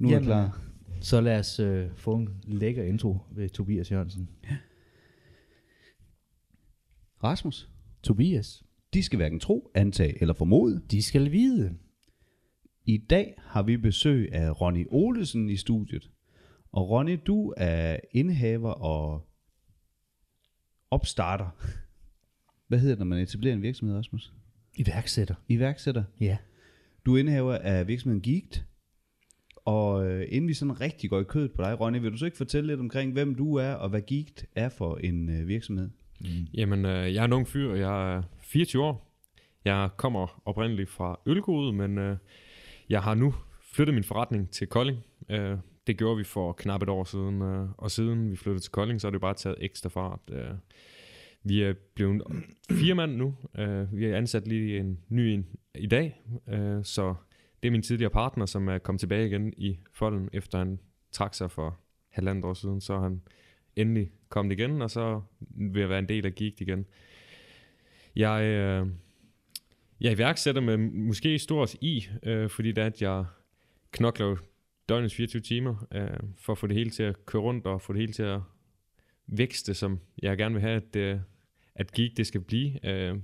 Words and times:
Nu 0.00 0.08
er 0.08 0.12
Jamen, 0.12 0.26
klar. 0.26 0.60
Så 1.00 1.20
lad 1.20 1.38
os 1.38 1.60
øh, 1.60 1.90
få 1.96 2.14
en 2.16 2.28
lækker 2.44 2.84
intro 2.84 3.18
ved 3.30 3.48
Tobias 3.48 3.92
Jørgensen. 3.92 4.28
Rasmus, 7.24 7.68
Tobias, 8.02 8.62
de 8.94 9.02
skal 9.02 9.16
hverken 9.16 9.40
tro, 9.40 9.70
antage 9.74 10.20
eller 10.20 10.34
formode. 10.34 10.82
de 10.90 11.02
skal 11.02 11.32
vide. 11.32 11.74
I 12.84 12.98
dag 12.98 13.34
har 13.38 13.62
vi 13.62 13.76
besøg 13.76 14.32
af 14.32 14.60
Ronny 14.60 14.86
Olesen 14.90 15.50
i 15.50 15.56
studiet. 15.56 16.10
Og 16.72 16.90
Ronny, 16.90 17.18
du 17.26 17.54
er 17.56 17.96
indehaver 18.12 18.70
og 18.70 19.28
opstarter. 20.90 21.48
Hvad 22.68 22.78
hedder 22.78 22.94
det, 22.94 22.98
når 22.98 23.06
man 23.06 23.18
etablerer 23.18 23.54
en 23.54 23.62
virksomhed, 23.62 23.96
Rasmus? 23.96 24.32
Iværksætter. 24.74 25.34
Iværksætter. 25.48 26.04
Ja. 26.20 26.38
Du 27.06 27.14
er 27.14 27.18
indehaver 27.18 27.58
af 27.58 27.86
virksomheden 27.88 28.22
Geeked. 28.22 28.62
Og 29.64 30.06
øh, 30.06 30.26
inden 30.28 30.48
vi 30.48 30.54
sådan 30.54 30.80
rigtig 30.80 31.10
går 31.10 31.20
i 31.20 31.24
kødet 31.24 31.52
på 31.52 31.62
dig, 31.62 31.80
Ronny, 31.80 32.00
vil 32.00 32.12
du 32.12 32.16
så 32.16 32.24
ikke 32.24 32.36
fortælle 32.36 32.66
lidt 32.66 32.80
omkring, 32.80 33.12
hvem 33.12 33.34
du 33.34 33.54
er, 33.54 33.72
og 33.72 33.88
hvad 33.88 34.00
Geeked 34.00 34.46
er 34.54 34.68
for 34.68 34.96
en 34.96 35.40
øh, 35.40 35.48
virksomhed? 35.48 35.90
Mm. 36.20 36.26
Jamen, 36.54 36.84
øh, 36.84 37.14
jeg 37.14 37.20
er 37.20 37.24
en 37.24 37.32
ung 37.32 37.48
fyr, 37.48 37.70
og 37.70 37.78
jeg 37.78 38.16
er 38.16 38.22
24 38.38 38.84
år. 38.84 39.10
Jeg 39.64 39.88
kommer 39.96 40.40
oprindeligt 40.44 40.90
fra 40.90 41.20
Ølgode, 41.26 41.72
men 41.72 41.98
øh, 41.98 42.16
jeg 42.88 43.02
har 43.02 43.14
nu 43.14 43.34
flyttet 43.62 43.94
min 43.94 44.04
forretning 44.04 44.50
til 44.50 44.66
Kolding. 44.66 44.98
Øh, 45.30 45.56
det 45.86 45.98
gjorde 45.98 46.16
vi 46.16 46.24
for 46.24 46.52
knap 46.52 46.82
et 46.82 46.88
år 46.88 47.04
siden, 47.04 47.42
øh, 47.42 47.68
og 47.78 47.90
siden 47.90 48.30
vi 48.30 48.36
flyttede 48.36 48.64
til 48.64 48.72
Kolding, 48.72 49.00
så 49.00 49.06
har 49.06 49.10
det 49.10 49.20
bare 49.20 49.34
taget 49.34 49.56
ekstra 49.60 49.88
fart. 49.88 50.20
Øh, 50.32 50.50
vi 51.44 51.62
er 51.62 51.74
blevet 51.94 52.22
fire 52.80 52.94
mand 52.94 53.16
nu. 53.16 53.34
Øh, 53.58 53.96
vi 53.96 54.04
har 54.04 54.16
ansat 54.16 54.48
lige 54.48 54.78
en 54.78 54.98
ny 55.08 55.20
en 55.20 55.46
i 55.74 55.86
dag, 55.86 56.22
øh, 56.48 56.84
så 56.84 57.14
det 57.62 57.68
er 57.68 57.72
min 57.72 57.82
tidligere 57.82 58.10
partner, 58.10 58.46
som 58.46 58.68
er 58.68 58.78
kommet 58.78 59.00
tilbage 59.00 59.26
igen 59.26 59.54
i 59.56 59.78
folden, 59.92 60.28
efter 60.32 60.58
han 60.58 60.78
trak 61.12 61.34
sig 61.34 61.50
for 61.50 61.78
halvandet 62.08 62.44
år 62.44 62.54
siden. 62.54 62.80
Så 62.80 62.98
han 62.98 63.22
endelig 63.76 64.10
kommet 64.28 64.52
igen, 64.52 64.82
og 64.82 64.90
så 64.90 65.20
vil 65.40 65.80
jeg 65.80 65.88
være 65.88 65.98
en 65.98 66.08
del 66.08 66.26
af 66.26 66.34
Geek 66.34 66.60
igen. 66.60 66.86
Jeg, 68.16 68.42
øh, 68.44 68.86
jeg 70.00 70.12
iværksætter 70.12 70.60
med 70.60 70.76
måske 70.76 71.38
stort 71.38 71.74
i, 71.80 72.08
øh, 72.22 72.50
fordi 72.50 72.72
det 72.72 72.82
er, 72.82 72.86
at 72.86 73.02
jeg 73.02 73.24
knokler 73.92 74.26
jo 74.26 74.36
døgnets 74.88 75.14
24 75.14 75.42
timer, 75.42 75.86
øh, 75.92 76.20
for 76.38 76.52
at 76.52 76.58
få 76.58 76.66
det 76.66 76.76
hele 76.76 76.90
til 76.90 77.02
at 77.02 77.26
køre 77.26 77.42
rundt, 77.42 77.66
og 77.66 77.82
få 77.82 77.92
det 77.92 78.00
hele 78.00 78.12
til 78.12 78.22
at 78.22 78.40
vækste, 79.26 79.74
som 79.74 80.00
jeg 80.22 80.36
gerne 80.36 80.54
vil 80.54 80.62
have, 80.62 80.76
at, 80.76 80.96
øh, 80.96 81.18
at 81.74 81.92
Geek 81.92 82.16
det 82.16 82.26
skal 82.26 82.40
blive. 82.40 82.86
Øh, 82.86 83.16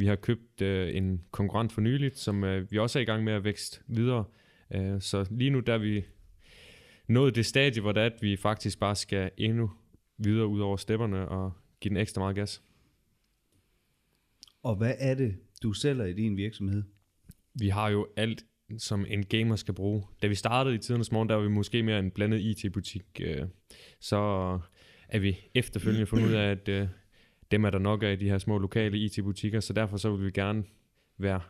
vi 0.00 0.06
har 0.06 0.16
købt 0.16 0.62
øh, 0.62 0.96
en 0.96 1.24
konkurrent 1.30 1.72
for 1.72 1.80
nyligt, 1.80 2.18
som 2.18 2.44
øh, 2.44 2.70
vi 2.70 2.78
også 2.78 2.98
er 2.98 3.02
i 3.02 3.04
gang 3.04 3.24
med 3.24 3.32
at 3.32 3.44
vækste 3.44 3.80
videre. 3.86 4.24
Øh, 4.74 5.00
så 5.00 5.26
lige 5.30 5.50
nu 5.50 5.60
der 5.60 5.74
er 5.74 5.78
vi 5.78 6.04
nået 7.08 7.34
det 7.34 7.46
stadie, 7.46 7.82
hvor 7.82 7.92
det 7.92 8.02
er, 8.02 8.06
at 8.06 8.22
vi 8.22 8.36
faktisk 8.36 8.78
bare 8.78 8.96
skal 8.96 9.30
endnu 9.36 9.70
videre 10.18 10.46
ud 10.46 10.60
over 10.60 10.76
stepperne 10.76 11.28
og 11.28 11.52
give 11.80 11.90
den 11.90 11.96
ekstra 11.96 12.20
meget 12.20 12.36
gas. 12.36 12.62
Og 14.62 14.76
hvad 14.76 14.94
er 14.98 15.14
det, 15.14 15.36
du 15.62 15.72
sælger 15.72 16.04
i 16.04 16.12
din 16.12 16.36
virksomhed? 16.36 16.82
Vi 17.54 17.68
har 17.68 17.88
jo 17.88 18.06
alt, 18.16 18.44
som 18.78 19.06
en 19.08 19.26
gamer 19.26 19.56
skal 19.56 19.74
bruge. 19.74 20.02
Da 20.22 20.26
vi 20.26 20.34
startede 20.34 20.74
i 20.74 20.78
tidernes 20.78 21.12
morgen, 21.12 21.28
der 21.28 21.34
var 21.34 21.42
vi 21.42 21.48
måske 21.48 21.82
mere 21.82 21.98
en 21.98 22.10
blandet 22.10 22.40
IT-butik. 22.40 23.04
øh, 23.20 23.46
Så 24.00 24.16
er 25.08 25.18
vi 25.18 25.36
efterfølgende 25.54 26.06
fundet 26.06 26.26
ud 26.28 26.32
af, 26.32 26.50
at 26.50 26.68
øh, 26.68 26.88
dem 27.50 27.64
er 27.64 27.70
der 27.70 27.78
nok 27.78 28.02
af 28.02 28.12
i 28.12 28.16
de 28.16 28.28
her 28.30 28.38
små 28.38 28.58
lokale 28.58 28.98
IT-butikker, 28.98 29.60
så 29.60 29.72
derfor 29.72 29.96
så 29.96 30.16
vil 30.16 30.26
vi 30.26 30.30
gerne 30.30 30.64
være 31.18 31.40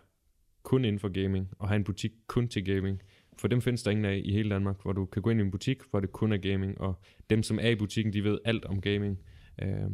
kun 0.63 0.85
inden 0.85 0.99
for 0.99 1.09
gaming, 1.09 1.49
og 1.59 1.69
have 1.69 1.77
en 1.77 1.85
butik 1.85 2.11
kun 2.27 2.49
til 2.49 2.65
gaming. 2.65 3.03
For 3.39 3.49
dem 3.49 3.61
findes 3.61 3.83
der 3.83 3.91
ingen 3.91 4.05
af 4.05 4.21
i 4.25 4.33
hele 4.33 4.51
Danmark, 4.51 4.83
hvor 4.83 4.93
du 4.93 5.07
kan 5.07 5.23
gå 5.23 5.31
ind 5.31 5.41
i 5.41 5.45
en 5.45 5.51
butik, 5.51 5.79
hvor 5.91 6.01
det 6.01 6.13
kun 6.13 6.33
er 6.33 6.37
gaming, 6.37 6.81
og 6.81 7.01
dem, 7.31 7.43
som 7.43 7.59
er 7.63 7.69
i 7.69 7.75
butikken, 7.75 8.13
de 8.13 8.25
ved 8.25 8.39
alt 8.45 8.65
om 8.65 8.81
gaming. 8.81 9.19
Øh, 9.63 9.91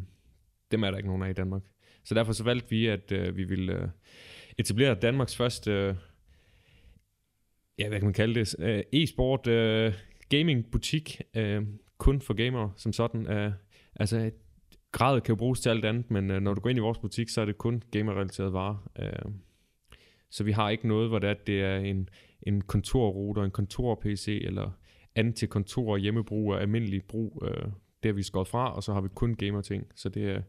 dem 0.70 0.82
er 0.82 0.90
der 0.90 0.96
ikke 0.96 1.08
nogen 1.08 1.22
af 1.22 1.30
i 1.30 1.32
Danmark. 1.32 1.62
Så 2.04 2.14
derfor 2.14 2.32
så 2.32 2.44
valgte 2.44 2.70
vi, 2.70 2.86
at 2.86 3.12
øh, 3.12 3.36
vi 3.36 3.44
ville 3.44 3.72
øh, 3.72 3.88
etablere 4.58 4.94
Danmarks 4.94 5.36
første, 5.36 5.70
øh, 5.70 5.94
ja, 7.78 7.88
hvad 7.88 7.98
kan 7.98 8.06
man 8.06 8.14
kalde 8.14 8.40
det, 8.40 8.56
øh, 8.58 8.82
e-sport 8.92 9.46
øh, 9.46 9.94
gaming 10.28 10.70
butik, 10.70 11.20
øh, 11.36 11.62
kun 11.98 12.20
for 12.20 12.34
gamere 12.34 12.72
som 12.76 12.92
sådan. 12.92 13.26
Øh, 13.30 13.52
altså, 13.96 14.30
grad 14.94 15.20
kan 15.20 15.32
jo 15.32 15.36
bruges 15.36 15.60
til 15.60 15.70
alt 15.70 15.84
andet, 15.84 16.10
men 16.10 16.30
øh, 16.30 16.40
når 16.40 16.54
du 16.54 16.60
går 16.60 16.70
ind 16.70 16.78
i 16.78 16.80
vores 16.80 16.98
butik, 16.98 17.28
så 17.28 17.40
er 17.40 17.44
det 17.44 17.58
kun 17.58 17.82
gamer-relateret 17.90 18.52
varer. 18.52 18.90
Øh, 18.98 19.32
så 20.30 20.44
vi 20.44 20.52
har 20.52 20.70
ikke 20.70 20.88
noget, 20.88 21.08
hvor 21.08 21.18
det 21.18 21.30
er, 21.30 21.34
det 21.34 21.62
er 21.62 21.76
en, 21.76 22.08
en 22.42 22.60
kontorrouter, 22.60 23.42
en 23.42 23.50
kontor-PC, 23.50 24.40
eller 24.44 24.70
andet 25.14 25.34
til 25.34 25.48
kontor 25.48 25.92
og 25.92 25.98
hjemmebrug 25.98 26.52
og 26.52 26.60
almindelig 26.60 27.04
brug. 27.04 27.42
Øh, 27.46 27.64
det 28.02 28.08
har 28.08 28.12
vi 28.12 28.22
skåret 28.22 28.48
fra, 28.48 28.74
og 28.74 28.82
så 28.82 28.92
har 28.92 29.00
vi 29.00 29.08
kun 29.14 29.34
gamer-ting. 29.34 29.86
Så 29.94 30.08
det 30.08 30.30
er 30.30 30.42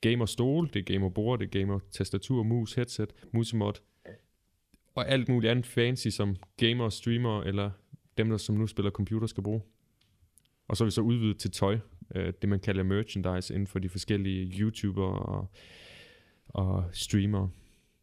gamer 0.00 0.26
stol, 0.26 0.70
det 0.74 0.76
er 0.76 0.92
gamer 0.92 1.08
bord, 1.08 1.38
det 1.38 1.44
er 1.44 1.60
gamer 1.60 1.78
tastatur, 1.90 2.42
mus, 2.42 2.74
headset, 2.74 3.12
musemod 3.32 3.72
og 4.94 5.08
alt 5.08 5.28
muligt 5.28 5.50
andet 5.50 5.66
fancy, 5.66 6.08
som 6.08 6.36
gamer, 6.56 6.88
streamer 6.88 7.42
eller 7.42 7.70
dem, 8.18 8.30
der 8.30 8.36
som 8.36 8.54
nu 8.54 8.66
spiller 8.66 8.90
computer, 8.90 9.26
skal 9.26 9.42
bruge. 9.42 9.62
Og 10.68 10.76
så 10.76 10.84
er 10.84 10.86
vi 10.86 10.90
så 10.90 11.00
udvidet 11.00 11.38
til 11.38 11.50
tøj, 11.50 11.78
øh, 12.14 12.32
det 12.42 12.48
man 12.48 12.60
kalder 12.60 12.82
merchandise 12.82 13.54
inden 13.54 13.66
for 13.66 13.78
de 13.78 13.88
forskellige 13.88 14.60
YouTubere 14.60 15.18
og, 15.18 15.50
og 16.48 16.84
streamere. 16.92 17.50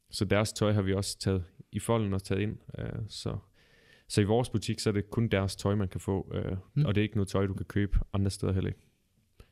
Så 0.10 0.26
deres 0.26 0.54
tøj 0.54 0.72
har 0.72 0.82
vi 0.82 0.94
også 0.94 1.20
taget 1.20 1.44
i 1.72 1.80
folden 1.80 2.14
og 2.14 2.24
taget 2.24 2.42
ind. 2.42 2.58
Øh, 2.78 2.90
så, 3.08 3.38
så 4.08 4.22
i 4.22 4.24
vores 4.24 4.50
butik, 4.50 4.80
så 4.80 4.90
er 4.90 4.94
det 4.94 5.10
kun 5.10 5.28
deres 5.28 5.56
tøj, 5.56 5.76
man 5.76 5.88
kan 5.88 6.00
få, 6.00 6.32
øh, 6.34 6.58
Mm. 6.74 6.86
og 6.86 6.96
det 6.96 7.02
er 7.02 7.04
ikke 7.04 7.16
noget 7.16 7.28
tøj, 7.28 7.46
du 7.46 7.54
kan 7.54 7.66
købe 7.66 8.00
andre 8.14 8.32
steder 8.32 8.54
heller 8.54 8.70
ikke. 8.70 8.80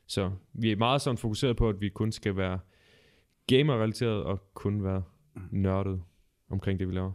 Så 0.06 0.32
vi 0.52 0.72
er 0.72 0.76
meget 0.76 1.00
sådan 1.02 1.18
fokuseret 1.18 1.56
på, 1.56 1.68
at 1.68 1.80
vi 1.80 1.88
kun 1.88 2.12
skal 2.12 2.36
være 2.36 2.58
gamer-relateret 3.46 4.22
og 4.24 4.54
kun 4.54 4.84
være 4.84 5.02
nørdet 5.50 6.02
omkring 6.50 6.78
det, 6.78 6.88
vi 6.88 6.94
laver. 6.94 7.12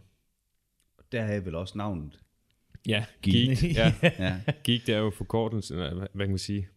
Der 1.12 1.22
er 1.22 1.40
vel 1.40 1.54
også 1.54 1.78
navnet. 1.78 2.20
Ja, 2.88 3.04
Geek. 3.22 3.58
geek. 3.58 3.76
ja, 3.76 3.94
Ja. 4.18 4.40
geek 4.64 4.86
det 4.86 4.94
er 4.94 4.98
jo 4.98 5.10
forkortelsen, 5.10 5.76
hvad 5.78 6.08
kan 6.18 6.28
man 6.28 6.38
sige, 6.38 6.68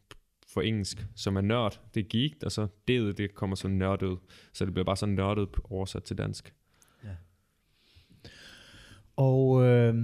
for 0.56 0.62
engelsk, 0.62 1.08
som 1.16 1.36
er 1.36 1.42
nørd. 1.42 1.82
Det 1.94 2.00
er 2.00 2.10
geek, 2.10 2.44
og 2.44 2.52
så 2.52 2.68
det, 2.88 3.18
det 3.18 3.36
kommer 3.36 3.56
så 3.56 3.68
nørdet. 3.68 4.18
Så 4.54 4.66
det 4.66 4.74
bliver 4.74 4.86
bare 4.86 4.98
så 4.98 5.06
nørdet 5.06 5.50
oversat 5.64 6.04
til 6.04 6.18
dansk. 6.18 6.54
Ja. 7.04 7.16
Og 9.16 9.64
øh, 9.64 9.96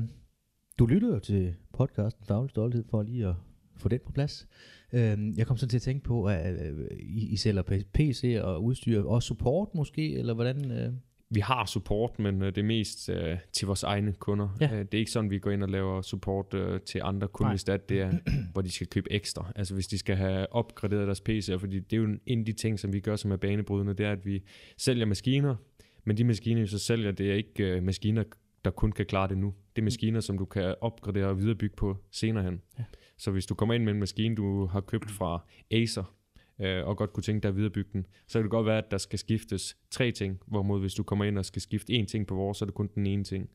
du 0.80 0.86
lytter 0.86 1.08
jo 1.08 1.20
til 1.20 1.56
podcasten 1.74 2.26
Faglig 2.26 2.50
Stolthed 2.50 2.84
for 2.90 3.04
lige 3.04 3.28
at 3.28 3.36
få 3.78 3.90
den 3.90 4.00
på 4.06 4.12
plads. 4.12 4.48
Øh, 4.94 5.38
jeg 5.38 5.48
kom 5.48 5.58
sådan 5.58 5.70
til 5.70 5.78
at 5.78 5.82
tænke 5.82 6.04
på, 6.04 6.26
at 6.26 6.66
øh, 6.66 6.88
I, 7.00 7.28
I 7.28 7.36
sælger 7.36 7.84
PC 7.94 8.40
og 8.42 8.64
udstyr 8.64 9.04
og 9.04 9.24
support 9.24 9.76
måske, 9.76 10.14
eller 10.14 10.34
hvordan? 10.34 10.72
Øh? 10.72 10.94
Vi 11.34 11.40
har 11.40 11.66
support, 11.66 12.20
men 12.20 12.42
øh, 12.42 12.48
det 12.48 12.58
er 12.58 12.64
mest 12.64 13.10
øh, 13.10 13.38
til 13.54 13.66
vores 13.66 13.84
egne 13.84 14.14
kunder. 14.14 14.58
Ja. 14.62 14.74
Øh, 14.74 14.80
det 14.80 14.94
er 14.94 15.00
ikke 15.00 15.12
sådan, 15.12 15.30
vi 15.30 15.40
går 15.40 15.52
ind 15.52 15.64
og 15.64 15.70
laver 15.70 16.02
support 16.02 16.54
øh, 16.54 16.82
til 16.82 17.02
andre 17.04 17.28
kun, 17.28 17.46
Nej. 17.46 17.52
hvis 17.52 17.64
det 17.64 17.74
er, 17.74 17.78
det 17.78 18.02
er, 18.06 18.12
hvor 18.52 18.62
de 18.62 18.72
skal 18.72 18.88
købe 18.88 19.12
ekstra. 19.12 19.52
Altså 19.56 19.74
hvis 19.74 19.88
de 19.88 19.98
skal 19.98 20.16
have 20.16 20.54
opgraderet 20.54 21.08
deres 21.08 21.22
PC'er, 21.30 21.58
fordi 21.58 21.80
det 21.80 21.94
er 21.94 22.02
jo 22.02 22.18
en 22.26 22.40
af 22.40 22.46
de 22.46 22.54
ting, 22.54 22.80
som 22.80 22.94
vi 22.94 23.00
gør, 23.00 23.16
som 23.16 23.32
er 23.32 23.38
banebrydende, 23.38 23.94
det 23.94 24.06
er, 24.06 24.12
at 24.12 24.26
vi 24.26 24.44
sælger 24.78 25.06
maskiner, 25.06 25.56
men 26.04 26.18
de 26.18 26.24
maskiner, 26.24 26.62
vi 26.62 26.68
så 26.68 26.80
sælger, 26.80 27.12
det 27.12 27.32
er 27.32 27.36
ikke 27.36 27.64
øh, 27.64 27.84
maskiner, 27.84 28.24
der 28.66 28.72
kun 28.72 28.92
kan 28.92 29.06
klare 29.06 29.28
det 29.28 29.38
nu. 29.38 29.54
Det 29.76 29.82
er 29.82 29.84
maskiner, 29.84 30.20
som 30.20 30.38
du 30.38 30.46
kan 30.46 30.76
opgradere 30.82 31.28
og 31.28 31.38
viderebygge 31.38 31.76
på 31.76 31.98
senere 32.12 32.44
hen. 32.44 32.62
Ja. 32.80 32.84
Så 33.18 33.32
hvis 33.32 33.46
du 33.46 33.56
kommer 33.56 33.76
ind 33.76 33.84
med 33.84 33.94
en 33.94 34.00
maskine, 34.00 34.36
du 34.36 34.66
har 34.66 34.82
købt 34.82 35.12
fra 35.12 35.46
Acer, 35.72 36.16
øh, 36.62 36.88
og 36.88 36.98
godt 36.98 37.14
kunne 37.14 37.24
tænke 37.24 37.44
dig 37.44 37.50
at 37.50 37.56
viderebygge 37.56 37.90
den, 37.94 38.06
så 38.28 38.40
kan 38.40 38.44
det 38.44 38.52
godt 38.52 38.66
være, 38.66 38.78
at 38.78 38.92
der 38.92 38.98
skal 38.98 39.20
skiftes 39.20 39.78
tre 39.92 40.12
ting, 40.12 40.40
hvorimod 40.48 40.80
hvis 40.80 40.94
du 40.94 41.04
kommer 41.04 41.26
ind 41.26 41.38
og 41.38 41.46
skal 41.46 41.62
skifte 41.62 41.94
én 41.94 42.06
ting 42.06 42.28
på 42.28 42.36
vores, 42.36 42.58
så 42.58 42.66
er 42.66 42.68
det 42.68 42.76
kun 42.76 42.90
den 42.96 43.06
ene 43.06 43.24
ting. 43.24 43.50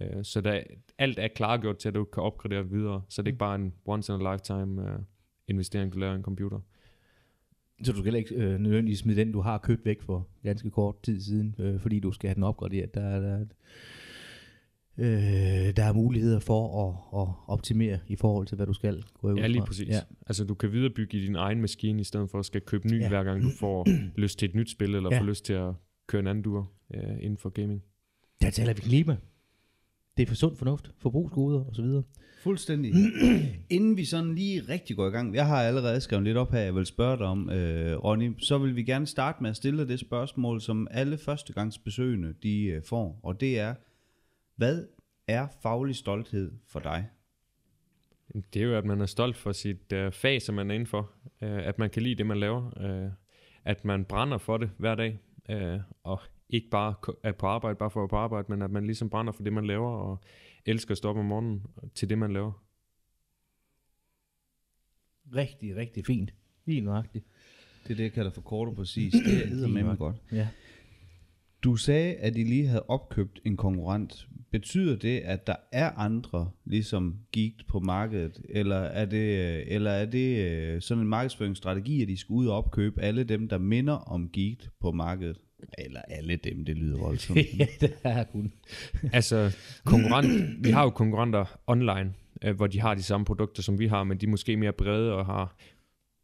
Øh, 0.00 0.24
så 0.24 0.40
der, 0.40 0.62
alt 0.98 1.18
er 1.18 1.28
klargjort 1.28 1.78
til, 1.78 1.88
at 1.88 1.94
du 1.94 2.04
kan 2.04 2.22
opgradere 2.22 2.68
videre, 2.68 3.02
så 3.08 3.22
det 3.22 3.28
er 3.28 3.30
ikke 3.32 3.38
bare 3.38 3.54
en 3.54 3.74
once 3.84 4.14
in 4.14 4.26
a 4.26 4.32
lifetime 4.32 4.90
øh, 4.90 4.98
investering, 5.48 5.92
du 5.92 5.98
laver 5.98 6.12
i 6.12 6.16
en 6.16 6.22
computer. 6.22 6.60
Så 7.82 7.92
du 7.92 7.98
skal 7.98 8.04
heller 8.04 8.18
ikke 8.18 8.34
øh, 8.34 8.60
nødvendigvis 8.60 8.98
smide 8.98 9.20
den, 9.20 9.32
du 9.32 9.40
har 9.40 9.58
købt 9.58 9.84
væk 9.84 10.02
for 10.02 10.28
ganske 10.42 10.70
kort 10.70 11.02
tid 11.02 11.20
siden, 11.20 11.54
øh, 11.58 11.80
fordi 11.80 12.00
du 12.00 12.12
skal 12.12 12.28
have 12.28 12.34
den 12.34 12.42
opgraderet. 12.42 12.94
Der, 12.94 13.20
der, 13.20 13.44
øh, 14.98 15.06
der 15.76 15.84
er 15.84 15.92
muligheder 15.92 16.38
for 16.40 16.88
at, 16.88 17.20
at 17.22 17.34
optimere 17.46 17.98
i 18.08 18.16
forhold 18.16 18.46
til, 18.46 18.56
hvad 18.56 18.66
du 18.66 18.72
skal 18.72 19.04
gå 19.20 19.30
ud 19.32 19.36
Ja, 19.38 19.46
lige 19.46 19.62
præcis. 19.66 19.88
Ja. 19.88 20.00
Altså 20.26 20.44
du 20.44 20.54
kan 20.54 20.72
viderebygge 20.72 21.18
i 21.18 21.26
din 21.26 21.36
egen 21.36 21.60
maskine, 21.60 22.00
i 22.00 22.04
stedet 22.04 22.30
for 22.30 22.38
at 22.38 22.44
skal 22.46 22.60
købe 22.60 22.88
ny, 22.88 23.00
Ja. 23.00 23.08
hver 23.08 23.24
gang 23.24 23.42
du 23.42 23.48
får 23.60 23.86
lyst 24.22 24.38
til 24.38 24.48
et 24.48 24.54
nyt 24.54 24.70
spil, 24.70 24.94
eller 24.94 25.08
Ja. 25.12 25.20
får 25.20 25.24
lyst 25.24 25.44
til 25.44 25.52
at 25.52 25.72
køre 26.08 26.20
en 26.20 26.26
anden 26.26 26.44
dur 26.44 26.70
øh, 26.94 27.02
inden 27.20 27.36
for 27.38 27.48
gaming. 27.48 27.82
Der 28.42 28.50
taler 28.50 28.72
vi 28.74 28.80
klima. 28.80 29.16
Det 30.16 30.22
er 30.22 30.26
for 30.26 30.34
sund 30.34 30.56
fornuft, 30.56 30.90
forbrugsgoder 30.98 31.64
osv. 31.64 31.84
Fuldstændig. 32.42 32.92
Inden 33.70 33.96
vi 33.96 34.04
sådan 34.04 34.34
lige 34.34 34.60
rigtig 34.68 34.96
går 34.96 35.06
i 35.06 35.10
gang, 35.10 35.34
jeg 35.34 35.46
har 35.46 35.62
allerede 35.62 36.00
skrevet 36.00 36.24
lidt 36.24 36.36
op 36.36 36.52
her, 36.52 36.58
jeg 36.60 36.74
vil 36.74 36.86
spørge 36.86 37.16
dig 37.18 37.26
om, 37.26 37.50
øh, 37.50 37.96
Ronny, 38.04 38.32
så 38.38 38.58
vil 38.58 38.76
vi 38.76 38.82
gerne 38.82 39.06
starte 39.06 39.42
med 39.42 39.50
at 39.50 39.56
stille 39.56 39.78
dig 39.80 39.88
det 39.88 40.00
spørgsmål, 40.00 40.60
som 40.60 40.88
alle 40.90 41.18
førstegangsbesøgende 41.18 42.34
de 42.42 42.64
øh, 42.64 42.82
får, 42.82 43.20
og 43.22 43.40
det 43.40 43.58
er, 43.58 43.74
hvad 44.62 44.86
er 45.26 45.46
faglig 45.62 45.96
stolthed 45.96 46.52
for 46.66 46.80
dig? 46.80 47.08
Det 48.54 48.62
er 48.62 48.66
jo, 48.66 48.74
at 48.74 48.84
man 48.84 49.00
er 49.00 49.06
stolt 49.06 49.36
for 49.36 49.52
sit 49.52 49.92
øh, 49.92 50.12
fag, 50.12 50.42
som 50.42 50.54
man 50.54 50.70
er 50.70 50.74
indenfor. 50.74 51.10
Øh, 51.40 51.66
at 51.66 51.78
man 51.78 51.90
kan 51.90 52.02
lide 52.02 52.14
det, 52.14 52.26
man 52.26 52.40
laver. 52.40 52.78
Øh, 52.80 53.10
at 53.64 53.84
man 53.84 54.04
brænder 54.04 54.38
for 54.38 54.56
det 54.56 54.70
hver 54.78 54.94
dag. 54.94 55.18
Øh, 55.48 55.80
og 56.02 56.20
ikke 56.48 56.70
bare 56.70 56.94
er 57.22 57.32
på 57.32 57.46
arbejde, 57.46 57.76
bare 57.76 57.90
for 57.90 58.00
at 58.00 58.02
være 58.02 58.08
på 58.08 58.16
arbejde, 58.16 58.46
men 58.48 58.62
at 58.62 58.70
man 58.70 58.86
ligesom 58.86 59.10
brænder 59.10 59.32
for 59.32 59.42
det, 59.42 59.52
man 59.52 59.66
laver, 59.66 59.90
og 59.90 60.20
elsker 60.66 60.92
at 60.92 60.98
stå 60.98 61.08
op 61.08 61.16
om 61.16 61.24
morgenen 61.24 61.66
til 61.94 62.08
det, 62.08 62.18
man 62.18 62.32
laver. 62.32 62.52
Rigtig, 65.34 65.76
rigtig 65.76 66.06
fint. 66.06 66.34
Lige 66.64 66.80
nøjagtigt. 66.80 67.24
Det 67.84 67.90
er 67.90 67.96
det, 67.96 68.04
jeg 68.04 68.12
kalder 68.12 68.30
for 68.30 68.42
kort 68.42 68.68
og 68.68 68.74
præcis. 68.74 69.12
Det 69.12 69.62
er 69.62 69.68
med 69.68 69.82
mig 69.82 69.98
godt. 69.98 70.16
Ja. 70.32 70.48
Du 71.64 71.76
sagde, 71.76 72.14
at 72.14 72.36
I 72.36 72.42
lige 72.42 72.66
havde 72.66 72.84
opkøbt 72.88 73.40
en 73.44 73.56
konkurrent. 73.56 74.28
Betyder 74.50 74.96
det, 74.96 75.18
at 75.18 75.46
der 75.46 75.56
er 75.72 75.90
andre, 75.90 76.50
ligesom 76.64 77.16
Geeked 77.32 77.64
på 77.68 77.80
markedet? 77.80 78.40
Eller 78.48 78.76
er 78.76 79.04
det, 79.04 79.74
eller 79.74 79.90
er 79.90 80.06
det 80.06 80.50
øh, 80.50 80.80
sådan 80.80 81.02
en 81.02 81.08
markedsføringsstrategi, 81.08 82.02
at 82.02 82.08
de 82.08 82.16
skal 82.16 82.32
ud 82.32 82.46
og 82.46 82.56
opkøbe 82.56 83.00
alle 83.00 83.24
dem, 83.24 83.48
der 83.48 83.58
minder 83.58 83.94
om 83.94 84.30
Geeked 84.32 84.68
på 84.80 84.92
markedet? 84.92 85.38
Eller 85.78 86.00
alle 86.08 86.36
dem, 86.36 86.64
det 86.64 86.76
lyder 86.76 86.98
voldsomt. 86.98 87.38
ja, 87.58 87.66
det 87.80 87.92
er 88.04 88.24
kun. 88.24 88.52
Altså, 89.12 89.56
konkurrent, 89.84 90.64
vi 90.64 90.70
har 90.70 90.82
jo 90.82 90.90
konkurrenter 90.90 91.58
online, 91.66 92.14
øh, 92.44 92.56
hvor 92.56 92.66
de 92.66 92.80
har 92.80 92.94
de 92.94 93.02
samme 93.02 93.24
produkter, 93.24 93.62
som 93.62 93.78
vi 93.78 93.86
har, 93.86 94.04
men 94.04 94.18
de 94.18 94.26
er 94.26 94.30
måske 94.30 94.56
mere 94.56 94.72
brede 94.72 95.12
og 95.12 95.26
har 95.26 95.56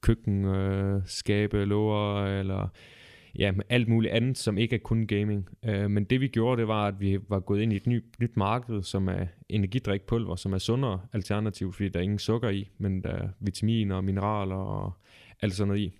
køkken, 0.01 0.45
øh, 0.45 1.03
skabe, 1.07 1.65
låger, 1.65 2.25
eller 2.41 2.69
ja, 3.39 3.53
med 3.53 3.65
alt 3.69 3.89
muligt 3.89 4.13
andet, 4.13 4.39
som 4.39 4.59
ikke 4.59 4.75
er 4.75 4.81
kun 4.81 5.07
gaming. 5.07 5.49
Øh, 5.65 5.91
men 5.91 6.05
det 6.05 6.21
vi 6.21 6.29
gjorde, 6.29 6.61
det 6.61 6.69
var, 6.69 6.87
at 6.87 7.01
vi 7.01 7.19
var 7.29 7.41
gået 7.41 7.61
ind 7.61 7.73
i 7.73 7.77
et 7.77 7.87
ny, 7.87 8.05
nyt 8.19 8.37
marked, 8.37 8.83
som 8.83 9.09
er 9.09 9.27
energidrikpulver, 9.49 10.37
som 10.37 10.53
er 10.53 10.59
sundere 10.59 11.01
alternativ, 11.13 11.73
fordi 11.73 11.89
der 11.89 11.99
er 11.99 12.03
ingen 12.03 12.19
sukker 12.19 12.49
i, 12.49 12.71
men 12.79 13.03
der 13.03 13.11
er 13.11 13.29
vitaminer 13.41 13.97
og 13.97 14.05
mineraler 14.05 14.57
og 14.57 14.93
alt 15.43 15.55
sådan 15.55 15.69
noget 15.69 15.81
i. 15.81 15.93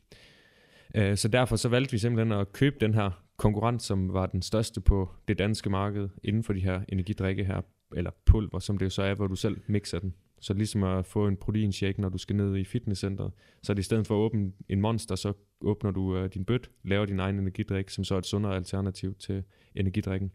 Øh, 0.95 1.17
så 1.17 1.29
derfor 1.29 1.57
så 1.57 1.69
valgte 1.69 1.93
vi 1.93 1.99
simpelthen 1.99 2.33
at 2.33 2.53
købe 2.53 2.77
den 2.81 2.95
her 2.95 3.11
konkurrent, 3.37 3.83
som 3.83 4.13
var 4.13 4.27
den 4.27 4.43
største 4.43 4.81
på 4.81 5.11
det 5.29 5.39
danske 5.39 5.71
marked 5.71 6.09
inden 6.25 6.45
for 6.45 6.53
de 6.53 6.61
her 6.61 6.81
energidrikke 6.89 7.45
her, 7.45 7.61
eller 7.97 8.11
pulver, 8.27 8.59
som 8.59 8.79
det 8.79 8.85
jo 8.85 8.91
så 8.91 9.03
er, 9.03 9.15
hvor 9.15 9.27
du 9.27 9.37
selv 9.37 9.61
mixer 9.67 9.99
den. 9.99 10.15
Så 10.41 10.55
ligesom 10.55 10.83
at 10.83 11.07
få 11.07 11.29
en 11.29 11.37
proteinshake, 11.37 12.01
når 12.01 12.09
du 12.09 12.19
skal 12.19 12.37
ned 12.37 12.57
i 12.57 12.65
fitnesscenteret, 12.65 13.33
så 13.63 13.73
er 13.73 13.75
det 13.75 13.81
i 13.81 13.85
stedet 13.85 14.07
for 14.07 14.15
at 14.15 14.19
åbne 14.19 14.53
en 14.69 14.81
monster, 14.81 15.15
så 15.15 15.33
åbner 15.61 15.91
du 15.91 16.17
øh, 16.17 16.35
din 16.35 16.45
bøt, 16.45 16.71
laver 16.85 17.07
din 17.07 17.21
egen 17.21 17.39
energidrik, 17.39 17.91
som 17.91 18.05
så 18.05 18.15
er 18.15 18.19
et 18.19 18.27
sundere 18.27 18.57
alternativ 18.57 19.15
til 19.15 19.43
energidrikken. 19.75 20.33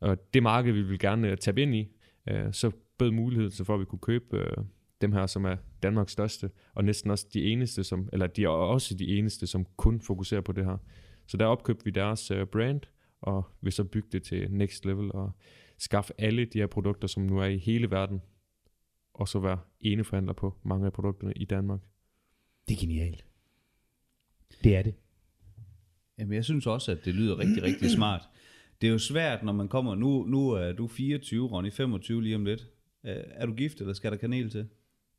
Og 0.00 0.34
det 0.34 0.42
marked, 0.42 0.72
vi 0.72 0.82
vil 0.82 0.98
gerne 0.98 1.30
øh, 1.30 1.36
tabe 1.36 1.62
ind 1.62 1.74
i, 1.74 1.88
øh, 2.28 2.52
så 2.52 2.70
bød 2.98 3.10
mulighed 3.10 3.50
så 3.50 3.64
for, 3.64 3.74
at 3.74 3.80
vi 3.80 3.84
kunne 3.84 3.98
købe 3.98 4.38
øh, 4.38 4.56
dem 5.00 5.12
her, 5.12 5.26
som 5.26 5.44
er 5.44 5.56
Danmarks 5.82 6.12
største, 6.12 6.50
og 6.74 6.84
næsten 6.84 7.10
også 7.10 7.26
de 7.34 7.44
eneste, 7.44 7.84
som, 7.84 8.08
eller 8.12 8.26
de 8.26 8.44
er 8.44 8.48
også 8.48 8.94
de 8.94 9.18
eneste, 9.18 9.46
som 9.46 9.66
kun 9.76 10.00
fokuserer 10.00 10.40
på 10.40 10.52
det 10.52 10.64
her. 10.64 10.76
Så 11.26 11.36
der 11.36 11.46
opkøbte 11.46 11.84
vi 11.84 11.90
deres 11.90 12.30
øh, 12.30 12.46
brand, 12.46 12.80
og 13.20 13.42
vil 13.60 13.72
så 13.72 13.84
bygge 13.84 14.08
det 14.12 14.22
til 14.22 14.50
next 14.50 14.84
level, 14.84 15.12
og 15.12 15.30
skaffe 15.78 16.12
alle 16.18 16.44
de 16.44 16.58
her 16.58 16.66
produkter, 16.66 17.08
som 17.08 17.22
nu 17.22 17.38
er 17.38 17.46
i 17.46 17.58
hele 17.58 17.90
verden, 17.90 18.22
og 19.14 19.28
så 19.28 19.38
være 19.38 19.58
eneforhandler 19.80 20.32
på 20.32 20.54
mange 20.62 20.86
af 20.86 20.92
produkterne 20.92 21.32
i 21.36 21.44
Danmark. 21.44 21.80
Det 22.68 22.74
er 22.76 22.80
genialt. 22.80 23.24
Det 24.64 24.76
er 24.76 24.82
det. 24.82 24.94
Jamen, 26.18 26.32
jeg 26.34 26.44
synes 26.44 26.66
også, 26.66 26.92
at 26.92 26.98
det 27.04 27.14
lyder 27.14 27.38
rigtig, 27.38 27.62
rigtig 27.62 27.90
smart. 27.98 28.22
Det 28.80 28.86
er 28.86 28.92
jo 28.92 28.98
svært, 28.98 29.42
når 29.42 29.52
man 29.52 29.68
kommer... 29.68 29.94
Nu, 29.94 30.24
nu 30.24 30.50
er 30.50 30.72
du 30.72 30.86
24, 30.88 31.48
Ronny, 31.48 31.72
25 31.72 32.22
lige 32.22 32.36
om 32.36 32.44
lidt. 32.44 32.66
Øh, 33.06 33.16
Er 33.30 33.46
du 33.46 33.52
gift, 33.54 33.80
eller 33.80 33.92
skal 33.94 34.10
der 34.10 34.16
kanel 34.16 34.50
til? 34.50 34.66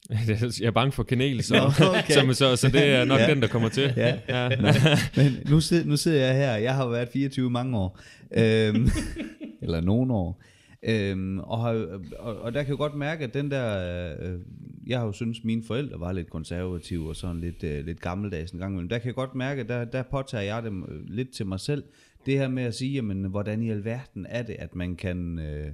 Jeg 0.62 0.68
er 0.68 0.72
bange 0.72 0.92
for 0.92 1.04
kanel, 1.04 1.44
så, 1.44 1.54
Nå, 1.54 1.88
okay. 1.90 2.14
så, 2.14 2.34
så, 2.34 2.56
så 2.56 2.70
det 2.70 2.84
er 2.86 3.06
nok 3.06 3.20
Ja. 3.20 3.30
den, 3.30 3.42
der 3.42 3.48
kommer 3.48 3.70
til. 3.70 3.94
Ja. 3.98 4.20
ja. 4.30 4.50
Men 5.18 5.32
nu, 5.50 5.60
sid, 5.62 5.86
nu 5.86 5.98
sidder 5.98 6.26
jeg 6.26 6.36
her, 6.36 6.56
jeg 6.56 6.76
har 6.76 6.88
været 6.88 7.10
24 7.10 7.50
mange 7.50 7.78
år, 7.78 8.00
øhm, 8.32 8.88
eller 9.62 9.82
nogle 9.82 10.14
år, 10.14 10.42
øhm, 10.86 11.40
og, 11.40 11.62
har, 11.62 12.00
og, 12.20 12.36
og 12.38 12.54
der 12.54 12.64
kan 12.64 12.70
jeg 12.70 12.78
godt 12.78 12.96
mærke, 12.96 13.24
at 13.24 13.34
den 13.34 13.52
der, 13.52 14.16
øh, 14.22 14.40
jeg 14.88 15.00
har 15.00 15.06
jo 15.06 15.12
syntes, 15.12 15.44
mine 15.44 15.64
forældre 15.64 16.00
var 16.00 16.12
lidt 16.12 16.30
konservative 16.30 17.10
og 17.10 17.16
sådan 17.16 17.42
lidt, 17.42 17.64
øh, 17.64 17.86
lidt 17.86 18.02
gammeldags 18.02 18.52
en 18.52 18.60
gang 18.60 18.74
imellem. 18.74 18.90
Der 18.90 18.98
kan 18.98 19.08
jeg 19.08 19.16
godt 19.16 19.36
mærke, 19.36 19.62
at 19.62 19.70
der, 19.70 19.86
der 19.86 20.04
påtager 20.04 20.44
jeg 20.44 20.64
dem 20.64 20.84
øh, 20.84 21.06
lidt 21.08 21.34
til 21.34 21.46
mig 21.46 21.60
selv, 21.60 21.84
det 22.26 22.38
her 22.38 22.48
med 22.48 22.64
at 22.64 22.76
sige, 22.76 22.92
jamen, 22.94 23.24
hvordan 23.24 23.64
i 23.64 23.70
alverden 23.70 24.26
er 24.30 24.44
det, 24.44 24.56
at 24.60 24.76
man 24.76 24.96
kan... 24.96 25.40
Øh, 25.40 25.72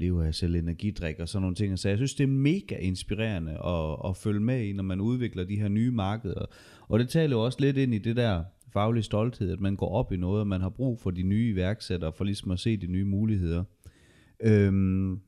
leve 0.00 0.26
af 0.26 0.34
selv 0.34 0.54
energidrik 0.54 1.20
og 1.20 1.28
sådan 1.28 1.42
nogle 1.42 1.56
ting. 1.56 1.78
Så 1.78 1.88
jeg 1.88 1.98
synes, 1.98 2.14
det 2.14 2.24
er 2.24 2.28
mega 2.28 2.76
inspirerende 2.76 3.52
at, 3.52 4.10
at 4.10 4.16
følge 4.16 4.40
med 4.40 4.60
i, 4.64 4.72
når 4.72 4.82
man 4.82 5.00
udvikler 5.00 5.44
de 5.44 5.60
her 5.60 5.68
nye 5.68 5.90
markeder. 5.90 6.46
Og 6.88 6.98
det 6.98 7.08
taler 7.08 7.36
jo 7.36 7.44
også 7.44 7.58
lidt 7.60 7.76
ind 7.76 7.94
i 7.94 7.98
det 7.98 8.16
der 8.16 8.44
faglige 8.72 9.02
stolthed, 9.02 9.52
at 9.52 9.60
man 9.60 9.76
går 9.76 9.88
op 9.88 10.12
i 10.12 10.16
noget, 10.16 10.40
og 10.40 10.46
man 10.46 10.60
har 10.60 10.68
brug 10.68 11.00
for 11.00 11.10
de 11.10 11.22
nye 11.22 11.48
iværksættere, 11.48 12.12
for 12.12 12.24
ligesom 12.24 12.50
at 12.50 12.58
se 12.58 12.76
de 12.76 12.86
nye 12.86 13.04
muligheder. 13.04 13.64
Øhm, 14.40 15.20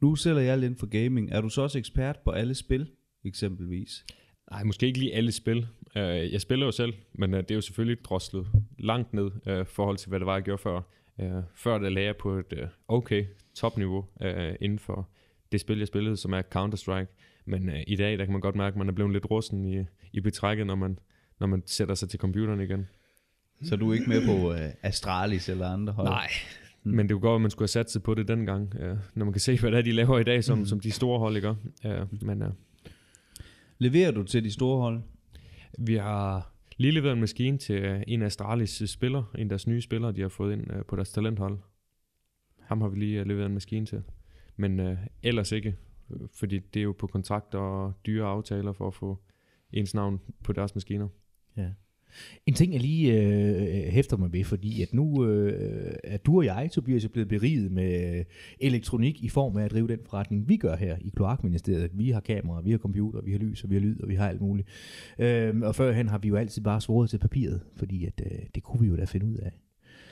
nu 0.00 0.16
sælger 0.16 0.40
jeg 0.40 0.58
lidt 0.58 0.78
for 0.78 0.86
gaming. 0.86 1.32
Er 1.32 1.40
du 1.40 1.48
så 1.48 1.62
også 1.62 1.78
ekspert 1.78 2.18
på 2.24 2.30
alle 2.30 2.54
spil, 2.54 2.90
eksempelvis? 3.24 4.04
Nej, 4.50 4.62
måske 4.62 4.86
ikke 4.86 4.98
lige 4.98 5.14
alle 5.14 5.32
spil. 5.32 5.58
Uh, 5.96 6.02
jeg 6.32 6.40
spiller 6.40 6.66
jo 6.66 6.72
selv, 6.72 6.94
men 7.12 7.34
uh, 7.34 7.40
det 7.40 7.50
er 7.50 7.54
jo 7.54 7.60
selvfølgelig 7.60 8.04
droslet 8.04 8.46
langt 8.78 9.12
ned 9.12 9.30
i 9.46 9.60
uh, 9.60 9.66
forhold 9.66 9.96
til, 9.96 10.08
hvad 10.08 10.20
det 10.20 10.26
var, 10.26 10.34
jeg 10.34 10.42
gjorde 10.42 10.62
før. 10.62 10.80
Uh, 11.18 11.42
før 11.54 11.78
der 11.78 11.88
lagde 11.88 12.06
jeg 12.06 12.16
på 12.16 12.38
et 12.38 12.52
uh, 12.52 12.68
okay 12.88 13.24
topniveau 13.54 14.04
uh, 14.20 14.54
inden 14.60 14.78
for 14.78 15.08
det 15.52 15.60
spil, 15.60 15.78
jeg 15.78 15.86
spillede, 15.86 16.16
som 16.16 16.32
er 16.32 16.42
Counter-Strike. 16.42 17.42
Men 17.44 17.68
uh, 17.68 17.80
i 17.86 17.96
dag, 17.96 18.18
der 18.18 18.24
kan 18.24 18.32
man 18.32 18.40
godt 18.40 18.56
mærke, 18.56 18.74
at 18.74 18.78
man 18.78 18.88
er 18.88 18.92
blevet 18.92 19.12
lidt 19.12 19.30
rusten 19.30 19.64
i, 19.64 19.84
i 20.12 20.20
betrækket, 20.20 20.66
når 20.66 20.74
man, 20.74 20.98
når 21.40 21.46
man 21.46 21.62
sætter 21.66 21.94
sig 21.94 22.08
til 22.08 22.20
computeren 22.20 22.60
igen. 22.60 22.88
Så 23.62 23.76
du 23.76 23.90
er 23.90 23.94
ikke 23.94 24.08
med 24.08 24.26
på 24.26 24.50
uh, 24.50 24.56
Astralis 24.82 25.48
eller 25.48 25.68
andre 25.68 25.92
hold? 25.92 26.08
Nej, 26.08 26.28
mm. 26.84 26.92
men 26.92 27.08
det 27.08 27.14
kunne 27.14 27.20
godt 27.20 27.34
at 27.34 27.40
man 27.40 27.50
skulle 27.50 27.62
have 27.62 27.68
sat 27.68 27.90
sig 27.90 28.02
på 28.02 28.14
det 28.14 28.28
dengang, 28.28 28.72
uh, 28.74 28.98
når 29.14 29.24
man 29.24 29.32
kan 29.32 29.40
se, 29.40 29.60
hvad 29.60 29.70
det 29.70 29.78
er, 29.78 29.82
de 29.82 29.92
laver 29.92 30.18
i 30.18 30.24
dag, 30.24 30.44
som, 30.44 30.58
mm. 30.58 30.64
som 30.64 30.80
de 30.80 30.90
store 30.90 31.18
hold, 31.18 31.36
ikke? 31.36 31.50
Uh, 31.84 32.22
men 32.22 32.42
uh, 32.42 32.48
Leverer 33.82 34.10
du 34.10 34.22
til 34.22 34.44
de 34.44 34.50
store 34.50 34.80
hold? 34.80 35.02
Vi 35.78 35.94
har 35.94 36.52
lige 36.76 36.92
leveret 36.92 37.12
en 37.12 37.20
maskine 37.20 37.58
til 37.58 37.84
øh, 37.84 38.02
en 38.06 38.22
af 38.22 38.26
Astralis 38.26 38.82
spillere, 38.86 39.24
en 39.34 39.40
af 39.40 39.48
deres 39.48 39.66
nye 39.66 39.80
spillere, 39.80 40.12
de 40.12 40.20
har 40.20 40.28
fået 40.28 40.52
ind 40.52 40.72
øh, 40.72 40.84
på 40.84 40.96
deres 40.96 41.12
talenthold. 41.12 41.58
Ham 42.60 42.80
har 42.80 42.88
vi 42.88 42.98
lige 42.98 43.20
øh, 43.20 43.26
leveret 43.26 43.46
en 43.46 43.54
maskine 43.54 43.86
til. 43.86 44.02
Men 44.56 44.80
øh, 44.80 44.98
ellers 45.22 45.52
ikke, 45.52 45.76
øh, 46.10 46.20
fordi 46.32 46.58
det 46.58 46.80
er 46.80 46.84
jo 46.84 46.92
på 46.92 47.06
kontrakter 47.06 47.58
og 47.58 47.92
dyre 48.06 48.26
aftaler 48.26 48.72
for 48.72 48.86
at 48.86 48.94
få 48.94 49.18
ens 49.72 49.94
navn 49.94 50.20
på 50.44 50.52
deres 50.52 50.74
maskiner. 50.74 51.08
Ja. 51.56 51.70
En 52.46 52.54
ting, 52.54 52.72
jeg 52.72 52.80
lige 52.80 53.22
øh, 53.22 53.92
hæfter 53.92 54.16
mig 54.16 54.32
ved, 54.32 54.44
fordi 54.44 54.82
at 54.82 54.94
nu 54.94 55.26
øh, 55.26 55.94
er 56.04 56.16
du 56.16 56.36
og 56.36 56.44
jeg, 56.44 56.68
Tobias, 56.72 57.04
er 57.04 57.08
blevet 57.08 57.28
beriget 57.28 57.72
med 57.72 58.24
elektronik 58.60 59.24
i 59.24 59.28
form 59.28 59.56
af 59.56 59.64
at 59.64 59.70
drive 59.70 59.88
den 59.88 59.98
forretning, 60.10 60.48
vi 60.48 60.56
gør 60.56 60.76
her 60.76 60.96
i 61.00 61.12
Kloakministeriet. 61.16 61.90
Vi 61.94 62.10
har 62.10 62.20
kameraer, 62.20 62.62
vi 62.62 62.70
har 62.70 62.78
computer, 62.78 63.20
vi 63.20 63.32
har 63.32 63.38
lys, 63.38 63.64
og 63.64 63.70
vi 63.70 63.74
har 63.74 63.80
lyd, 63.80 64.00
og 64.00 64.08
vi 64.08 64.14
har 64.14 64.28
alt 64.28 64.40
muligt. 64.40 64.68
Øh, 65.18 65.60
og 65.62 65.74
førhen 65.74 66.08
har 66.08 66.18
vi 66.18 66.28
jo 66.28 66.36
altid 66.36 66.62
bare 66.62 66.80
svoret 66.80 67.10
til 67.10 67.18
papiret, 67.18 67.60
fordi 67.76 68.06
at, 68.06 68.22
øh, 68.26 68.38
det 68.54 68.62
kunne 68.62 68.80
vi 68.80 68.86
jo 68.86 68.96
da 68.96 69.04
finde 69.04 69.26
ud 69.26 69.36
af. 69.36 69.52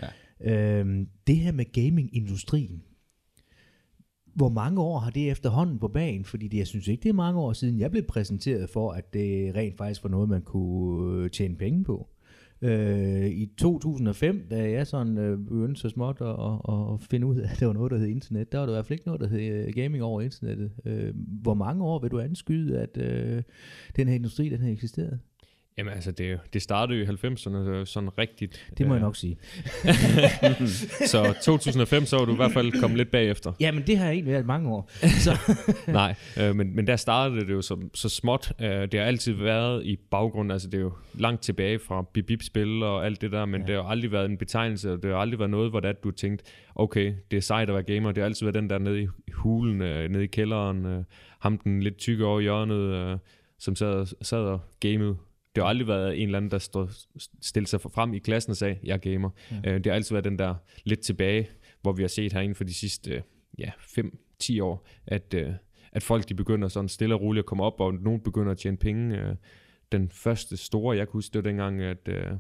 Ja. 0.03 0.81
Øh, 0.81 1.07
det 1.27 1.37
her 1.37 1.53
med 1.53 1.65
gamingindustrien, 1.73 2.83
hvor 4.35 4.49
mange 4.49 4.81
år 4.81 4.99
har 4.99 5.11
det 5.11 5.31
efterhånden 5.31 5.79
på 5.79 5.89
banen? 5.89 6.25
Fordi 6.25 6.49
det, 6.49 6.59
jeg 6.59 6.67
synes 6.67 6.89
ikke, 6.89 7.03
det 7.03 7.09
er 7.09 7.13
mange 7.15 7.41
år 7.41 7.53
siden, 7.53 7.81
jeg 7.81 7.91
blev 7.91 8.03
præsenteret 8.03 8.71
for, 8.71 8.93
at 8.93 9.15
det 9.15 9.55
rent 9.55 9.77
faktisk 9.77 10.03
var 10.03 10.11
noget, 10.11 10.29
man 10.29 10.43
kunne 10.43 11.25
øh, 11.25 11.31
tjene 11.31 11.57
penge 11.57 11.85
på. 11.85 12.09
Øh, 12.63 13.27
I 13.27 13.47
2005, 13.59 14.47
da 14.51 14.71
jeg 14.71 14.87
sådan 14.87 15.19
øh, 15.19 15.39
begyndte 15.39 15.81
så 15.81 15.89
småt 15.89 16.21
at, 16.21 16.29
at, 16.29 16.95
at 16.95 17.01
finde 17.11 17.27
ud 17.27 17.37
af, 17.37 17.53
at 17.53 17.61
det 17.61 17.69
var 17.69 17.73
noget, 17.73 17.91
der 17.91 17.99
hed 17.99 18.07
internet, 18.07 18.53
der 18.53 18.59
var 18.59 18.67
der 18.67 18.73
i 18.73 18.77
hvert 18.77 18.87
fald 18.87 18.99
ikke 18.99 19.07
noget, 19.07 19.21
der 19.21 19.29
hed 19.29 19.67
øh, 19.67 19.75
gaming 19.75 20.03
over 20.03 20.21
internettet. 20.21 20.71
Øh, 20.85 21.15
hvor 21.43 21.55
mange 21.55 21.85
år 21.85 21.99
vil 21.99 22.11
du 22.11 22.21
anskyde, 22.21 22.79
at 22.79 22.97
øh, 22.97 23.43
den 23.97 24.09
her 24.09 24.15
industri, 24.15 24.49
den 24.49 24.61
har 24.61 24.71
eksisteret? 24.71 25.19
Jamen 25.79 25.93
altså, 25.93 26.11
det, 26.11 26.41
det 26.53 26.63
startede 26.63 26.99
jo 26.99 27.05
i 27.05 27.09
90'erne 27.09 27.57
øh, 27.57 27.87
sådan 27.87 28.19
rigtigt. 28.19 28.71
Det 28.79 28.87
må 28.87 28.95
jeg 28.95 29.01
Øh, 29.01 29.03
nok 29.03 29.17
sige. 29.17 29.37
Så 31.07 31.35
2005, 31.43 32.05
så 32.05 32.17
var 32.17 32.25
du 32.25 32.33
i 32.33 32.37
hvert 32.37 32.53
fald 32.53 32.81
kommet 32.81 32.97
lidt 32.97 33.11
bagefter. 33.11 33.53
Jamen, 33.61 33.87
det 33.87 33.99
har 33.99 34.05
jeg 34.05 34.13
egentlig 34.13 34.33
været 34.33 34.47
mange 34.47 34.71
år. 34.71 34.91
Så, 35.27 35.57
Nej, 35.89 36.15
øh, 36.41 36.57
men, 36.57 36.77
men 36.77 36.87
der 36.87 36.97
startede 36.97 37.41
det 37.41 37.51
jo 37.53 37.63
som, 37.63 37.91
så 37.95 38.09
småt. 38.09 38.53
Øh, 38.61 38.69
det 38.69 38.95
har 38.95 39.01
altid 39.01 39.33
været 39.33 39.87
i 39.87 39.97
baggrunden, 40.11 40.51
altså 40.51 40.69
det 40.69 40.79
er 40.79 40.83
jo 40.83 40.93
langt 41.15 41.43
tilbage 41.43 41.79
fra 41.79 42.03
bip-bip-spil 42.15 42.83
og 42.83 43.07
alt 43.07 43.21
det 43.21 43.33
der, 43.33 43.45
men 43.45 43.61
ja. 43.61 43.67
det 43.67 43.75
har 43.75 43.83
aldrig 43.83 44.13
været 44.13 44.31
en 44.31 44.39
betegnelse, 44.39 44.93
og 44.93 45.03
det 45.03 45.11
har 45.11 45.19
aldrig 45.19 45.39
været 45.39 45.51
noget, 45.51 45.71
hvor 45.71 45.81
du 45.81 46.11
tænkt, 46.11 46.43
okay, 46.75 47.15
det 47.31 47.37
er 47.37 47.41
sejt 47.41 47.69
at 47.69 47.75
være 47.75 47.83
gamer. 47.83 48.13
Det 48.13 48.19
har 48.21 48.27
altid 48.27 48.47
været 48.47 48.55
den 48.55 48.71
der 48.71 48.79
nede 48.79 49.03
i 49.03 49.09
hulen, 49.33 49.83
øh, 49.83 50.11
nede 50.11 50.25
i 50.25 50.27
kælderen, 50.27 50.87
øh, 50.87 51.05
ham 51.39 51.59
den 51.59 51.83
lidt 51.83 51.99
tykke 51.99 52.27
over 52.27 52.41
hjørnet, 52.41 53.13
øh, 53.13 53.19
som 53.59 53.77
sad, 53.77 54.07
sad 54.23 54.39
og 54.39 54.61
gamede. 54.81 55.17
Det 55.55 55.63
har 55.63 55.69
aldrig 55.69 55.89
været 55.89 56.17
en 56.17 56.23
eller 56.29 56.37
anden, 56.37 56.51
der 56.51 56.59
stod, 56.59 56.89
stillede 57.43 57.71
sig 57.71 57.81
frem 57.81 58.15
i 58.15 58.19
klassen 58.19 58.51
og 58.51 58.57
sagde, 58.57 58.79
jeg 58.85 58.93
er 58.93 58.99
gamer. 58.99 59.31
Ja. 59.51 59.71
Øh, 59.71 59.75
det 59.75 59.87
har 59.87 59.93
altid 59.93 60.15
været 60.15 60.25
den 60.25 60.39
der 60.39 60.55
lidt 60.85 61.01
tilbage, 61.01 61.49
hvor 61.83 61.93
vi 61.93 62.03
har 62.03 62.09
set 62.09 62.33
herinde 62.33 62.55
for 62.55 62.65
de 62.65 62.75
sidste 62.75 63.11
øh, 63.11 63.23
ja, 63.59 63.71
5 63.79 64.19
10 64.39 64.61
år, 64.61 64.87
at, 65.07 65.35
øh, 65.35 65.53
at 65.93 66.03
folk 66.03 66.29
de 66.29 66.35
begynder 66.35 66.69
sådan 66.69 66.89
stille 66.89 67.15
og 67.15 67.21
roligt 67.21 67.43
at 67.43 67.47
komme 67.47 67.65
op, 67.65 67.81
og 67.81 67.95
nogen 67.95 68.21
begynder 68.21 68.53
at 68.53 68.59
tjene 68.59 68.77
penge. 68.77 69.19
Øh, 69.19 69.35
den 69.93 70.11
første 70.11 70.57
store, 70.57 70.97
jeg 70.97 71.09
kunne 71.09 71.19
huske, 71.19 71.33
det 71.33 71.45
var 71.45 71.51
dengang, 71.51 71.83
at 71.83 72.09
øh, 72.09 72.33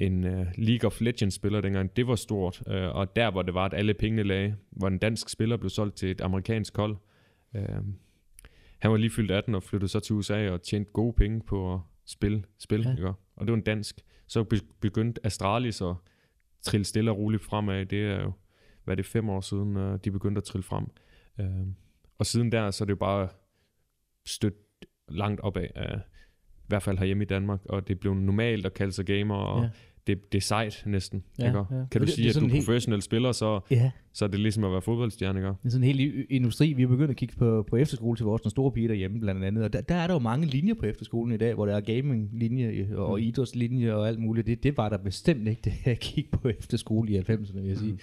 en 0.00 0.24
uh, 0.24 0.46
League 0.58 0.86
of 0.86 1.00
Legends 1.00 1.34
spiller 1.34 1.60
dengang, 1.60 1.96
det 1.96 2.06
var 2.06 2.14
stort, 2.14 2.62
uh, 2.66 2.74
og 2.74 3.16
der 3.16 3.30
hvor 3.30 3.42
det 3.42 3.54
var, 3.54 3.64
at 3.64 3.74
alle 3.74 3.94
pengene 3.94 4.22
lagde, 4.22 4.56
hvor 4.70 4.88
en 4.88 4.98
dansk 4.98 5.28
spiller 5.28 5.56
blev 5.56 5.70
solgt 5.70 5.96
til 5.96 6.10
et 6.10 6.20
amerikansk 6.20 6.76
hold. 6.76 6.96
Uh, 7.54 7.60
han 8.78 8.90
var 8.90 8.96
lige 8.96 9.10
fyldt 9.10 9.30
18 9.30 9.54
og 9.54 9.62
flyttede 9.62 9.88
så 9.88 10.00
til 10.00 10.14
USA 10.14 10.50
og 10.50 10.62
tjente 10.62 10.90
gode 10.92 11.12
penge 11.12 11.40
på 11.46 11.74
at 11.74 11.80
spille 12.06 12.44
spil, 12.58 12.82
ja. 12.82 12.90
ikke? 12.90 13.08
og 13.08 13.46
det 13.46 13.50
var 13.50 13.56
en 13.56 13.64
dansk. 13.64 14.04
Så 14.26 14.62
begyndte 14.80 15.26
Astralis 15.26 15.82
at 15.82 15.94
trille 16.62 16.84
stille 16.84 17.10
og 17.10 17.18
roligt 17.18 17.42
fremad. 17.42 17.86
Det 17.86 18.04
er 18.04 18.22
jo, 18.22 18.32
hvad 18.84 18.94
er 18.94 18.96
det, 18.96 19.06
fem 19.06 19.28
år 19.28 19.40
siden, 19.40 19.76
uh, 19.76 19.98
de 20.04 20.10
begyndte 20.10 20.38
at 20.38 20.44
trille 20.44 20.62
frem. 20.62 20.86
Uh, 21.38 21.68
og 22.18 22.26
siden 22.26 22.52
der, 22.52 22.70
så 22.70 22.84
er 22.84 22.86
det 22.86 22.90
jo 22.90 22.96
bare 22.96 23.28
stødt 24.26 24.54
langt 25.08 25.40
opad 25.40 25.66
af, 25.74 25.96
i 26.56 26.66
hvert 26.66 26.82
fald 26.82 26.98
herhjemme 26.98 27.24
i 27.24 27.26
Danmark, 27.26 27.60
og 27.64 27.88
det 27.88 28.00
blev 28.00 28.14
normalt 28.14 28.66
at 28.66 28.74
kalde 28.74 28.92
sig 28.92 29.06
gamer, 29.06 29.34
og 29.34 29.62
ja. 29.62 29.70
Det, 30.06 30.32
det 30.32 30.38
er 30.38 30.42
sejt 30.42 30.82
næsten. 30.86 31.24
Ja, 31.38 31.46
ikke? 31.46 31.58
Ja. 31.58 31.64
Kan 31.90 32.00
du 32.00 32.06
det, 32.06 32.14
sige, 32.14 32.28
det 32.28 32.36
at 32.36 32.40
du 32.40 32.46
er 32.46 32.50
helt... 32.50 32.66
professionel 32.66 33.02
spiller, 33.02 33.32
så, 33.32 33.60
ja. 33.70 33.90
så 34.12 34.24
er 34.24 34.28
det 34.28 34.40
ligesom 34.40 34.64
at 34.64 34.72
være 34.72 34.82
fodboldstjerne. 34.82 35.38
Ikke? 35.38 35.48
Det 35.48 35.56
er 35.64 35.68
sådan 35.70 35.88
en 35.88 35.96
hel 35.96 36.26
industri. 36.30 36.72
Vi 36.72 36.82
er 36.82 36.86
begyndt 36.86 37.10
at 37.10 37.16
kigge 37.16 37.34
på, 37.36 37.66
på 37.70 37.76
efterskole 37.76 38.16
til 38.16 38.24
vores 38.24 38.42
store 38.50 38.72
piger 38.72 38.88
derhjemme 38.88 39.20
blandt 39.20 39.44
andet, 39.44 39.64
og 39.64 39.72
der, 39.72 39.80
der 39.80 39.94
er 39.94 40.06
der 40.06 40.14
jo 40.14 40.20
mange 40.20 40.46
linjer 40.46 40.74
på 40.74 40.86
efterskolen 40.86 41.34
i 41.34 41.38
dag, 41.38 41.54
hvor 41.54 41.66
der 41.66 41.76
er 41.76 41.80
gaming-linje 41.80 42.96
og 42.96 43.18
mm. 43.18 43.24
idrætslinje 43.24 43.94
og 43.94 44.08
alt 44.08 44.18
muligt. 44.18 44.46
Det, 44.46 44.62
det 44.62 44.76
var 44.76 44.88
der 44.88 44.98
bestemt 44.98 45.48
ikke, 45.48 45.60
det 45.70 45.72
jeg 45.86 45.96
gik 45.96 46.30
på 46.30 46.48
efterskole 46.48 47.12
i 47.12 47.18
90'erne, 47.18 47.60
vil 47.60 47.68
jeg 47.68 47.76
sige. 47.76 47.92
Mm. 47.92 47.98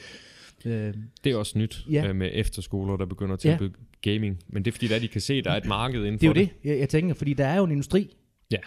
Øh, 0.65 0.93
det 1.23 1.31
er 1.31 1.35
også 1.35 1.57
nyt 1.57 1.85
ja. 1.91 2.07
øh, 2.07 2.15
med 2.15 2.29
efterskoler, 2.33 2.97
der 2.97 3.05
begynder 3.05 3.33
at 3.33 3.39
tilbyde 3.39 3.71
ja. 4.05 4.11
gaming. 4.11 4.39
Men 4.47 4.65
det 4.65 4.71
er 4.71 4.73
fordi, 4.73 4.87
der 4.87 4.99
de 4.99 5.07
kan 5.07 5.21
se, 5.21 5.41
der 5.41 5.51
er 5.51 5.57
et 5.57 5.65
marked 5.65 5.99
inden 5.99 6.13
Det 6.13 6.23
er 6.23 6.27
jo 6.27 6.33
det, 6.33 6.49
det 6.63 6.69
jeg, 6.69 6.79
jeg 6.79 6.89
tænker, 6.89 7.13
fordi 7.13 7.33
der 7.33 7.45
er 7.45 7.57
jo 7.57 7.63
en 7.63 7.71
industri, 7.71 8.15
Ja. 8.51 8.57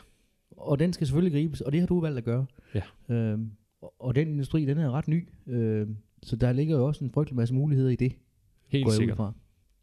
Og 0.51 0.79
den 0.79 0.93
skal 0.93 1.07
selvfølgelig 1.07 1.33
gribes, 1.33 1.61
og 1.61 1.73
det 1.73 1.81
har 1.81 1.87
du 1.87 2.01
valgt 2.01 2.19
at 2.19 2.25
gøre. 2.25 2.47
Ja. 2.75 3.15
Øhm, 3.15 3.51
og 3.99 4.15
den 4.15 4.29
industri, 4.29 4.65
den 4.65 4.79
er 4.79 4.91
ret 4.91 5.09
ny. 5.09 5.29
Øhm, 5.47 5.97
så 6.23 6.37
der 6.37 6.53
ligger 6.53 6.77
jo 6.77 6.87
også 6.87 7.05
en 7.05 7.11
frygtelig 7.11 7.37
masse 7.37 7.55
muligheder 7.55 7.91
i 7.91 7.97
det. 7.97 8.13
Helt 8.69 8.93
sikkert. 8.93 9.17
Fra. 9.17 9.33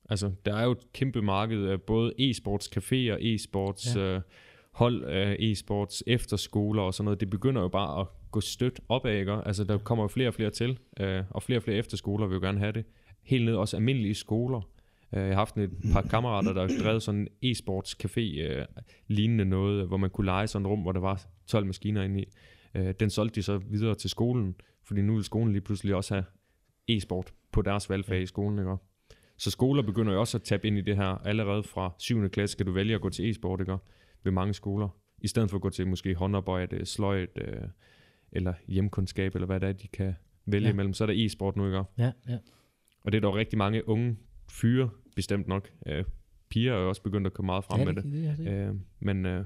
Altså, 0.10 0.32
der 0.46 0.56
er 0.56 0.64
jo 0.64 0.72
et 0.72 0.94
kæmpe 0.94 1.22
marked 1.22 1.66
af 1.66 1.82
både 1.82 2.14
e-sports 2.20 2.70
caféer, 2.78 3.18
e-sports 3.20 4.00
ja. 4.00 4.16
øh, 4.16 4.22
hold 4.72 5.04
af 5.04 5.36
e-sports 5.40 6.02
efterskoler 6.08 6.82
og 6.82 6.94
sådan 6.94 7.06
noget. 7.06 7.20
Det 7.20 7.30
begynder 7.30 7.62
jo 7.62 7.68
bare 7.68 8.02
at 8.02 8.08
gå 8.32 8.42
stødt 8.42 8.80
opad, 8.90 9.20
ikke? 9.20 9.32
Altså, 9.32 9.64
der 9.64 9.78
kommer 9.78 10.04
jo 10.04 10.08
flere 10.08 10.28
og 10.28 10.34
flere 10.34 10.50
til, 10.50 10.80
øh, 11.00 11.24
og 11.30 11.44
flere 11.44 11.60
og 11.60 11.64
flere 11.64 11.78
efterskoler 11.78 12.28
vil 12.28 12.36
jo 12.36 12.42
gerne 12.42 12.60
have 12.60 12.72
det. 12.72 12.86
Helt 13.24 13.46
ned 13.46 13.56
også 13.56 13.78
almindelige 13.78 14.16
skoler. 14.16 14.62
Øh, 15.14 15.22
jeg 15.22 15.30
har 15.30 15.36
haft 15.36 15.58
et 15.58 15.72
par 15.94 16.02
kammerater, 16.02 16.54
der 16.54 16.68
drevet 16.84 17.04
sådan 17.04 17.28
en 17.42 17.52
e-sports 17.52 17.96
café 18.04 18.42
øh, 18.42 18.66
lignende 19.08 19.46
noget, 19.46 19.88
hvor 19.88 19.98
man 19.98 20.10
kunne 20.10 20.26
lege 20.26 20.48
sådan 20.48 20.66
et 20.66 20.70
rum, 20.70 20.82
hvor 20.82 20.92
der 20.92 21.00
var 21.00 21.26
12 21.48 21.66
maskiner 21.66 22.04
inde 22.04 22.22
i. 22.22 22.26
Øh, 22.76 22.94
den 23.00 23.10
solgte 23.10 23.36
de 23.36 23.44
så 23.44 23.58
videre 23.58 23.96
til 23.96 24.10
skolen, 24.10 24.56
fordi 24.84 25.02
nu 25.02 25.16
vil 25.16 25.24
skolen 25.24 25.52
lige 25.52 25.62
pludselig 25.62 25.96
også 25.96 26.14
have 26.14 26.26
e-sport 26.88 27.34
på 27.52 27.62
deres 27.62 27.90
valgfag 27.90 28.22
i 28.22 28.26
skolen. 28.26 28.60
Ikke? 28.60 28.76
Så 29.38 29.52
skoler 29.52 29.82
begynder 29.84 30.14
jo 30.14 30.20
også 30.20 30.38
at 30.38 30.44
tabe 30.44 30.68
ind 30.68 30.78
i 30.78 30.82
det 30.82 30.96
her. 30.96 31.06
Allerede 31.06 31.64
fra 31.64 31.94
7. 32.00 32.30
klasse 32.30 32.58
kan 32.58 32.66
du 32.66 32.72
vælge 32.72 32.96
at 32.96 33.02
gå 33.02 33.10
til 33.10 33.30
e-sport 33.30 33.60
ikke? 33.60 33.78
ved 34.24 34.32
mange 34.32 34.54
skoler. 34.54 34.90
I 35.22 35.28
stedet 35.28 35.50
for 35.50 35.58
at 35.58 35.62
gå 35.62 35.70
til 35.70 35.88
måske 35.88 36.16
håndarbejde, 36.16 36.86
sløjt 36.86 37.30
øh, 37.36 37.62
eller 38.32 38.54
hjemkundskab, 38.68 39.36
eller 39.36 39.46
hvad 39.46 39.60
det 39.60 39.70
er, 39.70 39.74
de 39.74 39.88
kan 39.88 40.14
vælge 40.46 40.68
ja. 40.68 40.74
imellem. 40.74 40.94
Så 40.94 41.04
er 41.04 41.06
der 41.06 41.26
e-sport 41.26 41.56
nu, 41.56 41.66
ikke? 41.66 41.84
Ja, 41.98 42.12
ja. 42.30 42.38
Og 43.04 43.12
det 43.12 43.18
er 43.18 43.22
dog 43.22 43.36
rigtig 43.36 43.58
mange 43.58 43.90
unge 43.90 44.18
fyre, 44.52 44.90
bestemt 45.16 45.48
nok. 45.48 45.72
Øh, 45.88 46.04
piger 46.50 46.74
er 46.74 46.80
jo 46.80 46.90
også 46.90 47.04
begyndt 47.04 47.28
at 47.28 47.34
komme 47.34 47.48
meget 47.48 47.64
frem 47.64 47.80
ja, 47.80 47.86
med 47.86 47.94
det. 47.94 48.04
det, 48.04 48.14
det, 48.14 48.38
det. 48.38 48.48
Øh, 48.48 48.76
men, 49.00 49.26
øh, 49.26 49.46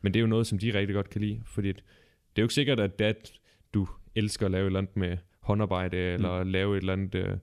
men 0.00 0.14
det 0.14 0.20
er 0.20 0.22
jo 0.22 0.26
noget, 0.26 0.46
som 0.46 0.58
de 0.58 0.74
rigtig 0.74 0.94
godt 0.94 1.10
kan 1.10 1.20
lide, 1.20 1.42
fordi 1.44 1.68
det 1.68 1.82
er 2.36 2.42
jo 2.42 2.44
ikke 2.44 2.54
sikkert, 2.54 2.80
at, 2.80 2.98
det, 2.98 3.04
at 3.04 3.32
du 3.74 3.88
elsker 4.14 4.46
at 4.46 4.52
lave 4.52 4.62
et 4.62 4.66
eller 4.66 4.78
andet 4.78 4.96
med 4.96 5.16
håndarbejde, 5.40 5.96
mm. 5.96 6.14
eller 6.14 6.44
lave 6.44 6.76
et 6.76 6.80
eller 6.80 6.92
andet 6.92 7.14
øh, 7.14 7.38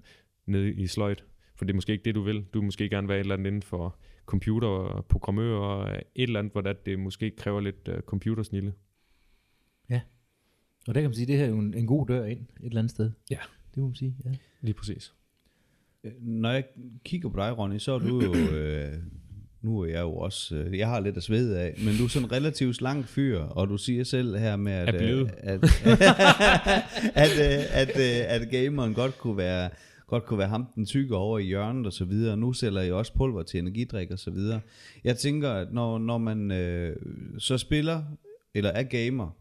nede 0.45 0.73
i 0.73 0.87
sløjt, 0.87 1.25
for 1.55 1.65
det 1.65 1.73
er 1.73 1.75
måske 1.75 1.91
ikke 1.91 2.05
det, 2.05 2.15
du 2.15 2.21
vil. 2.21 2.45
Du 2.53 2.59
vil 2.59 2.65
måske 2.65 2.89
gerne 2.89 3.07
være 3.07 3.17
et 3.17 3.21
eller 3.21 3.35
andet 3.35 3.47
inden 3.47 3.61
for 3.61 3.99
computer 4.25 4.67
og 4.67 5.05
programmør, 5.05 5.57
og 5.57 5.95
et 5.95 6.03
eller 6.15 6.39
andet, 6.39 6.51
hvor 6.51 6.61
det, 6.61 6.85
det 6.85 6.99
måske 6.99 7.31
kræver 7.31 7.59
lidt 7.59 7.87
uh, 7.87 7.99
computersnille. 7.99 8.73
Ja, 9.89 10.01
og 10.87 10.95
der 10.95 11.01
kan 11.01 11.09
man 11.09 11.15
sige, 11.15 11.23
at 11.23 11.27
det 11.27 11.37
her 11.37 11.45
er 11.45 11.49
jo 11.49 11.59
en, 11.59 11.73
en 11.73 11.87
god 11.87 12.07
dør 12.07 12.25
ind 12.25 12.39
et 12.39 12.65
eller 12.65 12.79
andet 12.79 12.91
sted. 12.91 13.11
Ja. 13.29 13.39
Det 13.75 13.77
må 13.77 13.87
man 13.87 13.95
sige, 13.95 14.15
ja. 14.25 14.31
Lige 14.61 14.73
præcis. 14.73 15.13
Når 16.21 16.51
jeg 16.51 16.63
kigger 17.05 17.29
på 17.29 17.37
dig, 17.37 17.57
Ronny, 17.57 17.77
så 17.77 17.93
er 17.93 17.99
du 17.99 18.21
jo... 18.21 18.33
Øh, 18.57 18.93
nu 19.61 19.79
er 19.79 19.85
jeg 19.85 20.01
jo 20.01 20.13
også... 20.13 20.55
Øh, 20.55 20.77
jeg 20.77 20.87
har 20.87 20.99
lidt 20.99 21.17
at 21.17 21.23
svede 21.23 21.59
af, 21.59 21.73
men 21.85 21.97
du 21.97 22.03
er 22.03 22.07
sådan 22.07 22.27
en 22.27 22.31
relativt 22.31 22.75
slank 22.75 23.05
fyr, 23.05 23.39
og 23.39 23.69
du 23.69 23.77
siger 23.77 24.03
selv 24.03 24.37
her 24.37 24.55
med, 24.55 24.71
at... 24.71 25.01
Øh, 25.01 25.29
at, 25.37 25.63
at, 27.23 27.31
øh, 27.39 27.81
at, 27.81 27.89
at, 27.89 28.41
at 28.41 28.49
gameren 28.49 28.93
godt 28.93 29.17
kunne 29.17 29.37
være 29.37 29.69
godt 30.07 30.25
kunne 30.25 30.39
være 30.39 30.47
ham 30.47 30.67
den 30.75 30.85
tykke 30.85 31.15
over 31.15 31.39
i 31.39 31.43
hjørnet 31.43 31.85
og 31.85 31.93
så 31.93 32.05
videre. 32.05 32.37
Nu 32.37 32.53
sælger 32.53 32.81
jeg 32.81 32.93
også 32.93 33.13
pulver 33.13 33.43
til 33.43 33.59
energidrik 33.59 34.11
og 34.11 34.19
så 34.19 34.31
videre. 34.31 34.59
Jeg 35.03 35.17
tænker, 35.17 35.49
at 35.49 35.73
når, 35.73 35.97
når 35.97 36.17
man 36.17 36.51
øh, 36.51 36.95
så 37.37 37.57
spiller, 37.57 38.03
eller 38.53 38.69
er 38.69 38.83
gamer, 38.83 39.35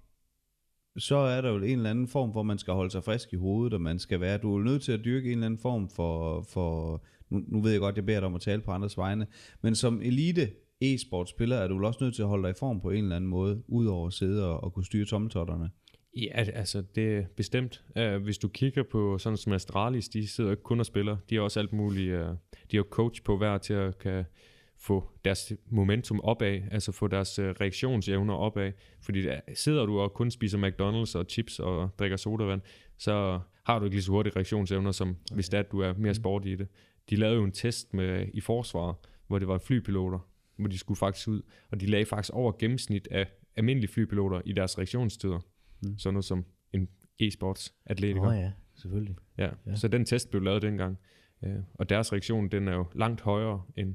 så 0.98 1.16
er 1.16 1.40
der 1.40 1.50
jo 1.50 1.56
en 1.56 1.64
eller 1.64 1.90
anden 1.90 2.08
form 2.08 2.30
hvor 2.30 2.42
man 2.42 2.58
skal 2.58 2.74
holde 2.74 2.90
sig 2.90 3.04
frisk 3.04 3.32
i 3.32 3.36
hovedet, 3.36 3.74
og 3.74 3.80
man 3.80 3.98
skal 3.98 4.20
være, 4.20 4.38
du 4.38 4.56
er 4.56 4.62
nødt 4.62 4.82
til 4.82 4.92
at 4.92 5.04
dyrke 5.04 5.26
en 5.26 5.32
eller 5.32 5.46
anden 5.46 5.60
form 5.60 5.88
for, 5.88 6.42
for 6.52 7.02
nu, 7.30 7.42
nu 7.48 7.60
ved 7.60 7.70
jeg 7.70 7.80
godt, 7.80 7.96
jeg 7.96 8.06
beder 8.06 8.20
dig 8.20 8.26
om 8.26 8.34
at 8.34 8.40
tale 8.40 8.62
på 8.62 8.70
andres 8.70 8.96
vegne, 8.96 9.26
men 9.62 9.74
som 9.74 10.00
elite 10.02 10.50
e-sportspiller 10.80 11.56
er 11.56 11.68
du 11.68 11.74
vel 11.74 11.84
også 11.84 12.04
nødt 12.04 12.14
til 12.14 12.22
at 12.22 12.28
holde 12.28 12.42
dig 12.42 12.50
i 12.50 12.58
form 12.58 12.80
på 12.80 12.90
en 12.90 13.04
eller 13.04 13.16
anden 13.16 13.30
måde, 13.30 13.62
udover 13.68 14.06
at 14.06 14.12
sidde 14.12 14.46
og, 14.48 14.64
og 14.64 14.72
kunne 14.72 14.84
styre 14.84 15.04
tommeltotterne. 15.04 15.70
Ja, 16.16 16.32
altså 16.34 16.82
det 16.94 17.16
er 17.16 17.24
bestemt. 17.36 17.84
Uh, 18.00 18.22
hvis 18.22 18.38
du 18.38 18.48
kigger 18.48 18.82
på 18.82 19.18
sådan 19.18 19.36
som 19.36 19.52
Astralis, 19.52 20.08
de 20.08 20.28
sidder 20.28 20.50
ikke 20.50 20.62
kun 20.62 20.80
og 20.80 20.86
spiller. 20.86 21.16
De 21.30 21.34
har 21.34 21.42
også 21.42 21.60
alt 21.60 21.72
muligt. 21.72 22.14
Uh, 22.14 22.28
de 22.70 22.76
har 22.76 22.82
coach 22.82 23.22
på 23.22 23.36
hver 23.36 23.58
til 23.58 23.74
at 23.74 23.98
kan 23.98 24.24
få 24.86 25.08
deres 25.24 25.52
momentum 25.70 26.20
opad, 26.20 26.60
altså 26.70 26.92
få 26.92 27.08
deres 27.08 27.38
øh, 27.38 27.54
reaktionsevner 27.60 28.34
opad. 28.34 28.72
Fordi 29.00 29.22
der, 29.22 29.40
sidder 29.54 29.86
du 29.86 30.00
og 30.00 30.14
kun 30.14 30.30
spiser 30.30 30.58
McDonald's 30.58 31.18
og 31.18 31.26
chips 31.28 31.60
og 31.60 31.90
drikker 31.98 32.16
sodavand, 32.16 32.60
så 32.98 33.40
har 33.66 33.78
du 33.78 33.84
ikke 33.84 33.96
lige 33.96 34.02
så 34.02 34.10
hurtige 34.10 34.36
reaktionsevner, 34.36 34.92
som 34.92 35.08
okay. 35.08 35.34
hvis 35.34 35.48
det 35.48 35.56
er, 35.58 35.62
at 35.62 35.72
du 35.72 35.80
er 35.80 35.92
mere 35.92 36.10
mm. 36.10 36.14
sport 36.14 36.46
i 36.46 36.54
det. 36.54 36.68
De 37.10 37.16
lavede 37.16 37.36
jo 37.36 37.44
en 37.44 37.52
test 37.52 37.94
med, 37.94 38.26
i 38.34 38.40
forsvaret, 38.40 38.96
hvor 39.26 39.38
det 39.38 39.48
var 39.48 39.58
flypiloter, 39.58 40.18
hvor 40.56 40.68
de 40.68 40.78
skulle 40.78 40.98
faktisk 40.98 41.28
ud, 41.28 41.42
og 41.70 41.80
de 41.80 41.86
lagde 41.86 42.06
faktisk 42.06 42.34
over 42.34 42.52
gennemsnit 42.58 43.08
af 43.10 43.26
almindelige 43.56 43.92
flypiloter 43.92 44.40
i 44.44 44.52
deres 44.52 44.78
reaktionstider. 44.78 45.38
Mm. 45.82 45.98
Sådan 45.98 46.14
noget 46.14 46.24
som 46.24 46.44
en 46.72 46.88
e-sports 47.22 47.82
atletiker. 47.86 48.28
oh, 48.28 48.36
ja, 48.36 48.52
selvfølgelig. 48.74 49.16
Ja, 49.38 49.48
ja, 49.66 49.76
så 49.76 49.88
den 49.88 50.04
test 50.04 50.30
blev 50.30 50.42
lavet 50.42 50.62
dengang. 50.62 50.98
Uh, 51.42 51.50
og 51.74 51.88
deres 51.88 52.12
reaktion, 52.12 52.48
den 52.48 52.68
er 52.68 52.74
jo 52.74 52.86
langt 52.94 53.20
højere 53.20 53.62
end 53.76 53.94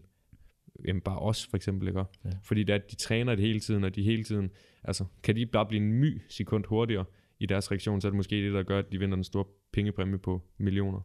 jamen 0.88 1.02
bare 1.02 1.20
os 1.20 1.48
for 1.48 1.58
eksempel, 1.58 1.88
ikke? 1.88 2.00
Ja. 2.00 2.30
Fordi 2.44 2.64
det 2.64 2.74
er, 2.74 2.78
at 2.78 2.92
de 2.92 2.96
træner 2.96 3.36
det 3.36 3.46
hele 3.46 3.60
tiden, 3.60 3.84
og 3.84 3.96
de 3.96 4.04
hele 4.04 4.24
tiden, 4.24 4.50
altså 4.84 5.06
kan 5.24 5.36
de 5.36 5.46
bare 5.46 5.66
blive 5.66 5.84
en 5.84 5.94
my 5.94 6.22
sekund 6.30 6.66
hurtigere 6.68 7.06
i 7.40 7.46
deres 7.46 7.72
reaktion, 7.72 8.02
så 8.02 8.08
er 8.08 8.10
det 8.10 8.18
måske 8.18 8.36
det, 8.36 8.54
der 8.54 8.64
gør, 8.64 8.80
at 8.80 8.92
de 8.92 9.00
vinder 9.00 9.18
en 9.18 9.24
stor 9.24 9.48
pengepræmie 9.74 10.18
på 10.18 10.42
millioner. 10.58 11.00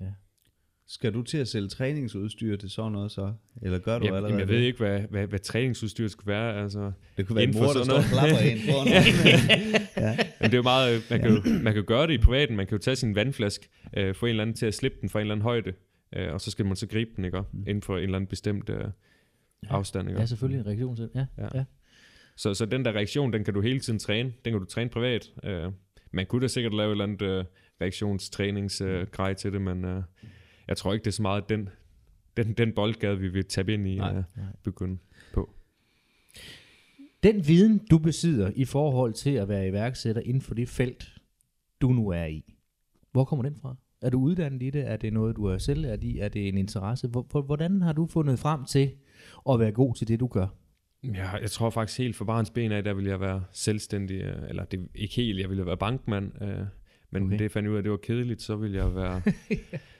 Ja. 0.00 0.06
Skal 0.86 1.14
du 1.14 1.22
til 1.22 1.38
at 1.38 1.48
sælge 1.48 1.68
træningsudstyr 1.68 2.56
til 2.56 2.70
sådan 2.70 2.92
noget 2.92 3.10
så? 3.10 3.32
Eller 3.62 3.78
gør 3.78 3.98
du 3.98 4.04
jamen, 4.04 4.16
allerede 4.16 4.38
Jeg 4.38 4.48
ved 4.48 4.58
ikke, 4.58 4.78
hvad, 4.78 5.00
hvad, 5.00 5.26
hvad 5.26 5.38
træningsudstyr 5.38 6.08
skal 6.08 6.26
være. 6.26 6.62
Altså, 6.62 6.92
det 7.16 7.26
kunne 7.26 7.36
være 7.36 7.44
en 7.44 7.54
mor, 7.54 7.72
der 7.72 7.84
står 7.84 7.96
og 7.96 8.04
klapper 8.12 8.38
ind 8.38 8.60
ja. 10.06 10.16
Men 10.40 10.50
det 10.50 10.54
er 10.54 10.58
jo 10.58 10.62
meget, 10.62 11.06
man 11.10 11.20
kan, 11.20 11.30
jo, 11.30 11.42
man 11.62 11.74
kan 11.74 11.84
gøre 11.84 12.06
det 12.06 12.12
i 12.12 12.18
privaten. 12.18 12.56
Man 12.56 12.66
kan 12.66 12.76
jo 12.76 12.82
tage 12.82 12.96
sin 12.96 13.14
vandflaske, 13.14 13.68
øh, 13.96 14.14
få 14.14 14.26
en 14.26 14.30
eller 14.30 14.42
anden 14.42 14.56
til 14.56 14.66
at 14.66 14.74
slippe 14.74 14.98
den 15.00 15.08
fra 15.08 15.18
en 15.18 15.20
eller 15.20 15.34
anden 15.34 15.42
højde, 15.42 15.72
Øh, 16.16 16.32
og 16.32 16.40
så 16.40 16.50
skal 16.50 16.66
man 16.66 16.76
så 16.76 16.86
gribe 16.86 17.10
den, 17.16 17.24
ikke? 17.24 17.42
Mm. 17.52 17.64
Inden 17.66 17.82
for 17.82 17.96
en 17.96 18.02
eller 18.02 18.16
anden 18.16 18.28
bestemt 18.28 18.68
øh, 18.68 18.84
afstand, 19.68 20.08
ikke? 20.08 20.20
Ja, 20.20 20.26
selvfølgelig 20.26 20.60
en 20.60 20.66
reaktion 20.66 20.96
til. 20.96 21.10
Ja, 21.14 21.26
ja. 21.38 21.48
ja. 21.54 21.64
Så, 22.36 22.54
så 22.54 22.66
den 22.66 22.84
der 22.84 22.92
reaktion, 22.92 23.32
den 23.32 23.44
kan 23.44 23.54
du 23.54 23.60
hele 23.60 23.80
tiden 23.80 23.98
træne. 23.98 24.32
Den 24.44 24.52
kan 24.52 24.60
du 24.60 24.64
træne 24.64 24.90
privat. 24.90 25.32
Øh, 25.44 25.72
man 26.12 26.26
kunne 26.26 26.42
da 26.42 26.48
sikkert 26.48 26.74
lave 26.74 26.88
et 26.88 26.92
eller 26.92 27.04
andet 27.04 27.22
øh, 27.22 27.44
reaktionstræningsgrej 27.80 29.30
øh, 29.30 29.36
til 29.36 29.52
det, 29.52 29.60
men 29.60 29.84
øh, 29.84 30.02
jeg 30.68 30.76
tror 30.76 30.92
ikke, 30.92 31.04
det 31.04 31.10
er 31.10 31.14
så 31.14 31.22
meget 31.22 31.48
den, 31.48 31.68
den, 32.36 32.52
den 32.52 32.72
boldgade, 32.74 33.18
vi 33.18 33.28
vil 33.28 33.44
tabe 33.44 33.74
ind 33.74 33.88
i 33.88 33.98
og 33.98 34.16
øh, 34.16 34.24
begynde 34.62 34.98
på. 35.34 35.54
Den 37.22 37.48
viden, 37.48 37.86
du 37.90 37.98
besidder 37.98 38.50
i 38.56 38.64
forhold 38.64 39.12
til 39.12 39.30
at 39.30 39.48
være 39.48 39.68
iværksætter 39.68 40.22
inden 40.22 40.40
for 40.40 40.54
det 40.54 40.68
felt, 40.68 41.12
du 41.80 41.88
nu 41.88 42.08
er 42.08 42.24
i, 42.24 42.54
hvor 43.12 43.24
kommer 43.24 43.42
den 43.42 43.56
fra? 43.56 43.76
Er 44.02 44.10
du 44.10 44.20
uddannet 44.20 44.62
i 44.62 44.70
det? 44.70 44.90
Er 44.90 44.96
det 44.96 45.12
noget, 45.12 45.36
du 45.36 45.44
er 45.44 45.58
selv 45.58 45.84
er 45.84 45.96
i? 46.02 46.18
Er 46.18 46.28
det 46.28 46.48
en 46.48 46.58
interesse? 46.58 47.08
Hvordan 47.46 47.82
har 47.82 47.92
du 47.92 48.06
fundet 48.06 48.38
frem 48.38 48.64
til 48.64 48.90
at 49.50 49.60
være 49.60 49.72
god 49.72 49.94
til 49.94 50.08
det, 50.08 50.20
du 50.20 50.26
gør? 50.26 50.46
Ja, 51.04 51.30
jeg 51.30 51.50
tror 51.50 51.70
faktisk 51.70 51.98
helt 51.98 52.16
for 52.16 52.24
barns 52.24 52.50
ben 52.50 52.72
af, 52.72 52.84
der 52.84 52.94
vil 52.94 53.04
jeg 53.04 53.20
være 53.20 53.44
selvstændig, 53.52 54.20
øh, 54.20 54.48
eller 54.48 54.64
det 54.64 54.88
ikke 54.94 55.14
helt, 55.14 55.40
jeg 55.40 55.48
ville 55.48 55.66
være 55.66 55.76
bankmand, 55.76 56.42
øh, 56.42 56.58
Men 57.10 57.26
Okay. 57.26 57.38
det 57.38 57.52
fandt 57.52 57.64
jeg 57.64 57.70
ud 57.70 57.76
af, 57.76 57.78
at 57.78 57.84
det 57.84 57.90
var 57.90 57.96
kedeligt, 58.02 58.42
så 58.42 58.56
ville 58.56 58.76
jeg 58.76 58.94
være, 59.02 59.22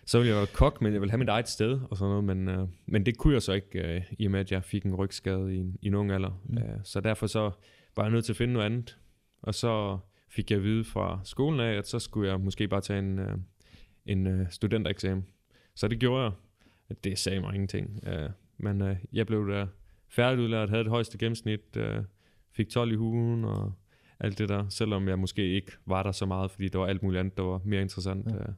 så 0.06 0.18
ville 0.18 0.28
jeg 0.30 0.36
være 0.36 0.46
kok, 0.54 0.82
men 0.82 0.92
jeg 0.92 1.00
ville 1.00 1.10
have 1.10 1.18
mit 1.18 1.28
eget 1.28 1.48
sted 1.48 1.80
og 1.90 1.96
sådan 1.96 2.10
noget. 2.10 2.24
Men, 2.24 2.48
øh, 2.48 2.68
men 2.86 3.06
det 3.06 3.16
kunne 3.16 3.34
jeg 3.34 3.42
så 3.42 3.52
ikke, 3.52 3.94
øh, 3.96 4.02
i 4.18 4.24
og 4.26 4.30
med 4.32 4.40
at 4.40 4.52
jeg 4.52 4.64
fik 4.64 4.84
en 4.84 4.94
rygskade 4.94 5.54
i, 5.54 5.58
en- 5.58 5.76
i 5.82 5.86
en 5.86 5.94
ung 5.94 6.10
alder. 6.12 6.40
Mm. 6.44 6.58
Øh, 6.58 6.64
så 6.84 7.00
derfor 7.00 7.26
så 7.26 7.50
var 7.96 8.02
jeg 8.02 8.12
nødt 8.12 8.24
til 8.24 8.32
at 8.32 8.36
finde 8.36 8.52
noget 8.52 8.66
andet. 8.66 8.98
Og 9.42 9.54
så 9.54 9.98
fik 10.30 10.50
jeg 10.50 10.56
at 10.56 10.64
vide 10.64 10.84
fra 10.84 11.20
skolen 11.24 11.60
af, 11.60 11.72
at 11.72 11.86
så 11.88 11.98
skulle 11.98 12.30
jeg 12.30 12.40
måske 12.40 12.68
bare 12.68 12.80
tage 12.80 12.98
en, 12.98 13.18
øh, 13.18 13.36
en 14.06 14.26
øh, 14.26 14.46
studentereksamen. 14.50 15.26
Så 15.74 15.88
det 15.88 15.98
gjorde 15.98 16.22
jeg. 16.22 16.32
Det 17.04 17.18
sagde 17.18 17.40
mig 17.40 17.54
ingenting. 17.54 18.00
Øh, 18.06 18.30
men 18.58 18.82
øh, 18.82 18.96
jeg 19.12 19.26
blev 19.26 19.48
der 19.48 19.66
færdigudlært, 20.08 20.70
havde 20.70 20.84
det 20.84 20.90
højeste 20.90 21.18
gennemsnit, 21.18 21.76
øh, 21.76 22.02
fik 22.52 22.68
12 22.68 22.92
i 22.92 22.96
ugen 22.96 23.44
og 23.44 23.72
alt 24.20 24.38
det 24.38 24.48
der, 24.48 24.68
selvom 24.68 25.08
jeg 25.08 25.18
måske 25.18 25.48
ikke 25.48 25.72
var 25.86 26.02
der 26.02 26.12
så 26.12 26.26
meget, 26.26 26.50
fordi 26.50 26.68
der 26.68 26.78
var 26.78 26.86
alt 26.86 27.02
muligt 27.02 27.20
andet, 27.20 27.36
der 27.36 27.42
var 27.42 27.60
mere 27.64 27.82
interessant. 27.82 28.26
Ja. 28.30 28.36
Øh, 28.36 28.48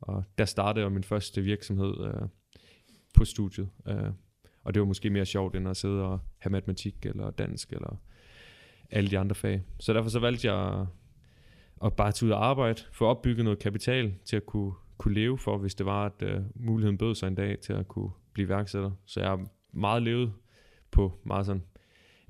og 0.00 0.24
der 0.38 0.44
startede 0.44 0.84
jeg 0.84 0.92
min 0.92 1.04
første 1.04 1.42
virksomhed 1.42 2.06
øh, 2.06 2.28
på 3.14 3.24
studiet. 3.24 3.68
Øh, 3.88 4.10
og 4.64 4.74
det 4.74 4.80
var 4.80 4.86
måske 4.86 5.10
mere 5.10 5.26
sjovt, 5.26 5.56
end 5.56 5.68
at 5.68 5.76
sidde 5.76 6.02
og 6.02 6.20
have 6.38 6.50
matematik 6.50 7.06
eller 7.06 7.30
dansk 7.30 7.72
eller 7.72 8.00
alle 8.90 9.10
de 9.10 9.18
andre 9.18 9.34
fag. 9.34 9.62
Så 9.80 9.92
derfor 9.92 10.10
så 10.10 10.18
valgte 10.18 10.52
jeg 10.52 10.86
at 11.84 11.96
bare 11.96 12.12
tage 12.12 12.26
ud 12.26 12.32
og 12.32 12.46
arbejde, 12.46 12.82
få 12.92 13.06
opbygget 13.06 13.44
noget 13.44 13.58
kapital 13.58 14.14
til 14.24 14.36
at 14.36 14.46
kunne, 14.46 14.72
kunne 14.98 15.14
leve 15.14 15.38
for, 15.38 15.58
hvis 15.58 15.74
det 15.74 15.86
var, 15.86 16.06
at 16.06 16.22
øh, 16.22 16.40
muligheden 16.54 16.98
bød 16.98 17.14
sig 17.14 17.28
en 17.28 17.34
dag 17.34 17.58
til 17.58 17.72
at 17.72 17.88
kunne 17.88 18.10
blive 18.32 18.46
iværksætter. 18.46 18.90
Så 19.06 19.20
jeg 19.20 19.28
har 19.28 19.46
meget 19.72 20.02
levet 20.02 20.32
på 20.90 21.20
meget 21.24 21.46
sådan, 21.46 21.62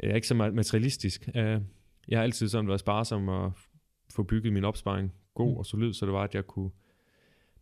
jeg 0.02 0.10
er 0.10 0.14
ikke 0.14 0.26
så 0.26 0.34
meget 0.34 0.54
materialistisk. 0.54 1.28
Øh, 1.34 1.60
jeg 2.08 2.18
har 2.18 2.22
altid 2.22 2.48
sådan 2.48 2.68
været 2.68 2.80
sparsom 2.80 3.28
og 3.28 3.52
få 4.14 4.22
bygget 4.22 4.52
min 4.52 4.64
opsparing 4.64 5.12
god 5.34 5.52
Mm. 5.52 5.56
og 5.56 5.66
solid, 5.66 5.92
så 5.92 6.06
det 6.06 6.14
var, 6.14 6.22
at 6.22 6.34
jeg 6.34 6.46
kunne 6.46 6.70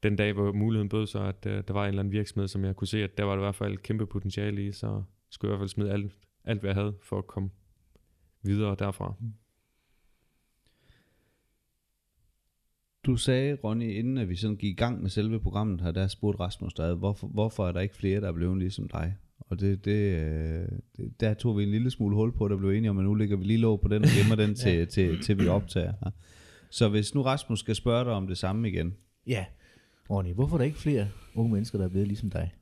den 0.03 0.17
dag, 0.17 0.33
hvor 0.33 0.53
muligheden 0.53 0.89
bød 0.89 1.07
sig, 1.07 1.29
at 1.29 1.47
øh, 1.47 1.63
der 1.69 1.73
var 1.73 1.83
en 1.83 1.89
eller 1.89 2.03
anden 2.03 2.13
virksomhed, 2.13 2.49
som 2.49 2.65
jeg 2.65 2.77
kunne 2.77 2.89
se, 2.89 3.05
at 3.05 3.19
der 3.19 3.25
var 3.25 3.33
der 3.33 3.43
i 3.43 3.45
hvert 3.45 3.55
fald 3.55 3.79
kæmpe 3.79 4.07
potentiale 4.07 4.67
i, 4.67 4.73
så 4.73 5.03
skulle 5.31 5.51
jeg 5.51 5.55
i 5.55 5.59
hvert 5.59 5.61
fald 5.61 5.69
smide 5.69 5.93
alt, 5.93 6.13
alt 6.45 6.61
hvad 6.61 6.69
jeg 6.71 6.77
havde 6.77 6.95
for 7.03 7.19
at 7.19 7.27
komme 7.27 7.51
videre 8.43 8.77
derfra. 8.79 9.15
Du 13.07 13.17
sagde, 13.17 13.59
Ronny, 13.65 13.99
inden 13.99 14.19
at 14.19 14.29
vi 14.29 14.37
sådan 14.37 14.57
gik 14.57 14.71
i 14.71 14.75
gang 14.75 15.03
med 15.03 15.11
selve 15.11 15.41
programmet 15.41 15.81
her, 15.81 15.91
der 15.91 16.07
spurgte 16.07 16.41
Rasmus 16.41 16.75
dig, 16.75 16.95
hvorfor, 16.95 17.27
hvorfor 17.27 17.69
er 17.69 17.73
der 17.73 17.81
ikke 17.81 17.97
flere, 17.97 18.21
der 18.21 18.29
er 18.29 18.33
blevet 18.33 18.59
ligesom 18.59 18.89
dig? 18.89 19.15
Og 19.41 19.61
det, 19.61 19.85
det, 19.85 20.21
øh, 20.21 20.69
det, 20.97 21.21
der 21.21 21.35
tog 21.35 21.59
vi 21.59 21.63
en 21.63 21.71
lille 21.71 21.91
smule 21.91 22.17
hul 22.17 22.33
på, 22.33 22.49
der 22.49 22.57
blev 22.57 22.71
enige 22.71 22.91
om, 22.91 22.99
at 22.99 23.05
nu 23.05 23.15
lægger 23.15 23.37
vi 23.37 23.45
lige 23.45 23.59
låg 23.59 23.81
på 23.81 23.89
den 23.89 24.03
og 24.03 24.09
gemmer 24.19 24.37
den 24.37 24.55
til, 24.63 24.79
ja. 24.79 24.85
til, 24.85 25.23
til 25.23 25.39
vi 25.39 25.49
optager 25.49 25.93
her. 26.05 26.11
Så 26.71 26.89
hvis 26.89 27.15
nu 27.15 27.23
Rasmus 27.23 27.59
skal 27.59 27.75
spørge 27.75 28.05
dig 28.05 28.13
om 28.13 28.27
det 28.27 28.39
samme 28.39 28.69
igen, 28.69 28.95
Ja. 29.27 29.45
Ronny, 30.11 30.33
hvorfor 30.33 30.57
er 30.57 30.59
der 30.59 30.65
ikke 30.65 30.79
flere 30.79 31.09
unge 31.35 31.53
mennesker, 31.53 31.79
der 31.79 31.85
er 31.85 31.89
blevet 31.89 32.09
ligesom 32.09 32.31
dig? 32.31 32.53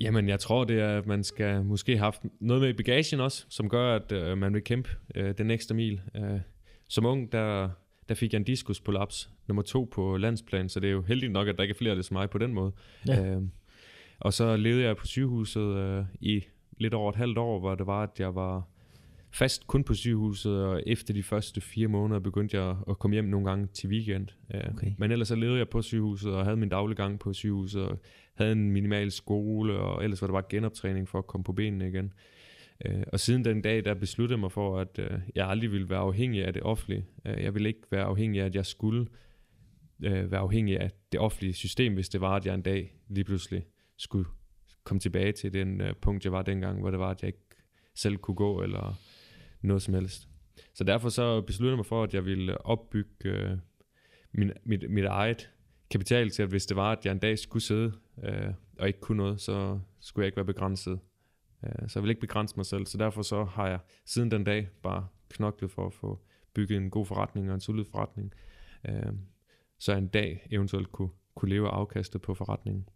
Jamen, 0.00 0.28
jeg 0.28 0.40
tror, 0.40 0.64
det 0.64 0.80
er, 0.80 0.98
at 0.98 1.06
man 1.06 1.24
skal 1.24 1.64
måske 1.64 1.92
have 1.92 2.04
haft 2.04 2.22
noget 2.40 2.60
med 2.62 2.68
i 2.70 2.72
bagagen 2.72 3.20
også, 3.20 3.46
som 3.48 3.68
gør, 3.68 3.96
at 3.96 4.12
øh, 4.12 4.38
man 4.38 4.54
vil 4.54 4.64
kæmpe 4.64 4.88
øh, 5.14 5.34
den 5.38 5.50
ekstra 5.50 5.74
mil. 5.74 6.00
Øh, 6.16 6.40
som 6.88 7.06
ung, 7.06 7.32
der, 7.32 7.68
der 8.12 8.16
fik 8.16 8.32
jeg 8.32 8.38
en 8.38 8.44
diskusprolaps, 8.44 9.30
nummer 9.48 9.62
to 9.62 9.88
på 9.92 10.16
landsplan, 10.16 10.68
så 10.68 10.80
det 10.80 10.88
er 10.88 10.92
jo 10.92 11.02
heldigt 11.02 11.32
nok, 11.32 11.48
at 11.48 11.56
der 11.56 11.62
ikke 11.62 11.72
er 11.72 11.78
flere 11.78 11.96
det 11.96 12.04
som 12.04 12.14
mig 12.14 12.30
på 12.30 12.38
den 12.38 12.54
måde. 12.54 12.72
Ja. 13.08 13.24
Øh, 13.24 13.42
og 14.20 14.32
så 14.32 14.56
levede 14.56 14.82
jeg 14.82 14.96
på 14.96 15.06
sygehuset 15.06 15.76
øh, 15.76 16.04
i 16.20 16.44
lidt 16.78 16.94
over 16.94 17.10
et 17.10 17.16
halvt 17.16 17.38
år, 17.38 17.60
hvor 17.60 17.74
det 17.74 17.86
var, 17.86 18.02
at 18.02 18.10
jeg 18.20 18.34
var 18.34 18.68
fast 19.30 19.66
kun 19.66 19.84
på 19.84 19.94
sygehuset, 19.94 20.64
og 20.64 20.82
efter 20.86 21.14
de 21.14 21.22
første 21.22 21.60
fire 21.60 21.88
måneder 21.88 22.20
begyndte 22.20 22.56
jeg 22.56 22.76
at 22.88 22.98
komme 22.98 23.14
hjem 23.14 23.24
nogle 23.24 23.46
gange 23.50 23.66
til 23.66 23.88
weekend. 23.88 24.28
Øh, 24.54 24.60
Okay. 24.74 24.92
Men 24.98 25.10
ellers 25.10 25.28
så 25.28 25.34
levede 25.34 25.58
jeg 25.58 25.68
på 25.68 25.82
sygehuset, 25.82 26.32
og 26.32 26.44
havde 26.44 26.56
min 26.56 26.68
daglige 26.68 26.96
gang 26.96 27.18
på 27.18 27.32
sygehuset, 27.32 27.82
og 27.82 27.98
havde 28.34 28.52
en 28.52 28.70
minimal 28.70 29.10
skole, 29.10 29.78
og 29.78 30.04
ellers 30.04 30.22
var 30.22 30.28
det 30.28 30.32
bare 30.32 30.44
genoptræning 30.48 31.08
for 31.08 31.18
at 31.18 31.26
komme 31.26 31.44
på 31.44 31.52
benene 31.52 31.88
igen. 31.88 32.12
Øh, 32.84 33.02
og 33.12 33.20
siden 33.20 33.44
den 33.44 33.62
dag, 33.62 33.84
der 33.84 33.94
besluttede 33.94 34.36
jeg 34.36 34.40
mig 34.40 34.52
for, 34.52 34.78
at 34.78 34.98
øh, 34.98 35.20
jeg 35.34 35.48
aldrig 35.48 35.72
ville 35.72 35.90
være 35.90 35.98
afhængig 35.98 36.44
af 36.44 36.52
det 36.52 36.62
offentlige. 36.62 37.06
Øh, 37.26 37.42
jeg 37.42 37.54
ville 37.54 37.68
ikke 37.68 37.82
være 37.90 38.04
afhængig 38.04 38.40
af, 38.40 38.46
at 38.46 38.54
jeg 38.54 38.66
skulle 38.66 39.06
øh, 40.02 40.30
være 40.30 40.40
afhængig 40.40 40.80
af 40.80 40.90
det 41.12 41.20
offentlige 41.20 41.54
system, 41.54 41.94
hvis 41.94 42.08
det 42.08 42.20
var, 42.20 42.36
at 42.36 42.46
jeg 42.46 42.54
en 42.54 42.62
dag 42.62 42.94
lige 43.08 43.24
pludselig 43.24 43.64
skulle 43.96 44.28
komme 44.84 45.00
tilbage 45.00 45.32
til 45.32 45.52
den 45.52 45.80
øh, 45.80 45.94
punkt, 46.02 46.24
jeg 46.24 46.32
var 46.32 46.42
dengang, 46.42 46.80
hvor 46.80 46.90
det 46.90 46.98
var, 46.98 47.10
at 47.10 47.22
jeg 47.22 47.28
ikke 47.28 47.56
selv 47.94 48.16
kunne 48.16 48.34
gå, 48.34 48.62
eller 48.62 48.98
noget 49.60 49.82
som 49.82 49.94
helst. 49.94 50.28
Så 50.74 50.84
derfor 50.84 51.08
så 51.08 51.40
besluttede 51.40 51.72
jeg 51.72 51.76
mig 51.76 51.86
for, 51.86 52.02
at 52.02 52.14
jeg 52.14 52.24
ville 52.24 52.66
opbygge 52.66 53.10
øh, 53.24 53.58
min, 54.32 54.52
mit, 54.64 54.90
mit 54.90 55.04
eget 55.04 55.50
kapital 55.90 56.30
til, 56.30 56.42
at 56.42 56.48
hvis 56.48 56.66
det 56.66 56.76
var, 56.76 56.92
at 56.92 57.04
jeg 57.04 57.12
en 57.12 57.18
dag 57.18 57.38
skulle 57.38 57.62
sidde 57.62 57.92
øh, 58.24 58.52
og 58.78 58.86
ikke 58.86 59.00
kunne 59.00 59.18
noget, 59.18 59.40
så 59.40 59.78
skulle 60.00 60.22
jeg 60.22 60.26
ikke 60.26 60.36
være 60.36 60.44
begrænset. 60.44 60.98
Øh, 61.66 61.88
så 61.88 61.98
jeg 61.98 62.02
vil 62.02 62.10
ikke 62.10 62.20
begrænse 62.20 62.56
mig 62.56 62.66
selv, 62.66 62.86
så 62.86 62.98
derfor 62.98 63.22
så 63.22 63.44
har 63.44 63.68
jeg 63.68 63.80
siden 64.04 64.30
den 64.30 64.44
dag 64.44 64.68
bare 64.82 65.06
knoklet 65.28 65.70
for 65.70 65.86
at 65.86 65.92
få 65.92 66.18
bygget 66.54 66.76
en 66.76 66.90
god 66.90 67.06
forretning 67.06 67.48
og 67.48 67.54
en 67.54 67.60
solid 67.60 67.84
forretning, 67.84 68.32
øh, 68.88 69.12
så 69.78 69.92
jeg 69.92 69.98
en 69.98 70.08
dag 70.08 70.46
eventuelt 70.50 70.92
kunne, 70.92 71.10
kunne 71.34 71.48
leve 71.48 71.68
af 71.68 71.72
afkastet 71.72 72.22
på 72.22 72.34
forretningen. 72.34 72.88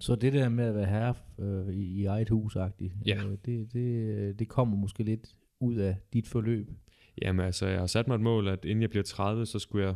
Så 0.00 0.14
det 0.14 0.32
der 0.32 0.48
med 0.48 0.64
at 0.64 0.74
være 0.74 0.86
herre 0.86 1.14
øh, 1.38 1.74
i, 1.74 2.00
i 2.00 2.04
eget 2.04 2.28
hus 2.28 2.56
Ja. 3.06 3.24
øh, 3.26 3.38
det, 3.44 3.72
det, 3.72 4.38
det 4.38 4.48
kommer 4.48 4.76
måske 4.76 5.02
lidt 5.02 5.36
ud 5.60 5.74
af 5.76 5.96
dit 6.12 6.28
forløb. 6.28 6.70
Jamen 7.22 7.46
altså, 7.46 7.66
jeg 7.66 7.78
har 7.78 7.86
sat 7.86 8.08
mig 8.08 8.14
et 8.14 8.20
mål, 8.20 8.48
at 8.48 8.64
inden 8.64 8.82
jeg 8.82 8.90
bliver 8.90 9.02
30, 9.02 9.46
så 9.46 9.58
skulle 9.58 9.86
jeg 9.86 9.94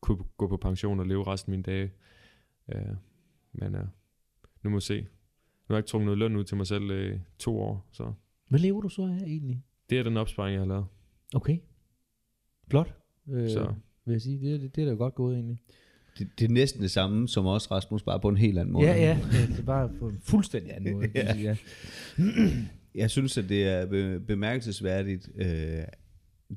kunne 0.00 0.24
gå 0.36 0.48
på 0.48 0.56
pension 0.56 1.00
og 1.00 1.06
leve 1.06 1.26
resten 1.26 1.52
af 1.52 1.58
mine 1.58 1.62
dage. 1.62 1.92
Øh, 2.72 2.96
men 3.52 3.74
øh, 3.74 3.84
nu 4.62 4.70
må 4.70 4.76
vi 4.76 4.80
se. 4.80 5.06
Nu 5.70 5.72
har 5.74 5.76
jeg 5.76 5.82
ikke 5.82 5.88
trukket 5.88 6.04
noget 6.04 6.18
løn 6.18 6.36
ud 6.36 6.44
til 6.44 6.56
mig 6.56 6.66
selv 6.66 7.12
i 7.14 7.18
to 7.38 7.58
år, 7.60 7.88
så 7.92 8.12
Hvad 8.48 8.60
lever 8.60 8.80
du 8.80 8.88
så 8.88 9.02
af 9.02 9.24
egentlig? 9.26 9.62
det 9.90 9.98
er 9.98 10.02
den 10.02 10.16
opsparing, 10.16 10.52
jeg 10.52 10.60
har 10.60 10.66
lavet. 10.68 10.86
Okay. 11.34 11.58
Flot. 12.70 12.94
Øh, 13.30 13.50
Så 13.50 13.74
Vil 14.04 14.12
jeg 14.12 14.20
sige, 14.22 14.40
det, 14.52 14.60
det, 14.60 14.76
det 14.76 14.84
er 14.84 14.88
da 14.88 14.94
godt 14.94 15.14
gået 15.14 15.34
egentlig. 15.34 15.58
det, 16.18 16.28
det 16.38 16.44
er 16.44 16.48
næsten 16.48 16.82
det 16.82 16.90
samme 16.90 17.28
som 17.28 17.46
os, 17.46 17.70
Rasmus, 17.70 18.02
bare 18.02 18.20
på 18.20 18.28
en 18.28 18.36
helt 18.36 18.58
anden 18.58 18.72
måde. 18.72 18.86
Ja, 18.86 18.96
ja. 18.96 19.18
Det 19.48 19.58
er 19.58 19.62
bare 19.62 19.90
på 19.98 20.08
en 20.08 20.20
fuldstændig 20.22 20.74
anden 20.76 20.92
måde. 20.94 21.08
Ja. 21.14 21.36
ja. 21.36 21.56
Jeg 22.94 23.10
synes, 23.10 23.38
at 23.38 23.48
det 23.48 23.64
er 23.68 23.86
be- 23.86 24.20
bemærkelsesværdigt, 24.20 25.30
øh, 25.36 25.46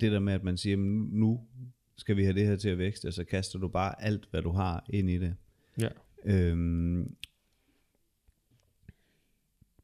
det 0.01 0.11
der 0.11 0.19
med, 0.19 0.33
at 0.33 0.43
man 0.43 0.57
siger, 0.57 0.77
"Men 0.77 1.09
nu 1.11 1.39
skal 1.97 2.17
vi 2.17 2.23
have 2.23 2.35
det 2.35 2.45
her 2.47 2.55
til 2.55 2.69
at 2.69 2.77
vækste, 2.77 3.05
og 3.07 3.13
så 3.13 3.23
kaster 3.23 3.59
du 3.59 3.67
bare 3.67 4.03
alt, 4.03 4.27
hvad 4.31 4.41
du 4.41 4.51
har 4.51 4.85
ind 4.89 5.09
i 5.09 5.17
det. 5.17 5.35
Ja. 5.81 5.87
Øhm, 6.25 7.15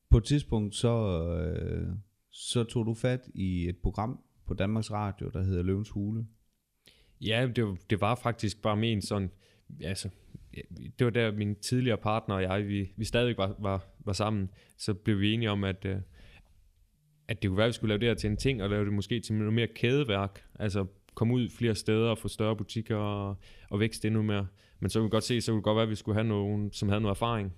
på 0.09 0.17
et 0.17 0.23
tidspunkt, 0.23 0.75
så, 0.75 1.23
øh, 1.33 1.87
så 2.31 2.63
tog 2.63 2.85
du 2.85 2.93
fat 2.93 3.29
i 3.33 3.69
et 3.69 3.77
program 3.77 4.19
på 4.47 4.53
Danmarks 4.53 4.91
Radio, 4.91 5.29
der 5.33 5.43
hedder 5.43 5.63
Løvens 5.63 5.89
Hule. 5.89 6.25
Ja, 7.21 7.47
det, 7.55 7.63
var- 7.65 7.77
det 7.89 8.01
var 8.01 8.15
faktisk 8.15 8.61
bare 8.61 8.77
min 8.77 9.01
sådan, 9.01 9.31
altså, 9.83 10.09
det 10.99 11.05
var 11.05 11.09
der 11.09 11.31
min 11.31 11.55
tidligere 11.55 11.97
partner 11.97 12.35
og 12.35 12.41
jeg, 12.41 12.67
vi, 12.67 12.91
vi 12.97 13.05
stadig 13.05 13.37
var, 13.37 13.55
var, 13.59 13.85
var 14.05 14.13
sammen, 14.13 14.49
så 14.77 14.93
blev 14.93 15.19
vi 15.19 15.33
enige 15.33 15.51
om, 15.51 15.63
at, 15.63 15.85
øh, 15.85 15.97
at 17.27 17.41
det 17.41 17.47
kunne 17.49 17.57
være, 17.57 17.65
at 17.65 17.69
vi 17.69 17.73
skulle 17.73 17.89
lave 17.89 17.99
det 17.99 18.07
her 18.07 18.15
til 18.15 18.29
en 18.29 18.37
ting, 18.37 18.63
og 18.63 18.69
lave 18.69 18.85
det 18.85 18.93
måske 18.93 19.19
til 19.19 19.35
noget 19.35 19.53
mere 19.53 19.67
kædeværk, 19.67 20.45
altså 20.59 20.85
komme 21.15 21.33
ud 21.33 21.49
flere 21.49 21.75
steder 21.75 22.09
og 22.09 22.17
få 22.17 22.27
større 22.27 22.55
butikker 22.55 22.95
og, 22.95 23.35
og 23.69 23.79
vækste 23.79 24.07
endnu 24.07 24.21
mere. 24.21 24.47
Men 24.79 24.89
så 24.89 24.99
kunne 24.99 25.05
vi 25.05 25.09
godt 25.09 25.23
se, 25.23 25.41
så 25.41 25.51
kunne 25.51 25.57
det 25.57 25.63
godt 25.63 25.75
være, 25.75 25.83
at 25.83 25.89
vi 25.89 25.95
skulle 25.95 26.15
have 26.15 26.27
nogen, 26.27 26.71
som 26.71 26.89
havde 26.89 27.01
noget 27.01 27.15
erfaring. 27.15 27.53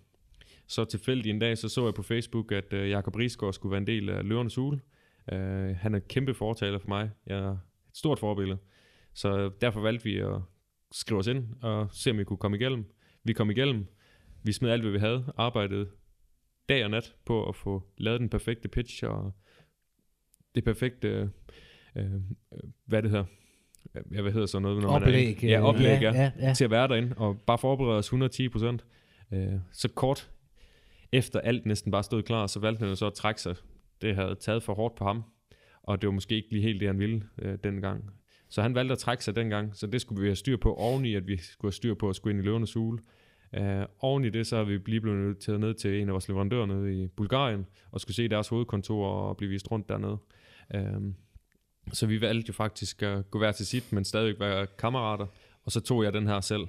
Så 0.72 0.86
tilfældigt 0.86 1.34
en 1.34 1.40
dag, 1.40 1.58
så 1.58 1.70
så 1.70 1.86
jeg 1.86 1.94
på 1.94 2.04
Facebook, 2.04 2.52
at 2.52 2.74
øh, 2.74 2.90
Jakob 2.90 3.16
Risgaard 3.16 3.54
skulle 3.54 3.72
være 3.72 3.78
en 3.78 3.88
del 3.88 4.10
af 4.10 4.28
Løvernes 4.28 4.56
Hule. 4.56 4.82
Øh, 5.32 5.76
han 5.76 5.94
er 5.94 5.98
et 5.98 6.08
kæmpe 6.08 6.34
fortaler 6.34 6.80
for 6.80 6.88
mig. 6.88 7.10
Jeg 7.28 7.38
er 7.38 7.52
et 7.52 7.60
stort 7.94 8.20
forbillede. 8.20 8.58
Så 9.14 9.52
derfor 9.62 9.82
valgte 9.82 10.04
vi 10.04 10.18
at 10.18 10.40
skrive 10.92 11.20
os 11.20 11.28
ind 11.28 11.48
og 11.62 11.88
se, 11.92 12.12
om 12.12 12.18
vi 12.18 12.24
kunne 12.24 12.38
komme 12.38 12.58
igennem. 12.58 12.86
Vi 13.24 13.34
kom 13.34 13.52
igennem. 13.52 13.86
Vi 14.44 14.52
smed 14.52 14.70
alt, 14.70 14.82
hvad 14.82 14.92
vi 14.92 15.00
havde. 15.00 15.34
Arbejdede 15.38 15.90
dag 16.70 16.84
og 16.84 16.92
nat 16.92 17.16
på 17.26 17.50
at 17.50 17.56
få 17.56 17.84
lavet 17.98 18.20
den 18.20 18.30
perfekte 18.30 18.68
pitch 18.68 19.04
og 19.06 19.34
det 20.56 20.64
perfekte, 20.64 21.08
øh, 21.08 21.28
øh, 21.96 22.22
hvad 22.86 23.02
det 23.02 23.12
hedder, 23.12 23.26
ja, 24.12 24.22
hvad 24.22 24.32
hedder 24.32 24.48
sådan 24.48 24.62
noget? 24.62 24.82
Når 24.82 24.92
man 24.92 25.02
er, 25.02 25.06
Oplæg. 25.06 25.44
ja, 25.44 25.60
øh, 25.60 25.64
oplæg, 25.64 26.02
ja, 26.02 26.12
ja, 26.12 26.22
ja, 26.22 26.32
ja. 26.48 26.54
til 26.54 26.64
at 26.64 26.72
være 26.72 26.88
derinde, 26.88 27.14
og 27.18 27.40
bare 27.48 27.58
forberede 27.58 27.98
os 27.98 28.06
110 28.06 28.50
procent. 28.50 28.86
Øh, 29.32 29.54
så 29.72 29.90
kort 29.96 30.31
efter 31.12 31.40
alt 31.40 31.66
næsten 31.66 31.92
bare 31.92 32.04
stod 32.04 32.24
klar, 32.24 32.48
så 32.48 32.60
valgte 32.60 32.86
han 32.86 32.96
så 32.96 33.08
at 33.08 33.14
trække 33.14 33.42
sig. 33.42 33.56
Det 34.02 34.16
havde 34.16 34.36
taget 34.36 34.64
for 34.64 34.74
hårdt 34.74 34.96
på 34.96 35.06
ham, 35.06 35.24
og 35.84 36.02
det 36.02 36.08
var 36.08 36.14
måske 36.14 36.36
ikke 36.36 36.50
lige 36.52 36.64
helt 36.64 36.80
det, 36.80 36.88
han 36.88 37.00
ville 37.00 37.24
øh, 37.42 37.58
dengang. 37.64 38.12
Så 38.50 38.62
han 38.62 38.76
valgte 38.76 38.92
at 38.92 39.00
trække 39.00 39.24
sig 39.24 39.36
dengang, 39.36 39.76
så 39.76 39.88
det 39.88 40.02
skulle 40.02 40.22
vi 40.22 40.28
have 40.28 40.36
styr 40.36 40.58
på, 40.58 40.74
oveni, 40.74 41.16
at 41.16 41.28
vi 41.28 41.38
skulle 41.38 41.70
have 41.70 41.74
styr 41.74 41.94
på 41.94 42.10
at 42.10 42.16
skulle 42.16 42.34
ind 42.34 42.44
i 42.44 42.46
løvernes 42.46 42.74
hule. 42.74 43.00
Øh, 43.56 43.86
oven 44.00 44.26
i 44.26 44.30
det, 44.30 44.48
så 44.48 44.58
er 44.58 44.64
vi 44.64 44.78
lige 44.78 45.02
blevet 45.02 45.38
taget 45.38 45.60
ned 45.60 45.74
til 45.74 46.02
en 46.02 46.08
af 46.08 46.12
vores 46.12 46.28
leverandører 46.28 46.66
nede 46.66 47.04
i 47.04 47.08
Bulgarien, 47.08 47.66
og 47.92 48.02
skulle 48.02 48.16
se 48.16 48.28
deres 48.28 48.48
hovedkontor 48.48 49.08
og 49.08 49.38
blive 49.38 49.50
vist 49.50 49.72
rundt 49.72 49.90
dernede. 49.90 50.18
Øh, 50.76 51.14
så 51.94 52.08
vi 52.08 52.22
valgte 52.22 52.48
jo 52.48 52.54
faktisk 52.54 53.02
at 53.02 53.32
gå 53.32 53.40
hver 53.40 53.52
til 53.52 53.66
sit, 53.66 53.94
men 53.94 54.06
stadigvæk 54.06 54.40
være 54.40 54.68
kammerater, 54.68 55.26
og 55.64 55.72
så 55.72 55.80
tog 55.80 56.04
jeg 56.04 56.14
den 56.14 56.28
her 56.28 56.42
selv. 56.42 56.68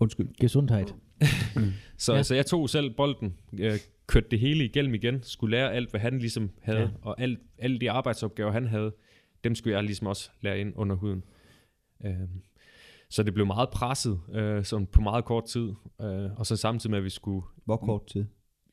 Undskyld. 0.00 0.28
Gesundheit. 0.40 0.94
Så, 1.98 2.14
Ja. 2.14 2.22
så 2.22 2.34
jeg 2.34 2.46
tog 2.46 2.70
selv 2.70 2.90
bolden, 2.90 3.36
øh, 3.58 3.72
kørte 4.06 4.26
det 4.30 4.40
hele 4.40 4.64
igennem 4.64 4.94
igen, 4.94 5.22
skulle 5.22 5.56
lære 5.56 5.72
alt, 5.72 5.90
hvad 5.90 6.00
han 6.00 6.18
ligesom 6.18 6.50
havde, 6.62 6.80
Ja. 6.80 6.88
og 7.02 7.20
alt, 7.20 7.40
alle 7.58 7.78
de 7.78 7.90
arbejdsopgaver, 7.90 8.50
han 8.52 8.66
havde, 8.66 8.92
dem 9.44 9.54
skulle 9.54 9.74
jeg 9.76 9.84
ligesom 9.84 10.06
også 10.06 10.30
lære 10.40 10.60
ind 10.60 10.72
under 10.76 10.96
huden. 10.96 11.24
Øh, 12.04 12.12
så 13.10 13.22
det 13.22 13.34
blev 13.34 13.46
meget 13.46 13.68
presset, 13.70 14.20
øh, 14.32 14.64
sådan 14.64 14.86
på 14.86 15.00
meget 15.00 15.24
kort 15.24 15.44
tid, 15.44 15.72
øh, 16.00 16.38
og 16.38 16.46
så 16.46 16.56
samtidig 16.56 16.90
med, 16.90 16.98
at 16.98 17.04
vi 17.04 17.10
skulle 17.10 17.46
Hvor 17.64 17.76
kort 17.76 18.06
tid? 18.06 18.24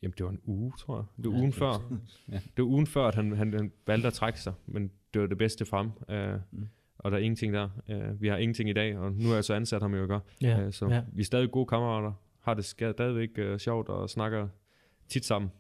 Jamen, 0.02 0.14
det 0.18 0.24
var 0.26 0.32
en 0.32 0.40
uge, 0.46 0.74
tror 0.80 0.98
jeg. 0.98 1.06
Det 1.18 1.26
var 1.26 1.32
Ja, 1.32 1.38
ugen 1.38 1.52
det 1.52 1.56
før. 1.60 1.98
Ja. 2.32 2.36
Det 2.36 2.58
var 2.58 2.64
ugen 2.64 2.88
før, 2.88 3.06
at 3.08 3.16
han, 3.16 3.32
han, 3.38 3.54
han 3.54 3.72
valgte 3.88 4.08
at 4.08 4.14
trække 4.14 4.42
sig, 4.42 4.54
men 4.66 4.92
det 5.14 5.22
var 5.22 5.28
det 5.28 5.38
bedste 5.38 5.66
for 5.66 5.78
ham. 5.78 5.92
Uh, 6.10 6.42
Mm. 6.52 6.68
Og 6.98 7.12
der 7.12 7.18
er 7.18 7.22
ingenting 7.22 7.54
der. 7.54 7.70
Uh, 7.90 8.22
vi 8.22 8.28
har 8.28 8.38
ingenting 8.38 8.70
i 8.70 8.74
dag, 8.74 8.98
og 8.98 9.12
nu 9.12 9.28
har 9.28 9.34
jeg 9.36 9.44
så 9.44 9.54
ansat 9.54 9.82
ham 9.82 9.96
jo 9.96 10.02
ikke. 10.04 10.20
Ja. 10.42 10.66
Uh, 10.66 10.72
så 10.74 10.88
ja. 10.88 11.02
vi 11.14 11.22
er 11.22 11.26
stadig 11.26 11.52
gode 11.52 11.66
kammerater. 11.66 12.12
Har 12.44 12.54
det 12.54 12.66
stadigvæk 12.66 13.30
uh, 13.38 13.58
sjovt 13.58 13.90
og 13.90 14.10
snakker 14.10 14.48
tit 15.10 15.26
sammen. 15.26 15.52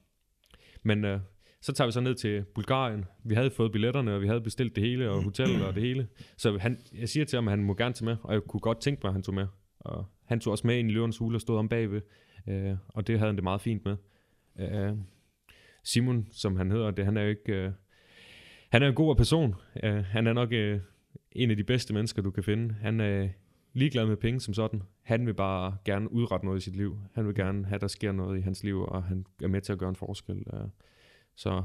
Men 0.83 1.05
uh, 1.05 1.19
så 1.61 1.73
tager 1.73 1.85
vi 1.85 1.91
så 1.91 2.01
ned 2.01 2.15
til 2.15 2.45
Bulgarien. 2.55 3.05
Vi 3.23 3.35
havde 3.35 3.51
fået 3.51 3.71
billetterne, 3.71 4.15
og 4.15 4.21
vi 4.21 4.27
havde 4.27 4.41
bestilt 4.41 4.75
det 4.75 4.83
hele, 4.83 5.09
og 5.09 5.23
hotel 5.29 5.63
og 5.65 5.75
det 5.75 5.83
hele. 5.83 6.07
Så 6.37 6.57
han, 6.57 6.79
jeg 6.93 7.09
siger 7.09 7.25
til 7.25 7.37
ham, 7.37 7.47
at 7.47 7.51
han 7.51 7.63
må 7.63 7.73
gerne 7.73 7.93
tage 7.93 8.05
med, 8.05 8.17
og 8.23 8.33
jeg 8.33 8.41
kunne 8.41 8.59
godt 8.59 8.81
tænke 8.81 8.99
mig, 9.03 9.09
at 9.09 9.13
han 9.13 9.23
tog 9.23 9.35
med. 9.35 9.47
Og 9.79 10.05
han 10.25 10.39
tog 10.39 10.51
også 10.51 10.67
med 10.67 10.77
ind 10.77 10.89
i 10.89 10.93
løvernes 10.93 11.17
hule 11.17 11.37
og 11.37 11.41
stod 11.41 11.57
om 11.57 11.69
bagved. 11.69 12.01
Uh, 12.47 12.77
og 12.87 13.07
det 13.07 13.19
havde 13.19 13.29
han 13.29 13.35
det 13.35 13.43
meget 13.43 13.61
fint 13.61 13.85
med. 13.85 13.95
Uh, 14.55 14.97
Simon, 15.83 16.27
som 16.31 16.55
han 16.55 16.71
hedder, 16.71 16.91
det, 16.91 17.05
han 17.05 17.17
er 17.17 17.21
jo 17.21 17.29
ikke... 17.29 17.65
Uh, 17.65 17.73
han 18.69 18.83
er 18.83 18.87
en 18.87 18.95
god 18.95 19.15
person. 19.15 19.55
Uh, 19.83 19.89
han 19.89 20.27
er 20.27 20.33
nok 20.33 20.51
uh, 20.51 20.81
en 21.31 21.51
af 21.51 21.57
de 21.57 21.63
bedste 21.63 21.93
mennesker, 21.93 22.21
du 22.21 22.31
kan 22.31 22.43
finde. 22.43 22.75
Han 22.81 22.99
er 22.99 23.29
ligeglad 23.73 24.05
med 24.05 24.17
penge 24.17 24.39
som 24.39 24.53
sådan. 24.53 24.83
Han 25.03 25.25
vil 25.25 25.33
bare 25.33 25.77
gerne 25.85 26.11
udrette 26.11 26.45
noget 26.45 26.59
i 26.59 26.63
sit 26.63 26.75
liv. 26.75 26.97
Han 27.13 27.27
vil 27.27 27.35
gerne 27.35 27.65
have, 27.65 27.79
der 27.79 27.87
sker 27.87 28.11
noget 28.11 28.37
i 28.37 28.41
hans 28.41 28.63
liv, 28.63 28.81
og 28.81 29.03
han 29.03 29.25
er 29.43 29.47
med 29.47 29.61
til 29.61 29.73
at 29.73 29.79
gøre 29.79 29.89
en 29.89 29.95
forskel. 29.95 30.45
Så 31.35 31.63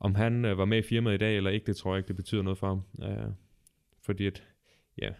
om 0.00 0.14
han 0.14 0.44
uh, 0.44 0.58
var 0.58 0.64
med 0.64 0.78
i 0.78 0.82
firmaet 0.82 1.14
i 1.14 1.18
dag 1.18 1.36
eller 1.36 1.50
ikke, 1.50 1.66
det 1.66 1.76
tror 1.76 1.94
jeg 1.94 1.98
ikke, 1.98 2.08
det 2.08 2.16
betyder 2.16 2.42
noget 2.42 2.58
for 2.58 2.66
ham. 2.66 2.82
Fordi 4.02 4.26
at, 4.26 4.44
ja, 5.02 5.10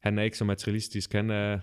han 0.00 0.18
er 0.18 0.22
ikke 0.22 0.38
så 0.38 0.44
materialistisk. 0.44 1.12
Han 1.12 1.30
er, 1.30 1.58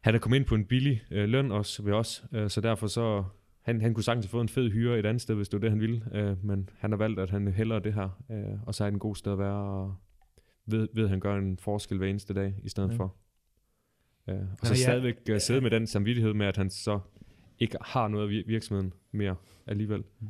han 0.00 0.14
er 0.14 0.18
kommet 0.18 0.36
ind 0.36 0.46
på 0.46 0.54
en 0.54 0.64
billig 0.64 1.02
uh, 1.10 1.16
løn 1.16 1.50
også 1.50 1.82
ved 1.82 1.92
os, 1.92 2.24
uh, 2.32 2.48
så 2.48 2.60
derfor 2.60 2.86
så 2.86 3.24
han, 3.62 3.80
han 3.80 3.94
kunne 3.94 4.04
sagtens 4.04 4.26
have 4.26 4.30
fået 4.30 4.42
en 4.42 4.48
fed 4.48 4.70
hyre 4.70 4.98
et 4.98 5.06
andet 5.06 5.20
sted, 5.20 5.34
hvis 5.34 5.48
det 5.48 5.56
var 5.56 5.60
det, 5.60 5.70
han 5.70 5.80
ville. 5.80 6.04
Øh, 6.12 6.44
men 6.44 6.68
han 6.78 6.92
har 6.92 6.96
valgt, 6.96 7.20
at 7.20 7.30
han 7.30 7.48
hellere 7.48 7.80
det 7.80 7.94
her. 7.94 8.22
Øh, 8.30 8.66
og 8.66 8.74
så 8.74 8.84
er 8.84 8.88
det 8.88 8.94
en 8.94 8.98
god 8.98 9.16
sted 9.16 9.32
at 9.32 9.38
være, 9.38 9.54
og 9.54 9.94
ved, 10.66 10.88
ved 10.94 11.04
at 11.04 11.10
han 11.10 11.20
gør 11.20 11.36
en 11.36 11.58
forskel 11.58 11.98
hver 11.98 12.06
eneste 12.06 12.34
dag, 12.34 12.54
i 12.62 12.68
stedet 12.68 12.90
ja. 12.90 12.96
for. 12.96 13.16
Øh, 14.30 14.36
og 14.36 14.42
Ja, 14.62 14.68
så 14.68 14.72
ja. 14.72 14.74
stadigvæk 14.76 15.14
øh, 15.30 15.40
sidde 15.40 15.60
med 15.60 15.70
den 15.70 15.86
samvittighed 15.86 16.32
med, 16.34 16.46
at 16.46 16.56
han 16.56 16.70
så 16.70 17.00
ikke 17.58 17.76
har 17.80 18.08
noget 18.08 18.24
af 18.28 18.30
vir- 18.32 18.46
virksomheden 18.46 18.92
mere 19.12 19.36
alligevel. 19.66 20.04
Mm. 20.20 20.26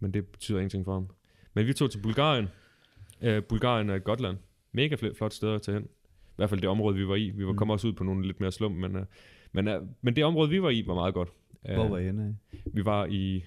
Men 0.00 0.14
det 0.14 0.26
betyder 0.26 0.58
ingenting 0.58 0.84
for 0.84 0.92
ham. 0.92 1.08
Men 1.54 1.66
vi 1.66 1.72
tog 1.72 1.90
til 1.90 1.98
Bulgarien. 2.02 2.48
Øh, 3.22 3.42
Bulgarien 3.42 3.90
er 3.90 3.94
et 3.94 4.04
godt 4.04 4.20
land. 4.20 4.36
Mega 4.72 4.94
fl- 4.94 5.14
flot 5.18 5.32
sted 5.32 5.54
at 5.54 5.62
tage 5.62 5.74
hen. 5.74 5.84
I 5.84 6.36
hvert 6.36 6.50
fald 6.50 6.60
det 6.60 6.68
område, 6.68 6.96
vi 6.96 7.08
var 7.08 7.14
i. 7.16 7.30
Vi 7.30 7.46
var 7.46 7.52
Mm. 7.52 7.58
kom 7.58 7.70
også 7.70 7.88
ud 7.88 7.92
på 7.92 8.04
nogle 8.04 8.26
lidt 8.26 8.40
mere 8.40 8.52
slum, 8.52 8.72
men, 8.72 8.96
øh, 8.96 9.04
men, 9.52 9.68
øh, 9.68 9.82
men 10.02 10.16
det 10.16 10.24
område, 10.24 10.50
vi 10.50 10.62
var 10.62 10.70
i, 10.70 10.84
var 10.86 10.94
meget 10.94 11.14
godt. 11.14 11.28
Hvor 11.62 11.84
Øh, 11.84 11.90
var 11.90 11.98
I 11.98 12.04
henne 12.04 12.36
vi 12.72 12.84
var 12.84 13.06
i... 13.06 13.44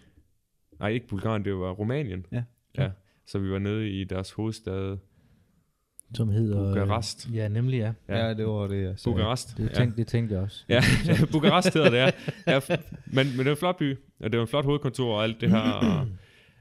Nej, 0.79 0.89
ikke 0.89 1.07
Bulgarien, 1.07 1.45
det 1.45 1.55
var 1.55 1.71
Rumænien. 1.71 2.25
Ja. 2.31 2.43
ja. 2.77 2.91
Så 3.25 3.39
vi 3.39 3.49
var 3.51 3.59
nede 3.59 3.89
i 3.89 4.03
deres 4.03 4.31
hovedstad, 4.31 4.97
Som 6.13 6.29
hedder... 6.29 6.73
Bukarest. 6.73 7.29
Ja, 7.33 7.47
nemlig 7.47 7.77
ja. 7.77 7.93
Ja, 8.09 8.33
det 8.33 8.47
var 8.47 8.67
det, 8.67 8.83
jeg 8.83 8.93
sagde. 8.99 9.15
Bukarest. 9.15 9.57
Det 9.57 9.71
tænkte, 9.71 9.97
det 9.97 10.07
tænkte 10.07 10.35
jeg 10.35 10.43
også. 10.43 10.63
Ja, 10.69 10.81
ja 11.07 11.25
Bukarest 11.31 11.73
hedder 11.73 11.89
det, 11.89 11.97
ja. 11.97 12.11
ja 12.53 12.59
men, 13.05 13.27
men 13.27 13.37
det 13.37 13.45
var 13.45 13.51
en 13.51 13.57
flot 13.57 13.77
by, 13.77 13.97
og 14.19 14.31
det 14.31 14.37
var 14.37 14.41
en 14.41 14.47
flot 14.47 14.65
hovedkontor 14.65 15.15
og 15.17 15.23
alt 15.23 15.41
det 15.41 15.49
her. 15.49 15.59
Og, 15.59 16.07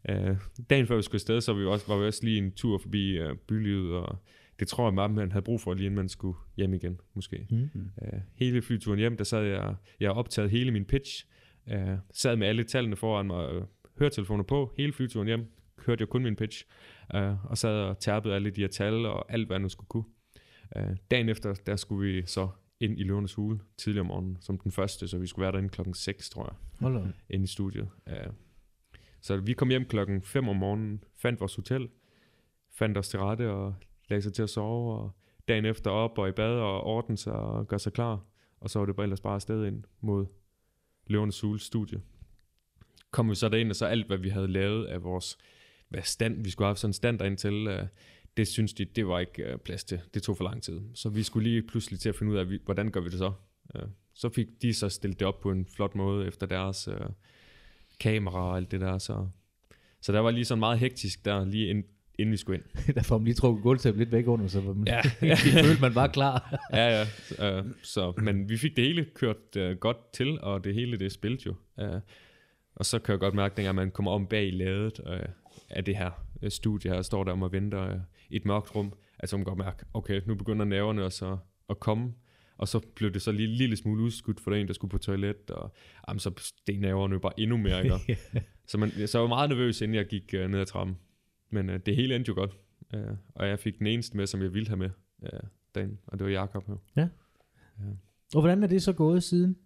øh, 0.09 0.37
dagen 0.70 0.87
før 0.87 0.96
vi 0.96 1.02
skulle 1.02 1.16
afsted, 1.16 1.40
så 1.40 1.52
var 1.52 1.61
vi 1.61 1.66
også, 1.66 1.87
var 1.88 1.98
vi 1.98 2.06
også 2.06 2.24
lige 2.24 2.38
en 2.38 2.52
tur 2.52 2.78
forbi 2.78 3.11
øh, 3.11 3.37
bylivet, 3.48 3.94
og 3.94 4.18
det 4.59 4.68
tror 4.68 4.87
jeg 4.87 4.94
meget, 4.94 5.11
man 5.11 5.32
havde 5.32 5.44
brug 5.44 5.61
for, 5.61 5.74
lige 5.74 5.87
inden 5.87 5.96
man 5.96 6.09
skulle 6.09 6.38
hjem 6.56 6.74
igen, 6.74 7.00
måske. 7.14 7.46
Mm. 7.50 7.90
Øh, 8.02 8.20
hele 8.35 8.62
flyturen 8.62 8.98
hjem, 8.98 9.16
der 9.16 9.24
sad 9.24 9.42
jeg, 9.42 9.74
jeg 10.00 10.09
har 10.09 10.14
optaget 10.14 10.50
hele 10.50 10.70
min 10.70 10.85
pitch, 10.85 11.24
øh, 11.70 11.96
sad 12.14 12.37
med 12.37 12.46
alle 12.46 12.64
tallene 12.64 12.96
foran 12.96 13.26
mig, 13.26 13.52
øh, 13.52 13.62
høretelefoner 13.98 14.44
på, 14.44 14.72
hele 14.76 14.92
flyturen 14.92 15.26
hjem, 15.26 15.46
hørte 15.87 16.02
jeg 16.02 16.09
kun 16.09 16.22
min 16.22 16.37
pitch, 16.37 16.64
øh, 17.14 17.45
og 17.45 17.59
sad 17.59 17.81
og 17.81 17.99
tærpede 17.99 18.35
alle 18.35 18.51
de 18.51 18.61
her 18.61 18.69
tal, 18.69 19.07
og 19.07 19.33
alt, 19.33 19.47
hvad 19.47 19.55
jeg 19.55 19.62
nu 19.62 19.69
skulle 19.69 19.88
kunne. 19.88 20.05
Øh, 20.77 20.97
dagen 21.11 21.29
efter, 21.29 21.55
der 21.55 21.77
skulle 21.77 22.12
vi 22.12 22.27
så 22.27 22.49
ind 22.81 22.99
i 22.99 23.03
Løvernes 23.03 23.35
Hule, 23.35 23.61
tidligere 23.77 24.01
om 24.01 24.07
morgenen, 24.07 24.38
som 24.40 24.59
den 24.59 24.73
første, 24.73 25.09
så 25.09 25.19
vi 25.19 25.27
skulle 25.27 25.42
være 25.42 25.53
derinde 25.53 25.69
klokken 25.69 25.95
6, 25.95 26.31
tror 26.31 26.45
jeg, 26.45 26.55
Hold 26.81 27.05
da. 27.05 27.12
inde 27.31 27.45
i 27.45 27.47
studiet. 27.47 27.88
Øh, 28.09 28.27
så 29.21 29.37
vi 29.37 29.53
kom 29.53 29.69
hjem 29.69 29.85
klokken 29.85 30.23
5 30.23 30.49
om 30.49 30.57
morgenen, 30.57 31.05
fandt 31.16 31.40
vores 31.40 31.55
hotel, 31.55 31.88
fandt 32.71 32.99
os 32.99 33.09
til 33.09 33.19
rette 33.21 33.51
og 33.51 33.75
lagde 34.09 34.23
sig 34.23 34.33
til 34.33 34.42
at 34.42 34.51
sove, 34.51 34.99
og 34.99 35.11
dagen 35.49 35.64
efter 35.64 35.90
op 35.90 36.19
og 36.19 36.29
i 36.29 36.33
bad 36.33 36.55
og 36.55 36.83
ordne 36.83 37.16
sig 37.16 37.33
og 37.33 37.69
gøre 37.69 37.81
sig 37.81 37.92
klar. 37.92 38.25
Og 38.61 38.71
så 38.71 38.79
var 38.79 38.87
det 38.87 38.97
bare 38.97 39.05
ellers 39.05 39.21
bare 39.21 39.35
afsted 39.35 39.66
ind 39.66 39.85
mod 40.01 40.27
Løvernes 41.07 41.40
Hule 41.40 41.59
studie. 41.61 42.01
Kom 43.11 43.31
vi 43.31 43.35
så 43.35 43.49
derind, 43.49 43.71
og 43.71 43.77
så 43.77 43.87
alt, 43.87 44.07
hvad 44.07 44.19
vi 44.19 44.29
havde 44.29 44.49
lavet 44.49 44.87
af 44.87 45.03
vores 45.03 45.38
hvad 45.88 46.03
stand, 46.03 46.44
vi 46.44 46.51
skulle 46.51 46.66
have 46.68 46.77
sådan 46.77 46.88
en 46.90 46.94
stand 46.94 47.18
derind 47.18 47.37
til, 47.37 47.66
øh, 47.66 47.83
det 48.37 48.49
synes 48.49 48.72
de, 48.72 48.85
det 48.85 49.07
var 49.09 49.18
ikke 49.20 49.42
øh, 49.42 49.59
plads 49.59 49.85
til. 49.85 50.01
Det 50.14 50.22
tog 50.22 50.37
for 50.37 50.44
lang 50.44 50.62
tid. 50.62 50.81
Så 50.94 51.09
vi 51.09 51.22
skulle 51.22 51.49
lige 51.51 51.62
pludselig 51.62 52.01
til 52.01 52.09
at 52.09 52.16
finde 52.16 52.33
ud 52.33 52.37
af, 52.38 52.51
vi- 52.51 52.61
hvordan 52.64 52.90
gør 52.90 53.01
vi 53.01 53.09
det 53.09 53.18
så? 53.18 53.33
Øh, 53.77 53.83
så 54.14 54.29
fik 54.29 54.46
de 54.62 54.75
så 54.75 54.88
stillet 54.88 55.20
det 55.20 55.29
op 55.29 55.40
på 55.40 55.51
en 55.51 55.66
flot 55.77 55.94
måde 55.94 56.27
efter 56.27 56.46
deres 56.46 56.88
øh, 56.88 57.01
kamera 58.01 58.38
og 58.51 58.57
alt 58.57 58.70
det 58.70 58.81
der. 58.81 58.99
Så, 58.99 59.29
så 60.01 60.12
der 60.12 60.20
var 60.20 60.31
lige 60.31 60.44
sådan 60.44 60.59
meget 60.61 60.79
hektisk 60.79 61.25
der, 61.25 61.44
lige 61.44 61.66
ind, 61.70 61.85
inden 62.18 62.33
vi 62.33 62.37
skulle 62.37 62.59
ind. 62.59 62.94
der 62.94 63.03
får 63.03 63.18
man 63.18 63.25
lige 63.25 63.35
trukket 63.35 63.62
gulvtæppet 63.62 63.99
lidt 63.99 64.12
væk 64.12 64.27
under, 64.29 64.46
så 64.49 64.61
man, 64.61 64.87
Ja. 64.87 65.01
ja. 65.29 65.35
følte 65.35 65.81
man 65.81 65.94
var 65.94 66.07
klar. 66.07 66.55
ja, 66.72 67.05
ja. 67.38 67.59
Øh, 67.59 67.64
så, 67.83 68.12
men 68.22 68.49
vi 68.49 68.57
fik 68.57 68.77
det 68.77 68.85
hele 68.85 69.05
kørt 69.14 69.57
øh, 69.57 69.77
godt 69.77 70.12
til, 70.12 70.40
og 70.40 70.64
det 70.64 70.75
hele 70.75 70.96
det 70.96 71.12
spilte 71.12 71.42
jo. 71.46 71.55
Øh, 71.81 72.01
og 72.75 72.87
så 72.87 72.99
kan 72.99 73.12
jeg 73.12 73.20
godt 73.20 73.35
mærke, 73.35 73.62
at 73.68 73.75
man 73.75 73.90
kommer 73.90 74.11
om 74.12 74.27
bag 74.27 74.53
ladet 74.53 75.01
øh, 75.07 75.18
af 75.71 75.85
det 75.85 75.97
her 75.97 76.11
øh, 76.42 76.51
studie 76.51 76.90
her, 76.90 77.03
står 77.03 77.25
der 77.25 77.33
om 77.33 77.42
og 77.42 77.53
venter 77.53 77.83
øh, 77.83 77.99
i 78.31 78.37
et 78.37 78.45
mørkt 78.45 78.75
rum, 78.75 78.92
altså 79.19 79.37
man 79.37 79.45
kan 79.45 79.51
godt 79.51 79.66
mærke, 79.66 79.85
okay, 79.95 80.23
nu 80.27 80.35
begynder 80.35 80.64
nerverne 80.64 81.05
også 81.05 81.33
at, 81.33 81.38
at 81.71 81.81
komme, 81.81 82.12
og 82.57 82.69
så 82.69 82.81
blev 82.95 83.11
det 83.11 83.23
så 83.23 83.33
lige 83.33 83.49
en 83.49 83.55
lille 83.55 83.77
smule 83.77 84.03
udskudt 84.03 84.40
for 84.40 84.55
en, 84.55 84.66
der 84.66 84.73
skulle 84.73 84.90
på 84.90 84.99
toilet, 84.99 85.51
og 85.51 85.75
jamen, 86.09 86.21
så 86.21 86.33
steg 86.38 86.79
nerverne 86.79 87.12
jo 87.12 87.19
bare 87.19 87.40
endnu 87.40 87.57
mere, 87.57 87.85
ikke? 87.85 88.19
så, 88.71 88.79
man, 88.79 88.90
så 88.90 89.19
jeg 89.19 89.23
var 89.23 89.29
meget 89.29 89.51
nervøs, 89.51 89.81
inden 89.81 89.95
jeg 89.95 90.07
gik 90.07 90.35
øh, 90.35 90.51
ned 90.51 90.61
ad 90.61 90.66
trappen. 90.66 90.97
Men 91.51 91.71
øh, 91.71 91.81
det 91.87 91.97
hele 91.97 92.16
endte 92.16 92.29
jo 92.29 92.35
godt, 92.35 92.57
øh, 92.95 93.16
og 93.35 93.49
jeg 93.49 93.59
fik 93.59 93.79
den 93.79 93.87
eneste 93.87 94.16
med, 94.16 94.27
som 94.27 94.42
jeg 94.42 94.55
ville 94.55 94.69
have 94.69 94.79
med 94.79 94.90
øh, 95.23 95.40
dagen, 95.75 95.99
og 96.07 96.19
det 96.19 96.25
var 96.25 96.31
Jakob 96.31 96.66
her. 96.66 97.09
Og 98.35 98.40
hvordan 98.40 98.62
er 98.62 98.66
det 98.66 98.83
så 98.83 98.92
gået 98.92 99.23
siden? 99.23 99.57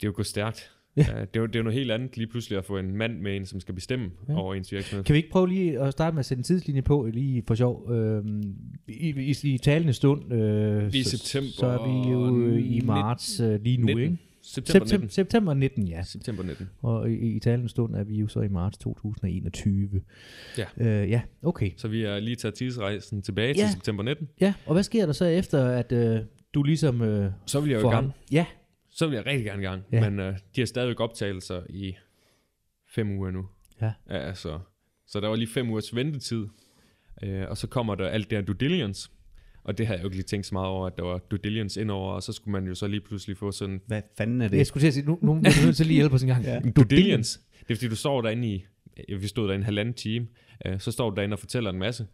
Det 0.00 0.06
er 0.06 0.08
jo 0.08 0.12
gået 0.16 0.26
stærkt. 0.26 0.72
Ja. 0.96 1.04
Ja. 1.08 1.20
det, 1.20 1.36
er 1.36 1.40
jo, 1.40 1.46
det 1.46 1.56
er 1.56 1.58
jo 1.58 1.62
noget 1.62 1.78
helt 1.78 1.90
andet 1.90 2.16
lige 2.16 2.26
pludselig 2.26 2.58
at 2.58 2.64
få 2.64 2.78
en 2.78 2.96
mand 2.96 3.20
med 3.20 3.36
en, 3.36 3.46
som 3.46 3.60
skal 3.60 3.74
bestemme 3.74 4.10
Ja. 4.28 4.34
over 4.38 4.54
ens 4.54 4.72
virksomhed. 4.72 5.04
Kan 5.04 5.12
vi 5.12 5.16
ikke 5.16 5.30
prøve 5.30 5.48
lige 5.48 5.80
at 5.80 5.92
starte 5.92 6.14
med 6.14 6.20
at 6.20 6.26
sætte 6.26 6.38
en 6.40 6.44
tidslinje 6.44 6.82
på, 6.82 7.08
lige 7.12 7.42
for 7.46 7.54
sjov? 7.54 7.90
Øhm, 7.92 8.42
i, 8.88 9.08
i, 9.44 9.54
I 9.54 9.58
talende 9.58 9.92
stund, 9.92 10.32
øh, 10.32 10.92
Vi 10.92 11.00
er 11.00 11.04
så, 11.04 11.10
september 11.18 11.50
så 11.52 11.66
er 11.66 12.04
vi 12.04 12.10
jo 12.12 12.38
øh, 12.46 12.58
i 12.58 12.68
19. 12.68 12.86
marts 12.86 13.40
øh, 13.40 13.62
lige 13.62 13.76
nu, 13.76 13.86
19. 13.86 14.02
ikke? 14.04 14.16
September 14.42 14.86
Septem- 14.86 14.92
19. 14.92 15.08
september 15.10 15.54
19, 15.54 15.88
ja. 15.88 16.02
September 16.02 16.42
19. 16.42 16.68
Og 16.82 17.10
i, 17.10 17.14
i 17.36 17.38
talende 17.40 17.68
stund 17.68 17.94
er 17.94 18.04
vi 18.04 18.16
jo 18.16 18.28
så 18.28 18.40
i 18.40 18.48
marts 18.48 18.78
2021. 18.78 20.00
Ja. 20.58 20.64
Øh, 21.02 21.10
ja, 21.10 21.20
okay. 21.42 21.70
Så 21.76 21.88
vi 21.88 22.02
er 22.02 22.20
lige 22.20 22.36
taget 22.36 22.54
tidsrejsen 22.54 23.22
tilbage 23.22 23.48
Ja. 23.56 23.62
til 23.62 23.70
september 23.72 24.02
19. 24.02 24.28
Ja, 24.40 24.54
og 24.66 24.72
hvad 24.72 24.82
sker 24.82 25.06
der 25.06 25.12
så 25.12 25.24
efter, 25.24 25.64
at 25.66 25.92
øh, 25.92 26.18
du 26.54 26.62
ligesom 26.62 27.02
øh, 27.02 27.30
Så 27.46 27.60
vil 27.60 27.70
jeg 27.70 27.82
jo 27.82 27.88
i 27.88 27.92
gang. 27.92 28.12
Ja, 28.32 28.46
Så 28.94 29.06
vil 29.06 29.16
jeg 29.16 29.26
rigtig 29.26 29.44
gerne 29.44 29.62
i 29.62 29.64
gang. 29.64 29.82
Ja. 29.92 30.10
Men 30.10 30.20
øh, 30.20 30.38
de 30.56 30.60
har 30.60 30.66
stadigvæk 30.66 31.00
optagelser 31.00 31.62
i 31.68 31.94
fem 32.88 33.10
uger 33.10 33.30
nu. 33.30 33.46
Ja. 33.80 33.92
ja 34.10 34.18
altså, 34.18 34.60
så 35.06 35.20
der 35.20 35.28
var 35.28 35.36
lige 35.36 35.48
fem 35.48 35.70
ugers 35.70 35.94
ventetid. 35.94 36.46
Øh, 37.22 37.48
og 37.48 37.56
så 37.56 37.66
kommer 37.66 37.94
der 37.94 38.08
alt 38.08 38.30
det 38.30 38.38
her 38.38 38.44
due 38.44 38.56
diligence. 38.60 39.10
Og 39.64 39.78
det 39.78 39.86
har 39.86 39.94
jeg 39.94 40.02
jo 40.02 40.06
ikke 40.06 40.16
lige 40.16 40.26
tænkt 40.26 40.46
så 40.46 40.54
meget 40.54 40.68
over, 40.68 40.86
at 40.86 40.96
der 40.96 41.02
var 41.04 41.18
due 41.18 41.38
diligence 41.44 41.80
indover, 41.80 42.12
og 42.12 42.22
så 42.22 42.32
skulle 42.32 42.52
man 42.52 42.66
jo 42.66 42.74
så 42.74 42.86
lige 42.86 43.00
pludselig 43.00 43.36
få 43.36 43.52
sådan 43.52 43.80
Hvad 43.86 44.02
fanden 44.16 44.40
er 44.40 44.44
jeg 44.44 44.52
det? 44.52 44.66
skulle 44.66 44.82
til 44.82 44.88
at 44.88 44.94
sige, 44.94 45.06
nu, 45.06 45.18
nu 45.22 45.32
er 45.32 45.60
vi 45.60 45.66
nødt 45.66 45.76
til 45.76 45.86
lige 45.86 45.96
hjælpe 45.96 46.14
os 46.14 46.22
en 46.22 46.28
gang. 46.28 46.44
Ja. 46.44 46.58
En 46.58 46.72
due 46.72 46.84
diligence. 46.84 47.40
Det 47.60 47.70
er 47.70 47.74
fordi, 47.74 47.88
du 47.88 47.96
står 47.96 48.22
derinde 48.22 48.48
i, 48.48 48.64
vi 49.08 49.26
stod 49.26 49.48
derinde 49.48 49.60
en 49.60 49.64
halvanden 49.64 49.94
time, 49.94 50.26
øh, 50.66 50.80
så 50.80 50.92
står 50.92 51.10
du 51.10 51.16
derinde 51.16 51.34
og 51.34 51.38
fortæller 51.38 51.70
en 51.70 51.78
masse, 51.78 52.06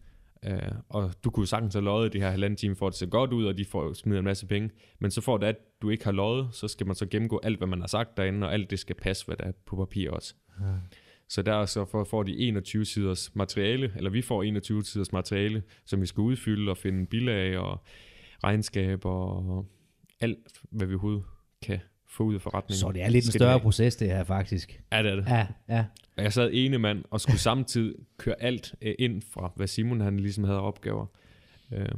øh, 0.47 0.73
og 0.89 1.13
du 1.25 1.31
kunne 1.31 1.47
sagtens 1.47 1.75
have 1.75 1.85
løjet 1.85 2.13
de 2.13 2.21
her 2.21 2.31
halvanden 2.31 2.57
time, 2.57 2.77
for 2.77 2.87
at 2.87 2.91
det 2.91 2.99
ser 2.99 3.07
godt 3.07 3.33
ud, 3.33 3.45
og 3.45 3.59
de 3.59 3.65
får 3.65 3.93
smider 3.93 4.19
en 4.19 4.25
masse 4.25 4.47
penge. 4.47 4.71
Men 4.99 5.11
så 5.11 5.21
får 5.21 5.39
det, 5.39 5.47
at 5.47 5.57
du 5.83 5.91
ikke 5.91 6.05
har 6.05 6.13
løjet, 6.13 6.49
så 6.53 6.69
skal 6.69 6.87
man 6.87 6.97
så 6.97 7.07
gennemgå 7.07 7.41
alt, 7.43 7.59
hvad 7.59 7.69
man 7.69 7.81
har 7.81 7.87
sagt 7.87 8.17
derinde, 8.17 8.47
og 8.47 8.55
alt 8.55 8.71
det 8.71 8.79
skal 8.79 8.97
passe, 8.97 9.27
hvad 9.27 9.37
der 9.37 9.45
er 9.45 9.53
på 9.67 9.77
papir 9.77 10.11
også. 10.11 10.35
Ja. 10.61 10.67
Så 11.29 11.43
der 11.43 11.67
så 11.67 11.85
for, 11.85 12.05
får 12.05 12.23
de 12.23 12.39
21 12.39 12.85
siders 12.85 13.35
materiale, 13.35 13.93
eller 13.97 14.11
vi 14.11 14.23
får 14.23 14.43
21 14.43 14.85
siders 14.85 15.13
materiale, 15.13 15.63
som 15.87 16.01
vi 16.01 16.07
skal 16.07 16.21
udfylde 16.21 16.71
og 16.71 16.77
finde 16.77 17.07
bilag 17.07 17.59
og 17.59 17.85
regnskab 18.45 19.05
og 19.05 19.67
alt, 20.21 20.39
hvad 20.71 20.87
vi 20.87 20.95
overhovedet 20.95 21.25
kan 21.63 21.81
få 22.11 22.25
ud 22.25 22.35
af 22.35 22.41
forretningen. 22.41 22.79
Så 22.81 22.93
det 22.93 23.03
er 23.03 23.09
lidt 23.09 23.25
en 23.25 23.33
større 23.33 23.61
proces, 23.61 23.97
det 23.97 24.09
her 24.09 24.25
faktisk. 24.25 24.83
Ja, 24.93 25.03
det 25.03 25.13
er 25.13 25.17
det. 25.17 25.27
Ja, 25.27 25.47
ja. 25.69 25.85
Og 26.17 26.23
jeg 26.23 26.33
sad 26.33 26.51
ene 26.53 26.79
mand 26.79 27.05
og 27.11 27.21
skulle 27.21 27.39
samtidig 27.39 27.95
køre 28.19 28.35
alt 28.43 28.75
øh, 28.83 28.95
ind 28.99 29.23
fra, 29.33 29.53
hvad 29.57 29.67
Simon 29.67 30.01
han 30.01 30.21
ligesom 30.21 30.45
havde 30.45 30.61
opgaver. 30.61 31.07
Øh, 31.73 31.89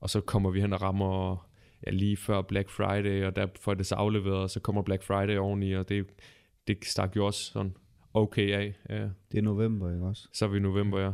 og 0.00 0.10
så 0.10 0.20
kommer 0.20 0.50
vi 0.50 0.60
hen 0.60 0.72
og 0.72 0.82
rammer 0.82 1.48
ja, 1.86 1.90
lige 1.90 2.16
før 2.16 2.42
Black 2.42 2.70
Friday, 2.70 3.24
og 3.24 3.36
der 3.36 3.46
får 3.60 3.74
det 3.74 3.86
så 3.86 3.94
afleveret, 3.94 4.38
og 4.38 4.50
så 4.50 4.60
kommer 4.60 4.82
Black 4.82 5.02
Friday 5.02 5.36
oveni, 5.38 5.72
og 5.72 5.88
det, 5.88 6.06
det 6.66 6.78
stak 6.84 7.16
jo 7.16 7.26
også 7.26 7.44
sådan 7.52 7.74
okay 8.14 8.52
af. 8.52 8.74
Øh, 8.90 9.08
Det 9.32 9.38
er 9.38 9.42
november, 9.42 9.92
ikke 9.92 10.04
også? 10.04 10.28
så 10.32 10.44
er 10.44 10.48
vi 10.48 10.56
i 10.56 10.60
november, 10.60 11.00
ja. 11.00 11.12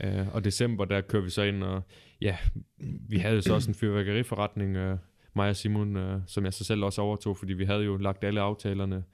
ja. 0.00 0.20
Øh, 0.20 0.34
og 0.34 0.44
december, 0.44 0.84
der 0.84 1.00
kører 1.00 1.22
vi 1.22 1.30
så 1.30 1.42
ind, 1.42 1.62
og 1.62 1.82
ja, 2.20 2.36
vi 3.08 3.16
havde 3.18 3.42
så 3.42 3.54
også 3.54 3.70
en 3.70 3.74
fyrværkeriforretning, 3.74 4.76
øh, 4.76 4.98
mig 5.36 5.48
og 5.48 5.56
Simon, 5.56 5.96
øh, 5.96 6.20
som 6.26 6.44
jeg 6.44 6.52
så 6.52 6.64
selv 6.64 6.84
også 6.84 7.02
overtog, 7.02 7.36
fordi 7.36 7.52
vi 7.52 7.64
havde 7.64 7.84
jo 7.84 7.96
lagt 7.96 8.24
alle 8.24 8.40
aftalerne 8.40 9.04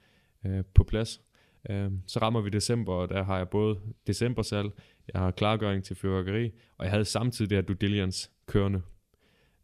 øh, 0.45 0.63
på 0.73 0.83
plads. 0.83 1.21
Øh, 1.69 1.91
så 2.07 2.19
rammer 2.19 2.41
vi 2.41 2.49
december, 2.49 2.93
og 2.93 3.09
der 3.09 3.23
har 3.23 3.37
jeg 3.37 3.49
både 3.49 3.79
decembersalg, 4.07 4.71
jeg 5.13 5.21
har 5.21 5.31
klargøring 5.31 5.83
til 5.83 5.95
fyrværkeri, 5.95 6.51
og 6.77 6.85
jeg 6.85 6.91
havde 6.91 7.05
samtidig 7.05 7.49
det 7.49 7.57
her 7.57 7.61
due 7.61 7.75
diligence 7.75 8.29
kørende. 8.47 8.81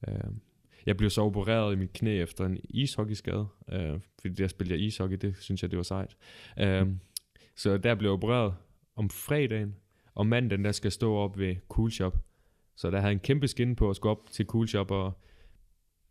Øh, 0.07 0.31
jeg 0.85 0.97
blev 0.97 1.09
så 1.09 1.21
opereret 1.21 1.73
i 1.73 1.75
mit 1.75 1.93
knæ 1.93 2.21
efter 2.21 2.45
en 2.45 2.57
ishockeyskade, 2.63 3.47
øh, 3.71 3.99
fordi 4.21 4.33
der 4.33 4.47
spillede 4.47 4.79
jeg 4.79 4.87
ishockey, 4.87 5.17
det 5.17 5.35
synes 5.39 5.61
jeg, 5.61 5.71
det 5.71 5.77
var 5.77 5.83
sejt. 5.83 6.17
Øh, 6.59 6.87
så 7.55 7.77
der 7.77 7.95
blev 7.95 8.09
jeg 8.09 8.13
opereret 8.13 8.53
om 8.95 9.09
fredagen, 9.09 9.75
og 10.15 10.27
mandagen 10.27 10.65
der 10.65 10.71
skal 10.71 10.91
stå 10.91 11.15
op 11.15 11.39
ved 11.39 11.55
Cool 11.69 11.91
Shop. 11.91 12.17
Så 12.75 12.91
der 12.91 12.99
havde 12.99 13.11
en 13.11 13.19
kæmpe 13.19 13.47
skin 13.47 13.75
på 13.75 13.89
at 13.89 13.95
skulle 13.95 14.11
op 14.11 14.29
til 14.31 14.45
Cool 14.45 14.67
Shop 14.67 14.91
og 14.91 15.13